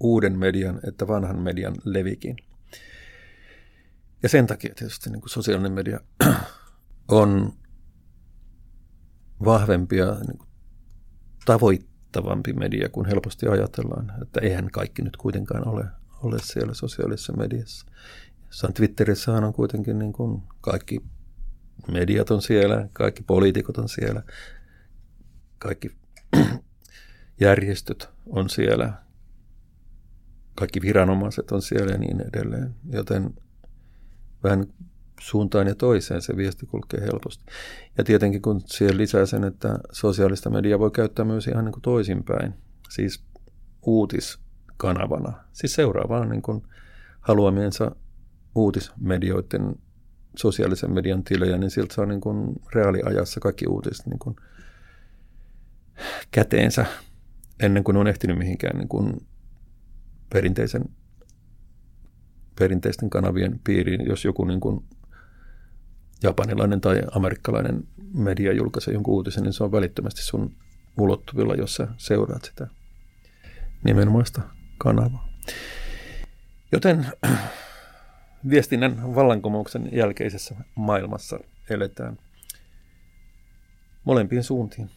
uuden 0.00 0.38
median 0.38 0.80
että 0.88 1.06
vanhan 1.06 1.38
median 1.42 1.74
levikin. 1.84 2.36
Ja 4.22 4.28
sen 4.28 4.46
takia 4.46 4.74
tietysti 4.74 5.10
niin 5.10 5.20
kuin 5.20 5.30
sosiaalinen 5.30 5.72
media 5.72 6.00
on 7.08 7.52
vahvempi 9.44 9.96
ja 9.96 10.14
niin 10.14 10.38
kuin 10.38 10.48
tavoittavampi 12.14 12.52
media 12.52 12.88
kuin 12.88 13.06
helposti 13.06 13.48
ajatellaan. 13.48 14.12
Että 14.22 14.40
eihän 14.40 14.70
kaikki 14.70 15.02
nyt 15.02 15.16
kuitenkaan 15.16 15.68
ole, 15.68 15.84
ole 16.22 16.36
siellä 16.42 16.74
sosiaalisessa 16.74 17.32
mediassa. 17.32 17.86
Jossain 18.46 18.74
Twitterissä 18.74 19.32
on 19.32 19.52
kuitenkin 19.52 19.98
niin 19.98 20.12
kuin 20.12 20.42
kaikki 20.60 21.00
mediat 21.92 22.30
on 22.30 22.42
siellä, 22.42 22.88
kaikki 22.92 23.22
poliitikot 23.22 23.78
on 23.78 23.88
siellä, 23.88 24.22
kaikki 25.58 25.90
järjestöt 27.40 28.08
on 28.26 28.50
siellä, 28.50 28.92
kaikki 30.54 30.82
viranomaiset 30.82 31.52
on 31.52 31.62
siellä 31.62 31.92
ja 31.92 31.98
niin 31.98 32.20
edelleen. 32.20 32.74
Joten 32.90 33.34
vähän 34.42 34.66
suuntaan 35.20 35.66
ja 35.66 35.74
toiseen 35.74 36.22
se 36.22 36.36
viesti 36.36 36.66
kulkee 36.66 37.00
helposti. 37.00 37.44
Ja 37.98 38.04
tietenkin 38.04 38.42
kun 38.42 38.60
siihen 38.66 38.98
lisää 38.98 39.26
sen, 39.26 39.44
että 39.44 39.78
sosiaalista 39.92 40.50
mediaa 40.50 40.78
voi 40.78 40.90
käyttää 40.90 41.24
myös 41.24 41.46
ihan 41.46 41.64
niin 41.64 41.72
kuin 41.72 41.82
toisinpäin, 41.82 42.54
siis 42.90 43.24
uutiskanavana, 43.82 45.32
siis 45.52 45.74
seuraavaan 45.74 46.28
niin 46.28 46.42
kuin 46.42 46.62
haluamiensa 47.20 47.96
uutismedioiden 48.54 49.76
sosiaalisen 50.36 50.92
median 50.92 51.24
tilejä, 51.24 51.58
niin 51.58 51.70
siltä 51.70 51.94
saa 51.94 52.06
niin 52.06 52.20
kuin 52.20 52.52
reaaliajassa 52.74 53.40
kaikki 53.40 53.66
uutiset 53.66 54.06
niin 54.06 54.18
kuin 54.18 54.36
käteensä 56.30 56.86
ennen 57.60 57.84
kuin 57.84 57.96
on 57.96 58.06
ehtinyt 58.06 58.38
mihinkään 58.38 58.78
niin 58.78 58.88
kuin 58.88 59.26
perinteisen, 60.32 60.84
perinteisten 62.58 63.10
kanavien 63.10 63.60
piiriin, 63.64 64.06
jos 64.06 64.24
joku 64.24 64.44
niin 64.44 64.60
kuin 64.60 64.84
japanilainen 66.24 66.80
tai 66.80 67.02
amerikkalainen 67.12 67.84
media 68.14 68.52
julkaisee 68.52 68.94
jonkun 68.94 69.14
uutisen, 69.14 69.42
niin 69.42 69.52
se 69.52 69.64
on 69.64 69.72
välittömästi 69.72 70.22
sun 70.22 70.56
ulottuvilla, 70.98 71.54
jos 71.54 71.74
sä 71.74 71.88
seuraat 71.96 72.44
sitä 72.44 72.66
nimenomaista 73.84 74.42
kanavaa. 74.78 75.28
Joten 76.72 77.06
viestinnän 78.50 79.14
vallankumouksen 79.14 79.88
jälkeisessä 79.92 80.54
maailmassa 80.74 81.38
eletään 81.70 82.18
molempiin 84.04 84.44
suuntiin. 84.44 84.90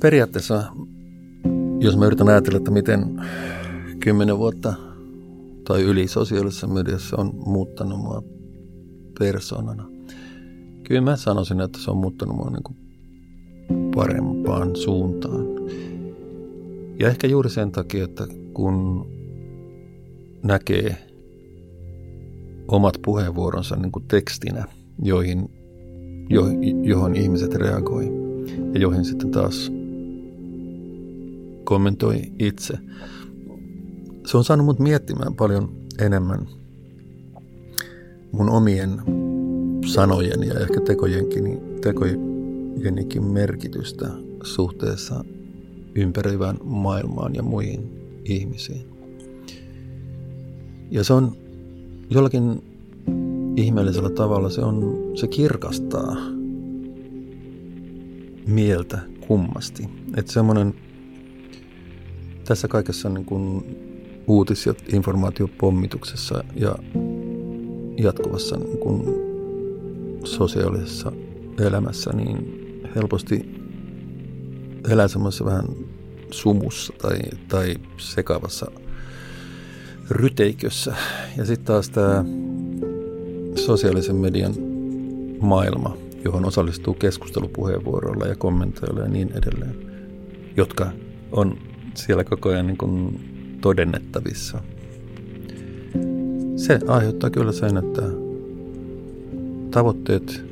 Periaatteessa, 0.00 0.72
jos 1.80 1.96
mä 1.96 2.06
yritän 2.06 2.28
ajatella, 2.28 2.56
että 2.56 2.70
miten 2.70 3.22
kymmenen 4.00 4.38
vuotta 4.38 4.74
tai 5.64 5.82
yli 5.82 6.08
sosiaalisessa 6.08 6.66
mediassa 6.66 7.16
on 7.16 7.34
muuttanut 7.46 7.98
mua 7.98 8.22
persoonana. 9.18 9.86
Kyllä 10.82 11.00
mä 11.00 11.16
sanoisin, 11.16 11.60
että 11.60 11.78
se 11.78 11.90
on 11.90 11.96
muuttanut 11.96 12.36
mua 12.36 12.50
niin 12.50 12.62
kuin 12.62 12.76
parempaan 13.94 14.76
suuntaan. 14.76 15.46
Ja 16.98 17.08
ehkä 17.08 17.26
juuri 17.26 17.50
sen 17.50 17.72
takia, 17.72 18.04
että 18.04 18.26
kun 18.54 19.06
näkee 20.42 20.96
omat 22.68 22.94
puheenvuoronsa 23.04 23.76
niin 23.76 23.92
kuin 23.92 24.04
tekstinä, 24.08 24.64
joihin, 25.02 25.50
jo, 26.30 26.42
johon 26.82 27.16
ihmiset 27.16 27.54
reagoi 27.54 28.08
ja 28.74 28.80
joihin 28.80 29.04
sitten 29.04 29.30
taas 29.30 29.72
kommentoi 31.70 32.22
itse. 32.38 32.74
Se 34.26 34.36
on 34.36 34.44
saanut 34.44 34.66
mut 34.66 34.78
miettimään 34.78 35.34
paljon 35.34 35.72
enemmän 35.98 36.48
mun 38.32 38.50
omien 38.50 39.02
sanojen 39.86 40.42
ja 40.42 40.54
ehkä 40.54 40.80
tekojenkin, 40.80 41.60
tekojenikin 41.80 43.24
merkitystä 43.24 44.10
suhteessa 44.42 45.24
ympäröivään 45.94 46.56
maailmaan 46.64 47.34
ja 47.34 47.42
muihin 47.42 47.90
ihmisiin. 48.24 48.86
Ja 50.90 51.04
se 51.04 51.12
on 51.12 51.36
jollakin 52.10 52.62
ihmeellisellä 53.56 54.10
tavalla, 54.10 54.50
se, 54.50 54.60
on, 54.60 54.98
se 55.14 55.28
kirkastaa 55.28 56.16
mieltä 58.46 58.98
kummasti. 59.26 59.88
Että 60.16 60.32
semmoinen 60.32 60.74
tässä 62.50 62.68
kaikessa 62.68 63.08
niin 63.08 63.24
kuin 63.24 63.76
uutis- 64.26 64.66
ja 64.66 64.74
informaatiopommituksessa 64.92 66.44
ja 66.54 66.74
jatkuvassa 67.96 68.56
niin 68.56 68.78
kuin 68.78 69.04
sosiaalisessa 70.24 71.12
elämässä 71.60 72.10
niin 72.12 72.60
helposti 72.96 73.54
elää 74.88 75.08
semmoisessa 75.08 75.44
vähän 75.44 75.64
sumussa 76.30 76.92
tai, 77.02 77.18
tai 77.48 77.74
sekavassa 77.96 78.70
ryteikössä. 80.10 80.94
Ja 81.36 81.44
sitten 81.44 81.66
taas 81.66 81.90
tämä 81.90 82.24
sosiaalisen 83.54 84.16
median 84.16 84.54
maailma, 85.40 85.96
johon 86.24 86.44
osallistuu 86.44 86.94
keskustelupuheenvuoroilla 86.94 88.26
ja 88.26 88.36
kommentoilla 88.36 89.00
ja 89.00 89.08
niin 89.08 89.32
edelleen, 89.32 89.76
jotka 90.56 90.90
on 91.32 91.69
siellä 92.00 92.24
koko 92.24 92.48
ajan 92.48 92.66
niin 92.66 92.78
kuin 92.78 93.20
todennettavissa. 93.60 94.60
Se 96.56 96.78
aiheuttaa 96.86 97.30
kyllä 97.30 97.52
sen, 97.52 97.76
että 97.76 98.02
tavoitteet, 99.70 100.44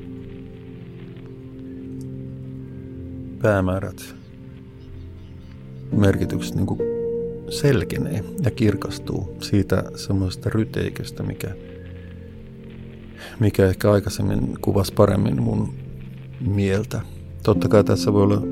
päämäärät, 3.43 4.15
merkitykset 5.93 6.55
niin 6.55 6.67
kuin 6.67 6.81
selkenee 7.51 8.25
ja 8.43 8.51
kirkastuu 8.51 9.37
siitä 9.41 9.85
semmoisesta 9.97 10.51
ryteiköstä, 10.51 11.23
mikä, 11.23 11.51
mikä 13.41 13.67
ehkä 13.67 13.93
aikaisemmin 13.93 14.59
kuvasi 14.61 14.93
paremmin 14.93 15.43
mun 15.43 15.75
mieltä. 16.41 17.01
Totta 17.43 17.69
kai 17.69 17.85
tässä 17.85 18.13
voi 18.13 18.23
olla 18.23 18.43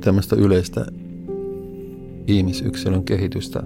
tämmöistä 0.00 0.36
yleistä 0.36 0.86
ihmisyksilön 2.26 3.04
kehitystä 3.04 3.62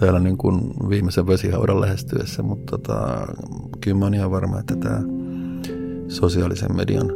täällä 0.00 0.20
niin 0.20 0.36
kuin 0.36 0.74
viimeisen 0.88 1.26
vesihaudan 1.26 1.80
lähestyessä, 1.80 2.42
mutta 2.42 2.78
tota, 2.78 3.26
kyllä 3.80 3.98
mä 3.98 4.04
oon 4.04 4.14
ihan 4.14 4.30
varma, 4.30 4.60
että 4.60 4.76
tämä 4.76 5.00
sosiaalisen 6.08 6.76
median 6.76 7.10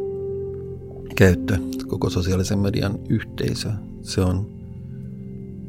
käyttö, 1.17 1.59
koko 1.89 2.11
sosiaalisen 2.11 2.59
median 2.59 2.99
yhteisö, 3.09 3.71
se 4.03 4.21
on 4.21 4.51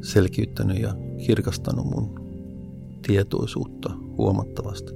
selkiyttänyt 0.01 0.79
ja 0.79 0.93
kirkastanut 1.25 1.85
mun 1.85 2.19
tietoisuutta 3.07 3.89
huomattavasti. 4.17 4.91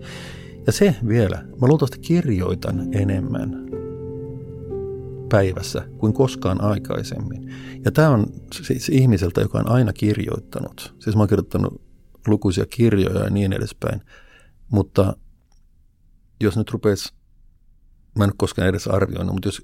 Ja 0.68 0.72
se 0.72 0.96
vielä, 1.08 1.46
mä 1.62 1.68
luultavasti 1.68 2.00
kirjoitan 2.00 2.96
enemmän 2.96 3.72
päivässä 5.32 5.88
kuin 5.98 6.14
koskaan 6.14 6.62
aikaisemmin. 6.62 7.56
Ja 7.86 7.92
tämä 7.92 8.10
on 8.10 8.26
siis 8.54 8.90
ihmiseltä, 8.90 9.42
joka 9.42 9.60
on 9.60 9.70
aina 9.70 9.94
kirjoittanut. 9.94 10.96
Siis 11.00 11.16
mä 11.16 11.22
oon 11.22 11.30
kirjoittanut 11.30 11.82
lukuisia 12.28 12.66
kirjoja 12.66 13.24
ja 13.24 13.30
niin 13.30 13.54
edespäin. 13.54 14.02
Mutta 14.72 15.18
jos 16.42 16.58
nyt 16.58 16.72
rupeisi, 16.72 17.14
mä 18.18 18.24
en 18.24 18.32
koskaan 18.38 18.68
edes 18.68 18.88
arvioinut, 18.88 19.34
mutta 19.34 19.48
jos 19.48 19.62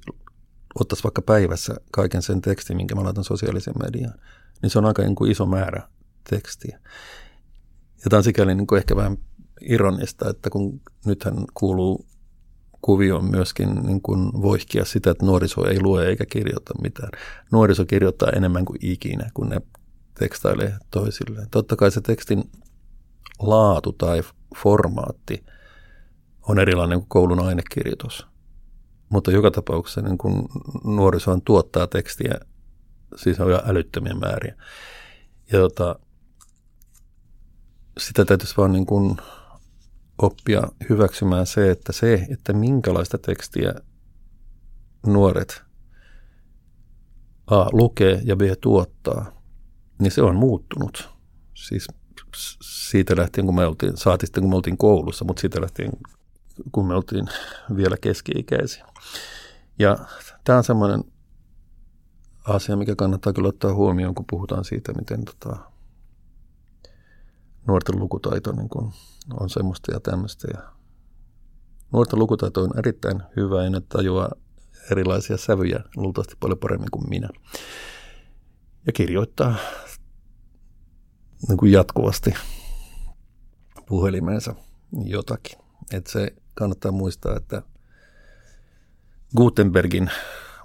ottaisi 0.79 1.03
vaikka 1.03 1.21
päivässä 1.21 1.75
kaiken 1.91 2.21
sen 2.21 2.41
tekstin, 2.41 2.77
minkä 2.77 2.95
mä 2.95 3.03
laitan 3.03 3.23
sosiaaliseen 3.23 3.75
mediaan, 3.83 4.19
niin 4.61 4.69
se 4.69 4.79
on 4.79 4.85
aika 4.85 5.01
niin 5.01 5.31
iso 5.31 5.45
määrä 5.45 5.89
tekstiä. 6.29 6.79
Ja 8.03 8.09
tämä 8.09 8.17
on 8.17 8.23
sikäli 8.23 8.55
niin 8.55 8.67
kuin 8.67 8.77
ehkä 8.77 8.95
vähän 8.95 9.17
ironista, 9.61 10.29
että 10.29 10.49
kun 10.49 10.81
nythän 11.05 11.45
kuuluu 11.53 12.05
kuvioon 12.87 13.25
myöskin 13.25 13.75
niin 13.75 14.01
kuin 14.01 14.41
voihkia 14.41 14.85
sitä, 14.85 15.11
että 15.11 15.25
nuoriso 15.25 15.67
ei 15.67 15.81
lue 15.81 16.07
eikä 16.07 16.25
kirjoita 16.25 16.73
mitään. 16.81 17.09
Nuoriso 17.51 17.85
kirjoittaa 17.85 18.29
enemmän 18.29 18.65
kuin 18.65 18.77
ikinä, 18.81 19.29
kun 19.33 19.49
ne 19.49 19.61
tekstailee 20.19 20.77
toisilleen. 20.91 21.47
Totta 21.51 21.75
kai 21.75 21.91
se 21.91 22.01
tekstin 22.01 22.51
laatu 23.39 23.91
tai 23.91 24.23
formaatti 24.57 25.45
on 26.47 26.59
erilainen 26.59 26.99
kuin 26.99 27.09
koulun 27.09 27.39
ainekirjoitus. 27.39 28.27
Mutta 29.09 29.31
joka 29.31 29.51
tapauksessa 29.51 30.01
niin 30.01 30.17
kun 30.17 30.49
nuorisohan 30.83 31.41
tuottaa 31.41 31.87
tekstiä, 31.87 32.35
siis 33.15 33.39
on 33.39 33.59
älyttömiä 33.65 34.13
määriä. 34.13 34.55
Ja 35.51 35.59
tota, 35.59 35.99
sitä 37.97 38.25
täytyisi 38.25 38.57
vaan 38.57 38.71
niin 38.71 38.85
kuin 38.85 39.17
oppia 40.21 40.63
hyväksymään 40.89 41.45
se, 41.45 41.71
että 41.71 41.91
se, 41.91 42.27
että 42.29 42.53
minkälaista 42.53 43.17
tekstiä 43.17 43.73
nuoret 45.05 45.63
A 47.47 47.65
lukee 47.71 48.21
ja 48.23 48.35
B 48.35 48.41
tuottaa, 48.61 49.41
niin 49.99 50.11
se 50.11 50.21
on 50.21 50.35
muuttunut. 50.35 51.09
Siis 51.53 51.87
siitä 52.61 53.15
lähtien, 53.17 53.45
kun 53.45 53.55
me 53.55 53.65
oltiin, 53.65 53.93
sitten 54.21 54.43
kun 54.43 54.49
me 54.49 54.55
oltiin 54.55 54.77
koulussa, 54.77 55.25
mutta 55.25 55.41
siitä 55.41 55.61
lähtien, 55.61 55.91
kun 56.71 56.87
me 56.87 56.95
oltiin 56.95 57.25
vielä 57.75 57.97
keski-ikäisiä. 58.01 58.85
Ja 59.79 59.97
tämä 60.43 60.57
on 60.57 60.63
semmoinen 60.63 61.03
asia, 62.43 62.75
mikä 62.75 62.95
kannattaa 62.95 63.33
kyllä 63.33 63.49
ottaa 63.49 63.73
huomioon, 63.73 64.15
kun 64.15 64.25
puhutaan 64.29 64.65
siitä, 64.65 64.93
miten 64.93 65.25
tota, 65.25 65.57
nuorten 67.67 67.99
lukutaito 67.99 68.51
niin 68.51 68.69
kun 68.69 68.93
on 69.39 69.49
semmoista 69.49 69.93
ja 69.93 69.99
tämmöistä. 69.99 70.47
Ja 70.53 70.61
nuorten 71.93 72.19
lukutaito 72.19 72.63
on 72.63 72.79
erittäin 72.79 73.23
hyvä 73.35 73.63
ja 73.63 73.69
ne 73.69 73.81
tajuaa 73.89 74.31
erilaisia 74.91 75.37
sävyjä 75.37 75.83
luultavasti 75.95 76.35
paljon 76.39 76.59
paremmin 76.59 76.91
kuin 76.91 77.09
minä. 77.09 77.29
Ja 78.85 78.93
kirjoittaa 78.93 79.55
niin 81.47 81.57
kuin 81.57 81.71
jatkuvasti 81.71 82.33
puhelimeensa 83.85 84.55
jotakin. 85.03 85.59
Että 85.93 86.11
se 86.11 86.35
kannattaa 86.53 86.91
muistaa, 86.91 87.37
että 87.37 87.61
Gutenbergin 89.37 90.11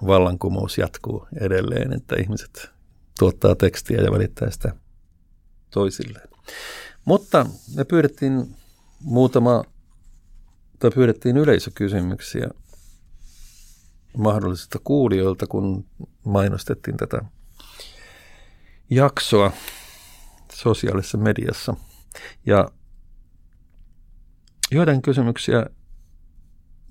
vallankumous 0.07 0.79
jatkuu 0.79 1.27
edelleen, 1.41 1.93
että 1.93 2.17
ihmiset 2.17 2.71
tuottaa 3.19 3.55
tekstiä 3.55 4.01
ja 4.03 4.13
välittää 4.13 4.51
sitä 4.51 4.75
toisilleen. 5.71 6.29
Mutta 7.05 7.47
me 7.77 7.85
pyydettiin 7.85 8.57
muutama, 9.01 9.65
tai 10.79 10.91
pyydettiin 10.91 11.37
yleisökysymyksiä 11.37 12.49
mahdollisista 14.17 14.79
kuulijoilta, 14.85 15.47
kun 15.47 15.87
mainostettiin 16.25 16.97
tätä 16.97 17.23
jaksoa 18.91 19.53
sosiaalisessa 20.53 21.19
mediassa. 21.19 21.75
Ja 22.47 22.69
joiden 24.71 25.03
kysymyksiä 25.03 25.67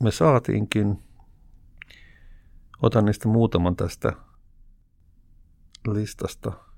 me 0.04 0.12
saatiinkin. 0.12 1.04
Otan 2.82 3.06
niistä 3.06 3.28
muutaman 3.28 3.76
tästä 3.76 4.14
listasta. 5.88 6.70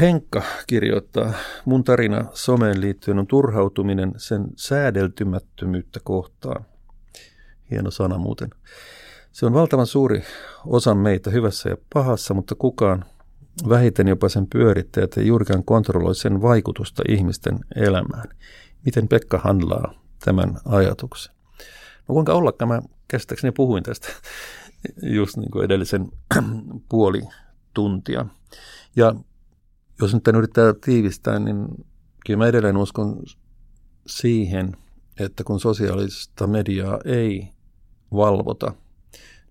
Henkka 0.00 0.42
kirjoittaa, 0.66 1.32
mun 1.64 1.84
tarina 1.84 2.24
someen 2.34 2.80
liittyen 2.80 3.18
on 3.18 3.26
turhautuminen 3.26 4.12
sen 4.16 4.46
säädeltymättömyyttä 4.56 6.00
kohtaan. 6.04 6.64
Hieno 7.70 7.90
sana 7.90 8.18
muuten. 8.18 8.50
Se 9.32 9.46
on 9.46 9.54
valtavan 9.54 9.86
suuri 9.86 10.24
osa 10.66 10.94
meitä 10.94 11.30
hyvässä 11.30 11.68
ja 11.70 11.76
pahassa, 11.94 12.34
mutta 12.34 12.54
kukaan, 12.54 13.04
vähiten 13.68 14.08
jopa 14.08 14.28
sen 14.28 14.46
pyörittäjät, 14.46 15.16
ei 15.16 15.26
juurikaan 15.26 15.64
kontrolloi 15.64 16.14
sen 16.14 16.42
vaikutusta 16.42 17.02
ihmisten 17.08 17.58
elämään. 17.76 18.28
Miten 18.84 19.08
Pekka 19.08 19.38
handlaa 19.38 19.94
tämän 20.24 20.58
ajatuksen? 20.64 21.34
No 22.08 22.12
kuinka 22.12 22.34
ollakaan, 22.34 22.68
mä 22.68 22.82
käsittääkseni 23.08 23.52
puhuin 23.52 23.82
tästä 23.82 24.08
just 25.02 25.36
niin 25.36 25.50
kuin 25.50 25.64
edellisen 25.64 26.08
puoli 26.90 27.22
tuntia. 27.74 28.26
Ja 28.96 29.14
jos 30.02 30.14
nyt 30.14 30.28
yrittää 30.28 30.74
tiivistää, 30.84 31.38
niin 31.38 31.66
kyllä 32.26 32.38
mä 32.38 32.46
edelleen 32.46 32.76
uskon 32.76 33.22
siihen, 34.06 34.76
että 35.20 35.44
kun 35.44 35.60
sosiaalista 35.60 36.46
mediaa 36.46 36.98
ei 37.04 37.48
valvota, 38.12 38.74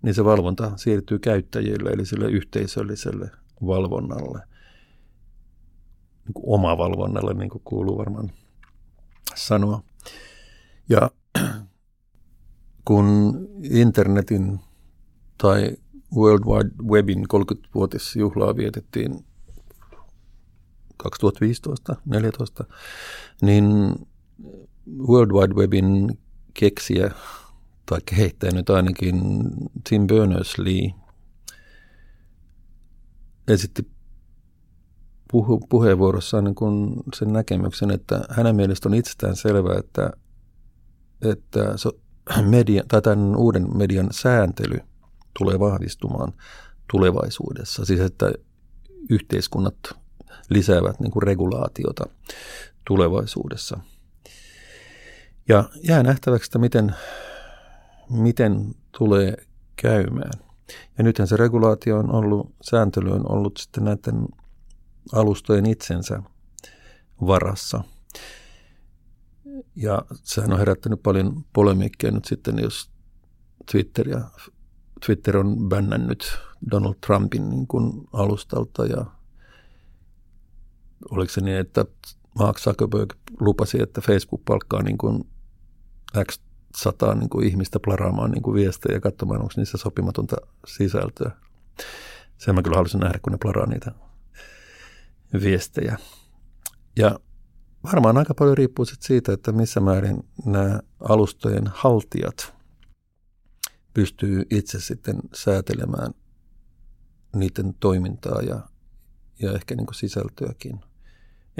niin 0.01 0.13
se 0.13 0.25
valvonta 0.25 0.71
siirtyy 0.75 1.19
käyttäjille, 1.19 1.89
eli 1.89 2.05
sille 2.05 2.25
yhteisölliselle 2.25 3.31
valvonnalle. 3.65 4.39
Niin 6.25 6.33
kuin 6.33 6.45
oma 6.47 6.77
valvonnalle, 6.77 7.33
niin 7.33 7.49
kuin 7.49 7.61
kuuluu 7.65 7.97
varmaan 7.97 8.31
sanoa. 9.35 9.83
Ja 10.89 11.11
kun 12.87 13.39
internetin 13.63 14.59
tai 15.37 15.77
World 16.15 16.43
Wide 16.45 16.71
Webin 16.83 17.25
30-vuotisjuhlaa 17.33 18.55
vietettiin 18.55 19.25
2015-2014, 21.01 22.65
niin 23.41 23.95
World 25.07 25.31
Wide 25.31 25.53
Webin 25.53 26.19
keksiä 26.53 27.11
tai 27.85 27.99
kehittäjä 28.05 28.51
nyt 28.53 28.69
ainakin 28.69 29.21
Tim 29.89 30.07
Berners-Lee 30.07 30.93
esitti 33.47 33.87
puhu, 35.31 35.59
puheenvuorossaan 35.69 36.43
niin 36.43 36.55
kun 36.55 37.03
sen 37.15 37.33
näkemyksen, 37.33 37.91
että 37.91 38.21
hänen 38.29 38.55
mielestä 38.55 38.89
on 38.89 38.93
itsestään 38.93 39.35
selvää, 39.35 39.79
että, 39.79 40.11
että 41.21 41.77
so, 41.77 41.91
media, 42.49 42.83
tai 42.87 43.01
tämän 43.01 43.35
uuden 43.35 43.77
median 43.77 44.07
sääntely 44.11 44.79
tulee 45.39 45.59
vahvistumaan 45.59 46.33
tulevaisuudessa. 46.91 47.85
Siis 47.85 47.99
että 47.99 48.33
yhteiskunnat 49.09 49.75
lisäävät 50.51 50.99
niin 50.99 51.11
kuin 51.11 51.23
regulaatiota 51.23 52.05
tulevaisuudessa. 52.87 53.79
Ja 55.47 55.69
jää 55.83 56.03
nähtäväksi, 56.03 56.47
että 56.47 56.59
miten, 56.59 56.95
miten 58.09 58.75
tulee 58.97 59.37
käymään. 59.75 60.39
Ja 60.97 61.03
nythän 61.03 61.27
se 61.27 61.37
regulaatio 61.37 61.97
on 61.97 62.11
ollut, 62.15 62.55
sääntely 62.61 63.11
on 63.11 63.31
ollut 63.31 63.57
sitten 63.57 63.83
näiden 63.83 64.27
alustojen 65.13 65.65
itsensä 65.65 66.23
varassa. 67.27 67.83
Ja 69.75 70.01
sehän 70.23 70.53
on 70.53 70.59
herättänyt 70.59 71.03
paljon 71.03 71.45
polemiikkia 71.53 72.11
nyt 72.11 72.25
sitten, 72.25 72.59
jos 72.59 72.89
Twitter, 73.71 74.09
ja, 74.09 74.21
Twitter 75.05 75.37
on 75.37 75.69
bännännyt 75.69 76.37
Donald 76.71 76.95
Trumpin 77.07 77.49
niin 77.49 77.67
kuin 77.67 78.07
alustalta 78.13 78.85
ja 78.85 79.05
oliko 81.09 81.31
se 81.31 81.41
niin, 81.41 81.57
että 81.57 81.85
Mark 82.39 82.59
Zuckerberg 82.59 83.13
lupasi, 83.39 83.81
että 83.81 84.01
Facebook 84.01 84.41
palkkaa 84.45 84.83
niin 84.83 84.97
kuin 84.97 85.23
X 86.31 86.39
sataa 86.77 87.15
niin 87.15 87.29
kuin 87.29 87.47
ihmistä 87.47 87.79
plaraamaan 87.79 88.31
niin 88.31 88.41
kuin 88.41 88.55
viestejä 88.55 88.95
ja 88.95 89.01
katsomaan, 89.01 89.41
onko 89.41 89.53
niissä 89.57 89.77
sopimatonta 89.77 90.35
sisältöä. 90.67 91.31
Sen 92.37 92.55
mä 92.55 92.61
kyllä 92.61 92.75
haluaisin 92.75 92.99
nähdä, 92.99 93.19
kun 93.21 93.31
ne 93.31 93.37
plaraa 93.41 93.65
niitä 93.65 93.91
viestejä. 95.41 95.97
Ja 96.95 97.19
varmaan 97.83 98.17
aika 98.17 98.33
paljon 98.33 98.57
riippuu 98.57 98.85
siitä, 98.85 99.33
että 99.33 99.51
missä 99.51 99.79
määrin 99.79 100.23
nämä 100.45 100.79
alustojen 100.99 101.67
haltijat 101.67 102.53
pystyy 103.93 104.45
itse 104.49 104.79
sitten 104.79 105.19
säätelemään 105.33 106.13
niiden 107.35 107.73
toimintaa 107.79 108.41
ja, 108.41 108.59
ja 109.41 109.51
ehkä 109.51 109.75
niin 109.75 109.85
kuin 109.85 109.95
sisältöäkin. 109.95 110.79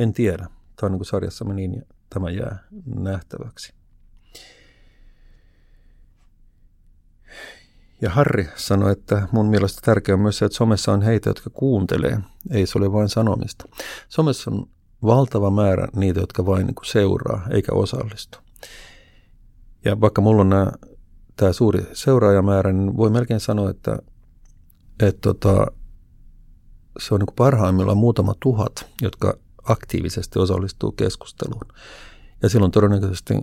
En 0.02 0.14
tiedä. 0.14 0.44
Tämä 0.44 0.88
on 0.88 0.91
niin 0.91 0.99
kuin 0.99 1.06
sarjassamme 1.06 1.53
niin 1.53 1.76
ja 1.76 1.82
tämä 2.10 2.30
jää 2.30 2.68
nähtäväksi. 2.86 3.73
Ja 8.02 8.10
Harri 8.10 8.49
sanoi, 8.56 8.91
että 8.91 9.28
mun 9.32 9.45
mielestä 9.45 9.82
tärkeää 9.86 10.14
on 10.14 10.22
myös 10.22 10.38
se, 10.38 10.45
että 10.45 10.56
somessa 10.56 10.91
on 10.91 11.02
heitä, 11.02 11.30
jotka 11.30 11.49
kuuntelee. 11.49 12.18
Ei 12.52 12.65
se 12.65 12.78
ole 12.78 12.94
vain 12.94 13.10
sanomista. 13.10 13.65
Somessa 14.10 14.52
on 14.52 14.69
valtava 15.03 15.49
määrä 15.49 15.88
niitä, 15.95 16.19
jotka 16.19 16.45
vain 16.45 16.68
niin 16.68 16.76
seuraa 16.84 17.48
eikä 17.49 17.72
osallistu. 17.73 18.38
Ja 19.86 20.02
vaikka 20.02 20.22
mulla 20.22 20.41
on 20.41 20.49
nämä, 20.49 20.72
tämä 21.36 21.53
suuri 21.53 21.86
seuraajamäärä, 21.94 22.73
niin 22.73 22.98
voi 22.98 23.10
melkein 23.10 23.40
sanoa, 23.40 23.69
että, 23.69 23.98
että 24.99 25.22
tota, 25.22 25.68
se 26.99 27.14
on 27.14 27.19
niin 27.19 27.36
parhaimmillaan 27.36 27.98
muutama 27.98 28.34
tuhat, 28.44 28.90
jotka 29.02 29.38
aktiivisesti 29.63 30.39
osallistuu 30.39 30.91
keskusteluun. 30.91 31.67
Ja 32.43 32.49
silloin 32.49 32.71
todennäköisesti 32.71 33.33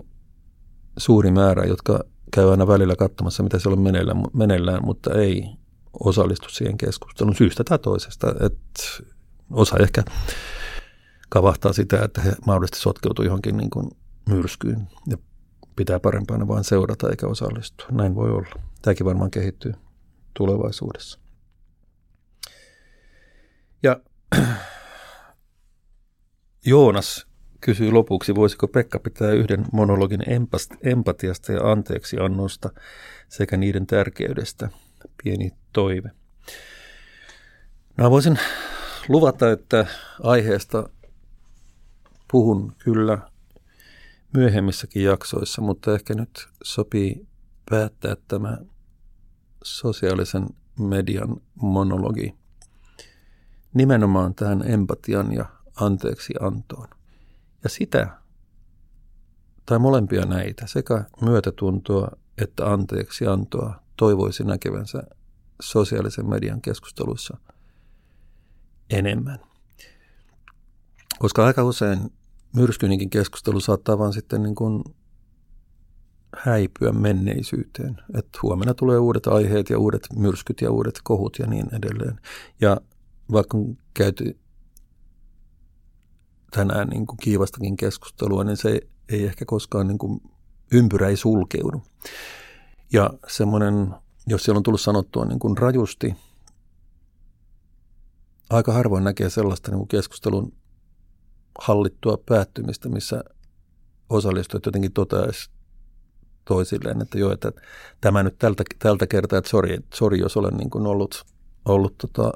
suuri 0.96 1.30
määrä, 1.30 1.64
jotka 1.64 2.04
käy 2.34 2.50
aina 2.50 2.66
välillä 2.66 2.96
katsomassa, 2.96 3.42
mitä 3.42 3.58
siellä 3.58 3.76
on 3.76 3.82
meneillään, 3.82 4.22
meneillään 4.34 4.84
mutta 4.84 5.14
ei 5.14 5.44
osallistu 6.00 6.48
siihen 6.48 6.78
keskusteluun 6.78 7.36
syystä 7.36 7.64
tai 7.64 7.78
toisesta. 7.78 8.34
Et 8.40 8.58
osa 9.50 9.76
ehkä 9.76 10.02
kavahtaa 11.28 11.72
sitä, 11.72 12.04
että 12.04 12.20
he 12.20 12.32
mahdollisesti 12.46 12.78
sotkeutuu 12.78 13.24
johonkin 13.24 13.56
niin 13.56 13.70
kuin 13.70 13.90
myrskyyn 14.28 14.88
ja 15.06 15.16
pitää 15.76 16.00
parempana 16.00 16.48
vain 16.48 16.64
seurata 16.64 17.10
eikä 17.10 17.26
osallistua. 17.26 17.86
Näin 17.90 18.14
voi 18.14 18.30
olla. 18.30 18.48
Tämäkin 18.82 19.06
varmaan 19.06 19.30
kehittyy 19.30 19.72
tulevaisuudessa. 20.34 21.18
Ja 23.82 24.00
Joonas 26.66 27.26
kysyy 27.60 27.90
lopuksi, 27.90 28.34
voisiko 28.34 28.68
Pekka 28.68 28.98
pitää 28.98 29.30
yhden 29.30 29.64
monologin 29.72 30.20
empatiasta 30.82 31.52
ja 31.52 31.70
anteeksiannosta 31.70 32.70
sekä 33.28 33.56
niiden 33.56 33.86
tärkeydestä. 33.86 34.68
Pieni 35.24 35.50
toive. 35.72 36.10
Mä 37.98 38.10
voisin 38.10 38.38
luvata, 39.08 39.50
että 39.50 39.86
aiheesta 40.22 40.88
puhun 42.30 42.72
kyllä 42.78 43.18
myöhemmissäkin 44.34 45.04
jaksoissa, 45.04 45.62
mutta 45.62 45.94
ehkä 45.94 46.14
nyt 46.14 46.48
sopii 46.64 47.26
päättää 47.70 48.16
tämä 48.28 48.58
sosiaalisen 49.64 50.46
median 50.78 51.36
monologi 51.54 52.34
nimenomaan 53.74 54.34
tähän 54.34 54.70
empatian 54.70 55.32
ja 55.32 55.57
anteeksi 55.80 56.34
antoon. 56.40 56.88
Ja 57.64 57.70
sitä 57.70 58.08
tai 59.66 59.78
molempia 59.78 60.24
näitä, 60.24 60.66
sekä 60.66 61.04
myötätuntoa 61.22 62.10
että 62.42 62.72
anteeksi 62.72 63.26
antoa 63.26 63.82
toivoisi 63.96 64.44
näkevänsä 64.44 65.02
sosiaalisen 65.62 66.28
median 66.28 66.60
keskusteluissa 66.60 67.36
enemmän. 68.90 69.38
Koska 71.18 71.46
aika 71.46 71.64
usein 71.64 71.98
myrskyninkin 72.56 73.10
keskustelu 73.10 73.60
saattaa 73.60 73.98
vaan 73.98 74.12
sitten 74.12 74.42
niin 74.42 74.54
kuin 74.54 74.84
häipyä 76.36 76.92
menneisyyteen. 76.92 77.96
Että 78.14 78.38
huomenna 78.42 78.74
tulee 78.74 78.98
uudet 78.98 79.26
aiheet 79.26 79.70
ja 79.70 79.78
uudet 79.78 80.06
myrskyt 80.16 80.60
ja 80.60 80.70
uudet 80.70 81.00
kohut 81.04 81.38
ja 81.38 81.46
niin 81.46 81.74
edelleen. 81.74 82.20
Ja 82.60 82.80
vaikka 83.32 83.58
on 83.58 83.76
käyty 83.94 84.38
tänään 86.50 86.88
niin 86.88 87.06
kuin 87.06 87.16
kiivastakin 87.16 87.76
keskustelua, 87.76 88.44
niin 88.44 88.56
se 88.56 88.80
ei 89.08 89.24
ehkä 89.24 89.44
koskaan 89.44 89.86
niin 89.86 89.98
kuin 89.98 90.20
ympyrä 90.72 91.08
ei 91.08 91.16
sulkeudu. 91.16 91.82
Ja 92.92 93.10
semmoinen, 93.28 93.94
jos 94.26 94.44
siellä 94.44 94.58
on 94.58 94.62
tullut 94.62 94.80
sanottua 94.80 95.24
niin 95.24 95.38
kuin 95.38 95.58
rajusti, 95.58 96.14
aika 98.50 98.72
harvoin 98.72 99.04
näkee 99.04 99.30
sellaista 99.30 99.70
niin 99.70 99.78
kuin 99.78 99.88
keskustelun 99.88 100.52
hallittua 101.58 102.18
päättymistä, 102.26 102.88
missä 102.88 103.24
osallistujat 104.10 104.66
jotenkin 104.66 104.92
toteaisi 104.92 105.50
toisilleen, 106.44 107.02
että 107.02 107.18
joo, 107.18 107.32
että 107.32 107.52
tämä 108.00 108.22
nyt 108.22 108.38
tältä, 108.38 108.64
tältä 108.78 109.06
kertaa, 109.06 109.38
että 109.38 109.50
sori, 109.50 109.78
sori 109.94 110.18
jos 110.18 110.36
olen 110.36 110.56
niin 110.56 110.70
kuin 110.70 110.86
ollut, 110.86 111.24
ollut, 111.64 111.98
tota, 111.98 112.32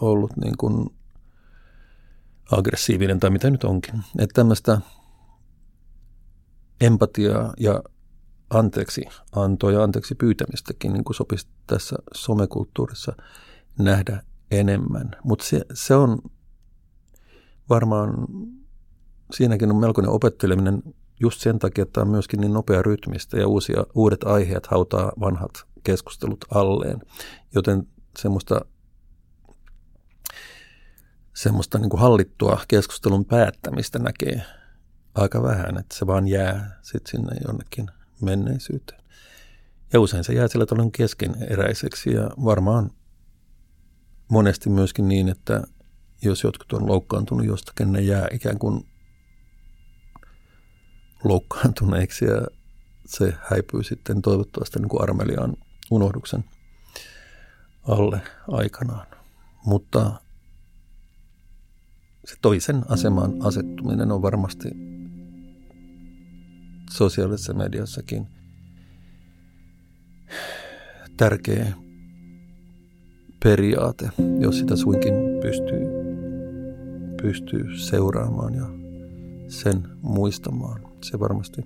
ollut 0.00 0.36
niin 0.36 0.56
kuin 0.56 0.90
aggressiivinen 2.50 3.20
tai 3.20 3.30
mitä 3.30 3.50
nyt 3.50 3.64
onkin. 3.64 3.94
Että 4.18 4.34
tämmöistä 4.34 4.80
empatiaa 6.80 7.54
ja 7.60 7.82
anteeksi 8.50 9.04
antoa 9.32 9.72
ja 9.72 9.82
anteeksi 9.82 10.14
pyytämistäkin 10.14 10.92
niin 10.92 11.04
kuin 11.04 11.16
sopisi 11.16 11.48
tässä 11.66 11.96
somekulttuurissa 12.14 13.12
nähdä 13.78 14.22
enemmän. 14.50 15.10
Mutta 15.24 15.44
se, 15.44 15.64
se 15.74 15.94
on 15.94 16.18
varmaan, 17.68 18.14
siinäkin 19.32 19.70
on 19.70 19.76
melkoinen 19.80 20.10
opetteleminen 20.10 20.82
just 21.20 21.40
sen 21.40 21.58
takia, 21.58 21.82
että 21.82 22.00
on 22.00 22.08
myöskin 22.08 22.40
niin 22.40 22.52
nopea 22.52 22.82
rytmistä 22.82 23.38
ja 23.38 23.48
uusia, 23.48 23.86
uudet 23.94 24.24
aiheet 24.24 24.66
hautaa 24.66 25.12
vanhat 25.20 25.50
keskustelut 25.84 26.44
alleen. 26.50 27.00
Joten 27.54 27.86
semmoista, 28.18 28.60
semmoista 31.34 31.78
niin 31.78 31.90
kuin 31.90 32.00
hallittua 32.00 32.60
keskustelun 32.68 33.24
päättämistä 33.24 33.98
näkee 33.98 34.42
aika 35.14 35.42
vähän, 35.42 35.78
että 35.78 35.96
se 35.96 36.06
vaan 36.06 36.28
jää 36.28 36.78
sitten 36.82 37.10
sinne 37.10 37.36
jonnekin 37.46 37.90
menneisyyteen. 38.22 39.00
Ja 39.92 40.00
usein 40.00 40.24
se 40.24 40.32
jää 40.32 40.48
sillä 40.48 40.66
tavalla 40.66 40.90
keskeneräiseksi 40.92 42.12
ja 42.12 42.30
varmaan 42.44 42.90
monesti 44.28 44.70
myöskin 44.70 45.08
niin, 45.08 45.28
että 45.28 45.62
jos 46.22 46.42
jotkut 46.44 46.72
on 46.72 46.86
loukkaantunut 46.86 47.46
jostakin, 47.46 47.92
ne 47.92 48.00
jää 48.00 48.26
ikään 48.32 48.58
kuin 48.58 48.86
loukkaantuneiksi 51.24 52.24
ja 52.24 52.46
se 53.06 53.34
häipyy 53.50 53.82
sitten 53.82 54.22
toivottavasti 54.22 54.78
niin 54.78 54.88
kuin 54.88 55.02
armeliaan 55.02 55.56
unohduksen 55.90 56.44
alle 57.88 58.20
aikanaan. 58.48 59.06
Mutta 59.64 60.12
se 62.30 62.36
toisen 62.42 62.82
asemaan 62.88 63.34
asettuminen 63.40 64.12
on 64.12 64.22
varmasti 64.22 64.68
sosiaalisessa 66.90 67.54
mediassakin 67.54 68.26
tärkeä 71.16 71.72
periaate, 73.42 74.10
jos 74.40 74.58
sitä 74.58 74.76
suinkin 74.76 75.14
pystyy, 75.42 75.80
pystyy 77.22 77.78
seuraamaan 77.78 78.54
ja 78.54 78.66
sen 79.48 79.88
muistamaan. 80.02 80.80
Se 81.04 81.20
varmasti 81.20 81.62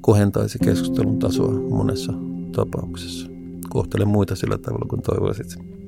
kohentaisi 0.00 0.58
keskustelun 0.58 1.18
tasoa 1.18 1.52
monessa 1.52 2.12
tapauksessa. 2.56 3.26
Kohtele 3.68 4.04
muita 4.04 4.36
sillä 4.36 4.58
tavalla, 4.58 4.86
kun 4.88 5.02
toivoisit 5.02 5.81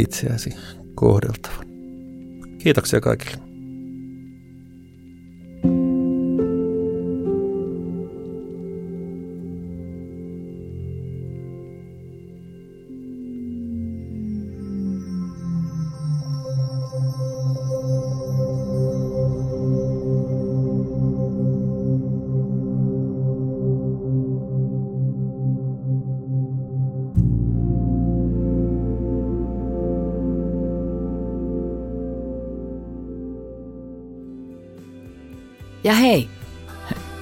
itseäsi 0.00 0.50
kohdeltavan. 0.94 1.66
Kiitoksia 2.58 3.00
kaikille. 3.00 3.49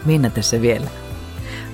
Minna 0.08 0.30
tässä 0.30 0.60
vielä. 0.60 0.86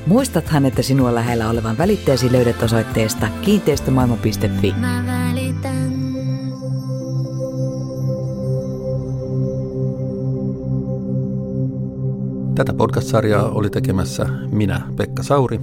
Muistathan, 0.06 0.66
että 0.66 0.82
sinua 0.82 1.14
lähellä 1.14 1.50
olevan 1.50 1.78
välitteesi 1.78 2.32
löydät 2.32 2.62
osoitteesta 2.62 3.28
kiinteistömaailma.fi. 3.42 4.74
Mä 4.80 5.04
välitän. 5.06 5.94
Tätä 12.54 12.72
podcast-sarjaa 12.72 13.48
oli 13.48 13.70
tekemässä 13.70 14.26
minä, 14.50 14.80
Pekka 14.96 15.22
Sauri, 15.22 15.60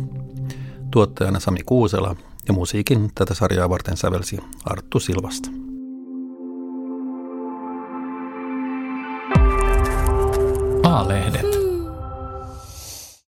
tuottajana 0.91 1.39
Sami 1.39 1.63
Kuusela 1.65 2.15
ja 2.47 2.53
musiikin 2.53 3.11
tätä 3.15 3.33
sarjaa 3.33 3.69
varten 3.69 3.97
sävelsi 3.97 4.37
Arttu 4.65 4.99
Silvasta. 4.99 5.49
A-lehdet. 10.83 11.60